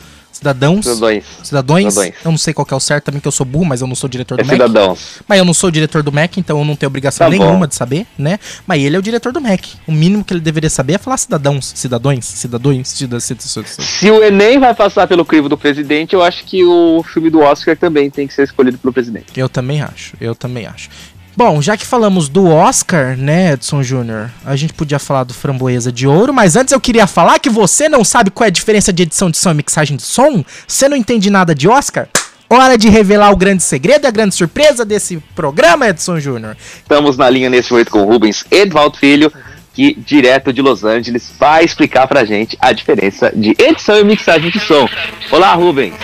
Cidadãos. 0.44 0.84
Cidadões. 0.84 1.24
Cidadões. 1.42 1.94
Cidadões. 1.94 2.14
Eu 2.24 2.30
não 2.30 2.38
sei 2.38 2.52
qual 2.52 2.66
é 2.70 2.74
o 2.74 2.80
certo 2.80 3.04
também, 3.04 3.20
que 3.20 3.26
eu 3.26 3.32
sou 3.32 3.46
burro, 3.46 3.64
mas 3.64 3.80
eu 3.80 3.86
não 3.86 3.94
sou 3.94 4.08
diretor 4.08 4.36
do 4.36 4.42
é 4.42 4.44
MEC. 4.44 4.54
Cidadãos. 4.54 5.22
Mas 5.26 5.38
eu 5.38 5.44
não 5.44 5.54
sou 5.54 5.70
diretor 5.70 6.02
do 6.02 6.12
MEC, 6.12 6.38
então 6.38 6.58
eu 6.58 6.64
não 6.64 6.76
tenho 6.76 6.88
obrigação 6.88 7.26
tá 7.26 7.30
nenhuma 7.30 7.66
de 7.66 7.74
saber, 7.74 8.06
né? 8.18 8.38
Mas 8.66 8.82
ele 8.82 8.94
é 8.94 8.98
o 8.98 9.02
diretor 9.02 9.32
do 9.32 9.40
MEC. 9.40 9.76
O 9.86 9.92
mínimo 9.92 10.22
que 10.22 10.34
ele 10.34 10.40
deveria 10.40 10.68
saber 10.68 10.94
é 10.94 10.98
falar 10.98 11.16
cidadãos, 11.16 11.72
cidadões, 11.74 12.26
cidadões, 12.26 12.88
cidadãos. 12.88 13.24
Se 13.78 14.10
o 14.10 14.22
Enem 14.22 14.58
vai 14.58 14.74
passar 14.74 15.06
pelo 15.06 15.24
crivo 15.24 15.48
do 15.48 15.56
presidente, 15.56 16.14
eu 16.14 16.22
acho 16.22 16.44
que 16.44 16.62
o 16.62 17.02
filme 17.02 17.30
do 17.30 17.40
Oscar 17.40 17.76
também 17.76 18.10
tem 18.10 18.26
que 18.26 18.34
ser 18.34 18.42
escolhido 18.42 18.76
pelo 18.76 18.92
presidente. 18.92 19.26
Eu 19.36 19.48
também 19.48 19.80
acho, 19.80 20.14
eu 20.20 20.34
também 20.34 20.66
acho. 20.66 20.90
Bom, 21.36 21.60
já 21.60 21.76
que 21.76 21.84
falamos 21.84 22.28
do 22.28 22.46
Oscar, 22.48 23.16
né, 23.16 23.54
Edson 23.54 23.82
Júnior, 23.82 24.30
a 24.44 24.54
gente 24.54 24.72
podia 24.72 25.00
falar 25.00 25.24
do 25.24 25.34
Framboesa 25.34 25.90
de 25.90 26.06
Ouro, 26.06 26.32
mas 26.32 26.54
antes 26.54 26.70
eu 26.70 26.80
queria 26.80 27.08
falar 27.08 27.40
que 27.40 27.50
você 27.50 27.88
não 27.88 28.04
sabe 28.04 28.30
qual 28.30 28.44
é 28.44 28.48
a 28.48 28.52
diferença 28.52 28.92
de 28.92 29.02
edição 29.02 29.28
de 29.28 29.36
som 29.36 29.50
e 29.50 29.54
mixagem 29.54 29.96
de 29.96 30.04
som? 30.04 30.44
Você 30.64 30.88
não 30.88 30.96
entende 30.96 31.30
nada 31.30 31.52
de 31.52 31.68
Oscar? 31.68 32.06
Hora 32.48 32.78
de 32.78 32.88
revelar 32.88 33.32
o 33.32 33.36
grande 33.36 33.64
segredo, 33.64 34.06
a 34.06 34.12
grande 34.12 34.32
surpresa 34.32 34.84
desse 34.84 35.16
programa, 35.34 35.88
Edson 35.88 36.20
Júnior. 36.20 36.56
Estamos 36.76 37.16
na 37.16 37.28
linha 37.28 37.50
nesse 37.50 37.72
momento 37.72 37.90
com 37.90 38.04
Rubens 38.04 38.44
Edvaldo 38.48 38.96
Filho, 38.96 39.32
que 39.72 39.92
direto 39.92 40.52
de 40.52 40.62
Los 40.62 40.84
Angeles 40.84 41.32
vai 41.36 41.64
explicar 41.64 42.06
pra 42.06 42.24
gente 42.24 42.56
a 42.60 42.70
diferença 42.70 43.32
de 43.34 43.56
edição 43.58 43.98
e 43.98 44.04
mixagem 44.04 44.52
de 44.52 44.60
som. 44.60 44.88
Olá, 45.32 45.52
Rubens. 45.54 45.94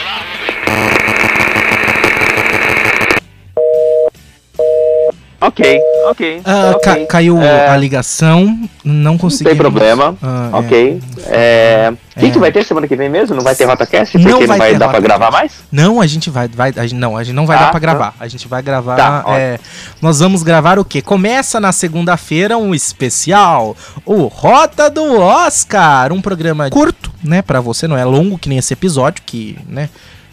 Ok, 5.40 5.80
ok. 6.10 6.38
Uh, 6.40 6.76
okay. 6.76 7.06
Ca 7.06 7.06
caiu 7.06 7.40
é... 7.40 7.68
a 7.68 7.76
ligação, 7.76 8.68
não 8.84 9.16
consegui. 9.16 9.44
Não 9.44 9.50
tem 9.50 9.58
problema. 9.58 10.10
Uh, 10.22 10.56
ok. 10.56 11.00
É... 11.28 11.92
É... 12.14 12.30
que 12.30 12.38
vai 12.38 12.52
ter 12.52 12.62
semana 12.62 12.86
que 12.86 12.94
vem 12.94 13.08
mesmo? 13.08 13.34
Não 13.34 13.42
vai 13.42 13.54
ter 13.54 13.64
RotaCast? 13.64 14.18
Porque 14.18 14.30
não 14.30 14.38
vai, 14.40 14.46
não 14.46 14.58
vai 14.58 14.74
dar 14.74 14.88
pra 14.88 15.00
gravar 15.00 15.30
mais? 15.30 15.62
Não, 15.72 15.98
a 15.98 16.06
gente 16.06 16.28
vai. 16.28 16.46
vai 16.46 16.74
a 16.76 16.82
gente, 16.82 16.94
não, 16.94 17.16
a 17.16 17.24
gente 17.24 17.34
não 17.34 17.46
vai 17.46 17.56
ah, 17.56 17.60
dar 17.60 17.70
pra 17.70 17.80
gravar. 17.80 18.14
A 18.20 18.28
gente 18.28 18.46
vai 18.46 18.60
gravar. 18.60 18.96
Tá, 18.96 19.24
é, 19.28 19.58
nós 20.02 20.18
vamos 20.18 20.42
gravar 20.42 20.78
o 20.78 20.84
quê? 20.84 21.00
Começa 21.00 21.58
na 21.58 21.72
segunda-feira 21.72 22.58
um 22.58 22.74
especial. 22.74 23.74
O 24.04 24.26
Rota 24.26 24.90
do 24.90 25.20
Oscar. 25.20 26.12
Um 26.12 26.20
programa 26.20 26.68
curto, 26.68 27.10
né? 27.24 27.40
Pra 27.40 27.62
você, 27.62 27.88
não 27.88 27.96
é 27.96 28.04
longo 28.04 28.36
que 28.36 28.48
nem 28.50 28.58
esse 28.58 28.74
episódio, 28.74 29.22
que, 29.24 29.58
né? 29.66 29.88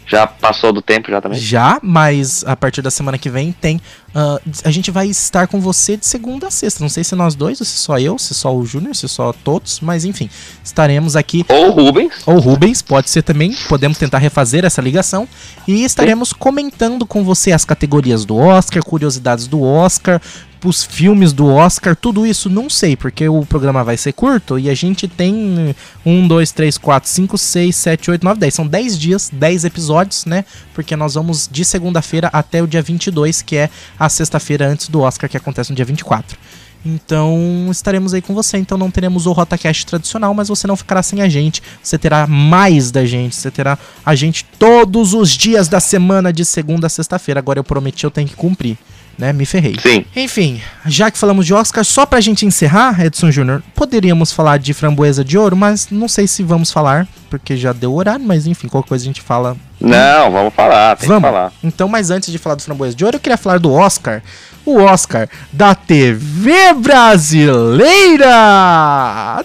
Já 0.08 0.26
passou 0.26 0.72
do 0.72 0.80
tempo 0.80 1.10
já 1.10 1.20
também? 1.20 1.38
Já, 1.38 1.78
mas 1.82 2.42
a 2.46 2.56
partir 2.56 2.80
da 2.80 2.90
semana 2.90 3.18
que 3.18 3.28
vem 3.28 3.52
tem. 3.52 3.76
Uh, 4.08 4.40
a 4.64 4.70
gente 4.70 4.90
vai 4.90 5.06
estar 5.06 5.46
com 5.46 5.60
você 5.60 5.98
de 5.98 6.06
segunda 6.06 6.48
a 6.48 6.50
sexta. 6.50 6.82
Não 6.82 6.88
sei 6.88 7.04
se 7.04 7.14
nós 7.14 7.34
dois, 7.34 7.60
ou 7.60 7.66
se 7.66 7.76
só 7.76 7.98
eu, 7.98 8.18
se 8.18 8.34
só 8.34 8.56
o 8.56 8.64
Júnior, 8.64 8.96
se 8.96 9.06
só 9.06 9.34
todos, 9.34 9.80
mas 9.80 10.06
enfim, 10.06 10.30
estaremos 10.64 11.14
aqui. 11.14 11.44
Ou 11.46 11.70
Rubens. 11.70 12.14
Ou 12.26 12.38
Rubens, 12.38 12.80
pode 12.80 13.10
ser 13.10 13.22
também. 13.22 13.54
Podemos 13.68 13.98
tentar 13.98 14.16
refazer 14.16 14.64
essa 14.64 14.80
ligação. 14.80 15.28
E 15.66 15.84
estaremos 15.84 16.30
Sim. 16.30 16.36
comentando 16.38 17.04
com 17.04 17.22
você 17.22 17.52
as 17.52 17.66
categorias 17.66 18.24
do 18.24 18.34
Oscar, 18.36 18.82
curiosidades 18.82 19.46
do 19.46 19.62
Oscar, 19.62 20.22
os 20.64 20.84
filmes 20.84 21.32
do 21.32 21.46
Oscar, 21.46 21.94
tudo 21.94 22.26
isso 22.26 22.50
não 22.50 22.68
sei, 22.68 22.96
porque 22.96 23.28
o 23.28 23.44
programa 23.46 23.84
vai 23.84 23.96
ser 23.96 24.12
curto 24.12 24.58
e 24.58 24.68
a 24.68 24.74
gente 24.74 25.06
tem 25.06 25.74
1, 26.04 26.28
2, 26.28 26.52
3, 26.52 26.78
4, 26.78 27.08
5, 27.08 27.38
6, 27.38 27.76
7, 27.76 28.10
8, 28.10 28.24
9, 28.24 28.40
10. 28.40 28.54
São 28.54 28.66
10 28.66 28.98
dias, 28.98 29.30
10 29.32 29.64
episódios, 29.64 30.24
né? 30.24 30.44
Porque 30.74 30.96
nós 30.96 31.14
vamos 31.14 31.48
de 31.50 31.64
segunda-feira 31.64 32.28
até 32.32 32.62
o 32.62 32.66
dia 32.66 32.82
22, 32.82 33.42
que 33.42 33.56
é 33.56 33.70
a 33.98 34.08
sexta-feira 34.08 34.66
antes 34.66 34.88
do 34.88 35.00
Oscar, 35.00 35.30
que 35.30 35.36
acontece 35.36 35.70
no 35.70 35.76
dia 35.76 35.84
24. 35.84 36.36
Então 36.84 37.68
estaremos 37.70 38.14
aí 38.14 38.22
com 38.22 38.34
você. 38.34 38.56
Então 38.56 38.78
não 38.78 38.90
teremos 38.90 39.26
o 39.26 39.32
RotaCast 39.32 39.86
tradicional, 39.86 40.32
mas 40.32 40.48
você 40.48 40.66
não 40.66 40.76
ficará 40.76 41.02
sem 41.02 41.22
a 41.22 41.28
gente. 41.28 41.62
Você 41.82 41.98
terá 41.98 42.26
mais 42.26 42.90
da 42.90 43.04
gente. 43.04 43.34
Você 43.34 43.50
terá 43.50 43.78
a 44.04 44.14
gente 44.14 44.44
todos 44.58 45.14
os 45.14 45.30
dias 45.30 45.68
da 45.68 45.80
semana, 45.80 46.32
de 46.32 46.44
segunda 46.44 46.86
a 46.86 46.90
sexta-feira. 46.90 47.40
Agora 47.40 47.58
eu 47.58 47.64
prometi, 47.64 48.04
eu 48.04 48.10
tenho 48.10 48.28
que 48.28 48.36
cumprir 48.36 48.78
né? 49.18 49.32
Me 49.32 49.44
ferrei. 49.44 49.76
Sim. 49.82 50.04
Enfim, 50.14 50.62
já 50.86 51.10
que 51.10 51.18
falamos 51.18 51.44
de 51.44 51.52
Oscar, 51.52 51.84
só 51.84 52.06
pra 52.06 52.20
gente 52.20 52.46
encerrar, 52.46 53.04
Edson 53.04 53.30
Júnior, 53.30 53.62
poderíamos 53.74 54.32
falar 54.32 54.58
de 54.58 54.72
Framboesa 54.72 55.24
de 55.24 55.36
Ouro, 55.36 55.56
mas 55.56 55.88
não 55.90 56.06
sei 56.06 56.28
se 56.28 56.42
vamos 56.44 56.70
falar, 56.70 57.06
porque 57.28 57.56
já 57.56 57.72
deu 57.72 57.92
horário, 57.94 58.24
mas 58.24 58.46
enfim, 58.46 58.68
qualquer 58.68 58.88
coisa 58.88 59.04
a 59.04 59.06
gente 59.06 59.20
fala. 59.20 59.56
Não, 59.80 60.30
vamos 60.30 60.54
falar, 60.54 60.96
tem 60.96 61.08
vamos. 61.08 61.24
que 61.24 61.34
falar. 61.34 61.52
Então, 61.62 61.88
mas 61.88 62.10
antes 62.10 62.30
de 62.30 62.38
falar 62.38 62.54
do 62.54 62.62
Framboesa 62.62 62.94
de 62.96 63.04
Ouro, 63.04 63.16
eu 63.16 63.20
queria 63.20 63.36
falar 63.36 63.58
do 63.58 63.72
Oscar. 63.72 64.22
O 64.64 64.80
Oscar 64.82 65.28
da 65.52 65.74
TV 65.74 66.74
brasileira! 66.74 68.34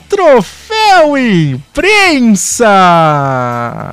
Troféu 0.10 1.18
Imprensa! 1.18 2.68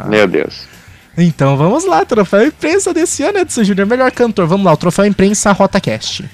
Meu 0.08 0.26
Deus. 0.26 0.69
Então 1.18 1.56
vamos 1.56 1.84
lá, 1.84 2.04
troféu 2.04 2.46
imprensa 2.46 2.94
desse 2.94 3.22
ano, 3.22 3.38
Edson 3.38 3.64
Júnior. 3.64 3.86
Melhor 3.86 4.10
cantor, 4.12 4.46
vamos 4.46 4.64
lá, 4.64 4.72
o 4.72 4.76
troféu 4.76 5.04
imprensa 5.04 5.52
RotaCast. 5.52 6.24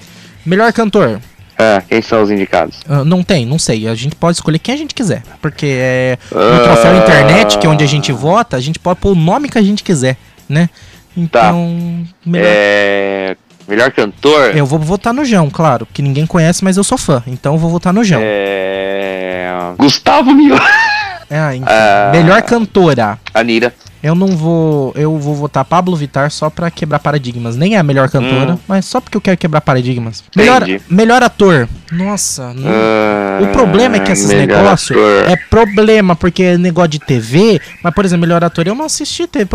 Melhor 0.45 0.71
cantor. 0.71 1.19
É, 1.59 1.81
quem 1.89 2.01
são 2.03 2.21
os 2.21 2.29
indicados? 2.29 2.81
Uh, 2.87 3.03
não 3.03 3.23
tem, 3.23 3.43
não 3.43 3.57
sei. 3.57 3.87
A 3.87 3.95
gente 3.95 4.15
pode 4.15 4.37
escolher 4.37 4.59
quem 4.59 4.75
a 4.75 4.77
gente 4.77 4.93
quiser. 4.93 5.23
Porque 5.41 5.65
é, 5.65 6.17
no 6.31 6.63
troféu 6.63 6.93
uh... 6.93 6.97
internet, 6.97 7.57
que 7.57 7.65
é 7.65 7.69
onde 7.69 7.83
a 7.83 7.87
gente 7.87 8.11
vota, 8.11 8.55
a 8.55 8.59
gente 8.59 8.77
pode 8.77 8.99
pôr 8.99 9.13
o 9.13 9.15
nome 9.15 9.49
que 9.49 9.57
a 9.57 9.61
gente 9.63 9.83
quiser, 9.83 10.17
né? 10.47 10.69
Então. 11.15 12.05
Tá. 12.05 12.13
Melhor... 12.23 12.47
É... 12.47 13.35
melhor 13.67 13.91
cantor? 13.91 14.55
Eu 14.55 14.67
vou 14.67 14.77
votar 14.77 15.11
no 15.11 15.25
João, 15.25 15.49
claro, 15.49 15.87
que 15.91 16.03
ninguém 16.03 16.27
conhece, 16.27 16.63
mas 16.63 16.77
eu 16.77 16.83
sou 16.83 16.97
fã. 16.97 17.23
Então 17.25 17.53
eu 17.53 17.59
vou 17.59 17.71
votar 17.71 17.91
no 17.91 18.03
João. 18.03 18.21
É. 18.23 19.51
Gustavo 19.79 20.35
Milo. 20.35 20.59
É, 21.27 21.55
então, 21.55 21.73
uh... 21.73 22.11
Melhor 22.11 22.41
cantora. 22.43 23.19
Anira. 23.33 23.73
Eu 24.01 24.13
não 24.13 24.27
vou. 24.27 24.93
Eu 24.95 25.17
vou 25.17 25.33
votar 25.35 25.65
Pablo 25.65 25.95
Vitar 25.95 26.29
só 26.29 26.49
pra 26.49 26.69
quebrar 26.69 26.99
paradigmas. 26.99 27.55
Nem 27.55 27.75
é 27.75 27.79
a 27.79 27.83
melhor 27.83 28.09
cantora, 28.09 28.53
hum. 28.53 28.59
mas 28.67 28.85
só 28.85 29.01
porque 29.01 29.17
eu 29.17 29.21
quero 29.21 29.37
quebrar 29.37 29.61
paradigmas. 29.61 30.23
Melhor, 30.35 30.63
melhor 30.89 31.23
ator. 31.23 31.67
Nossa, 31.91 32.53
não, 32.53 32.69
uh, 32.69 33.43
o 33.43 33.47
problema 33.53 33.95
é 33.95 33.99
que 33.99 34.11
esses 34.11 34.29
negócios 34.29 34.97
é 35.27 35.35
problema, 35.49 36.15
porque 36.15 36.43
é 36.43 36.57
negócio 36.57 36.89
de 36.89 36.99
TV. 36.99 37.59
Mas, 37.83 37.93
por 37.93 38.05
exemplo, 38.05 38.21
melhor 38.21 38.43
ator 38.43 38.67
eu 38.67 38.75
não 38.75 38.85
assisti 38.85 39.25
TV. 39.25 39.47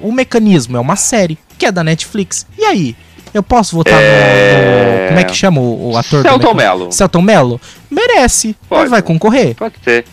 O 0.00 0.12
mecanismo 0.12 0.76
é 0.76 0.80
uma 0.80 0.96
série, 0.96 1.38
que 1.56 1.64
é 1.64 1.72
da 1.72 1.82
Netflix. 1.82 2.46
E 2.58 2.64
aí? 2.64 2.96
Eu 3.32 3.42
posso 3.42 3.76
votar 3.76 4.00
é... 4.00 5.02
no, 5.02 5.08
Como 5.08 5.20
é 5.20 5.24
que 5.24 5.34
chama 5.34 5.60
o, 5.60 5.92
o 5.92 5.96
ator? 5.96 6.22
Celton 6.22 6.54
Mello. 6.54 6.92
Celton 6.92 7.22
Mello? 7.22 7.60
Merece. 7.88 8.56
Pode. 8.68 8.82
Mas 8.82 8.90
vai 8.90 9.02
concorrer? 9.02 9.54
Pode 9.54 9.74
ser. 9.84 10.04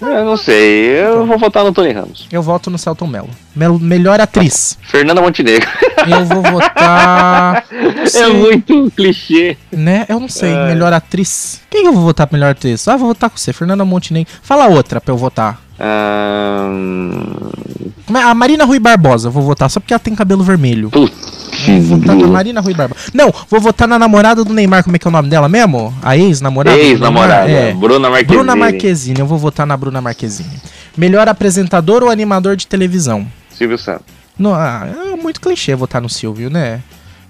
Eu 0.00 0.24
não 0.24 0.36
sei, 0.36 0.98
eu 0.98 1.26
vou 1.26 1.38
votar 1.38 1.64
no 1.64 1.72
Tony 1.72 1.92
Ramos. 1.92 2.26
Eu 2.32 2.42
voto 2.42 2.70
no 2.70 2.78
Celton 2.78 3.06
Mello. 3.06 3.28
Mel 3.54 3.78
melhor 3.78 4.20
atriz. 4.20 4.78
Fernanda 4.82 5.20
Montenegro. 5.20 5.68
Eu 6.08 6.24
vou 6.24 6.42
votar. 6.42 7.64
É 8.12 8.26
muito 8.28 8.90
clichê. 8.96 9.56
Né? 9.70 10.04
Eu 10.08 10.18
não 10.18 10.28
sei. 10.28 10.52
É. 10.52 10.66
Melhor 10.68 10.92
atriz. 10.92 11.60
Quem 11.70 11.86
eu 11.86 11.92
vou 11.92 12.02
votar 12.02 12.26
pra 12.26 12.36
melhor 12.36 12.50
atriz? 12.50 12.86
Ah, 12.88 12.96
vou 12.96 13.08
votar 13.08 13.30
com 13.30 13.36
você, 13.36 13.52
Fernanda 13.52 13.84
Montenegro. 13.84 14.32
Fala 14.42 14.66
outra 14.66 15.00
pra 15.00 15.12
eu 15.12 15.16
votar. 15.18 15.60
É? 15.80 17.70
A 18.12 18.34
Marina 18.34 18.64
Rui 18.64 18.78
Barbosa, 18.78 19.30
vou 19.30 19.42
votar 19.42 19.70
só 19.70 19.80
porque 19.80 19.94
ela 19.94 20.00
tem 20.00 20.14
cabelo 20.14 20.42
vermelho. 20.42 20.90
Putz. 20.90 21.40
Vou 21.66 21.98
votar 21.98 22.16
na 22.16 22.26
Marina 22.26 22.60
Rui 22.60 22.74
Barba. 22.74 22.96
Não, 23.12 23.32
vou 23.48 23.60
votar 23.60 23.86
na 23.86 23.98
namorada 23.98 24.44
do 24.44 24.52
Neymar. 24.52 24.84
Como 24.84 24.96
é 24.96 24.98
que 24.98 25.06
é 25.06 25.10
o 25.10 25.12
nome 25.12 25.28
dela 25.28 25.48
mesmo? 25.48 25.92
A 26.02 26.16
ex-namorada? 26.16 26.78
Ex-namorada. 26.78 27.50
É. 27.50 27.72
Bruna 27.74 28.08
Marquezine. 28.08 28.36
Bruna 28.36 28.56
Marquezine. 28.56 29.20
Eu 29.20 29.26
vou 29.26 29.38
votar 29.38 29.66
na 29.66 29.76
Bruna 29.76 30.00
Marquezine. 30.00 30.60
Melhor 30.96 31.28
apresentador 31.28 32.02
ou 32.02 32.10
animador 32.10 32.56
de 32.56 32.66
televisão? 32.66 33.26
Silvio 33.50 33.78
Santos. 33.78 34.06
Ah, 34.42 34.88
é 35.12 35.16
muito 35.16 35.40
clichê 35.40 35.74
votar 35.74 36.00
no 36.00 36.08
Silvio, 36.08 36.48
né? 36.48 36.80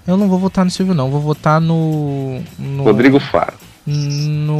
Eu 0.07 0.15
não 0.17 0.27
vou 0.29 0.39
votar 0.39 0.63
no 0.63 0.71
Silvio, 0.71 0.93
não. 0.93 1.09
Vou 1.09 1.19
votar 1.19 1.59
no. 1.59 2.41
no... 2.57 2.83
Rodrigo 2.83 3.19
Faro. 3.19 3.53
No. 3.85 4.59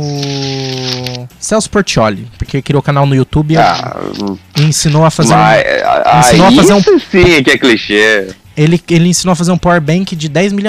Celso 1.40 1.70
Portioli, 1.70 2.28
porque 2.38 2.62
criou 2.62 2.80
o 2.80 2.84
canal 2.84 3.06
no 3.06 3.16
YouTube 3.16 3.56
ah, 3.56 3.96
e 4.58 4.64
ensinou 4.64 5.06
a 5.06 5.12
fazer. 5.12 5.36
Mas, 5.36 5.64
um, 5.64 6.20
ensinou 6.20 6.48
a 6.48 6.52
fazer 6.52 6.74
um. 6.74 6.82
Sim, 6.82 7.44
que 7.44 7.52
é 7.52 7.58
clichê. 7.58 8.28
Ele, 8.58 8.82
ele 8.90 9.10
ensinou 9.10 9.34
a 9.34 9.36
fazer 9.36 9.52
um 9.52 9.58
power 9.58 9.80
bank 9.80 10.16
de 10.16 10.28
10 10.28 10.54
mAh 10.54 10.62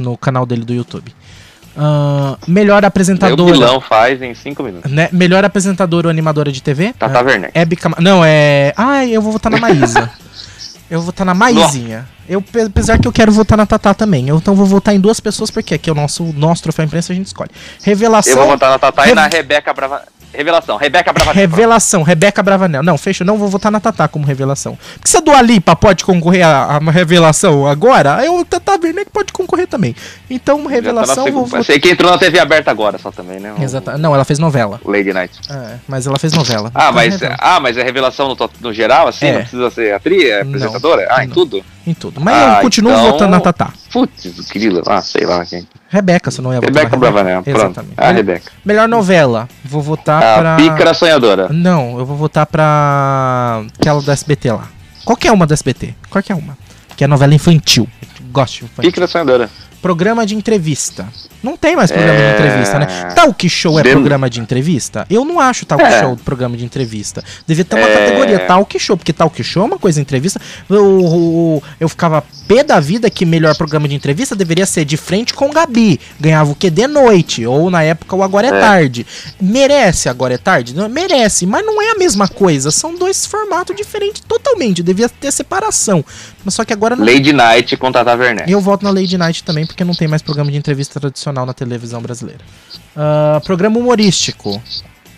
no 0.00 0.16
canal 0.16 0.44
dele 0.46 0.64
do 0.64 0.74
YouTube. 0.74 1.12
Uh, 1.76 2.38
melhor 2.46 2.84
apresentadora. 2.84 3.42
O 3.42 3.52
vilão 3.52 3.80
faz 3.80 4.22
em 4.22 4.32
5 4.32 4.62
minutos. 4.62 4.90
Né? 4.90 5.08
Melhor 5.10 5.44
apresentadora 5.44 6.06
ou 6.06 6.10
animadora 6.10 6.52
de 6.52 6.62
TV? 6.62 6.92
Tata 6.92 7.22
uh, 7.22 7.26
Werneck. 7.26 7.52
Não, 7.98 8.24
é. 8.24 8.72
Ai, 8.76 9.10
eu 9.10 9.20
vou 9.20 9.32
votar 9.32 9.50
na 9.50 9.58
Maísa. 9.58 10.10
eu 10.90 10.98
vou 10.98 11.06
votar 11.06 11.24
na 11.26 11.34
Maisinha. 11.34 12.08
Eu, 12.28 12.42
apesar 12.66 12.98
que 12.98 13.06
eu 13.06 13.12
quero 13.12 13.32
votar 13.32 13.56
na 13.56 13.66
Tatá 13.66 13.92
também. 13.92 14.28
Eu, 14.28 14.36
então 14.36 14.54
vou 14.54 14.66
votar 14.66 14.94
em 14.94 15.00
duas 15.00 15.20
pessoas, 15.20 15.50
porque 15.50 15.74
aqui 15.74 15.90
é 15.90 15.92
o 15.92 15.96
nosso, 15.96 16.24
nosso 16.34 16.62
troféu 16.62 16.84
imprensa, 16.84 17.12
a 17.12 17.16
gente 17.16 17.26
escolhe. 17.26 17.50
Revelação. 17.82 18.32
Eu 18.32 18.38
vou 18.38 18.48
votar 18.48 18.70
na 18.70 18.78
Tatá 18.78 19.02
Re... 19.02 19.12
e 19.12 19.14
na 19.14 19.26
Rebeca 19.26 19.72
Brava. 19.72 20.02
Revelação. 20.36 20.76
Rebeca 20.76 21.12
Bravanel. 21.12 21.34
Revelação, 21.34 22.02
Rebeca 22.02 22.42
Bravanel. 22.42 22.82
Não, 22.82 22.98
fecha, 22.98 23.24
não 23.24 23.38
vou 23.38 23.48
votar 23.48 23.70
na 23.72 23.80
Tatá 23.80 24.06
como 24.08 24.24
revelação. 24.26 24.76
Porque 24.94 25.08
se 25.08 25.16
a 25.16 25.20
Dua 25.20 25.40
Lipa 25.42 25.74
pode 25.76 26.04
concorrer 26.04 26.46
a, 26.46 26.74
a 26.76 26.78
uma 26.78 26.92
revelação 26.92 27.66
agora, 27.66 28.24
eu 28.24 28.44
Tatá 28.44 28.78
Werneck 28.82 29.10
pode 29.10 29.32
concorrer 29.32 29.66
também. 29.66 29.94
Então, 30.28 30.62
tá 30.64 30.68
revelação, 30.70 31.14
vou 31.30 31.44
segunda. 31.46 31.62
Sei 31.62 31.78
que 31.78 31.90
entrou 31.90 32.10
na 32.10 32.18
TV 32.18 32.38
aberta 32.38 32.70
agora 32.70 32.98
só 32.98 33.10
também, 33.10 33.38
né? 33.40 33.54
O- 33.58 33.62
Exata. 33.62 33.96
Não, 33.96 34.14
ela 34.14 34.24
fez 34.24 34.38
novela. 34.38 34.80
Lady 34.84 35.12
Night. 35.12 35.38
É, 35.50 35.76
mas 35.88 36.06
ela 36.06 36.18
fez 36.18 36.32
novela. 36.32 36.70
Ah, 36.74 36.84
Então, 36.84 36.92
mas, 36.94 37.14
revela- 37.14 37.36
ah, 37.40 37.60
mas 37.60 37.76
é 37.76 37.82
revelação 37.82 38.28
no, 38.28 38.50
no 38.60 38.72
geral, 38.72 39.08
assim? 39.08 39.26
É. 39.26 39.32
Não 39.32 39.40
precisa 39.40 39.70
ser 39.70 39.94
atriz, 39.94 40.24
é 40.24 40.42
Não. 40.42 40.48
apresentadora? 40.50 41.06
Ah, 41.10 41.24
em 41.24 41.28
Não. 41.28 41.34
tudo? 41.34 41.64
Em 41.86 41.94
tudo. 41.94 42.20
Mas 42.20 42.34
Ah, 42.34 42.56
eu 42.58 42.62
continuo 42.62 42.92
então- 42.92 43.10
votando 43.12 43.30
na 43.30 43.40
Tatá. 43.40 43.70
Putz, 43.92 44.50
querido. 44.50 44.82
Ah, 44.86 45.00
sei 45.00 45.24
lá 45.24 45.44
quem. 45.44 45.66
Rebeca, 45.94 46.30
se 46.30 46.42
não 46.42 46.50
na 46.50 46.58
Rebeca 46.58 46.96
Bravanel. 46.96 47.42
Exatamente. 47.46 47.94
Ah, 47.96 48.10
Rebeca. 48.10 48.50
Melhor 48.64 48.88
novela. 48.88 49.48
Vou 49.64 49.80
votar 49.80 50.22
A 50.22 50.38
pra. 50.38 50.56
Pícara 50.56 50.92
Sonhadora. 50.92 51.48
Não, 51.50 51.98
eu 51.98 52.04
vou 52.04 52.16
votar 52.16 52.46
pra. 52.46 53.62
aquela 53.78 54.02
do 54.02 54.10
SBT 54.10 54.50
lá. 54.50 54.68
Qualquer 55.04 55.30
uma 55.30 55.46
do 55.46 55.54
SBT. 55.54 55.94
Qualquer 56.10 56.34
uma. 56.34 56.58
Que 56.96 57.04
é 57.04 57.06
novela 57.06 57.32
infantil. 57.32 57.88
Gosto 58.32 58.58
de 58.58 58.64
infantil. 58.64 58.90
Pícara 58.90 59.06
Sonhadora. 59.06 59.48
Programa 59.80 60.26
de 60.26 60.34
entrevista. 60.34 61.06
Não 61.44 61.56
tem 61.56 61.76
mais 61.76 61.90
programa 61.92 62.18
É. 62.18 62.28
de 62.30 62.34
entrevista, 62.42 62.78
né? 62.78 62.86
Talk 63.14 63.48
show 63.48 63.78
é 63.78 63.82
programa 63.82 64.28
de 64.30 64.40
entrevista? 64.40 65.06
Eu 65.10 65.24
não 65.24 65.38
acho 65.38 65.64
talk 65.66 65.82
É. 65.84 66.00
show 66.00 66.16
programa 66.24 66.56
de 66.56 66.64
entrevista. 66.64 67.22
Devia 67.46 67.64
ter 67.64 67.76
uma 67.76 67.86
É. 67.88 67.94
categoria 68.06 68.38
talk 68.40 68.78
show, 68.78 68.96
porque 68.96 69.12
talk 69.12 69.44
show 69.44 69.62
é 69.62 69.66
uma 69.66 69.78
coisa 69.78 70.00
entrevista. 70.00 70.40
Eu, 70.68 70.76
eu, 70.76 71.62
eu 71.80 71.88
ficava 71.88 72.24
pé 72.48 72.64
da 72.64 72.80
vida 72.80 73.08
que 73.10 73.24
melhor 73.26 73.54
programa 73.56 73.86
de 73.86 73.94
entrevista 73.94 74.34
deveria 74.34 74.66
ser 74.66 74.84
de 74.84 74.96
frente 74.96 75.32
com 75.34 75.50
Gabi. 75.50 76.00
Ganhava 76.18 76.50
o 76.52 76.54
que 76.54 76.70
de 76.70 76.86
noite, 76.86 77.46
ou 77.46 77.70
na 77.70 77.82
época 77.82 78.16
o 78.16 78.22
Agora 78.22 78.46
é, 78.46 78.50
É. 78.50 78.60
Tarde. 78.60 79.06
Merece 79.40 80.08
Agora 80.08 80.34
é 80.34 80.38
Tarde? 80.38 80.74
Não, 80.74 80.88
merece, 80.88 81.44
mas 81.46 81.64
não 81.64 81.80
é 81.80 81.90
a 81.90 81.94
mesma 81.98 82.26
coisa. 82.26 82.70
São 82.70 82.96
dois 82.96 83.26
formatos 83.26 83.76
diferentes 83.76 84.22
totalmente. 84.26 84.82
Devia 84.82 85.08
ter 85.08 85.30
separação. 85.30 86.04
Mas 86.44 86.54
só 86.54 86.64
que 86.64 86.72
agora 86.72 86.94
não 86.94 87.04
Lady 87.06 87.32
Night 87.32 87.76
com 87.76 87.90
Tata 87.90 88.14
Werneck. 88.14 88.48
e 88.48 88.52
eu 88.52 88.60
voto 88.60 88.84
na 88.84 88.90
Lady 88.90 89.16
Night 89.16 89.42
também, 89.44 89.64
porque 89.66 89.82
não 89.82 89.94
tem 89.94 90.06
mais 90.06 90.20
programa 90.22 90.50
de 90.50 90.56
entrevista 90.58 91.00
tradicional 91.00 91.33
na 91.46 91.52
televisão 91.54 92.00
brasileira. 92.00 92.40
Ah, 92.96 93.40
programa 93.44 93.78
humorístico. 93.78 94.62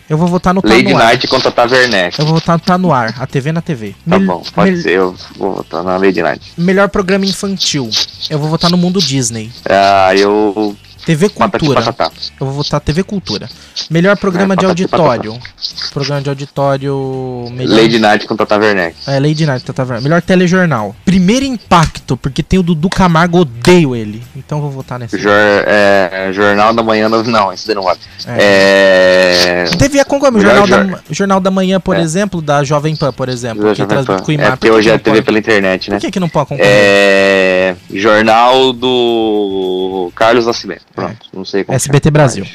Eu 0.09 0.17
vou 0.17 0.27
votar 0.29 0.53
no 0.53 0.61
Tá 0.61 0.69
Lady 0.69 0.93
no 0.93 0.97
Ar. 0.97 1.03
Night 1.03 1.27
com 1.27 1.37
Tata 1.37 1.65
Werneck. 1.67 2.17
Eu 2.17 2.25
vou 2.25 2.35
votar 2.35 2.55
no 2.57 2.63
Tá 2.63 2.77
no 2.77 2.93
Ar, 2.93 3.13
a 3.19 3.27
TV 3.27 3.51
na 3.51 3.61
TV. 3.61 3.93
Tá 4.09 4.17
Mel- 4.17 4.25
bom, 4.37 4.43
pode 4.55 4.71
mel- 4.71 4.81
ser. 4.81 4.91
Eu 4.91 5.15
vou 5.37 5.55
votar 5.55 5.83
na 5.83 5.97
Lady 5.97 6.21
Night. 6.21 6.53
Melhor 6.57 6.87
programa 6.87 7.25
infantil. 7.25 7.89
Eu 8.29 8.39
vou 8.39 8.47
votar 8.49 8.71
no 8.71 8.77
Mundo 8.77 9.01
Disney. 9.01 9.51
Ah, 9.69 10.15
eu. 10.15 10.75
TV 11.07 11.29
Cultura. 11.29 11.79
Eu 12.37 12.45
vou 12.47 12.51
votar 12.51 12.81
TV 12.81 13.01
Cultura. 13.01 13.47
Melhor 13.89 14.17
programa 14.17 14.55
É, 14.55 14.57
de 14.57 14.65
patati 14.65 14.81
auditório. 14.81 15.39
Programa 15.93 16.21
de 16.21 16.29
auditório. 16.29 17.45
Melhor... 17.53 17.79
Lady 17.81 17.97
Night 17.97 18.27
com 18.27 18.35
Tata 18.35 18.57
Werneck. 18.57 18.93
É, 19.07 19.17
Lady 19.17 19.45
Night, 19.45 19.63
tá, 19.63 19.71
tá 19.71 19.85
vendo? 19.85 20.01
Melhor 20.01 20.21
telejornal. 20.21 20.93
Primeiro 21.05 21.45
impacto, 21.45 22.17
porque 22.17 22.43
tem 22.43 22.59
o 22.59 22.63
Dudu 22.63 22.89
Camargo, 22.89 23.39
odeio 23.39 23.95
ele. 23.95 24.21
Então 24.35 24.57
eu 24.57 24.63
vou 24.63 24.71
votar 24.71 24.99
nesse. 24.99 25.17
Jor, 25.17 25.31
é, 25.31 26.29
Jornal 26.33 26.73
da 26.73 26.83
Manhã. 26.83 27.07
Não, 27.07 27.23
não 27.23 27.53
esse 27.53 27.65
daí 27.65 27.75
não 27.75 27.83
vale. 27.83 27.99
É. 28.27 29.63
Devia 29.77 30.03
concorrer. 30.03 30.33
O 30.33 30.37
Melhor 30.37 30.67
Jornal, 30.67 30.87
jor- 30.89 30.91
da, 30.97 31.01
Jornal 31.09 31.39
da 31.39 31.49
Manhã, 31.51 31.79
por 31.79 31.95
É. 31.95 32.01
exemplo, 32.01 32.41
da 32.41 32.65
Jovem 32.65 32.97
Pan, 32.97 33.13
por 33.13 33.29
exemplo, 33.29 33.73
que 33.73 33.85
transmite 33.85 34.05
Pan. 34.07 34.25
com 34.25 34.31
o 34.31 34.35
É 34.35 34.37
porque 34.37 34.51
Por 34.51 34.59
que 34.59 34.71
hoje 34.71 34.89
é 34.89 34.97
TV 34.97 35.15
pode- 35.17 35.25
pela 35.25 35.39
internet, 35.39 35.89
né? 35.89 35.95
Por 35.97 36.01
que, 36.01 36.11
que 36.11 36.19
não 36.19 36.27
pode 36.27 36.49
concorrer? 36.49 36.69
É. 36.69 37.75
Jornal 37.93 38.73
do 38.73 40.11
Carlos 40.15 40.45
Nascimento. 40.45 40.81
Pronto, 40.97 41.27
não 41.31 41.45
sei 41.45 41.63
como. 41.63 41.75
SBT 41.75 42.07
chama. 42.07 42.11
Brasil. 42.13 42.45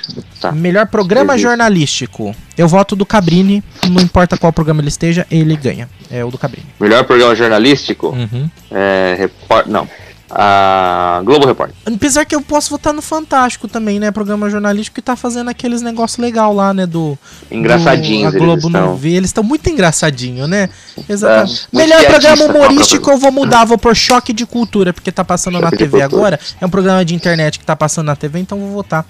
Tá. 0.40 0.50
Melhor 0.50 0.88
programa 0.88 1.38
jornalístico. 1.38 2.34
Eu 2.58 2.66
voto 2.66 2.96
do 2.96 3.06
Cabrini, 3.06 3.62
não 3.88 4.02
importa 4.02 4.36
qual 4.36 4.52
programa 4.52 4.80
ele 4.80 4.88
esteja, 4.88 5.24
ele 5.30 5.54
ganha. 5.56 5.88
É 6.10 6.24
o 6.24 6.30
do 6.30 6.36
Cabrini. 6.36 6.66
Melhor 6.80 7.04
programa 7.04 7.36
jornalístico? 7.36 8.08
Uhum. 8.08 8.50
É. 8.72 9.14
Report... 9.16 9.66
Não. 9.66 9.88
A 10.34 11.20
Globo 11.24 11.46
Repórter. 11.46 11.76
Apesar 11.84 12.24
que 12.24 12.34
eu 12.34 12.40
posso 12.40 12.70
votar 12.70 12.94
no 12.94 13.02
Fantástico 13.02 13.68
também, 13.68 14.00
né? 14.00 14.10
Programa 14.10 14.48
jornalístico 14.48 14.94
que 14.94 15.02
tá 15.02 15.14
fazendo 15.14 15.50
aqueles 15.50 15.82
negócios 15.82 16.18
legal 16.18 16.54
lá, 16.54 16.72
né? 16.72 16.86
Do. 16.86 17.18
Engraçadinhos 17.50 18.32
do, 18.32 18.38
a 18.38 18.40
Globo 18.40 18.68
eles 18.68 18.72
não 18.72 18.96
vê. 18.96 19.10
Eles 19.10 19.28
estão 19.28 19.44
muito 19.44 19.68
engraçadinhos, 19.68 20.48
né? 20.48 20.70
Exatamente. 21.06 21.68
É, 21.70 21.76
Melhor 21.76 22.04
programa 22.06 22.36
piadista, 22.36 22.58
humorístico 22.58 23.10
eu 23.10 23.18
vou 23.18 23.30
mudar, 23.30 23.66
vou 23.66 23.76
por 23.76 23.94
choque 23.94 24.32
de 24.32 24.46
cultura, 24.46 24.92
porque 24.94 25.12
tá 25.12 25.22
passando 25.22 25.54
na 25.60 25.68
Choque 25.68 25.76
de 25.76 25.84
TV 25.84 26.00
agora. 26.00 26.40
É 26.58 26.64
um 26.64 26.70
programa 26.70 27.04
de 27.04 27.14
internet 27.14 27.58
que 27.58 27.64
tá 27.64 27.76
passando 27.76 28.06
na 28.06 28.16
TV, 28.16 28.38
então 28.38 28.58
vou 28.58 28.70
votar 28.70 29.04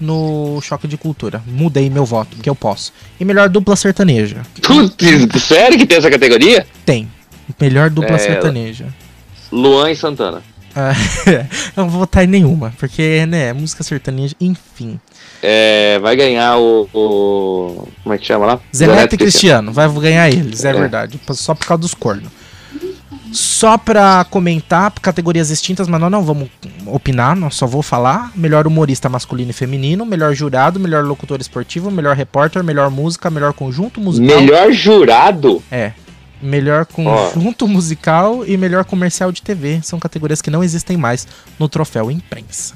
no 0.00 0.60
choque 0.62 0.86
de 0.86 0.96
cultura. 0.96 1.42
Mudei 1.46 1.90
meu 1.90 2.04
voto, 2.04 2.36
porque 2.36 2.48
eu 2.48 2.54
posso. 2.54 2.92
E 3.18 3.24
melhor 3.24 3.48
dupla 3.48 3.74
sertaneja. 3.74 4.42
Putz, 4.62 5.42
sério 5.42 5.76
que 5.76 5.84
tem 5.86 5.98
essa 5.98 6.10
categoria? 6.10 6.66
Tem. 6.86 7.10
Melhor 7.60 7.90
dupla 7.90 8.14
É, 8.14 8.18
sertaneja. 8.18 8.86
Luan 9.52 9.90
e 9.90 9.96
Santana. 9.96 10.42
Eu 10.76 11.44
não 11.84 11.88
vou 11.90 12.00
votar 12.00 12.24
em 12.24 12.26
nenhuma, 12.28 12.72
porque, 12.78 13.24
né, 13.26 13.52
música 13.52 13.82
sertaneja, 13.82 14.34
enfim. 14.40 14.98
É, 15.42 15.98
vai 16.00 16.14
ganhar 16.16 16.56
o, 16.58 16.88
o- 16.92 17.88
Como 18.02 18.14
é 18.14 18.18
que 18.18 18.26
chama 18.26 18.46
lá? 18.46 18.60
Zé 18.74 18.86
Neto 18.86 19.14
e 19.14 19.18
Cristiano, 19.18 19.72
vai 19.72 19.88
ganhar 19.88 20.28
eles, 20.28 20.64
é, 20.64 20.70
É. 20.70 20.72
verdade. 20.72 21.18
Só 21.32 21.54
por 21.54 21.66
causa 21.66 21.80
dos 21.80 21.94
cornos. 21.94 22.30
Só 23.32 23.78
pra 23.78 24.24
comentar, 24.28 24.92
categorias 25.00 25.50
extintas, 25.50 25.86
mas 25.86 26.00
nós 26.00 26.10
não 26.10 26.24
vamos 26.24 26.48
opinar, 26.86 27.36
nós 27.36 27.54
só 27.54 27.64
vou 27.64 27.80
falar. 27.80 28.32
Melhor 28.34 28.66
humorista 28.66 29.08
masculino 29.08 29.50
e 29.50 29.52
feminino, 29.54 30.04
melhor 30.04 30.34
jurado, 30.34 30.80
melhor 30.80 31.04
locutor 31.04 31.40
esportivo, 31.40 31.92
melhor 31.92 32.16
repórter, 32.16 32.64
melhor 32.64 32.90
música, 32.90 33.30
melhor 33.30 33.52
conjunto 33.52 34.00
musical. 34.00 34.40
Melhor 34.40 34.72
jurado? 34.72 35.62
É. 35.70 35.92
Melhor 36.42 36.86
conjunto 36.86 37.68
musical 37.68 38.46
e 38.46 38.56
melhor 38.56 38.84
comercial 38.84 39.30
de 39.30 39.42
TV. 39.42 39.80
São 39.82 39.98
categorias 39.98 40.40
que 40.40 40.50
não 40.50 40.64
existem 40.64 40.96
mais 40.96 41.26
no 41.58 41.68
troféu 41.68 42.10
imprensa. 42.10 42.74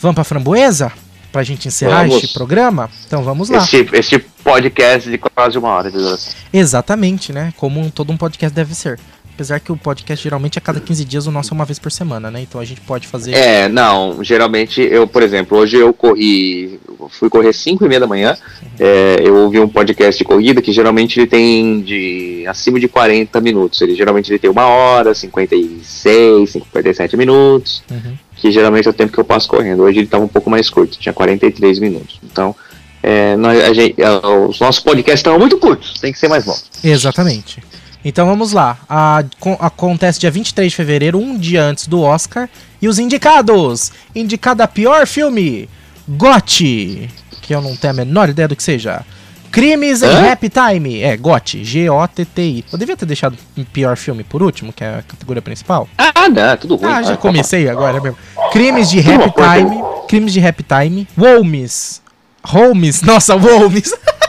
Vamos 0.00 0.14
pra 0.14 0.24
framboesa? 0.24 0.92
Pra 1.30 1.44
gente 1.44 1.68
encerrar 1.68 2.00
Vamos. 2.02 2.16
este 2.16 2.34
programa? 2.34 2.90
Então 3.06 3.22
vamos 3.22 3.48
lá. 3.50 3.58
Esse, 3.58 3.88
esse 3.92 4.18
podcast 4.18 5.08
de 5.08 5.16
quase 5.16 5.56
uma 5.56 5.68
hora 5.68 5.90
de 5.90 5.96
duração. 5.96 6.32
Exatamente, 6.52 7.32
né? 7.32 7.54
Como 7.56 7.88
todo 7.90 8.12
um 8.12 8.16
podcast 8.16 8.54
deve 8.54 8.74
ser. 8.74 8.98
Apesar 9.40 9.58
que 9.58 9.72
o 9.72 9.76
podcast 9.76 10.22
geralmente 10.22 10.58
é 10.58 10.60
cada 10.60 10.78
15 10.80 11.02
dias, 11.02 11.26
o 11.26 11.30
nosso 11.30 11.54
é 11.54 11.54
uma 11.54 11.64
vez 11.64 11.78
por 11.78 11.90
semana, 11.90 12.30
né? 12.30 12.42
Então 12.42 12.60
a 12.60 12.64
gente 12.66 12.82
pode 12.82 13.06
fazer. 13.08 13.32
É, 13.32 13.70
não, 13.70 14.22
geralmente 14.22 14.82
eu, 14.82 15.06
por 15.06 15.22
exemplo, 15.22 15.56
hoje 15.56 15.78
eu 15.78 15.94
corri, 15.94 16.78
fui 17.08 17.30
correr 17.30 17.50
5 17.54 17.82
e 17.82 17.88
meia 17.88 18.00
da 18.00 18.06
manhã, 18.06 18.36
é, 18.78 19.16
eu 19.24 19.34
ouvi 19.36 19.58
um 19.58 19.66
podcast 19.66 20.18
de 20.18 20.24
corrida 20.26 20.60
que 20.60 20.70
geralmente 20.72 21.18
ele 21.18 21.26
tem 21.26 21.80
de 21.80 22.44
acima 22.46 22.78
de 22.78 22.86
40 22.86 23.40
minutos, 23.40 23.80
ele 23.80 23.94
geralmente 23.94 24.30
ele 24.30 24.38
tem 24.38 24.50
uma 24.50 24.66
hora, 24.66 25.14
56, 25.14 26.50
57 26.50 27.16
minutos, 27.16 27.82
Uhum. 27.90 28.12
que 28.36 28.50
geralmente 28.52 28.86
é 28.88 28.90
o 28.90 28.94
tempo 28.94 29.10
que 29.10 29.18
eu 29.20 29.24
passo 29.24 29.48
correndo, 29.48 29.82
hoje 29.84 30.00
ele 30.00 30.04
estava 30.04 30.22
um 30.22 30.28
pouco 30.28 30.50
mais 30.50 30.68
curto, 30.68 30.98
tinha 30.98 31.14
43 31.14 31.78
minutos, 31.78 32.20
então 32.22 32.54
é, 33.02 33.34
nós- 33.36 33.74
gente- 33.74 33.94
é, 33.98 34.10
os 34.26 34.60
nossos 34.60 34.82
podcasts 34.82 35.20
estavam 35.20 35.38
muito 35.38 35.56
curtos, 35.56 35.98
tem 35.98 36.12
que 36.12 36.18
ser 36.18 36.28
mais 36.28 36.44
longos. 36.44 36.64
Exatamente. 36.84 37.62
Então 38.04 38.26
vamos 38.26 38.52
lá. 38.52 38.78
A- 38.88 39.24
con- 39.38 39.56
acontece 39.60 40.18
dia 40.20 40.30
23 40.30 40.70
de 40.70 40.76
fevereiro, 40.76 41.18
um 41.18 41.36
dia 41.36 41.62
antes 41.62 41.86
do 41.86 42.00
Oscar. 42.00 42.48
E 42.80 42.88
os 42.88 42.98
indicados: 42.98 43.92
indicado 44.14 44.62
a 44.62 44.68
pior 44.68 45.06
filme: 45.06 45.68
GOT, 46.08 47.08
que 47.42 47.54
eu 47.54 47.60
não 47.60 47.76
tenho 47.76 47.92
a 47.92 47.96
menor 47.96 48.28
ideia 48.28 48.48
do 48.48 48.56
que 48.56 48.62
seja. 48.62 49.04
Crimes 49.50 50.00
em? 50.02 50.28
Happy 50.30 50.48
Time. 50.48 51.02
É, 51.02 51.16
GOT, 51.16 51.64
G-O-T-T-I. 51.64 52.64
Eu 52.72 52.78
devia 52.78 52.96
ter 52.96 53.04
deixado 53.04 53.36
o 53.58 53.64
pior 53.64 53.96
filme 53.96 54.22
por 54.22 54.42
último, 54.44 54.72
que 54.72 54.84
é 54.84 54.98
a 54.98 55.02
categoria 55.02 55.42
principal. 55.42 55.88
Ah, 55.98 56.28
não, 56.28 56.56
tudo 56.56 56.76
ruim. 56.76 56.92
Ah, 56.92 57.02
já 57.02 57.14
Ah, 57.14 57.16
comecei 57.16 57.68
agora 57.68 58.00
mesmo. 58.00 58.16
Crimes 58.52 58.88
de 58.88 59.00
Happy. 59.00 59.32
Time. 59.32 59.82
Crimes 60.06 60.32
de 60.32 60.46
Happy 60.46 60.62
Time. 60.62 61.08
Holmes. 61.18 62.00
Holmes. 62.44 63.02
Nossa, 63.02 63.34
Holmes. 63.34 63.92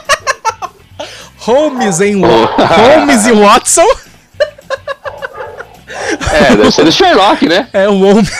Holmes 1.42 2.00
em. 2.00 2.20
Holmes 2.22 3.26
e 3.26 3.32
Watson. 3.32 3.86
É, 6.32 6.56
deve 6.56 6.70
ser 6.70 6.84
do 6.84 6.92
Sherlock, 6.92 7.46
né? 7.48 7.68
É 7.72 7.88
o 7.88 7.98
Holmes. 7.98 8.30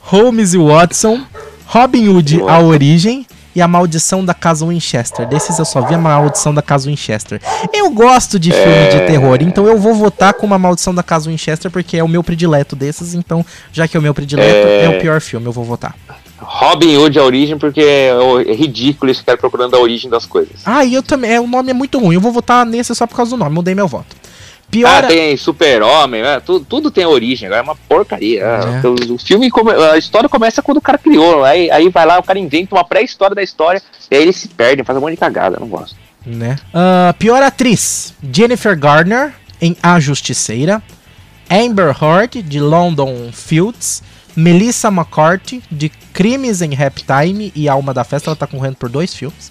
Holmes 0.00 0.54
e 0.54 0.58
Watson. 0.58 1.20
Robin 1.66 2.08
Hood, 2.08 2.42
a 2.48 2.58
origem. 2.60 3.26
E 3.56 3.60
a 3.62 3.66
maldição 3.66 4.24
da 4.24 4.34
casa 4.34 4.64
Winchester. 4.64 5.26
Desses 5.26 5.58
eu 5.58 5.64
só 5.64 5.80
vi 5.80 5.92
a 5.92 5.98
maldição 5.98 6.54
da 6.54 6.62
casa 6.62 6.88
Winchester. 6.88 7.40
Eu 7.72 7.90
gosto 7.90 8.38
de 8.38 8.52
filme 8.52 8.72
É. 8.72 8.88
de 8.88 9.00
terror, 9.06 9.38
então 9.40 9.66
eu 9.66 9.76
vou 9.76 9.94
votar 9.94 10.32
com 10.34 10.46
uma 10.46 10.58
maldição 10.58 10.94
da 10.94 11.02
casa 11.02 11.28
Winchester, 11.28 11.68
porque 11.68 11.96
é 11.96 12.04
o 12.04 12.06
meu 12.06 12.22
predileto 12.22 12.76
desses. 12.76 13.14
Então, 13.14 13.44
já 13.72 13.88
que 13.88 13.96
é 13.96 14.00
o 14.00 14.02
meu 14.02 14.14
predileto, 14.14 14.48
é, 14.68 14.84
É. 14.84 14.88
o 14.90 15.00
pior 15.00 15.20
filme, 15.20 15.46
eu 15.46 15.50
vou 15.52 15.64
votar. 15.64 15.92
Robin 16.40 16.96
Hood 16.96 17.18
a 17.18 17.24
origem, 17.24 17.58
porque 17.58 17.80
é, 17.80 18.10
é 18.46 18.54
ridículo 18.54 19.10
esse 19.10 19.22
cara 19.22 19.36
procurando 19.36 19.74
a 19.74 19.80
origem 19.80 20.08
das 20.10 20.24
coisas. 20.24 20.62
Ah, 20.64 20.84
e 20.84 20.94
eu 20.94 21.02
também. 21.02 21.32
É, 21.32 21.40
o 21.40 21.46
nome 21.46 21.70
é 21.70 21.74
muito 21.74 21.98
ruim. 21.98 22.14
Eu 22.14 22.20
vou 22.20 22.32
votar 22.32 22.64
nesse 22.64 22.94
só 22.94 23.06
por 23.06 23.16
causa 23.16 23.32
do 23.32 23.36
nome. 23.36 23.54
Mudei 23.54 23.74
meu 23.74 23.88
voto. 23.88 24.16
Pior. 24.70 25.04
Ah, 25.04 25.06
tem 25.06 25.34
super-homem, 25.36 26.20
né? 26.22 26.40
tudo, 26.40 26.62
tudo 26.62 26.90
tem 26.90 27.06
origem, 27.06 27.46
agora 27.46 27.62
é 27.62 27.64
uma 27.64 27.74
porcaria. 27.74 28.42
É. 28.42 28.86
O, 28.86 29.18
filme, 29.18 29.50
a 29.90 29.96
história 29.96 30.28
começa 30.28 30.60
quando 30.60 30.76
o 30.76 30.82
cara 30.82 30.98
criou, 30.98 31.42
aí, 31.42 31.70
aí 31.70 31.88
vai 31.88 32.04
lá, 32.04 32.18
o 32.18 32.22
cara 32.22 32.38
inventa 32.38 32.74
uma 32.74 32.84
pré-história 32.84 33.34
da 33.34 33.42
história, 33.42 33.80
e 34.10 34.14
aí 34.14 34.22
eles 34.22 34.36
se 34.36 34.46
perdem, 34.48 34.84
fazem 34.84 35.00
um 35.00 35.02
monte 35.02 35.12
de 35.12 35.20
cagada, 35.20 35.56
eu 35.56 35.60
não 35.60 35.68
gosto. 35.68 35.96
né? 36.26 36.56
Ah, 36.74 37.14
pior 37.18 37.42
atriz: 37.42 38.12
Jennifer 38.30 38.78
Garner 38.78 39.32
em 39.58 39.74
A 39.82 39.98
Justiceira, 39.98 40.82
Amber 41.50 41.96
Heard 42.02 42.42
de 42.42 42.60
London 42.60 43.30
Fields, 43.32 44.02
Melissa 44.38 44.88
McCarthy 44.88 45.60
de 45.70 45.88
Crimes 46.12 46.62
em 46.62 46.72
Rap 46.74 47.02
Time 47.02 47.52
e 47.56 47.68
Alma 47.68 47.92
da 47.92 48.04
Festa. 48.04 48.30
Ela 48.30 48.36
tá 48.36 48.46
concorrendo 48.46 48.76
por 48.76 48.88
dois 48.88 49.12
filmes. 49.14 49.50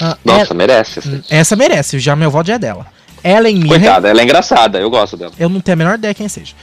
Ah, 0.00 0.16
Nossa, 0.24 0.54
merece. 0.54 0.98
assim. 1.00 1.22
é- 1.30 1.38
essa 1.38 1.54
merece, 1.54 1.98
já 1.98 2.16
meu 2.16 2.30
voto 2.30 2.46
já 2.46 2.54
é 2.54 2.58
dela. 2.58 2.86
Ellen 3.22 3.56
Mirren, 3.56 3.68
Coitada, 3.80 4.08
ela 4.08 4.20
é 4.20 4.24
engraçada, 4.24 4.78
eu 4.78 4.88
gosto 4.88 5.16
dela. 5.16 5.32
eu 5.38 5.48
não 5.48 5.60
tenho 5.60 5.74
a 5.74 5.76
menor 5.76 5.94
ideia 5.98 6.14
quem 6.14 6.28
seja. 6.28 6.54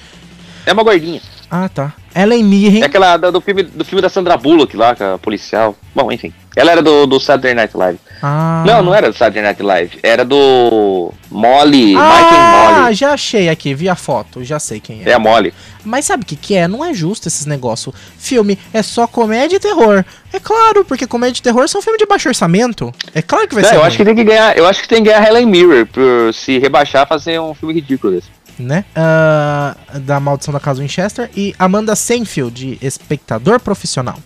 É 0.66 0.74
uma 0.74 0.84
gordinha. 0.84 1.22
Ah, 1.52 1.70
tá. 1.70 1.94
Ellen 2.16 2.44
Mirren, 2.44 2.82
É 2.82 2.86
aquela 2.86 3.18
do 3.18 3.40
filme, 3.42 3.64
do 3.64 3.84
filme 3.86 4.02
da 4.02 4.10
Sandra 4.10 4.36
Bullock 4.38 4.76
lá, 4.76 4.96
é 5.00 5.14
a 5.14 5.18
policial. 5.20 5.76
Bom, 5.94 6.12
enfim. 6.12 6.34
Ela 6.56 6.72
era 6.72 6.82
do, 6.82 7.06
do 7.06 7.20
Saturday 7.20 7.54
Night 7.54 7.76
Live. 7.76 8.00
ah, 8.22 8.64
Não, 8.66 8.82
não 8.82 8.94
era 8.96 9.12
do 9.12 9.16
Saturday 9.18 9.42
Night 9.44 9.62
Live. 9.62 10.00
Era 10.02 10.24
do 10.24 11.12
Molly, 11.30 11.88
Mike 11.96 11.98
Ah, 12.00 12.70
and 12.70 12.82
Molly. 12.84 12.94
já 12.96 13.14
achei 13.14 13.50
aqui, 13.50 13.74
vi 13.74 13.88
a 13.90 13.96
foto, 13.96 14.44
já 14.44 14.58
sei 14.60 14.80
quem 14.80 15.04
é. 15.04 15.10
É 15.10 15.14
a 15.14 15.20
Molly. 15.20 15.54
Mas 15.84 16.06
sabe 16.06 16.24
o 16.24 16.26
que, 16.26 16.36
que 16.36 16.56
é? 16.56 16.68
Não 16.68 16.84
é 16.86 16.94
justo 16.94 17.28
esses 17.28 17.46
negócios. 17.46 17.94
Filme 18.18 18.58
é 18.74 18.82
só 18.82 19.06
comédia 19.06 19.58
e 19.58 19.60
terror. 19.60 20.04
É 20.32 20.40
claro, 20.40 20.86
porque 20.86 21.06
comédia 21.06 21.40
e 21.40 21.44
terror 21.44 21.68
são 21.68 21.82
filmes 21.82 22.00
de 22.00 22.06
baixo 22.08 22.30
orçamento. 22.30 22.92
É 23.14 23.22
claro 23.22 23.48
que 23.48 23.54
vai 23.56 23.64
Não, 23.64 23.70
ser. 23.70 23.76
eu 23.76 23.80
ruim, 23.82 23.88
acho 23.88 23.98
que 23.98 24.06
tem 24.06 24.16
que 24.16 24.24
ganhar. 24.24 24.58
Eu 24.58 24.66
acho 24.68 24.82
que 24.82 24.88
tem 24.88 25.04
que 25.04 25.10
ganhar 25.10 25.28
Helen 25.28 25.46
Mirror 25.48 25.86
por 25.88 26.34
se 26.34 26.58
rebaixar 26.58 27.08
fazer 27.08 27.40
um 27.40 27.54
filme 27.54 27.74
ridículo 27.76 28.14
desse. 28.14 28.28
Né? 28.58 28.86
Ah, 28.96 29.76
da 30.02 30.20
Maldição 30.20 30.54
da 30.54 30.60
Casa 30.60 30.82
Winchester. 30.82 31.30
E 31.36 31.56
Amanda 31.58 31.96
Seinfeld, 31.96 32.54
de 32.54 32.86
Espectador 32.86 33.60
Profissional. 33.60 34.18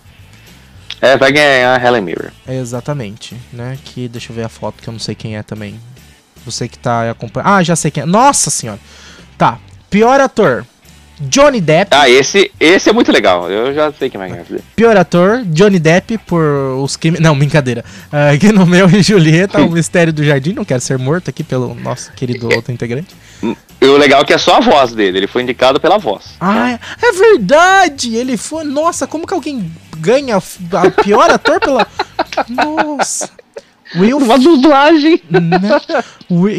É, 1.00 1.16
vai 1.16 1.30
ganhar 1.32 1.84
Helen 1.84 2.02
Mirror. 2.02 2.30
Exatamente, 2.46 3.36
né? 3.52 3.78
Que 3.84 4.08
deixa 4.08 4.32
eu 4.32 4.36
ver 4.36 4.44
a 4.44 4.48
foto 4.48 4.82
que 4.82 4.88
eu 4.88 4.92
não 4.92 4.98
sei 4.98 5.14
quem 5.14 5.36
é 5.36 5.42
também. 5.42 5.78
Você 6.44 6.68
que 6.68 6.78
tá 6.78 7.10
acompanhando. 7.10 7.48
Ah, 7.48 7.62
já 7.62 7.76
sei 7.76 7.90
quem 7.90 8.02
é. 8.02 8.06
Nossa 8.06 8.50
senhora. 8.50 8.80
Tá. 9.36 9.58
Pior 9.88 10.20
ator. 10.20 10.64
Johnny 11.20 11.60
Depp. 11.60 11.90
Ah, 11.92 12.08
esse, 12.08 12.50
esse 12.60 12.88
é 12.88 12.92
muito 12.92 13.10
legal. 13.10 13.50
Eu 13.50 13.74
já 13.74 13.92
sei 13.92 14.08
quem 14.08 14.18
vai 14.18 14.30
ganhar. 14.30 14.44
Pior 14.76 14.96
ator, 14.96 15.42
Johnny 15.46 15.78
Depp 15.78 16.16
por 16.18 16.42
os 16.80 16.96
crimes. 16.96 17.20
Não, 17.20 17.36
brincadeira. 17.36 17.84
Uh, 18.08 18.38
Guinomeu 18.38 18.88
e 18.88 19.02
Julieta, 19.02 19.60
o 19.60 19.68
mistério 19.70 20.12
do 20.14 20.24
jardim. 20.24 20.54
Não 20.54 20.64
quero 20.64 20.80
ser 20.80 20.96
morto 20.96 21.28
aqui 21.28 21.44
pelo 21.44 21.74
nosso 21.74 22.10
querido 22.12 22.48
outro 22.54 22.72
integrante. 22.72 23.14
E 23.80 23.86
o 23.86 23.96
legal 23.96 24.22
é 24.22 24.24
que 24.24 24.32
é 24.32 24.38
só 24.38 24.56
a 24.56 24.60
voz 24.60 24.92
dele. 24.92 25.18
Ele 25.18 25.26
foi 25.28 25.42
indicado 25.42 25.78
pela 25.80 25.98
voz. 25.98 26.34
Ah, 26.40 26.78
é 27.00 27.12
verdade! 27.12 28.16
Ele 28.16 28.36
foi. 28.36 28.64
Nossa, 28.64 29.06
como 29.06 29.26
que 29.26 29.34
alguém 29.34 29.70
ganha 29.98 30.36
a 30.36 30.90
pior 31.02 31.30
ator 31.30 31.60
pela. 31.60 31.86
Nossa! 32.48 33.30
Will 33.96 34.18
Uma 34.18 34.38
dublagem. 34.38 35.22
né? 35.30 35.80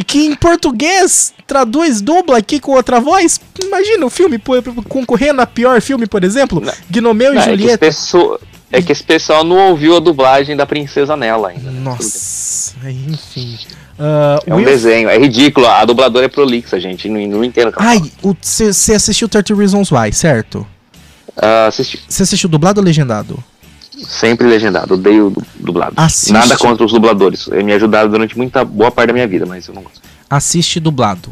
Que 0.08 0.26
em 0.26 0.36
português 0.36 1.32
traduz, 1.46 2.02
dubla 2.02 2.38
aqui 2.40 2.60
com 2.60 2.72
outra 2.72 3.00
voz. 3.00 3.40
Imagina 3.64 4.06
o 4.06 4.10
filme 4.10 4.42
concorrendo 4.88 5.42
a 5.42 5.46
pior 5.46 5.80
filme, 5.82 6.08
por 6.08 6.24
exemplo. 6.24 6.60
Não. 6.60 6.74
Gnomeu 6.90 7.34
e 7.34 7.36
Não, 7.36 7.42
é, 7.42 7.46
que 7.46 7.50
esse 7.52 7.58
Julieta. 7.62 7.78
pessoa- 7.86 8.40
é 8.72 8.82
que 8.82 8.92
esse 8.92 9.04
pessoal 9.04 9.44
não 9.44 9.58
ouviu 9.70 9.96
a 9.98 10.00
dublagem 10.00 10.56
da 10.56 10.66
Princesa 10.66 11.16
Nela 11.16 11.50
ainda. 11.50 11.70
né? 11.70 11.80
Nossa, 11.82 12.74
enfim. 12.90 13.60
Ah, 14.00 14.40
É 14.46 14.54
um 14.54 14.58
Will- 14.58 14.66
desenho, 14.66 15.10
é 15.10 15.18
ridículo. 15.18 15.68
A 15.68 15.84
dubladora 15.86 16.26
é 16.26 16.30
prolixa, 16.30 16.80
gente. 16.80 17.10
Não, 17.10 17.20
não 17.28 17.44
entendo. 17.44 17.74
Ai, 17.78 18.02
você 18.42 18.94
assistiu 18.94 19.28
30 19.28 19.54
Reasons 19.56 19.92
Why, 19.92 20.14
certo? 20.14 20.66
Ah, 21.36 21.68
assisti. 21.68 22.00
Você 22.08 22.24
assistiu 22.24 22.50
dublado 22.50 22.80
ou 22.80 22.86
legendado? 22.86 23.42
Sempre 24.08 24.48
legendado. 24.48 24.94
Odeio 24.94 25.30
du- 25.30 25.46
dublado. 25.60 25.94
Assiste. 25.98 26.32
Nada 26.32 26.58
contra 26.58 26.86
os 26.86 26.92
dubladores. 26.92 27.48
Eles 27.52 27.66
me 27.66 27.74
ajudaram 27.74 28.10
durante 28.10 28.38
muita 28.38 28.64
boa 28.64 28.90
parte 28.90 29.08
da 29.08 29.14
minha 29.14 29.28
vida, 29.28 29.46
mas 29.46 29.68
eu 29.68 29.74
não 29.74 29.82
gosto. 29.84 30.00
Assiste 30.30 30.80
dublado. 30.80 31.30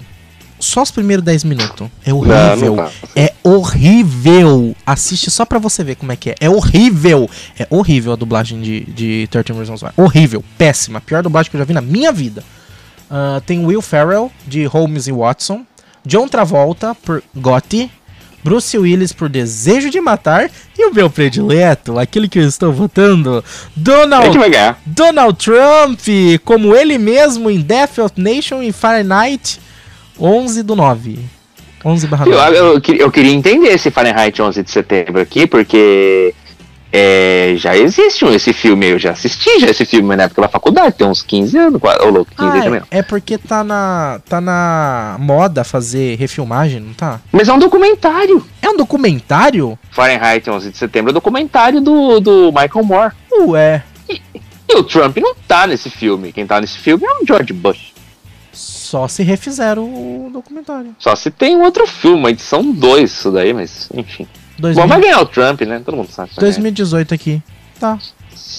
Só 0.59 0.81
os 0.81 0.89
primeiros 0.91 1.23
10 1.23 1.43
minutos. 1.43 1.87
É 2.03 2.09
Não, 2.09 2.17
horrível. 2.17 2.75
não 2.75 2.75
dá. 2.77 2.89
é 3.15 3.31
horrível. 3.43 4.75
Assiste 4.85 5.29
só 5.29 5.45
pra 5.45 5.59
você 5.59 5.83
ver 5.83 5.95
como 5.95 6.11
é 6.11 6.15
que 6.15 6.31
é. 6.31 6.35
É 6.41 6.49
horrível. 6.49 7.29
É 7.59 7.67
horrível 7.69 8.11
a 8.11 8.15
dublagem 8.15 8.59
de, 8.59 8.81
de 8.85 9.27
13 9.29 9.53
Reasons 9.53 9.83
Why. 9.83 9.91
Horrível. 9.95 10.43
Péssima. 10.57 10.99
Pior 10.99 11.21
dublagem 11.21 11.51
que 11.51 11.55
eu 11.55 11.59
já 11.59 11.65
vi 11.65 11.73
na 11.73 11.81
minha 11.81 12.11
vida. 12.11 12.43
Ah, 13.09 13.41
tem 13.45 13.65
Will 13.65 13.81
Ferrell, 13.81 14.31
de 14.45 14.65
Holmes 14.65 15.07
e 15.07 15.11
Watson. 15.11 15.65
John 16.05 16.27
Travolta, 16.27 16.95
por 16.95 17.23
Gotti. 17.35 17.91
Bruce 18.43 18.77
Willis 18.77 19.11
por 19.11 19.27
Desejo 19.27 19.89
de 19.89 19.99
Matar. 19.99 20.49
E 20.77 20.85
o 20.85 20.93
meu 20.93 21.09
predileto, 21.09 21.99
aquele 21.99 22.29
que 22.29 22.39
eu 22.39 22.47
estou 22.47 22.71
votando, 22.71 23.43
Donald? 23.75 24.27
Donald 24.85 25.37
Trump, 25.43 25.99
como 26.45 26.73
ele 26.75 26.97
mesmo 26.97 27.49
em 27.49 27.59
Death 27.59 27.97
of 27.97 28.13
Nation 28.15 28.61
e 28.63 28.71
Fahrenheit 28.71 29.59
11 30.19 30.63
do 30.63 30.75
9. 30.75 31.19
11 31.83 32.07
barra 32.07 32.25
Eu, 32.25 32.37
9. 32.37 32.57
eu, 32.57 32.95
eu 32.99 33.11
queria 33.11 33.33
entender 33.33 33.69
esse 33.69 33.91
Fahrenheit 33.91 34.41
11 34.41 34.63
de 34.63 34.71
setembro 34.71 35.21
aqui, 35.21 35.45
porque 35.45 36.33
é, 36.91 37.53
já 37.57 37.75
existe 37.75 38.23
um- 38.25 38.31
esse 38.33 38.53
filme. 38.53 38.87
Eu 38.87 38.99
já 38.99 39.11
assisti 39.11 39.59
já 39.59 39.67
esse 39.69 39.85
filme 39.85 40.15
na 40.15 40.23
época 40.23 40.41
da 40.43 40.47
faculdade, 40.47 40.95
tem 40.95 41.05
uns 41.07 41.21
15 41.21 41.57
anos. 41.57 41.81
Ô, 41.83 42.05
louco, 42.09 42.31
15 42.31 42.43
Ah, 42.43 42.51
anos 42.51 42.63
também. 42.63 42.79
não. 42.79 42.87
é, 42.91 42.99
é 42.99 43.03
porque 43.03 43.37
tá 43.37 43.63
na, 43.63 44.19
tá 44.27 44.39
na 44.41 45.17
moda 45.19 45.63
fazer 45.63 46.15
refilmagem, 46.17 46.79
não 46.79 46.93
tá? 46.93 47.19
Mas 47.31 47.47
é 47.49 47.53
um 47.53 47.59
documentário. 47.59 48.45
É 48.61 48.69
um 48.69 48.77
documentário? 48.77 49.77
Fahrenheit 49.91 50.49
11 50.49 50.71
de 50.71 50.77
setembro 50.77 51.09
é 51.09 51.11
um 51.11 51.13
documentário 51.13 51.81
do, 51.81 52.19
do 52.19 52.51
Michael 52.51 52.85
Moore. 52.85 53.13
Ué, 53.47 53.83
E 54.09 54.75
o 54.75 54.83
Trump 54.83 55.17
não 55.17 55.33
tá 55.47 55.65
nesse 55.67 55.89
filme. 55.89 56.31
Quem 56.33 56.45
tá 56.45 56.59
nesse 56.59 56.77
filme 56.77 57.05
é 57.05 57.23
o 57.23 57.25
George 57.25 57.53
Bush. 57.53 57.93
só 58.51 59.07
se 59.07 59.21
refizeram 59.23 59.83
o 59.83 60.29
documentário. 60.31 60.95
Só 60.99 61.15
se 61.15 61.29
tem 61.29 61.55
outro 61.61 61.85
filme, 61.85 62.29
edição 62.29 62.71
2 62.71 63.11
isso 63.11 63.31
daí, 63.31 63.53
mas 63.53 63.89
enfim. 63.93 64.27
2000, 64.59 64.83
Bom, 64.83 64.87
vai 64.87 65.01
ganhar 65.01 65.21
o 65.21 65.25
Trump, 65.25 65.61
né? 65.61 65.81
Todo 65.83 65.97
mundo 65.97 66.09
sabe. 66.11 66.31
2018 66.37 67.13
aqui. 67.13 67.41
Tá. 67.79 67.97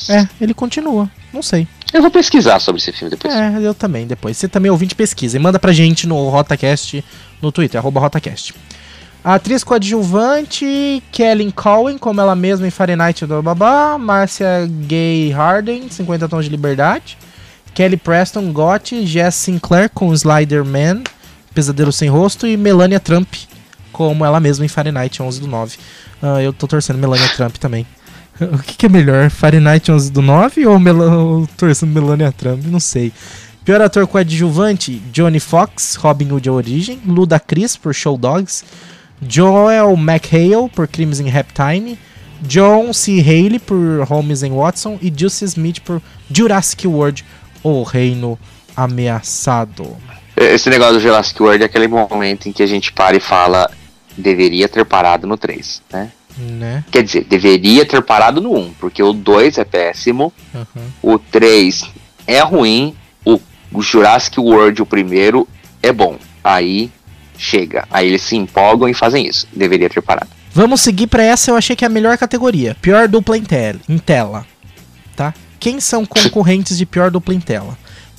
É, 0.09 0.26
ele 0.40 0.55
continua. 0.55 1.11
Não 1.32 1.42
sei. 1.42 1.66
Eu 1.92 2.03
vou 2.03 2.11
pesquisar 2.11 2.61
sobre 2.61 2.80
esse 2.80 2.92
filme 2.92 3.11
depois. 3.11 3.34
É, 3.34 3.59
eu 3.61 3.74
também, 3.74 4.07
depois. 4.07 4.36
Você 4.36 4.46
também 4.49 4.68
é 4.68 4.72
ouvinte, 4.72 4.94
pesquisa. 4.94 5.36
E 5.36 5.40
manda 5.40 5.59
pra 5.59 5.72
gente 5.72 6.07
no 6.07 6.28
RotaCast, 6.28 7.05
no 7.40 7.51
Twitter, 7.51 7.80
arroba 7.80 8.01
RotaCast. 8.01 8.55
A 9.24 9.34
atriz 9.34 9.64
coadjuvante, 9.64 11.03
Kellen 11.11 11.51
Cohen, 11.51 11.99
como 11.99 12.20
ela 12.20 12.36
mesma 12.36 12.66
em 12.66 12.70
Fahrenheit 12.70 13.26
do 13.26 13.42
Babá. 13.42 13.99
Márcia 13.99 14.68
Gay 14.86 15.30
Harden, 15.30 15.88
50 15.90 16.28
Tons 16.28 16.44
de 16.44 16.51
Liberdade. 16.51 17.18
Kelly 17.74 17.96
Preston, 17.96 18.53
Gotti. 18.53 19.07
Jess 19.07 19.34
Sinclair 19.34 19.90
com 19.90 20.12
Slider-Man, 20.12 21.03
Pesadelo 21.55 21.92
Sem 21.92 22.09
Rosto. 22.09 22.46
E 22.46 22.57
Melania 22.57 23.01
Trump, 23.01 23.28
como 23.99 24.24
ela 24.24 24.38
mesma 24.38 24.64
em 24.64 24.68
Fahrenheit 24.68 25.20
11 25.20 25.40
do 25.40 25.49
9. 25.49 25.76
Ah, 26.22 26.40
eu 26.40 26.53
tô 26.53 26.68
torcendo 26.68 27.01
Melania 27.01 27.28
Trump 27.30 27.57
também. 27.57 27.84
O 28.40 28.59
que, 28.62 28.76
que 28.76 28.86
é 28.86 28.88
melhor, 28.88 29.30
Fahrenheit 29.30 29.90
11 29.90 30.12
do 30.12 30.22
9 30.22 30.64
ou 30.64 30.78
Mel 30.78 31.49
torcendo 31.57 31.90
Melania 31.90 32.30
Trump? 32.30 32.64
Não 32.66 32.78
sei. 32.78 33.12
Pior 33.64 33.80
ator 33.80 34.07
coadjuvante, 34.07 35.03
Johnny 35.12 35.40
Fox, 35.40 35.96
Robin 35.96 36.30
Hood 36.30 36.49
a 36.49 36.53
Origem. 36.53 37.01
Luda 37.05 37.40
Chris, 37.40 37.76
por 37.76 37.92
Show 37.92 38.16
Dogs. 38.16 38.64
Joel 39.20 39.92
McHale, 39.94 40.70
por 40.72 40.86
Crimes 40.86 41.18
em 41.18 41.28
Rap 41.28 41.49
Time. 41.53 41.99
John 42.42 42.92
C. 42.92 43.20
Haley, 43.20 43.59
por 43.59 44.05
Holmes 44.05 44.44
and 44.44 44.55
Watson. 44.55 45.01
E 45.03 45.12
Juicy 45.14 45.44
Smith, 45.46 45.80
por 45.80 46.01
Jurassic 46.30 46.86
World, 46.86 47.24
O 47.64 47.82
Reino 47.82 48.38
Ameaçado. 48.76 49.96
Esse 50.36 50.70
negócio 50.70 50.94
do 50.94 51.01
Jurassic 51.01 51.42
World 51.42 51.64
é 51.64 51.66
aquele 51.66 51.88
momento 51.88 52.49
em 52.49 52.53
que 52.53 52.62
a 52.62 52.66
gente 52.66 52.92
para 52.92 53.16
e 53.16 53.20
fala 53.20 53.68
deveria 54.19 54.69
ter 54.69 54.85
parado 54.85 55.27
no 55.27 55.37
3, 55.37 55.83
né? 55.93 56.11
Né? 56.37 56.85
Quer 56.93 57.03
dizer, 57.03 57.25
deveria 57.25 57.85
ter 57.85 58.01
parado 58.03 58.41
no 58.41 58.55
1, 58.57 58.75
porque 58.75 59.03
o 59.03 59.12
2 59.12 59.59
é 59.59 59.64
péssimo, 59.64 60.33
Uhum. 60.55 61.14
o 61.14 61.19
3 61.19 61.85
é 62.27 62.41
ruim, 62.41 62.95
o, 63.25 63.41
o 63.73 63.83
Jurassic 63.83 64.39
World, 64.39 64.81
o 64.83 64.87
primeiro, 64.87 65.49
é 65.83 65.93
bom. 65.93 66.16
Aí 66.45 66.93
chega. 67.37 67.87
Aí 67.91 68.07
eles 68.09 68.23
se 68.23 68.37
empolgam 68.37 68.89
e 68.89 68.95
fazem 68.95 69.27
isso. 69.27 69.47
Deveria 69.53 69.91
ter 69.91 70.01
parado. 70.01 70.29
Vamos 70.53 70.81
seguir 70.81 71.07
pra 71.09 71.23
essa, 71.23 71.51
eu 71.51 71.57
achei 71.57 71.75
que 71.75 71.85
é 71.85 71.87
a 71.87 71.91
melhor 71.91 72.16
categoria. 72.19 72.77
Pior 72.81 73.09
dupla 73.09 73.37
em, 73.37 73.43
tel 73.45 73.77
em 73.89 73.99
tela. 73.99 74.47
Tá? 75.16 75.35
Quem 75.59 75.81
são 75.81 76.07
concorrentes 76.07 76.79
de 76.79 76.87
pior 76.87 77.11
dupla 77.11 77.35
em 77.35 77.41
tela? 77.41 77.77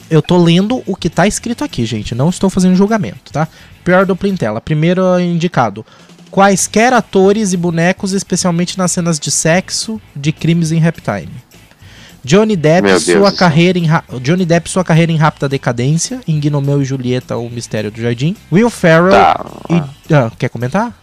Eu 0.10 0.22
tô 0.22 0.38
lendo 0.38 0.82
o 0.86 0.96
que 0.96 1.10
tá 1.10 1.28
escrito 1.28 1.64
aqui, 1.64 1.86
gente. 1.86 2.16
Não 2.16 2.30
estou 2.30 2.50
fazendo 2.50 2.76
julgamento, 2.76 3.32
tá? 3.32 3.48
Pior 3.84 4.06
dupla 4.06 4.28
em 4.30 4.36
tela. 4.36 4.60
Primeiro 4.60 5.20
indicado. 5.20 5.86
Quaisquer 6.32 6.94
atores 6.94 7.54
e 7.54 7.58
bonecos, 7.58 8.14
especialmente 8.14 8.78
nas 8.78 8.92
cenas 8.92 9.20
de 9.20 9.32
sexo 9.32 10.00
de 10.16 10.32
crimes 10.32 10.72
em 10.72 10.80
Rap 10.80 11.00
Time. 11.02 11.30
Johnny 12.24 12.56
Depp, 12.56 12.88
Meu 12.88 13.00
sua 13.00 13.32
do 13.32 13.38
carreira 13.38 13.80
em 13.80 13.88
Johnny 14.22 14.46
Depp, 14.46 14.70
sua 14.70 14.84
carreira 14.84 15.12
em 15.12 15.16
rápida 15.16 15.48
decadência, 15.48 16.20
em 16.28 16.40
Gnomeu 16.40 16.82
e 16.82 16.86
Julieta, 16.86 17.38
o 17.38 17.50
mistério 17.50 17.90
do 17.90 18.02
jardim. 18.02 18.36
Will 18.52 18.70
Ferrell 18.70 19.12
Tá. 19.12 19.46
e 19.70 20.14
ah, 20.14 20.32
quer 20.38 20.50
comentar? 20.50 20.94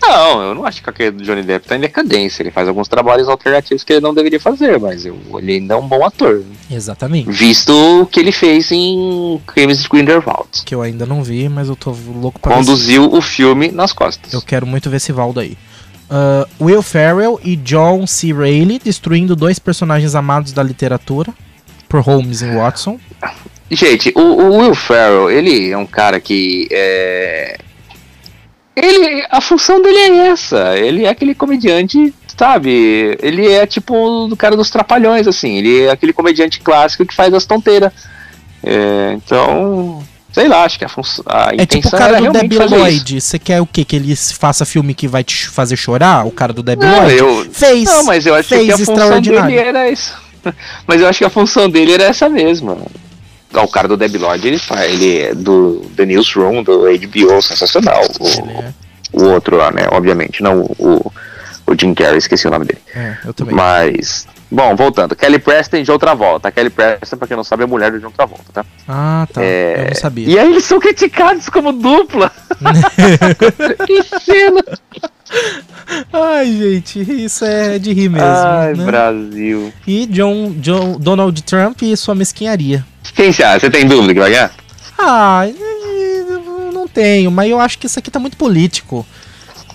Não, 0.00 0.42
eu 0.42 0.54
não 0.54 0.64
acho 0.64 0.82
que 0.82 0.88
a 0.88 0.92
carreira 0.92 1.16
do 1.16 1.24
Johnny 1.24 1.42
Depp 1.42 1.66
tá 1.66 1.76
em 1.76 1.80
decadência. 1.80 2.42
Ele 2.42 2.50
faz 2.50 2.68
alguns 2.68 2.88
trabalhos 2.88 3.28
alternativos 3.28 3.82
que 3.84 3.92
ele 3.92 4.00
não 4.00 4.14
deveria 4.14 4.40
fazer, 4.40 4.78
mas 4.78 5.04
eu, 5.04 5.18
ele 5.38 5.54
ainda 5.54 5.74
é 5.74 5.76
um 5.76 5.86
bom 5.86 6.04
ator. 6.04 6.42
Exatamente. 6.70 7.30
Visto 7.30 7.72
o 8.02 8.06
que 8.06 8.20
ele 8.20 8.32
fez 8.32 8.70
em 8.70 9.40
Crimes 9.46 9.82
de 9.82 9.88
Grindelwald. 9.88 10.48
Que 10.64 10.74
eu 10.74 10.82
ainda 10.82 11.04
não 11.04 11.22
vi, 11.22 11.48
mas 11.48 11.68
eu 11.68 11.76
tô 11.76 11.94
louco 12.14 12.38
pra 12.38 12.54
ver. 12.54 12.60
Conduziu 12.60 13.12
o 13.12 13.20
filme 13.20 13.70
nas 13.70 13.92
costas. 13.92 14.32
Eu 14.32 14.40
quero 14.40 14.66
muito 14.66 14.88
ver 14.88 14.98
esse 14.98 15.12
Valdo 15.12 15.40
aí. 15.40 15.56
Ah, 16.10 16.46
Will 16.60 16.82
Ferrell 16.82 17.38
e 17.44 17.56
John 17.56 18.06
C. 18.06 18.32
Reilly 18.32 18.80
destruindo 18.82 19.36
dois 19.36 19.58
personagens 19.58 20.14
amados 20.14 20.52
da 20.52 20.62
literatura 20.62 21.32
por 21.88 22.00
Holmes 22.00 22.42
e 22.42 22.46
Watson. 22.46 22.98
Gente, 23.70 24.12
o, 24.14 24.20
o 24.20 24.58
Will 24.58 24.74
Ferrell, 24.74 25.30
ele 25.30 25.70
é 25.70 25.76
um 25.76 25.84
cara 25.84 26.20
que 26.20 26.66
é... 26.70 27.58
Ele, 28.78 29.24
a 29.30 29.40
função 29.40 29.82
dele 29.82 29.98
é 29.98 30.16
essa. 30.28 30.76
Ele 30.78 31.04
é 31.04 31.08
aquele 31.08 31.34
comediante, 31.34 32.14
sabe? 32.36 33.16
Ele 33.20 33.50
é 33.50 33.66
tipo 33.66 33.94
o 34.26 34.36
cara 34.36 34.56
dos 34.56 34.70
trapalhões, 34.70 35.26
assim. 35.26 35.56
Ele 35.58 35.84
é 35.84 35.90
aquele 35.90 36.12
comediante 36.12 36.60
clássico 36.60 37.04
que 37.04 37.14
faz 37.14 37.32
as 37.34 37.44
tonteiras. 37.44 37.92
É, 38.62 39.12
então, 39.14 40.02
sei 40.32 40.48
lá, 40.48 40.64
acho 40.64 40.78
que 40.78 40.84
a, 40.84 40.88
função, 40.88 41.24
É 41.56 41.66
tipo 41.66 41.88
o 41.88 41.90
cara 41.90 42.20
do 42.20 42.32
Debbie. 42.32 42.58
Lloyd. 42.58 43.20
Você 43.20 43.38
quer 43.38 43.60
o 43.60 43.66
quê? 43.66 43.84
Que 43.84 43.96
ele 43.96 44.14
faça 44.16 44.64
filme 44.64 44.94
que 44.94 45.08
vai 45.08 45.24
te 45.24 45.48
fazer 45.48 45.76
chorar? 45.76 46.26
O 46.26 46.30
cara 46.30 46.52
do 46.52 46.62
Debbie 46.62 46.86
Não, 46.86 47.02
Lloyd? 47.02 47.18
eu, 47.18 47.46
Fez. 47.52 47.84
não, 47.84 48.04
mas 48.04 48.26
eu 48.26 48.34
acho 48.34 48.48
que 48.48 48.72
a 48.72 48.78
função 48.78 49.20
dele 49.20 49.56
era 49.56 49.90
isso. 49.90 50.14
Mas 50.86 51.00
eu 51.00 51.08
acho 51.08 51.18
que 51.18 51.24
a 51.24 51.30
função 51.30 51.68
dele 51.68 51.92
era 51.92 52.04
essa 52.04 52.28
mesma. 52.28 52.78
O 53.54 53.68
cara 53.68 53.88
do 53.88 53.96
Debbie 53.96 54.18
Lloyd, 54.18 54.46
ele 54.46 54.58
faz, 54.58 54.92
ele 54.92 55.18
é 55.22 55.34
do 55.34 55.80
The 55.96 56.04
Newsroom, 56.04 56.62
do 56.62 56.80
HBO, 56.82 57.40
sensacional. 57.42 58.02
O, 58.20 58.26
é- 58.50 58.74
o 59.12 59.24
outro 59.24 59.56
lá, 59.56 59.70
né? 59.70 59.88
Obviamente, 59.90 60.42
não 60.42 60.60
o, 60.78 61.12
o 61.66 61.74
Jim 61.80 61.94
Carrey, 61.94 62.18
esqueci 62.18 62.46
o 62.46 62.50
nome 62.50 62.66
dele. 62.66 62.80
é, 62.94 63.16
eu 63.24 63.32
também. 63.32 63.54
Mas, 63.54 64.26
bom, 64.50 64.76
voltando. 64.76 65.16
Kelly 65.16 65.38
Preston 65.38 65.82
de 65.82 65.90
outra 65.90 66.14
volta. 66.14 66.48
A 66.48 66.52
Kelly 66.52 66.68
Preston, 66.70 67.16
pra 67.16 67.26
quem 67.26 67.36
não 67.36 67.44
sabe, 67.44 67.62
é 67.62 67.66
mulher 67.66 67.90
do 67.90 67.98
John 68.00 68.10
Travolta, 68.10 68.44
tá? 68.52 68.64
Ah, 68.86 69.26
tá. 69.32 69.42
É, 69.42 69.80
Eu 69.80 69.84
não 69.88 69.94
sabia. 69.94 70.28
E 70.28 70.38
aí 70.38 70.50
eles 70.50 70.64
são 70.64 70.78
criticados 70.78 71.48
como 71.48 71.72
dupla. 71.72 72.30
que 73.86 74.02
cena! 74.20 74.62
Ai, 76.12 76.46
gente, 76.46 77.00
isso 77.24 77.44
é 77.44 77.78
de 77.78 77.92
rir 77.92 78.08
mesmo. 78.08 78.26
Ai, 78.26 78.74
né? 78.74 78.84
Brasil. 78.84 79.72
E 79.86 80.06
John, 80.06 80.52
John, 80.58 80.98
Donald 80.98 81.42
Trump 81.42 81.82
e 81.82 81.96
sua 81.96 82.14
mesquinharia. 82.14 82.84
Quem 83.14 83.32
você 83.32 83.42
acha? 83.42 83.60
Você 83.60 83.70
tem 83.70 83.86
dúvida 83.86 84.14
que 84.14 84.20
vai 84.20 84.30
ganhar? 84.30 84.52
Ah, 84.98 85.42
não 86.72 86.86
tenho, 86.88 87.30
mas 87.30 87.50
eu 87.50 87.60
acho 87.60 87.78
que 87.78 87.86
isso 87.86 87.98
aqui 87.98 88.10
tá 88.10 88.18
muito 88.18 88.36
político. 88.36 89.06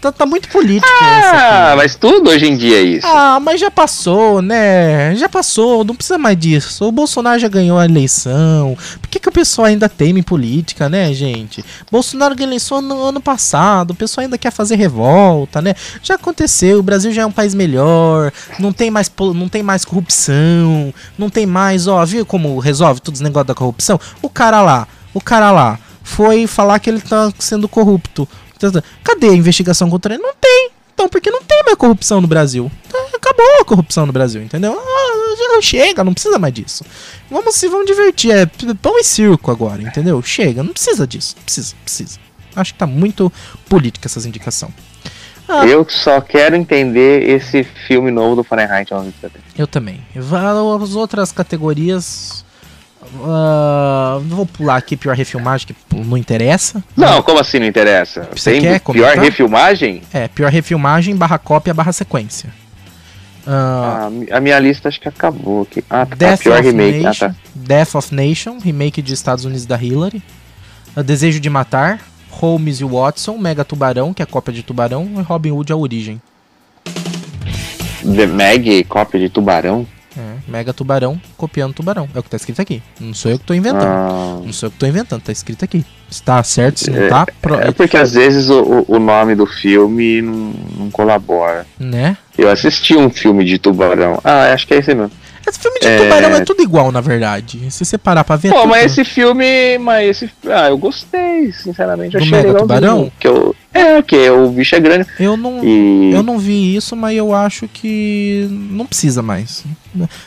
Tá, 0.03 0.11
tá 0.11 0.25
muito 0.25 0.49
político 0.49 0.85
Ah, 1.01 1.67
aqui. 1.69 1.77
mas 1.77 1.95
tudo 1.95 2.29
hoje 2.29 2.45
em 2.45 2.57
dia 2.57 2.77
é 2.77 2.81
isso. 2.81 3.07
Ah, 3.07 3.39
mas 3.39 3.57
já 3.57 3.71
passou, 3.71 4.41
né? 4.41 5.15
Já 5.15 5.29
passou, 5.29 5.85
não 5.85 5.95
precisa 5.95 6.17
mais 6.17 6.37
disso. 6.37 6.83
O 6.85 6.91
Bolsonaro 6.91 7.39
já 7.39 7.47
ganhou 7.47 7.77
a 7.79 7.85
eleição. 7.85 8.75
Por 9.01 9.07
que, 9.09 9.17
que 9.17 9.29
o 9.29 9.31
pessoal 9.31 9.67
ainda 9.67 9.87
teme 9.87 10.19
em 10.19 10.23
política, 10.23 10.89
né, 10.89 11.13
gente? 11.13 11.63
Bolsonaro 11.89 12.35
ganhou 12.35 12.49
a 12.49 12.51
eleição 12.51 12.81
no 12.81 13.01
ano 13.01 13.21
passado, 13.21 13.91
o 13.91 13.95
pessoal 13.95 14.23
ainda 14.25 14.37
quer 14.37 14.51
fazer 14.51 14.75
revolta, 14.75 15.61
né? 15.61 15.73
Já 16.01 16.15
aconteceu, 16.15 16.79
o 16.79 16.83
Brasil 16.83 17.13
já 17.13 17.21
é 17.21 17.25
um 17.25 17.31
país 17.31 17.53
melhor, 17.53 18.29
não 18.59 18.73
tem 18.73 18.91
mais, 18.91 19.09
não 19.33 19.47
tem 19.47 19.63
mais 19.63 19.85
corrupção, 19.85 20.93
não 21.17 21.29
tem 21.29 21.45
mais, 21.45 21.87
ó, 21.87 22.03
viu 22.05 22.25
como 22.25 22.59
resolve 22.59 22.99
todos 22.99 23.21
os 23.21 23.23
negócios 23.23 23.47
da 23.47 23.55
corrupção? 23.55 23.97
O 24.21 24.29
cara 24.29 24.61
lá, 24.61 24.85
o 25.13 25.21
cara 25.21 25.49
lá 25.49 25.79
foi 26.03 26.45
falar 26.45 26.79
que 26.79 26.89
ele 26.89 26.99
tá 26.99 27.31
sendo 27.39 27.69
corrupto. 27.69 28.27
Cadê 29.03 29.29
a 29.29 29.33
investigação 29.33 29.89
contra 29.89 30.13
ele? 30.13 30.23
Não 30.23 30.33
tem. 30.35 30.71
Então, 30.93 31.09
porque 31.09 31.31
não 31.31 31.41
tem 31.43 31.63
mais 31.65 31.75
corrupção 31.75 32.21
no 32.21 32.27
Brasil. 32.27 32.71
Então, 32.87 33.01
acabou 33.13 33.45
a 33.61 33.65
corrupção 33.65 34.05
no 34.05 34.13
Brasil, 34.13 34.41
entendeu? 34.41 34.79
Ah, 34.79 35.61
chega, 35.61 36.03
não 36.03 36.13
precisa 36.13 36.37
mais 36.37 36.53
disso. 36.53 36.85
Vamos 37.29 37.55
se 37.55 37.67
vamos 37.67 37.87
divertir, 37.87 38.31
é 38.31 38.45
pão 38.81 38.97
e 38.99 39.03
circo 39.03 39.49
agora, 39.49 39.81
entendeu? 39.81 40.21
Chega, 40.21 40.63
não 40.63 40.73
precisa 40.73 41.07
disso. 41.07 41.35
Precisa, 41.43 41.73
precisa. 41.83 42.19
Acho 42.55 42.73
que 42.73 42.79
tá 42.79 42.85
muito 42.85 43.31
política 43.67 44.07
essas 44.07 44.25
indicações. 44.25 44.73
Ah. 45.47 45.65
Eu 45.65 45.85
só 45.89 46.21
quero 46.21 46.55
entender 46.55 47.29
esse 47.29 47.63
filme 47.63 48.11
novo 48.11 48.37
do 48.37 48.43
Fahrenheit 48.43 48.93
1170. 48.93 49.43
Eu 49.57 49.67
também. 49.67 50.01
As 50.15 50.95
outras 50.95 51.31
categorias. 51.31 52.45
Ah, 53.25 54.19
vou 54.23 54.45
pular 54.45 54.75
aqui 54.77 54.95
pior 54.97 55.15
refilmagem, 55.15 55.67
que 55.67 55.75
não 55.95 56.17
interessa. 56.17 56.83
Não, 56.95 57.21
como 57.21 57.39
assim 57.39 57.59
não 57.59 57.65
interessa? 57.67 58.27
Você 58.35 58.51
Tem 58.53 58.61
quer 58.61 58.79
pior 58.79 58.93
comentar? 58.93 59.17
refilmagem? 59.23 60.01
É, 60.13 60.27
pior 60.27 60.51
refilmagem 60.51 61.15
barra 61.15 61.37
cópia 61.37 61.73
barra 61.73 61.91
sequência. 61.91 62.49
Ah, 63.45 64.05
Ah, 64.05 64.09
mi- 64.09 64.31
a 64.31 64.39
minha 64.39 64.57
lista 64.59 64.87
acho 64.87 64.99
que 65.01 65.07
acabou 65.07 65.63
aqui. 65.63 65.83
Ah, 65.89 66.05
tá. 66.05 66.15
Death 66.15 66.39
pior 66.41 66.59
of 66.59 66.67
remake. 66.69 66.99
Ah, 66.99 67.09
Nation, 67.09 67.27
tá. 67.29 67.35
Death 67.53 67.95
of 67.95 68.15
Nation, 68.15 68.57
remake 68.59 69.01
de 69.01 69.13
Estados 69.13 69.43
Unidos 69.45 69.65
da 69.65 69.81
Hillary. 69.81 70.23
A 70.95 71.01
Desejo 71.01 71.39
de 71.39 71.49
Matar, 71.49 71.99
Holmes 72.29 72.79
e 72.79 72.83
Watson, 72.85 73.37
Mega 73.37 73.65
Tubarão, 73.65 74.13
que 74.13 74.21
é 74.21 74.25
cópia 74.25 74.53
de 74.53 74.63
Tubarão, 74.63 75.09
e 75.17 75.21
Robin 75.21 75.51
Hood 75.51 75.73
a 75.73 75.75
origem. 75.75 76.21
The 78.03 78.25
Meg, 78.27 78.83
cópia 78.85 79.19
de 79.19 79.29
Tubarão. 79.29 79.85
É, 80.47 80.51
Mega 80.51 80.73
Tubarão 80.73 81.19
copiando 81.37 81.73
Tubarão. 81.73 82.07
É 82.13 82.19
o 82.19 82.23
que 82.23 82.29
tá 82.29 82.37
escrito 82.37 82.61
aqui. 82.61 82.81
Não 82.99 83.13
sou 83.13 83.31
eu 83.31 83.39
que 83.39 83.45
tô 83.45 83.53
inventando. 83.53 83.83
Ah, 83.85 84.39
Não 84.43 84.53
sou 84.53 84.67
eu 84.67 84.71
que 84.71 84.77
tô 84.77 84.85
inventando, 84.85 85.21
tá 85.21 85.31
escrito 85.31 85.63
aqui. 85.65 85.85
Se 86.09 86.21
tá 86.21 86.41
certo, 86.43 86.79
se 86.79 86.91
não 86.91 87.09
tá, 87.09 87.25
pro- 87.41 87.55
é 87.59 87.71
porque 87.71 87.97
às 87.97 88.13
vezes 88.13 88.49
o, 88.49 88.85
o- 88.87 88.99
nome 88.99 89.33
do 89.35 89.45
filme 89.47 90.21
não, 90.21 90.53
não 90.77 90.91
colabora. 90.91 91.65
né? 91.79 92.15
Eu 92.37 92.49
assisti 92.49 92.95
um 92.95 93.09
filme 93.09 93.43
de 93.45 93.57
Tubarão. 93.57 94.19
Ah, 94.23 94.53
acho 94.53 94.67
que 94.67 94.73
é 94.73 94.77
esse 94.77 94.93
mesmo. 94.93 95.11
Esse 95.45 95.59
filme 95.59 95.79
de 95.79 95.87
É. 95.87 95.97
Tubarão 95.97 96.29
é 96.37 96.41
tudo 96.45 96.61
igual, 96.63 96.89
na 96.91 97.01
verdade. 97.01 97.69
Se 97.69 97.83
você 97.83 97.97
parar 97.97 98.23
pra 98.23 98.35
ver. 98.37 98.47
é 98.49 98.51
Pô, 98.51 98.59
tudo- 98.61 98.69
mas 98.69 98.85
esse 98.91 99.03
filme. 99.03 99.77
Mas 99.79 100.21
esse. 100.21 100.29
Ah, 100.47 100.69
eu 100.69 100.77
gostei, 100.77 101.51
sinceramente. 101.51 102.15
Eu 102.15 102.21
Do 102.21 102.25
achei 102.25 102.31
Mega 102.37 102.47
legalzinho, 102.53 102.61
Tubarão? 102.79 103.11
Que 103.19 103.27
eu, 103.27 103.52
é, 103.73 104.01
que 104.01 104.29
o 104.29 104.49
bicho 104.49 104.75
é 104.75 104.79
grande. 104.79 105.07
Eu 105.19 105.35
não, 105.35 105.63
E, 105.63 106.11
eu 106.13 106.21
não 106.23 106.37
vi 106.37 106.75
isso, 106.75 106.95
mas 106.95 107.17
eu 107.17 107.33
acho 107.33 107.67
que 107.67 108.47
não 108.49 108.85
precisa 108.85 109.21
mais. 109.21 109.63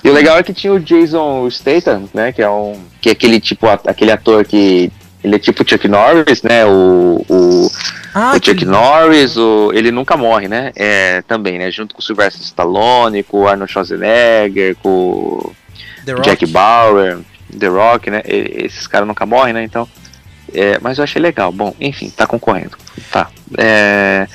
e 0.04 0.08
o 0.08 0.12
legal 0.12 0.36
é 0.38 0.42
que 0.42 0.52
tinha 0.52 0.72
o 0.72 0.80
Jason 0.80 1.48
Statham, 1.50 2.08
né? 2.12 2.32
Que 2.32 2.42
é 2.42 2.50
um. 2.50 2.80
Que 3.00 3.10
é 3.10 3.12
aquele 3.12 3.38
tipo, 3.40 3.66
aquele 3.68 4.10
ator 4.10 4.44
que. 4.44 4.90
Ele 5.24 5.34
é 5.34 5.38
tipo 5.38 5.68
Chuck 5.68 5.88
Norris, 5.88 6.42
né? 6.42 6.64
O, 6.66 7.24
o, 7.28 7.70
Ah, 8.14 8.32
o 8.40 8.44
Chuck 8.44 8.64
Norris, 8.64 9.36
o, 9.36 9.72
ele 9.74 9.90
nunca 9.90 10.16
morre, 10.16 10.46
né? 10.46 10.70
É, 10.76 11.20
também, 11.22 11.58
né? 11.58 11.68
Junto 11.70 11.94
com 11.94 12.00
o 12.00 12.04
Sylvester 12.04 12.42
Stallone, 12.44 13.22
com 13.24 13.40
o 13.42 13.48
Arnold 13.48 13.72
Schwarzenegger, 13.72 14.76
com 14.82 14.88
o. 14.88 15.52
Jack 16.22 16.46
Bauer, 16.46 17.18
The 17.58 17.66
Rock, 17.66 18.08
né? 18.10 18.22
E- 18.24 18.66
esses 18.66 18.86
caras 18.86 19.08
nunca 19.08 19.26
morrem, 19.26 19.52
né? 19.52 19.64
Então. 19.64 19.88
É, 20.52 20.78
mas 20.80 20.98
eu 20.98 21.04
achei 21.04 21.20
legal. 21.20 21.50
Bom, 21.52 21.74
enfim, 21.80 22.10
tá 22.10 22.26
concorrendo. 22.26 22.76
Tá. 23.10 23.28
É, 23.58 24.26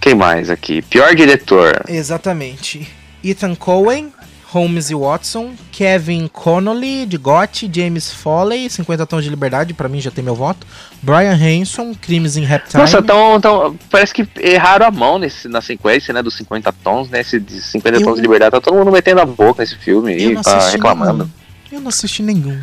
quem 0.00 0.14
mais 0.14 0.50
aqui? 0.50 0.82
Pior 0.82 1.14
diretor. 1.14 1.82
Exatamente. 1.88 2.88
Ethan 3.24 3.54
Cohen, 3.54 4.12
Holmes 4.48 4.90
e 4.90 4.94
Watson, 4.94 5.54
Kevin 5.72 6.28
Connolly, 6.28 7.04
de 7.04 7.16
Gotti, 7.18 7.68
James 7.72 8.12
Foley, 8.12 8.70
50 8.70 9.04
Tons 9.04 9.24
de 9.24 9.28
Liberdade, 9.30 9.74
pra 9.74 9.88
mim 9.88 10.00
já 10.00 10.10
tem 10.10 10.22
meu 10.24 10.34
voto. 10.34 10.66
Brian 11.02 11.34
Hanson, 11.34 11.92
Crimes 12.00 12.36
in 12.36 12.44
Rap 12.44 12.68
Time. 12.68 12.80
Nossa, 12.82 13.02
tão, 13.02 13.40
tão, 13.40 13.76
parece 13.90 14.14
que 14.14 14.26
erraram 14.40 14.86
a 14.86 14.90
mão 14.90 15.18
nesse, 15.18 15.48
na 15.48 15.60
sequência, 15.60 16.14
né? 16.14 16.22
Dos 16.22 16.36
50 16.36 16.72
tons, 16.72 17.10
né? 17.10 17.20
Esse 17.20 17.38
de 17.40 17.60
50 17.60 17.98
Eu- 17.98 18.04
tons 18.04 18.16
de 18.16 18.22
liberdade. 18.22 18.52
Tá 18.52 18.60
todo 18.60 18.76
mundo 18.76 18.92
metendo 18.92 19.20
a 19.20 19.26
boca 19.26 19.62
nesse 19.62 19.76
filme 19.76 20.22
eu 20.22 20.30
não 20.34 20.42
tá 20.42 20.70
reclamando. 20.70 21.24
nenhum. 21.24 21.30
Eu 21.72 21.80
não 21.80 21.88
assisti 21.88 22.22
nenhum. 22.22 22.58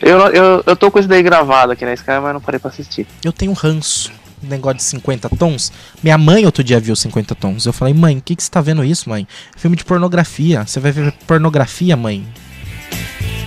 Eu, 0.00 0.18
eu, 0.28 0.62
eu 0.66 0.76
tô 0.76 0.90
com 0.90 0.98
isso 0.98 1.08
daí 1.08 1.22
gravado 1.22 1.72
aqui 1.72 1.84
na 1.84 1.92
Sky, 1.94 2.12
mas 2.22 2.32
não 2.32 2.40
parei 2.40 2.58
pra 2.58 2.70
assistir. 2.70 3.06
Eu 3.24 3.32
tenho 3.32 3.52
ranço. 3.52 4.10
um 4.42 4.48
Negócio 4.48 4.78
de 4.78 4.82
50 4.84 5.28
tons. 5.30 5.72
Minha 6.02 6.16
mãe 6.18 6.44
outro 6.46 6.64
dia 6.64 6.80
viu 6.80 6.96
50 6.96 7.34
tons. 7.34 7.66
Eu 7.66 7.72
falei, 7.72 7.94
mãe, 7.94 8.18
o 8.18 8.22
que, 8.22 8.34
que 8.34 8.42
você 8.42 8.50
tá 8.50 8.60
vendo 8.60 8.84
isso, 8.84 9.08
mãe? 9.08 9.26
Filme 9.56 9.76
de 9.76 9.84
pornografia. 9.84 10.64
Você 10.66 10.80
vai 10.80 10.90
ver 10.92 11.12
pornografia, 11.26 11.96
mãe? 11.96 12.26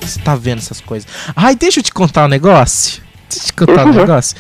Você 0.02 0.20
tá 0.20 0.36
vendo 0.36 0.60
essas 0.60 0.80
coisas? 0.80 1.08
Ai, 1.36 1.56
deixa 1.56 1.80
eu 1.80 1.84
te 1.84 1.92
contar 1.92 2.26
um 2.26 2.28
negócio. 2.30 3.02
Deixa 3.30 3.44
eu 3.44 3.48
te 3.48 3.54
contar 3.54 3.86
um 3.88 3.94
negócio. 3.94 4.36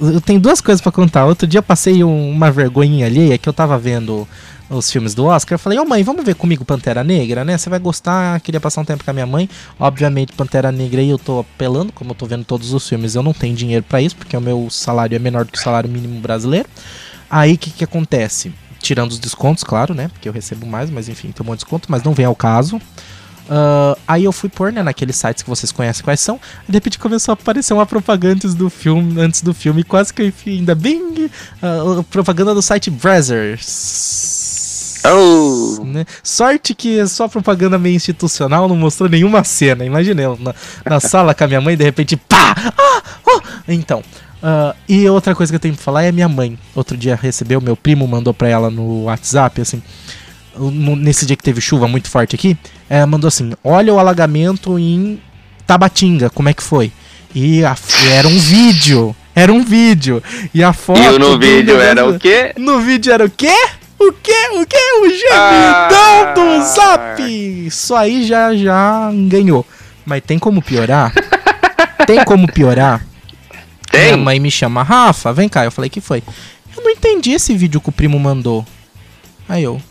Eu 0.00 0.20
tenho 0.20 0.40
duas 0.40 0.60
coisas 0.60 0.80
pra 0.80 0.92
contar. 0.92 1.26
Outro 1.26 1.46
dia 1.46 1.58
eu 1.58 1.62
passei 1.62 2.02
um- 2.04 2.30
uma 2.30 2.50
vergonhinha 2.50 3.06
alheia 3.06 3.36
que 3.36 3.48
eu 3.48 3.52
tava 3.52 3.76
vendo 3.76 4.26
os 4.70 4.90
filmes 4.90 5.14
do 5.14 5.26
Oscar. 5.26 5.56
Eu 5.56 5.58
falei, 5.58 5.78
ô 5.78 5.84
mãe, 5.84 6.02
vamos 6.02 6.24
ver 6.24 6.34
comigo 6.34 6.64
Pantera 6.64 7.02
Negra, 7.02 7.44
né? 7.44 7.58
Você 7.58 7.68
vai 7.68 7.78
gostar. 7.78 8.40
Queria 8.40 8.60
passar 8.60 8.80
um 8.80 8.84
tempo 8.84 9.04
com 9.04 9.10
a 9.10 9.14
minha 9.14 9.26
mãe. 9.26 9.50
Obviamente, 9.78 10.32
Pantera 10.32 10.70
Negra 10.70 11.00
aí 11.00 11.10
eu 11.10 11.18
tô 11.18 11.40
apelando, 11.40 11.92
como 11.92 12.12
eu 12.12 12.14
tô 12.14 12.26
vendo 12.26 12.44
todos 12.44 12.72
os 12.72 12.88
filmes. 12.88 13.14
Eu 13.14 13.22
não 13.22 13.32
tenho 13.32 13.54
dinheiro 13.54 13.84
pra 13.86 14.00
isso, 14.00 14.16
porque 14.16 14.36
o 14.36 14.40
meu 14.40 14.68
salário 14.70 15.16
é 15.16 15.18
menor 15.18 15.44
do 15.44 15.52
que 15.52 15.58
o 15.58 15.60
salário 15.60 15.90
mínimo 15.90 16.20
brasileiro. 16.20 16.68
Aí 17.28 17.54
o 17.54 17.58
que, 17.58 17.70
que 17.70 17.84
acontece? 17.84 18.52
Tirando 18.78 19.10
os 19.10 19.18
descontos, 19.18 19.64
claro, 19.64 19.92
né? 19.92 20.08
Porque 20.08 20.28
eu 20.28 20.32
recebo 20.32 20.66
mais, 20.66 20.88
mas 20.88 21.08
enfim, 21.08 21.32
tem 21.32 21.44
um 21.44 21.46
monte 21.46 21.58
de 21.58 21.64
desconto, 21.64 21.90
mas 21.90 22.02
não 22.02 22.14
vem 22.14 22.24
ao 22.24 22.34
caso. 22.34 22.76
Uh, 23.50 23.98
aí 24.06 24.22
eu 24.22 24.30
fui 24.30 24.48
pôr, 24.48 24.72
né, 24.72 24.80
naqueles 24.80 25.16
sites 25.16 25.42
que 25.42 25.50
vocês 25.50 25.72
conhecem 25.72 26.04
quais 26.04 26.20
são. 26.20 26.40
E 26.68 26.72
de 26.72 26.76
repente 26.76 26.98
começou 26.98 27.32
a 27.32 27.34
aparecer 27.34 27.74
uma 27.74 27.84
propaganda 27.84 28.34
antes 28.34 28.54
do 28.54 28.70
filme, 28.70 29.20
antes 29.20 29.42
do 29.42 29.52
filme, 29.52 29.82
quase 29.82 30.14
que 30.14 30.22
eu 30.22 30.26
enfim, 30.28 30.58
ainda 30.58 30.74
bem. 30.74 31.28
Uh, 31.60 32.02
propaganda 32.04 32.54
do 32.54 32.62
site 32.62 32.90
Brazzers. 32.90 34.39
Oh. 35.04 35.84
Né? 35.84 36.04
Sorte 36.22 36.74
que 36.74 37.06
só 37.06 37.28
propaganda 37.28 37.78
meio 37.78 37.96
institucional, 37.96 38.68
não 38.68 38.76
mostrou 38.76 39.08
nenhuma 39.08 39.44
cena. 39.44 39.84
Imaginei 39.84 40.26
na, 40.38 40.54
na 40.84 41.00
sala 41.00 41.34
com 41.34 41.44
a 41.44 41.46
minha 41.46 41.60
mãe, 41.60 41.76
de 41.76 41.84
repente, 41.84 42.16
pá! 42.16 42.54
Ah, 42.76 43.02
oh! 43.26 43.40
Então. 43.68 44.02
Uh, 44.42 44.74
e 44.88 45.08
outra 45.08 45.34
coisa 45.34 45.52
que 45.52 45.56
eu 45.56 45.60
tenho 45.60 45.74
pra 45.74 45.82
falar 45.82 46.02
é 46.02 46.12
minha 46.12 46.28
mãe. 46.28 46.58
Outro 46.74 46.96
dia 46.96 47.14
recebeu, 47.14 47.60
meu 47.60 47.76
primo 47.76 48.06
mandou 48.06 48.32
pra 48.32 48.48
ela 48.48 48.70
no 48.70 49.04
WhatsApp, 49.04 49.60
assim 49.60 49.82
nesse 50.58 51.26
dia 51.26 51.36
que 51.36 51.42
teve 51.42 51.60
chuva 51.60 51.86
muito 51.86 52.08
forte 52.10 52.34
aqui, 52.34 52.56
é, 52.88 53.04
mandou 53.06 53.28
assim: 53.28 53.52
olha 53.62 53.92
o 53.92 53.98
alagamento 53.98 54.78
em 54.78 55.20
Tabatinga, 55.66 56.30
como 56.30 56.48
é 56.48 56.54
que 56.54 56.62
foi? 56.62 56.92
E 57.34 57.64
a, 57.64 57.76
era 58.12 58.26
um 58.26 58.38
vídeo. 58.38 59.14
Era 59.32 59.52
um 59.52 59.64
vídeo. 59.64 60.20
E 60.52 60.62
a 60.62 60.72
foto. 60.72 61.00
E 61.00 61.18
no 61.18 61.38
vídeo 61.38 61.80
era 61.80 62.04
o 62.04 62.18
quê? 62.18 62.52
No 62.58 62.80
vídeo 62.80 63.12
era 63.12 63.24
o 63.24 63.30
quê? 63.30 63.54
O 64.00 64.12
quê? 64.14 64.48
O 64.54 64.66
quê? 64.66 64.78
O 65.02 65.08
gemidão 65.10 66.22
ah. 66.24 66.32
do 66.34 66.62
zap! 66.62 67.22
Isso 67.66 67.94
aí 67.94 68.26
já, 68.26 68.54
já 68.56 69.10
ganhou. 69.28 69.66
Mas 70.06 70.22
tem 70.22 70.38
como 70.38 70.62
piorar? 70.62 71.12
tem 72.06 72.24
como 72.24 72.50
piorar? 72.50 73.06
Tem. 73.90 74.04
Minha 74.04 74.16
mãe 74.16 74.40
me 74.40 74.50
chama, 74.50 74.82
Rafa, 74.82 75.34
vem 75.34 75.50
cá. 75.50 75.66
Eu 75.66 75.70
falei, 75.70 75.90
que 75.90 76.00
foi? 76.00 76.22
Eu 76.74 76.82
não 76.82 76.90
entendi 76.90 77.32
esse 77.32 77.54
vídeo 77.54 77.78
que 77.78 77.90
o 77.90 77.92
primo 77.92 78.18
mandou. 78.18 78.66
Aí 79.46 79.64
eu, 79.64 79.82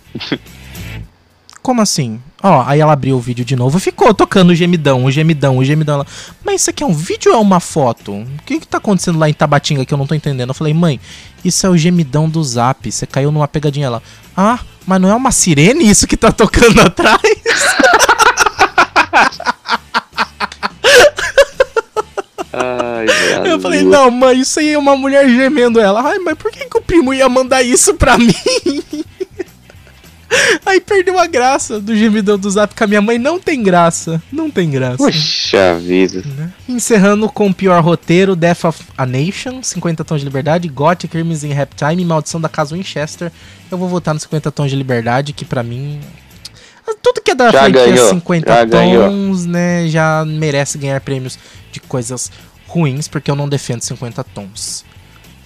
como 1.69 1.83
assim? 1.83 2.19
Ó, 2.41 2.63
aí 2.65 2.79
ela 2.79 2.93
abriu 2.93 3.15
o 3.15 3.19
vídeo 3.19 3.45
de 3.45 3.55
novo 3.55 3.77
ficou 3.79 4.11
tocando 4.11 4.49
o 4.49 4.55
gemidão, 4.55 5.05
o 5.05 5.11
gemidão, 5.11 5.59
o 5.59 5.63
gemidão. 5.63 5.95
Ela, 5.97 6.07
Mas 6.43 6.61
isso 6.61 6.71
aqui 6.71 6.81
é 6.81 6.85
um 6.87 6.95
vídeo 6.95 7.31
ou 7.31 7.37
é 7.37 7.39
uma 7.39 7.59
foto? 7.59 8.11
O 8.11 8.27
que 8.43 8.59
que 8.59 8.67
tá 8.67 8.79
acontecendo 8.79 9.19
lá 9.19 9.29
em 9.29 9.33
Tabatinga 9.33 9.85
que 9.85 9.93
eu 9.93 9.97
não 9.99 10.07
tô 10.07 10.15
entendendo? 10.15 10.49
Eu 10.49 10.55
falei, 10.55 10.73
mãe, 10.73 10.99
isso 11.45 11.67
é 11.67 11.69
o 11.69 11.77
gemidão 11.77 12.27
do 12.27 12.43
zap. 12.43 12.91
Você 12.91 13.05
caiu 13.05 13.31
numa 13.31 13.47
pegadinha. 13.47 13.85
Ela, 13.85 14.01
ah, 14.35 14.57
mas 14.83 14.99
não 14.99 15.09
é 15.09 15.13
uma 15.13 15.31
sirene 15.31 15.87
isso 15.87 16.07
que 16.07 16.17
tá 16.17 16.31
tocando 16.31 16.81
atrás? 16.81 17.21
Ai, 22.51 23.05
eu 23.45 23.59
falei, 23.59 23.83
não, 23.83 24.09
mãe, 24.09 24.39
isso 24.39 24.59
aí 24.59 24.73
é 24.73 24.77
uma 24.79 24.97
mulher 24.97 25.29
gemendo 25.29 25.79
ela. 25.79 26.01
Ai, 26.01 26.17
mas 26.17 26.33
por 26.35 26.51
que, 26.51 26.65
que 26.65 26.77
o 26.79 26.81
primo 26.81 27.13
ia 27.13 27.29
mandar 27.29 27.61
isso 27.61 27.93
pra 27.93 28.17
mim? 28.17 28.33
Aí 30.65 30.79
perdeu 30.79 31.17
a 31.17 31.25
graça 31.25 31.79
do 31.79 31.95
gemidão 31.95 32.37
do 32.37 32.49
zap, 32.49 32.73
que 32.73 32.83
a 32.83 32.87
minha 32.87 33.01
mãe 33.01 33.17
não 33.17 33.39
tem 33.39 33.61
graça. 33.61 34.21
Não 34.31 34.49
tem 34.49 34.69
graça. 34.69 34.97
Puxa 34.97 35.75
vida. 35.79 36.23
Né? 36.37 36.51
Encerrando 36.67 37.27
com 37.29 37.47
o 37.47 37.53
pior 37.53 37.83
roteiro: 37.83 38.35
Death 38.35 38.65
of 38.65 38.83
a 38.97 39.05
Nation, 39.05 39.61
50 39.61 40.03
Tons 40.03 40.19
de 40.19 40.25
Liberdade, 40.25 40.67
Gothic, 40.67 41.07
Crimson 41.07 41.53
Rap 41.53 41.73
Time, 41.75 42.05
Maldição 42.05 42.39
da 42.39 42.49
Casa 42.49 42.75
Winchester. 42.75 43.31
Eu 43.71 43.77
vou 43.77 43.87
votar 43.87 44.13
no 44.13 44.19
50 44.19 44.51
Tons 44.51 44.69
de 44.69 44.75
Liberdade, 44.75 45.33
que 45.33 45.45
para 45.45 45.63
mim. 45.63 45.99
Tudo 47.03 47.21
que 47.21 47.31
é 47.31 47.35
da 47.35 47.51
já 47.51 47.69
ganhou, 47.69 48.09
50 48.09 48.51
já 48.51 48.59
tons, 48.61 48.69
ganhou. 48.71 49.33
né, 49.47 49.87
já 49.87 50.25
merece 50.25 50.77
ganhar 50.77 50.99
prêmios 51.01 51.37
de 51.71 51.79
coisas 51.79 52.31
ruins, 52.67 53.07
porque 53.07 53.29
eu 53.29 53.35
não 53.35 53.47
defendo 53.47 53.81
50 53.81 54.23
tons. 54.23 54.83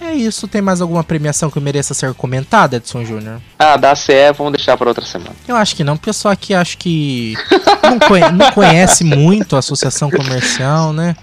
É 0.04 0.14
isso. 0.14 0.46
Tem 0.46 0.60
mais 0.60 0.80
alguma 0.80 1.02
premiação 1.02 1.50
que 1.50 1.58
mereça 1.58 1.94
ser 1.94 2.12
comentada, 2.14 2.76
Edson 2.76 3.04
Júnior? 3.04 3.40
Ah, 3.58 3.76
da 3.76 3.94
CE 3.96 4.32
vamos 4.36 4.52
deixar 4.52 4.76
para 4.76 4.88
outra 4.88 5.04
semana. 5.04 5.34
Eu 5.48 5.56
acho 5.56 5.74
que 5.74 5.82
não, 5.82 5.96
porque 5.96 6.12
só 6.12 6.30
aqui 6.30 6.52
acho 6.52 6.76
que 6.76 7.34
não, 7.82 7.98
conhe 7.98 8.30
não 8.30 8.52
conhece 8.52 9.02
muito 9.02 9.56
a 9.56 9.60
associação 9.60 10.10
comercial, 10.10 10.92
né? 10.92 11.16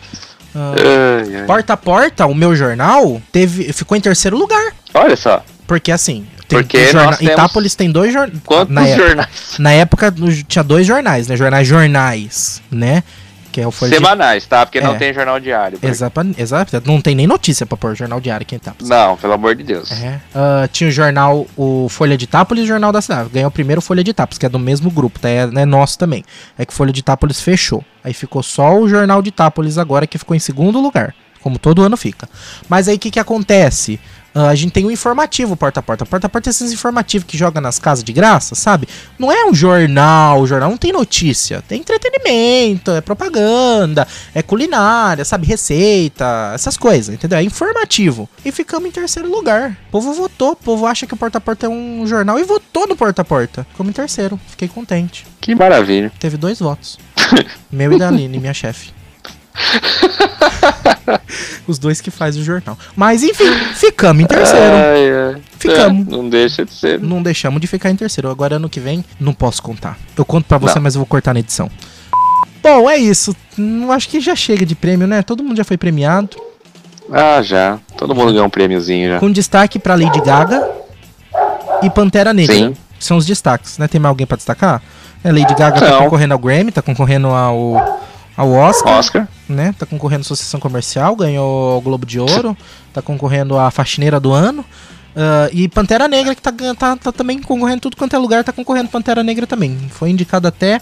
Uh, 0.54 1.46
porta 1.46 1.74
a 1.74 1.78
porta, 1.78 2.26
o 2.26 2.36
meu 2.36 2.54
jornal 2.56 3.22
teve, 3.32 3.72
ficou 3.72 3.96
em 3.96 4.02
terceiro 4.02 4.38
lugar. 4.38 4.74
Olha 4.94 5.16
só. 5.16 5.44
Porque 5.66 5.92
assim, 5.92 6.28
tem 6.48 6.60
Porque 6.60 6.88
jorna... 6.88 7.18
Itápolis 7.22 7.76
tem 7.76 7.90
dois 7.90 8.12
jornais. 8.12 8.42
Quantos 8.44 8.74
na 8.74 8.86
jornais? 8.86 9.30
Época, 9.30 9.60
na 9.60 9.72
época 9.72 10.14
tinha 10.48 10.64
dois 10.64 10.86
jornais, 10.86 11.28
né? 11.28 11.38
Jornais 11.38 11.66
jornais, 11.66 12.62
né? 12.70 13.04
Que 13.52 13.62
é 13.62 13.68
o 13.68 13.72
Semanais, 13.72 14.46
tá? 14.46 14.66
Porque 14.66 14.78
é. 14.78 14.82
não 14.82 14.98
tem 14.98 15.14
jornal 15.14 15.40
diário. 15.40 15.78
Exato, 15.82 16.22
exato. 16.38 16.82
Não 16.86 17.02
tem 17.02 17.14
nem 17.14 17.28
notícia 17.28 17.66
pra 17.66 17.78
pôr 17.78 17.96
jornal 17.96 18.20
diário 18.20 18.44
aqui 18.44 18.56
em 18.56 18.58
Itápolis. 18.58 18.90
Não, 18.90 19.18
pelo 19.18 19.34
amor 19.34 19.56
de 19.56 19.64
Deus. 19.64 19.92
É. 19.92 20.22
Uh, 20.34 20.68
tinha 20.72 20.90
o 20.90 20.92
jornal, 20.92 21.46
o 21.58 21.88
Folha 21.90 22.18
de 22.18 22.24
Itápolis 22.24 22.62
e 22.62 22.66
o 22.66 22.68
Jornal 22.68 22.92
da 22.92 23.02
Cidade. 23.02 23.30
Ganhou 23.30 23.50
o 23.50 23.52
primeiro 23.52 23.82
Folha 23.82 24.04
de 24.04 24.12
Itápolis, 24.12 24.38
que 24.38 24.46
é 24.46 24.50
do 24.50 24.60
mesmo 24.60 24.90
grupo, 24.90 25.20
tá? 25.20 25.30
É, 25.30 25.42
é 25.42 25.66
nosso 25.66 25.98
também. 25.98 26.24
É 26.58 26.66
que 26.66 26.72
o 26.72 26.76
Folha 26.76 26.94
de 26.94 27.00
Itápolis 27.02 27.42
fechou. 27.42 27.84
Aí 28.04 28.14
ficou 28.14 28.42
só 28.42 28.78
o 28.80 28.88
Jornal 28.88 29.22
de 29.22 29.30
Itápolis 29.30 29.78
agora, 29.78 30.08
que 30.08 30.18
ficou 30.18 30.36
em 30.36 30.40
segundo 30.40 30.80
lugar. 30.80 31.14
Como 31.42 31.58
todo 31.58 31.82
ano 31.82 31.98
fica. 31.98 32.30
Mas 32.70 32.88
aí 32.88 32.96
o 32.96 33.00
que, 33.00 33.12
que 33.12 33.20
acontece? 33.20 34.00
Uh, 34.34 34.40
a 34.48 34.56
gente 34.56 34.72
tem 34.72 34.86
um 34.86 34.92
informativo 34.92 35.58
porta 35.58 35.80
a 35.80 35.84
porta. 35.84 36.06
Porta 36.06 36.28
a 36.28 36.30
porta 36.30 36.50
é 36.50 36.52
esses 36.52 36.72
informativos 36.72 37.28
que 37.28 37.38
joga 37.38 37.60
nas 37.60 37.78
casas 37.78 38.04
de 38.04 38.14
graça, 38.14 38.56
sabe? 38.56 38.88
Não 39.20 39.32
é 39.32 39.46
um 39.46 39.54
jornal, 39.54 40.42
o 40.42 40.48
jornal 40.48 40.70
não 40.70 40.78
tem 40.78 40.92
notícia. 40.94 41.62
Tem 41.68 41.80
entretenimento, 41.80 42.92
é 42.92 43.02
propaganda, 43.02 44.08
é 44.34 44.42
culinária, 44.42 45.26
sabe? 45.26 45.46
Receita, 45.46 46.52
essas 46.54 46.78
coisas, 46.78 47.14
entendeu? 47.14 47.40
É 47.40 47.44
informativo. 47.44 48.30
E 48.46 48.52
ficamos 48.52 48.88
em 48.88 48.92
terceiro 48.92 49.30
lugar. 49.30 49.78
O 49.90 49.92
povo 49.92 50.14
votou, 50.14 50.52
o 50.52 50.56
povo 50.56 50.86
acha 50.86 51.06
que 51.06 51.14
o 51.14 51.18
porta 51.18 51.38
a 51.38 51.42
porta 51.42 51.66
é 51.66 51.70
um 51.70 52.06
jornal 52.08 52.40
e 52.40 52.44
votou 52.44 52.88
no 52.88 52.96
porta 52.96 53.22
a 53.22 53.26
porta. 53.26 53.68
Ficamos 53.72 53.90
em 53.90 53.94
terceiro. 53.94 54.40
Fiquei 54.48 54.68
contente. 54.68 55.26
Que 55.42 55.54
maravilha. 55.54 56.12
Teve 56.20 56.38
dois 56.38 56.60
votos. 56.60 56.98
Meu 57.72 57.92
e 57.94 58.00
da 58.00 58.08
Aline, 58.08 58.40
minha 58.40 58.54
chefe. 58.54 58.92
Os 61.68 61.78
dois 61.80 62.02
que 62.02 62.12
faz 62.12 62.38
o 62.38 62.44
jornal. 62.44 62.78
Mas 62.96 63.24
enfim, 63.24 63.52
ficamos 63.76 64.24
em 64.24 64.26
terceiro. 64.26 64.76
Ai, 64.76 65.34
ai. 65.36 65.42
Ficamos. 65.58 66.08
É, 66.08 66.12
não 66.12 66.30
deixa 66.30 66.66
de 66.66 66.74
ser. 66.74 67.00
Não 67.00 67.22
deixamos 67.22 67.62
de 67.62 67.68
ficar 67.68 67.90
em 67.90 67.96
terceiro. 67.96 68.30
Agora 68.30 68.56
ano 68.56 68.70
que 68.70 68.80
vem, 68.80 69.04
não 69.20 69.34
posso 69.34 69.62
contar. 69.62 69.98
Eu 70.18 70.26
conto 70.26 70.46
para 70.46 70.58
você, 70.58 70.76
não. 70.76 70.84
mas 70.84 70.96
eu 70.96 71.00
vou 71.00 71.06
cortar 71.06 71.34
na 71.34 71.40
edição. 71.40 71.70
Bom, 72.62 72.90
é 72.90 72.98
isso. 72.98 73.36
Não 73.58 73.92
acho 73.92 74.08
que 74.08 74.20
já 74.20 74.36
chega 74.36 74.66
de 74.66 74.76
prêmio, 74.76 75.08
né? 75.08 75.22
Todo 75.22 75.44
mundo 75.44 75.58
já 75.58 75.64
foi 75.64 75.78
premiado. 75.78 76.38
Ah, 77.12 77.42
já. 77.42 77.80
Todo 77.98 78.16
mundo 78.16 78.32
ganhou 78.32 78.46
um 78.46 78.50
prêmiozinho 78.50 79.10
já. 79.10 79.20
Com 79.20 79.32
destaque 79.32 79.80
para 79.80 79.96
Lady 79.96 80.22
Gaga 80.22 80.70
e 81.82 81.90
Pantera 81.90 82.34
Negra. 82.34 82.56
Sim. 82.56 82.76
São 83.00 83.18
os 83.18 83.26
destaques, 83.26 83.78
né? 83.78 83.88
Tem 83.88 84.00
mais 84.00 84.12
alguém 84.12 84.28
para 84.28 84.38
destacar? 84.38 84.82
É, 85.24 85.32
Lady 85.32 85.54
Gaga 85.56 85.80
tá 85.80 85.90
não. 85.90 85.98
tá 85.98 86.04
concorrendo 86.04 86.34
ao 86.34 86.40
Grammy, 86.40 86.72
tá 86.72 86.82
concorrendo 86.82 87.28
ao 87.28 88.02
ao 88.36 88.52
Oscar, 88.52 88.98
Oscar. 88.98 89.28
né? 89.48 89.74
Tá 89.78 89.86
concorrendo 89.86 90.22
à 90.22 90.26
Associação 90.26 90.60
Comercial, 90.60 91.16
ganhou 91.16 91.78
o 91.78 91.82
Globo 91.82 92.06
de 92.06 92.20
Ouro, 92.20 92.58
tá 92.94 93.02
concorrendo 93.02 93.58
à 93.58 93.70
Faxineira 93.70 94.20
do 94.20 94.32
Ano. 94.32 94.66
Uh, 95.12 95.52
e 95.52 95.68
Pantera 95.68 96.08
Negra, 96.08 96.34
que 96.34 96.42
tá, 96.42 96.54
tá, 96.78 96.96
tá, 96.96 97.12
também 97.12 97.42
concorrendo 97.42 97.82
tudo 97.82 97.98
quanto 97.98 98.16
é 98.16 98.20
lugar, 98.20 98.44
tá 98.44 98.54
concorrendo 98.54 98.90
Pantera 98.90 99.22
Negra 99.22 99.46
também. 99.46 99.78
Foi 99.90 100.10
indicado 100.10 100.48
até. 100.48 100.80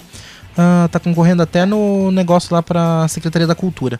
Uh, 0.59 0.89
tá 0.89 0.99
concorrendo 0.99 1.41
até 1.41 1.65
no 1.65 2.11
negócio 2.11 2.53
lá 2.53 2.61
pra 2.61 3.07
Secretaria 3.07 3.47
da 3.47 3.55
Cultura. 3.55 3.97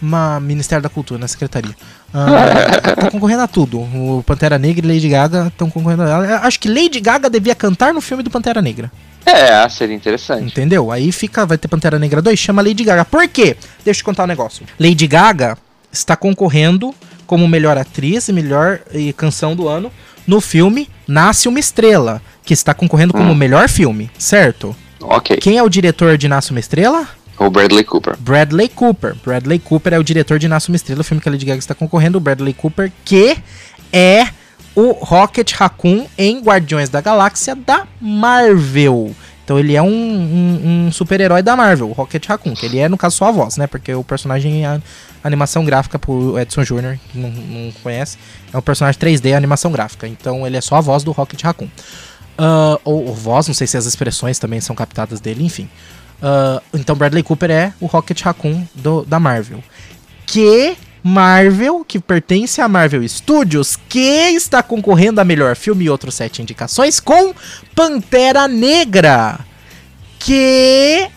Uma, 0.00 0.38
Ministério 0.40 0.82
da 0.82 0.90
Cultura, 0.90 1.18
na 1.18 1.26
Secretaria. 1.26 1.74
Uh, 2.12 2.94
tá 2.96 3.10
concorrendo 3.10 3.42
a 3.42 3.48
tudo. 3.48 3.80
O 3.80 4.22
Pantera 4.26 4.58
Negra 4.58 4.84
e 4.84 4.94
Lady 4.94 5.08
Gaga 5.08 5.46
estão 5.46 5.70
concorrendo. 5.70 6.02
A, 6.02 6.40
acho 6.46 6.60
que 6.60 6.68
Lady 6.68 7.00
Gaga 7.00 7.30
devia 7.30 7.54
cantar 7.54 7.94
no 7.94 8.02
filme 8.02 8.22
do 8.22 8.28
Pantera 8.28 8.60
Negra. 8.60 8.92
É, 9.24 9.66
seria 9.70 9.96
interessante. 9.96 10.44
Entendeu? 10.44 10.90
Aí 10.92 11.10
fica, 11.12 11.46
vai 11.46 11.56
ter 11.56 11.68
Pantera 11.68 11.98
Negra 11.98 12.20
2, 12.20 12.38
chama 12.38 12.60
Lady 12.60 12.84
Gaga. 12.84 13.06
Por 13.06 13.26
quê? 13.28 13.56
Deixa 13.82 14.00
eu 14.00 14.02
te 14.02 14.04
contar 14.04 14.24
um 14.24 14.26
negócio. 14.26 14.66
Lady 14.78 15.06
Gaga 15.06 15.56
está 15.90 16.14
concorrendo 16.14 16.94
como 17.26 17.48
melhor 17.48 17.78
atriz 17.78 18.28
e 18.28 18.34
melhor 18.34 18.80
e 18.92 19.14
canção 19.14 19.56
do 19.56 19.66
ano 19.66 19.90
no 20.26 20.40
filme 20.40 20.88
Nasce 21.06 21.48
uma 21.48 21.58
Estrela, 21.58 22.22
que 22.44 22.54
está 22.54 22.72
concorrendo 22.74 23.12
como 23.12 23.32
hum. 23.32 23.34
melhor 23.34 23.68
filme, 23.68 24.10
certo? 24.18 24.74
Ok. 25.02 25.36
Quem 25.38 25.58
é 25.58 25.62
o 25.62 25.68
diretor 25.68 26.16
de 26.16 26.28
Nasce 26.28 26.50
uma 26.50 26.60
Estrela? 26.60 27.06
O 27.38 27.50
Bradley 27.50 27.84
Cooper. 27.84 28.16
Bradley 28.18 28.68
Cooper. 28.68 29.16
Bradley 29.24 29.58
Cooper 29.58 29.94
é 29.94 29.98
o 29.98 30.04
diretor 30.04 30.38
de 30.38 30.48
Nasce 30.48 30.68
uma 30.68 30.76
Estrela, 30.76 31.00
o 31.00 31.04
filme 31.04 31.20
que 31.20 31.28
a 31.28 31.32
Lady 31.32 31.44
Gaga 31.44 31.58
está 31.58 31.74
concorrendo. 31.74 32.18
O 32.18 32.20
Bradley 32.20 32.54
Cooper, 32.54 32.92
que 33.04 33.36
é 33.92 34.28
o 34.74 34.92
Rocket 34.92 35.52
Raccoon 35.52 36.06
em 36.16 36.40
Guardiões 36.40 36.88
da 36.88 37.00
Galáxia 37.00 37.54
da 37.54 37.86
Marvel. 38.00 39.14
Então 39.44 39.58
ele 39.58 39.74
é 39.74 39.82
um, 39.82 39.88
um, 39.88 40.86
um 40.86 40.92
super-herói 40.92 41.42
da 41.42 41.56
Marvel, 41.56 41.90
o 41.90 41.92
Rocket 41.92 42.24
Raccoon, 42.26 42.54
que 42.54 42.64
ele 42.64 42.78
é, 42.78 42.88
no 42.88 42.96
caso, 42.96 43.16
só 43.16 43.26
a 43.26 43.30
voz, 43.32 43.56
né? 43.56 43.66
Porque 43.66 43.92
o 43.92 44.04
personagem 44.04 44.64
é 44.64 44.80
animação 45.22 45.64
gráfica 45.64 45.98
pro 45.98 46.38
Edson 46.38 46.62
Jr., 46.62 46.96
que 47.10 47.18
não, 47.18 47.28
não 47.28 47.72
conhece, 47.82 48.18
é 48.52 48.56
um 48.56 48.62
personagem 48.62 49.00
3D 49.00 49.36
animação 49.36 49.72
gráfica. 49.72 50.06
Então 50.06 50.46
ele 50.46 50.56
é 50.56 50.60
só 50.60 50.76
a 50.76 50.80
voz 50.80 51.02
do 51.02 51.10
Rocket 51.10 51.42
Raccoon. 51.42 51.68
Uh, 52.42 52.80
ou, 52.82 53.06
ou, 53.06 53.14
voz, 53.14 53.46
não 53.46 53.54
sei 53.54 53.68
se 53.68 53.76
as 53.76 53.86
expressões 53.86 54.36
também 54.36 54.60
são 54.60 54.74
captadas 54.74 55.20
dele, 55.20 55.44
enfim. 55.44 55.68
Uh, 56.20 56.60
então 56.74 56.96
Bradley 56.96 57.22
Cooper 57.22 57.50
é 57.52 57.72
o 57.80 57.86
Rocket 57.86 58.20
Raccoon 58.20 58.66
do, 58.74 59.04
da 59.04 59.20
Marvel. 59.20 59.62
Que 60.26 60.76
Marvel, 61.04 61.84
que 61.84 62.00
pertence 62.00 62.60
a 62.60 62.66
Marvel 62.66 63.08
Studios, 63.08 63.78
que 63.88 63.98
está 63.98 64.60
concorrendo 64.60 65.20
a 65.20 65.24
melhor 65.24 65.54
filme 65.54 65.84
e 65.84 65.90
outros 65.90 66.16
sete 66.16 66.42
indicações 66.42 66.98
com 66.98 67.32
Pantera 67.76 68.48
Negra, 68.48 69.38
que 70.18 71.08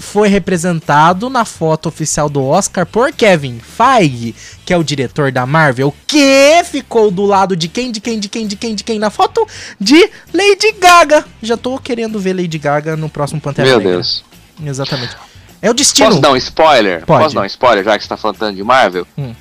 foi 0.00 0.28
representado 0.28 1.28
na 1.30 1.44
foto 1.44 1.88
oficial 1.88 2.28
do 2.28 2.44
Oscar 2.44 2.86
por 2.86 3.12
Kevin 3.12 3.60
Feige, 3.60 4.34
que 4.64 4.72
é 4.72 4.76
o 4.76 4.82
diretor 4.82 5.30
da 5.30 5.46
Marvel, 5.46 5.94
que 6.06 6.62
ficou 6.64 7.10
do 7.10 7.24
lado 7.24 7.54
de 7.54 7.68
quem, 7.68 7.92
de 7.92 8.00
quem, 8.00 8.18
de 8.18 8.28
quem, 8.28 8.46
de 8.46 8.56
quem, 8.56 8.74
de 8.74 8.82
quem 8.82 8.98
na 8.98 9.10
foto? 9.10 9.46
De 9.78 10.10
Lady 10.32 10.72
Gaga. 10.80 11.24
Já 11.42 11.56
tô 11.56 11.78
querendo 11.78 12.18
ver 12.18 12.34
Lady 12.34 12.58
Gaga 12.58 12.96
no 12.96 13.08
próximo 13.08 13.40
Pantera 13.40 13.68
Meu 13.68 13.78
Negra. 13.78 13.92
Deus. 13.94 14.24
Exatamente. 14.64 15.16
É 15.62 15.70
o 15.70 15.74
destino. 15.74 16.08
Posso 16.08 16.20
dar 16.20 16.32
um 16.32 16.36
spoiler? 16.36 17.04
Pode. 17.04 17.24
Posso 17.24 17.34
dar 17.34 17.42
um 17.42 17.46
spoiler, 17.46 17.84
já 17.84 17.96
que 17.96 18.02
você 18.02 18.08
tá 18.08 18.16
falando 18.16 18.54
de 18.54 18.64
Marvel? 18.64 19.06
Hum. 19.16 19.34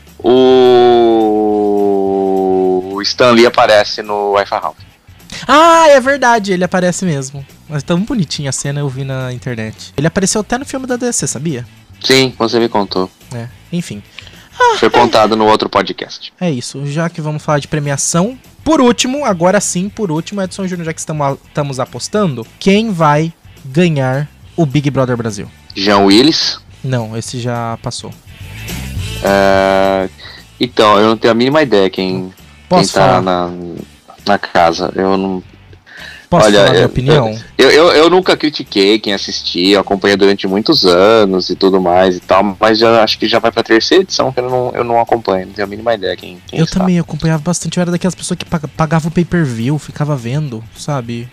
O 2.92 3.02
Stan 3.04 3.32
Lee 3.32 3.46
aparece 3.46 4.02
no 4.02 4.32
Wi-Fi 4.32 4.60
House. 4.62 4.76
Ah, 5.48 5.88
é 5.88 6.02
verdade, 6.02 6.52
ele 6.52 6.64
aparece 6.66 7.06
mesmo. 7.06 7.46
Mas 7.70 7.84
tão 7.84 8.02
bonitinha 8.02 8.50
a 8.50 8.54
cena, 8.54 8.80
eu 8.80 8.90
vi 8.90 9.04
na 9.04 9.32
internet. 9.32 9.94
Ele 9.96 10.08
apareceu 10.08 10.42
até 10.42 10.58
no 10.58 10.66
filme 10.66 10.88
da 10.88 10.96
DC, 10.96 11.28
sabia? 11.28 11.66
Sim, 12.02 12.34
você 12.38 12.60
me 12.60 12.68
contou. 12.68 13.10
É, 13.34 13.48
enfim. 13.72 14.02
Foi 14.78 14.90
contado 14.90 15.36
no 15.36 15.46
outro 15.46 15.70
podcast. 15.70 16.34
É 16.40 16.50
isso, 16.50 16.86
já 16.86 17.10
que 17.10 17.22
vamos 17.22 17.44
falar 17.44 17.60
de 17.60 17.68
premiação. 17.68 18.38
Por 18.64 18.82
último, 18.82 19.24
agora 19.24 19.62
sim, 19.62 19.88
por 19.88 20.12
último, 20.12 20.42
Edson 20.42 20.68
Júnior, 20.68 20.86
já 20.86 20.94
que 20.94 21.00
estamos, 21.00 21.38
estamos 21.48 21.80
apostando, 21.80 22.46
quem 22.60 22.92
vai 22.92 23.32
ganhar 23.64 24.28
o 24.58 24.66
Big 24.66 24.90
Brother 24.90 25.16
Brasil? 25.16 25.50
Jean 25.76 26.00
Willis. 26.00 26.60
Não, 26.84 27.16
esse 27.18 27.40
já 27.40 27.78
passou. 27.82 28.12
É, 29.24 30.10
Então, 30.60 30.98
eu 31.00 31.08
não 31.08 31.18
tenho 31.18 31.32
a 31.32 31.36
mínima 31.36 31.62
ideia 31.62 31.90
quem, 31.90 32.24
quem 32.24 32.34
Posso 32.68 32.94
tá 32.94 33.22
na, 33.22 33.50
na 34.26 34.38
casa. 34.38 34.92
Eu 34.96 35.18
não. 35.18 35.44
Posso 36.30 36.46
olha, 36.48 36.58
falar 36.60 36.70
minha 36.72 36.82
eu- 36.84 36.88
opinião? 36.88 37.40
Eu, 37.58 37.70
eu, 37.72 37.92
eu 37.92 38.10
nunca 38.10 38.38
critiquei 38.38 39.00
quem 39.00 39.14
assistia, 39.14 39.76
eu 39.76 39.82
acompanhei 39.82 40.16
durante 40.16 40.48
muitos 40.48 40.86
anos 40.86 41.50
e 41.50 41.56
tudo 41.56 41.82
mais 41.82 42.16
e 42.18 42.20
tal, 42.20 42.56
mas 42.60 42.78
já 42.80 43.04
acho 43.04 43.18
que 43.20 43.28
já 43.28 43.40
vai 43.40 43.52
pra 43.52 43.64
terceira 43.64 44.04
edição 44.04 44.32
que 44.32 44.40
eu 44.40 44.50
não, 44.50 44.72
eu 44.74 44.84
não 44.84 45.00
acompanho, 45.00 45.48
não 45.48 45.54
tenho 45.54 45.66
a 45.68 45.70
mínima 45.70 45.94
ideia 45.94 46.16
quem, 46.16 46.40
quem 46.48 46.60
Eu 46.60 46.66
está. 46.66 46.80
também 46.80 47.00
acompanhava 47.00 47.42
bastante, 47.44 47.78
eu 47.78 47.82
era 47.82 47.92
daquelas 47.92 48.16
pessoas 48.16 48.38
que 48.38 48.46
pag- 48.46 48.68
pagava 48.78 49.08
o 49.08 49.12
pay-per-view, 49.12 49.78
ficava 49.80 50.16
vendo, 50.16 50.64
sabe? 50.78 51.28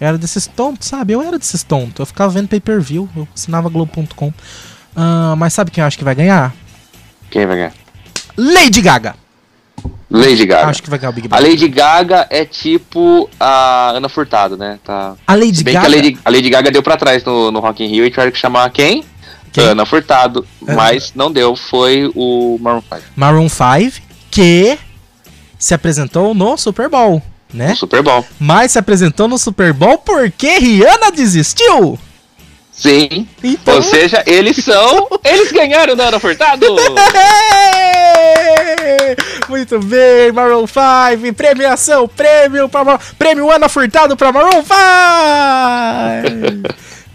Eu 0.00 0.06
era 0.08 0.18
desses 0.18 0.46
tontos, 0.46 0.88
sabe? 0.88 1.14
Eu 1.14 1.22
era 1.22 1.38
desses 1.38 1.62
tontos. 1.62 1.98
Eu 2.00 2.06
ficava 2.06 2.30
vendo 2.30 2.48
pay-per-view, 2.48 3.08
eu 3.16 3.26
assinava 3.34 3.68
Globo.com. 3.70 4.32
Ah, 4.94 5.34
mas 5.38 5.54
sabe 5.54 5.70
quem 5.70 5.80
eu 5.82 5.86
acho 5.88 5.96
que 5.96 6.04
vai 6.04 6.14
ganhar? 6.14 6.54
Quem 7.30 7.46
vai 7.46 7.56
ganhar? 7.56 7.72
Lady 8.36 8.80
Gaga! 8.82 9.14
Lady 10.10 10.46
Gaga. 10.46 10.68
Acho 10.68 10.82
que 10.82 10.88
vai 10.90 10.98
ganhar 10.98 11.10
o 11.10 11.12
Big 11.12 11.26
A 11.26 11.28
Brother. 11.30 11.50
Lady 11.50 11.68
Gaga 11.68 12.26
é 12.30 12.44
tipo 12.44 13.28
a 13.40 13.90
Ana 13.90 14.08
Furtado, 14.08 14.56
né? 14.56 14.78
Tá. 14.84 15.14
A 15.26 15.34
Lady 15.34 15.56
Se 15.58 15.64
bem 15.64 15.74
Gaga. 15.74 15.86
que 15.88 15.92
a 15.92 15.96
Lady, 15.96 16.18
a 16.24 16.30
Lady 16.30 16.50
Gaga 16.50 16.70
deu 16.70 16.82
pra 16.82 16.96
trás 16.96 17.24
no, 17.24 17.50
no 17.50 17.60
Rock 17.60 17.82
in 17.84 17.88
Rio 17.88 18.04
e 18.06 18.10
tiveram 18.10 18.30
que 18.30 18.38
chamar 18.38 18.70
quem? 18.70 19.04
Quem? 19.52 19.64
Ana 19.64 19.84
Furtado. 19.84 20.46
Ah. 20.66 20.74
Mas 20.74 21.12
não 21.14 21.32
deu, 21.32 21.56
foi 21.56 22.10
o 22.14 22.58
Maroon 22.60 22.82
5. 22.82 23.02
Maroon 23.16 23.48
5, 23.48 24.02
que 24.30 24.78
se 25.58 25.74
apresentou 25.74 26.34
no 26.34 26.56
Super 26.56 26.88
Bowl, 26.88 27.20
né? 27.52 27.70
No 27.70 27.76
Super 27.76 28.02
Bowl. 28.02 28.24
Mas 28.38 28.72
se 28.72 28.78
apresentou 28.78 29.26
no 29.26 29.38
Super 29.38 29.72
Bowl 29.72 29.98
porque 29.98 30.58
Rihanna 30.58 31.10
desistiu. 31.10 31.98
Sim. 32.76 33.26
Então. 33.42 33.76
Ou 33.76 33.82
seja, 33.82 34.22
eles 34.26 34.56
são. 34.58 35.08
eles 35.24 35.50
ganharam 35.50 35.96
da 35.96 36.08
Ana 36.08 36.20
Furtado! 36.20 36.66
Muito 39.48 39.78
bem, 39.80 40.32
Maroon 40.32 40.66
5, 40.66 41.32
premiação, 41.34 42.06
prêmio 42.08 42.68
para 42.68 42.84
Mar- 42.84 43.00
prêmio 43.18 43.50
Ana 43.50 43.68
Furtado 43.68 44.16
para 44.16 44.32
Maroon 44.32 44.62
5. 44.62 44.68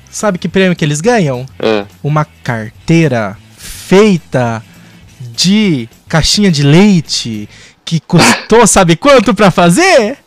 Sabe 0.09 0.37
que 0.37 0.47
prêmio 0.49 0.75
que 0.75 0.83
eles 0.83 0.99
ganham? 1.01 1.45
É. 1.59 1.85
Uma 2.03 2.25
carteira 2.43 3.37
feita 3.57 4.63
de 5.19 5.87
caixinha 6.07 6.49
de 6.51 6.63
leite 6.63 7.47
que 7.85 7.99
custou 7.99 8.65
sabe 8.67 8.95
quanto 8.95 9.33
pra 9.33 9.51
fazer? 9.51 10.17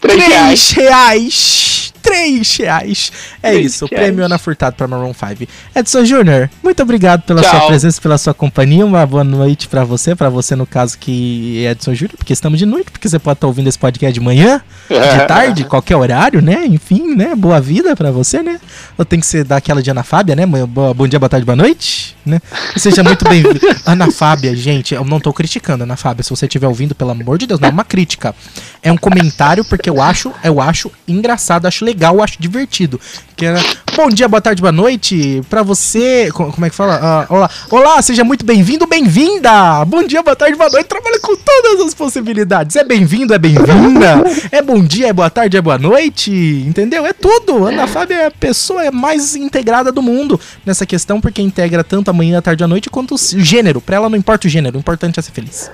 Três 0.00 0.26
reais. 0.26 0.70
reais. 0.70 1.79
Três 2.02 2.56
reais. 2.56 3.12
É 3.42 3.54
isso, 3.54 3.84
o 3.84 3.88
reais. 3.88 4.04
prêmio 4.06 4.24
Ana 4.24 4.38
Furtado 4.38 4.76
para 4.76 4.86
Maroon 4.88 5.12
5. 5.14 5.50
Edson 5.74 6.04
Júnior, 6.04 6.50
muito 6.62 6.82
obrigado 6.82 7.22
pela 7.22 7.42
Tchau. 7.42 7.50
sua 7.50 7.66
presença, 7.66 8.00
pela 8.00 8.18
sua 8.18 8.34
companhia. 8.34 8.84
Uma 8.84 9.04
boa 9.06 9.24
noite 9.24 9.68
pra 9.68 9.84
você, 9.84 10.14
pra 10.14 10.28
você 10.28 10.54
no 10.56 10.66
caso 10.66 10.96
que 10.98 11.64
é 11.64 11.70
Edson 11.72 11.94
Júnior, 11.94 12.16
porque 12.16 12.32
estamos 12.32 12.58
de 12.58 12.66
noite, 12.66 12.90
porque 12.90 13.08
você 13.08 13.18
pode 13.18 13.36
estar 13.36 13.46
ouvindo 13.46 13.68
esse 13.68 13.78
podcast 13.78 14.12
de 14.12 14.20
manhã, 14.20 14.60
de 14.88 14.96
tarde, 15.28 15.64
qualquer 15.64 15.96
horário, 15.96 16.40
né? 16.42 16.64
Enfim, 16.66 17.14
né? 17.14 17.34
Boa 17.34 17.60
vida 17.60 17.94
pra 17.96 18.10
você, 18.10 18.42
né? 18.42 18.60
Ou 18.98 19.04
tem 19.04 19.20
que 19.20 19.26
ser 19.26 19.44
daquela 19.44 19.82
de 19.82 19.90
Ana 19.90 20.02
Fábia, 20.02 20.34
né? 20.36 20.46
Boa- 20.46 20.94
bom 20.94 21.06
dia, 21.06 21.18
boa 21.18 21.28
tarde, 21.28 21.44
boa 21.46 21.56
noite, 21.56 22.16
né? 22.24 22.40
Seja 22.76 23.02
muito 23.02 23.28
bem-vindo. 23.28 23.60
Ana 23.86 24.10
Fábia, 24.10 24.54
gente, 24.56 24.94
eu 24.94 25.04
não 25.04 25.20
tô 25.20 25.32
criticando, 25.32 25.84
Ana 25.84 25.96
Fábia. 25.96 26.22
Se 26.22 26.30
você 26.30 26.46
estiver 26.46 26.66
ouvindo, 26.66 26.94
pelo 26.94 27.10
amor 27.10 27.38
de 27.38 27.46
Deus, 27.46 27.60
não 27.60 27.68
é 27.68 27.72
uma 27.72 27.84
crítica. 27.84 28.34
É 28.82 28.90
um 28.90 28.96
comentário 28.96 29.64
porque 29.64 29.88
eu 29.90 30.00
acho, 30.00 30.32
eu 30.42 30.60
acho 30.60 30.90
engraçado, 31.06 31.66
acho 31.66 31.84
legal, 31.84 31.89
eu 32.12 32.22
acho 32.22 32.40
divertido. 32.40 33.00
Que 33.36 33.46
era, 33.46 33.58
bom 33.96 34.08
dia, 34.08 34.28
boa 34.28 34.40
tarde, 34.40 34.60
boa 34.60 34.72
noite 34.72 35.40
pra 35.48 35.62
você. 35.62 36.30
co- 36.32 36.52
Como 36.52 36.66
é 36.66 36.70
que 36.70 36.76
fala? 36.76 36.98
Ah, 37.02 37.26
olá, 37.28 37.50
olá, 37.70 38.02
seja 38.02 38.22
muito 38.22 38.44
bem-vindo, 38.44 38.86
bem-vinda. 38.86 39.84
Bom 39.86 40.02
dia, 40.06 40.22
boa 40.22 40.36
tarde, 40.36 40.56
boa 40.56 40.68
noite. 40.70 40.86
Trabalha 40.86 41.18
com 41.20 41.34
todas 41.36 41.80
as 41.86 41.94
possibilidades. 41.94 42.76
É 42.76 42.84
bem-vindo, 42.84 43.32
é 43.32 43.38
bem-vinda. 43.38 44.22
É 44.52 44.60
bom 44.60 44.82
dia, 44.82 45.08
é 45.08 45.12
boa 45.12 45.30
tarde, 45.30 45.56
é 45.56 45.60
boa 45.62 45.78
noite. 45.78 46.30
Entendeu? 46.66 47.06
É 47.06 47.12
tudo. 47.12 47.64
Ana 47.66 47.86
Fábia 47.86 48.14
é 48.16 48.26
a 48.26 48.30
pessoa 48.30 48.90
mais 48.90 49.34
integrada 49.34 49.90
do 49.90 50.02
mundo 50.02 50.38
nessa 50.66 50.84
questão, 50.84 51.20
porque 51.20 51.40
integra 51.40 51.82
tanto 51.82 52.10
a 52.10 52.12
manhã, 52.12 52.38
a 52.38 52.42
tarde 52.42 52.62
e 52.62 52.64
a 52.64 52.68
noite 52.68 52.90
quanto 52.90 53.14
o 53.14 53.18
gênero. 53.18 53.80
Pra 53.80 53.96
ela 53.96 54.08
não 54.10 54.18
importa 54.18 54.46
o 54.46 54.50
gênero, 54.50 54.76
o 54.76 54.80
importante 54.80 55.18
é 55.18 55.22
ser 55.22 55.32
feliz. 55.32 55.70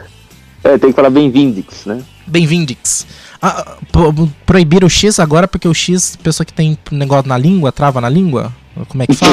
É, 0.62 0.76
tem 0.78 0.90
que 0.90 0.96
falar 0.96 1.10
bem-vindix, 1.10 1.84
né? 1.84 2.00
Bem-vindix. 2.26 3.06
Ah, 3.48 3.76
pro- 3.92 4.12
proibir 4.44 4.82
o 4.82 4.90
X 4.90 5.20
agora 5.20 5.46
porque 5.46 5.68
o 5.68 5.74
X, 5.74 6.16
pessoa 6.22 6.44
que 6.44 6.52
tem 6.52 6.76
negócio 6.90 7.28
na 7.28 7.38
língua, 7.38 7.70
trava 7.70 8.00
na 8.00 8.08
língua. 8.08 8.52
Como 8.88 9.02
é 9.02 9.06
que 9.06 9.14
fala? 9.14 9.32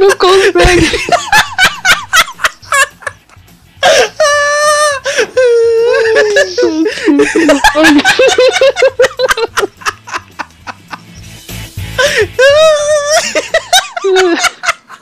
não 0.00 0.10
consegue. 0.18 0.88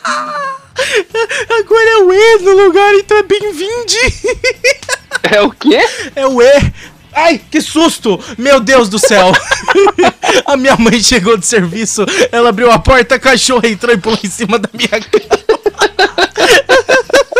Agora 0.05 1.91
é 1.91 1.97
o 1.99 2.13
E 2.13 2.39
no 2.39 2.65
lugar, 2.65 2.95
então 2.95 3.17
é 3.17 3.23
bem-vinde. 3.23 3.99
É 5.23 5.41
o 5.41 5.51
quê? 5.51 5.81
É 6.15 6.27
o 6.27 6.43
E. 6.43 6.73
Ai, 7.15 7.41
que 7.51 7.61
susto! 7.61 8.19
Meu 8.39 8.59
Deus 8.59 8.89
do 8.89 8.99
céu! 8.99 9.33
a 10.47 10.57
minha 10.57 10.77
mãe 10.77 11.03
chegou 11.03 11.37
de 11.37 11.47
serviço, 11.47 12.05
ela 12.31 12.49
abriu 12.49 12.71
a 12.71 12.79
porta, 12.79 13.17
a 13.17 13.19
cachorra 13.19 13.69
entrou 13.69 13.95
e 13.95 13.99
pulou 13.99 14.19
em 14.25 14.31
cima 14.31 14.59
da 14.59 14.69
minha 14.73 14.89
cama. 14.89 15.43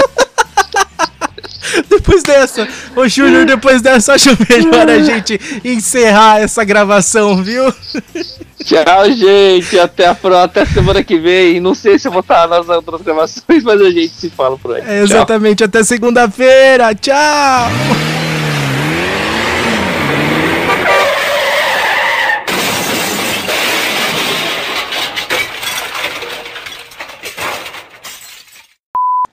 Depois 1.89 2.23
dessa, 2.23 2.69
ô 2.95 3.09
Júnior, 3.09 3.45
depois 3.45 3.81
dessa, 3.81 4.15
acho 4.15 4.31
melhor 4.49 4.89
a 4.89 5.03
gente 5.03 5.41
encerrar 5.65 6.41
essa 6.41 6.65
gravação, 6.65 7.43
viu? 7.43 7.73
Tchau, 8.65 9.11
gente. 9.13 9.79
Até 9.79 10.07
a 10.07 10.15
próxima, 10.15 10.45
até 10.45 10.65
semana 10.65 11.03
que 11.03 11.19
vem. 11.19 11.61
Não 11.61 11.75
sei 11.75 11.99
se 11.99 12.07
eu 12.07 12.13
vou 12.13 12.21
estar 12.21 12.47
nas 12.47 12.69
outras 12.69 13.03
gravações, 13.03 13.63
mas 13.63 13.81
a 13.81 13.91
gente 13.91 14.11
se 14.11 14.31
fala 14.31 14.57
por 14.57 14.77
aí. 14.77 14.83
É, 14.87 15.03
exatamente, 15.03 15.65
até 15.65 15.83
segunda-feira. 15.83 16.95
Tchau! 16.95 18.12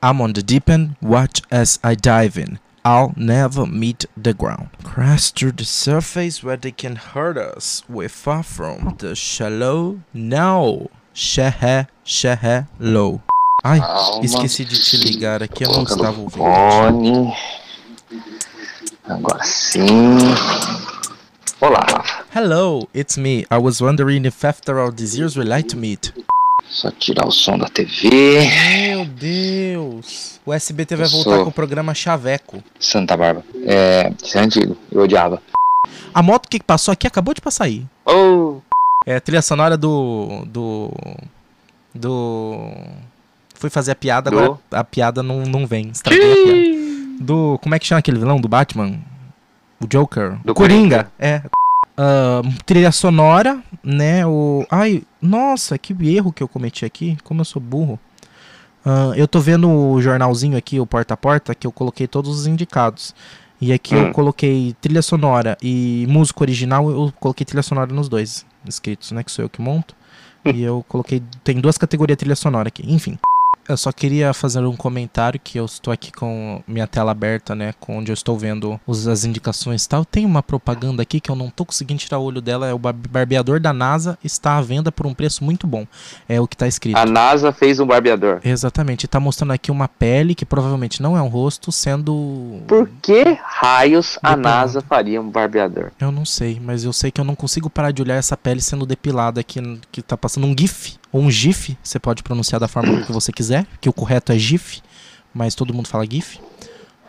I'm 0.02 0.22
on 0.22 0.32
the 0.32 0.42
deep 0.42 0.70
end, 0.70 0.96
watch 1.02 1.42
as 1.52 1.78
I 1.84 1.94
dive 1.94 2.38
in. 2.38 2.60
I'll 2.86 3.14
never 3.18 3.66
meet 3.66 4.06
the 4.16 4.34
ground. 4.34 4.70
Crash 4.82 5.32
to 5.34 5.52
the 5.52 5.66
surface 5.66 6.42
where 6.42 6.56
they 6.56 6.72
can 6.72 6.96
hurt 6.96 7.38
us. 7.38 7.84
We're 7.90 8.08
far 8.08 8.44
from 8.44 8.96
the 9.00 9.14
shallow. 9.14 10.00
Now, 10.14 10.88
shehe, 11.14 11.88
shehe, 12.06 12.68
low. 12.80 13.22
Ai, 13.62 13.80
esqueci 14.24 14.64
de 14.64 14.80
te 14.80 14.96
ligar 14.96 15.44
aqui, 15.44 15.66
eu 15.66 15.72
não 15.74 15.84
estava 15.84 16.18
ouvindo. 16.22 16.46
Fone. 16.46 17.34
Agora 19.04 19.44
sim. 19.44 19.86
Olá, 21.60 22.26
Hello, 22.32 22.88
it's 22.94 23.18
me. 23.18 23.46
I 23.52 23.58
was 23.58 23.82
wondering 23.82 24.24
if 24.24 24.46
after 24.46 24.80
all 24.80 24.94
these 24.94 25.18
years 25.18 25.36
we 25.36 25.44
like 25.44 25.68
to 25.68 25.76
meet. 25.76 26.14
Só 26.70 26.92
tirar 26.92 27.28
o 27.28 27.32
som 27.32 27.58
da 27.58 27.68
TV. 27.68 28.10
Meu 28.90 29.06
Deus. 29.06 30.40
O 30.46 30.54
SBT 30.54 30.96
vai 30.96 31.08
voltar 31.08 31.32
sou- 31.36 31.44
com 31.44 31.50
o 31.50 31.54
programa 31.54 31.94
Chaveco. 31.94 32.64
Santa 32.80 33.18
Bárbara. 33.18 33.46
É, 33.66 34.12
isso 34.24 34.38
é 34.38 34.42
antigo. 34.42 34.78
Eu 34.92 35.02
odiava. 35.02 35.42
A 36.14 36.22
moto 36.22 36.48
que 36.48 36.62
passou 36.64 36.92
aqui 36.92 37.08
acabou 37.08 37.34
de 37.34 37.42
passar 37.42 37.66
aí. 37.66 37.86
Oh, 38.06 38.58
É 39.06 39.16
a 39.16 39.22
trilha 39.22 39.42
sonora 39.42 39.76
do. 39.78 40.44
do. 40.48 40.92
do. 41.94 42.62
Fui 43.56 43.70
fazer 43.70 43.92
a 43.92 43.96
piada, 43.96 44.30
Do? 44.32 44.38
agora 44.40 44.60
a 44.72 44.84
piada 44.84 45.22
não, 45.24 45.44
não 45.44 45.66
vem. 45.68 45.90
Estraguei 45.90 46.32
a 46.32 46.36
piada. 46.36 46.60
Do. 47.20 47.60
Como 47.62 47.76
é 47.76 47.80
que 47.80 47.86
chama 47.88 48.00
aquele 48.00 48.20
vilão 48.20 48.40
do 48.40 48.48
Batman? 48.48 49.00
O 49.82 49.88
Joker? 49.88 50.38
Do 50.46 50.54
Coringa. 50.54 51.12
É. 51.18 51.42
Ah, 52.02 52.42
trilha 52.66 52.92
sonora, 52.94 53.62
né? 53.84 54.26
O. 54.26 54.66
Ai, 54.72 55.04
nossa, 55.22 55.78
que 55.78 55.94
erro 56.16 56.32
que 56.32 56.42
eu 56.42 56.48
cometi 56.48 56.86
aqui. 56.86 57.18
Como 57.26 57.42
eu 57.42 57.46
sou 57.46 57.62
burro. 57.62 58.00
Ah, 58.86 59.12
eu 59.18 59.28
tô 59.28 59.40
vendo 59.42 59.70
o 59.70 60.02
jornalzinho 60.02 60.58
aqui, 60.58 60.80
o 60.80 60.86
porta 60.86 61.14
a 61.14 61.18
porta, 61.18 61.54
que 61.54 61.68
eu 61.68 61.72
coloquei 61.74 62.08
todos 62.08 62.32
os 62.40 62.48
indicados. 62.48 63.14
E 63.60 63.74
aqui 63.74 63.94
eu 63.96 64.06
Hum. 64.06 64.14
coloquei 64.14 64.74
trilha 64.80 65.02
sonora 65.02 65.58
e 65.62 66.06
música 66.10 66.42
original, 66.42 66.90
eu 66.90 67.12
coloquei 67.20 67.46
trilha 67.46 67.62
sonora 67.62 67.92
nos 67.94 68.08
dois 68.08 68.46
inscritos, 68.66 69.12
né? 69.12 69.22
Que 69.22 69.32
sou 69.32 69.44
eu 69.44 69.50
que 69.50 69.62
monto. 69.62 69.94
e 70.46 70.64
eu 70.64 70.86
coloquei. 70.88 71.22
Tem 71.44 71.60
duas 71.60 71.78
categorias 71.78 72.18
trilha 72.18 72.36
sonora 72.36 72.70
aqui. 72.70 72.82
Enfim. 72.88 73.18
Eu 73.70 73.78
só 73.78 73.92
queria 73.92 74.34
fazer 74.34 74.66
um 74.66 74.76
comentário 74.76 75.40
que 75.42 75.60
eu 75.60 75.66
estou 75.66 75.94
aqui 75.94 76.12
com 76.12 76.60
minha 76.68 76.88
tela 76.88 77.12
aberta, 77.12 77.54
né? 77.54 77.72
Com 77.80 78.00
onde 78.00 78.12
eu 78.12 78.14
estou 78.16 78.36
vendo 78.36 78.80
os, 78.88 79.08
as 79.08 79.24
indicações 79.26 79.86
e 79.86 79.90
tal. 79.90 80.04
Tem 80.04 80.26
uma 80.26 80.42
propaganda 80.42 81.04
aqui 81.04 81.20
que 81.20 81.30
eu 81.30 81.36
não 81.36 81.52
tô 81.52 81.64
conseguindo 81.64 82.00
tirar 82.00 82.18
o 82.18 82.24
olho 82.24 82.42
dela. 82.42 82.68
É 82.68 82.74
o 82.74 82.80
bar- 82.80 82.94
barbeador 82.94 83.60
da 83.60 83.72
NASA 83.72 84.18
está 84.24 84.58
à 84.58 84.62
venda 84.62 84.92
por 84.92 85.06
um 85.06 85.14
preço 85.14 85.44
muito 85.44 85.68
bom. 85.68 85.86
É 86.28 86.42
o 86.42 86.48
que 86.48 86.58
tá 86.58 86.68
escrito. 86.68 86.98
a 86.98 87.06
NASA 87.06 87.52
fez 87.52 87.80
um 87.80 87.86
barbeador. 87.86 88.40
Exatamente. 88.44 89.08
Tá 89.08 89.20
mostrando 89.20 89.54
aqui 89.54 89.70
uma 89.70 89.88
pele 89.88 90.34
que 90.34 90.48
provavelmente 90.48 91.00
não 91.00 91.16
é 91.16 91.22
um 91.22 91.28
rosto, 91.28 91.72
sendo. 91.72 92.62
Por 92.68 92.90
que 93.04 93.38
raios 93.44 94.18
a 94.24 94.30
Depilado. 94.36 94.42
NASA 94.42 94.82
faria 94.82 95.22
um 95.22 95.30
barbeador? 95.30 95.92
Eu 96.00 96.12
não 96.12 96.26
sei, 96.26 96.60
mas 96.60 96.84
eu 96.84 96.92
sei 96.92 97.12
que 97.12 97.22
eu 97.22 97.26
não 97.26 97.36
consigo 97.36 97.70
parar 97.70 97.92
de 97.92 98.02
olhar 98.02 98.16
essa 98.16 98.36
pele 98.36 98.62
sendo 98.62 98.84
depilada 98.84 99.40
aqui, 99.42 99.60
que 99.92 100.02
tá 100.02 100.18
passando 100.18 100.48
um 100.48 100.56
GIF, 100.58 100.98
ou 101.12 101.22
um 101.22 101.32
GIF, 101.32 101.78
você 101.84 102.00
pode 102.00 102.24
pronunciar 102.24 102.60
da 102.60 102.68
forma 102.68 103.02
que 103.06 103.12
você 103.12 103.32
quiser, 103.32 103.66
que 103.82 103.90
o 103.90 103.94
correto 103.94 104.32
é 104.32 104.38
GIF, 104.38 104.82
mas 105.34 105.56
todo 105.56 105.74
mundo 105.74 105.88
fala 105.88 106.06
GIF. 106.10 106.40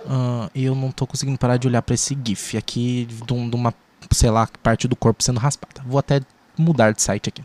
Ah, 0.07 0.49
E 0.55 0.65
eu 0.65 0.75
não 0.75 0.91
tô 0.91 1.07
conseguindo 1.07 1.39
parar 1.39 1.57
de 1.57 1.67
olhar 1.67 1.83
pra 1.83 1.95
esse 1.95 2.17
GIF 2.25 2.57
aqui, 2.57 3.07
de 3.27 3.33
uma, 3.55 3.75
sei 4.13 4.31
lá, 4.31 4.49
parte 4.63 4.89
do 4.89 4.97
corpo 4.97 5.23
sendo 5.23 5.39
raspada. 5.39 5.83
Vou 5.87 5.99
até 5.99 6.21
mudar 6.57 6.93
de 6.93 7.03
site 7.03 7.29
aqui. 7.29 7.43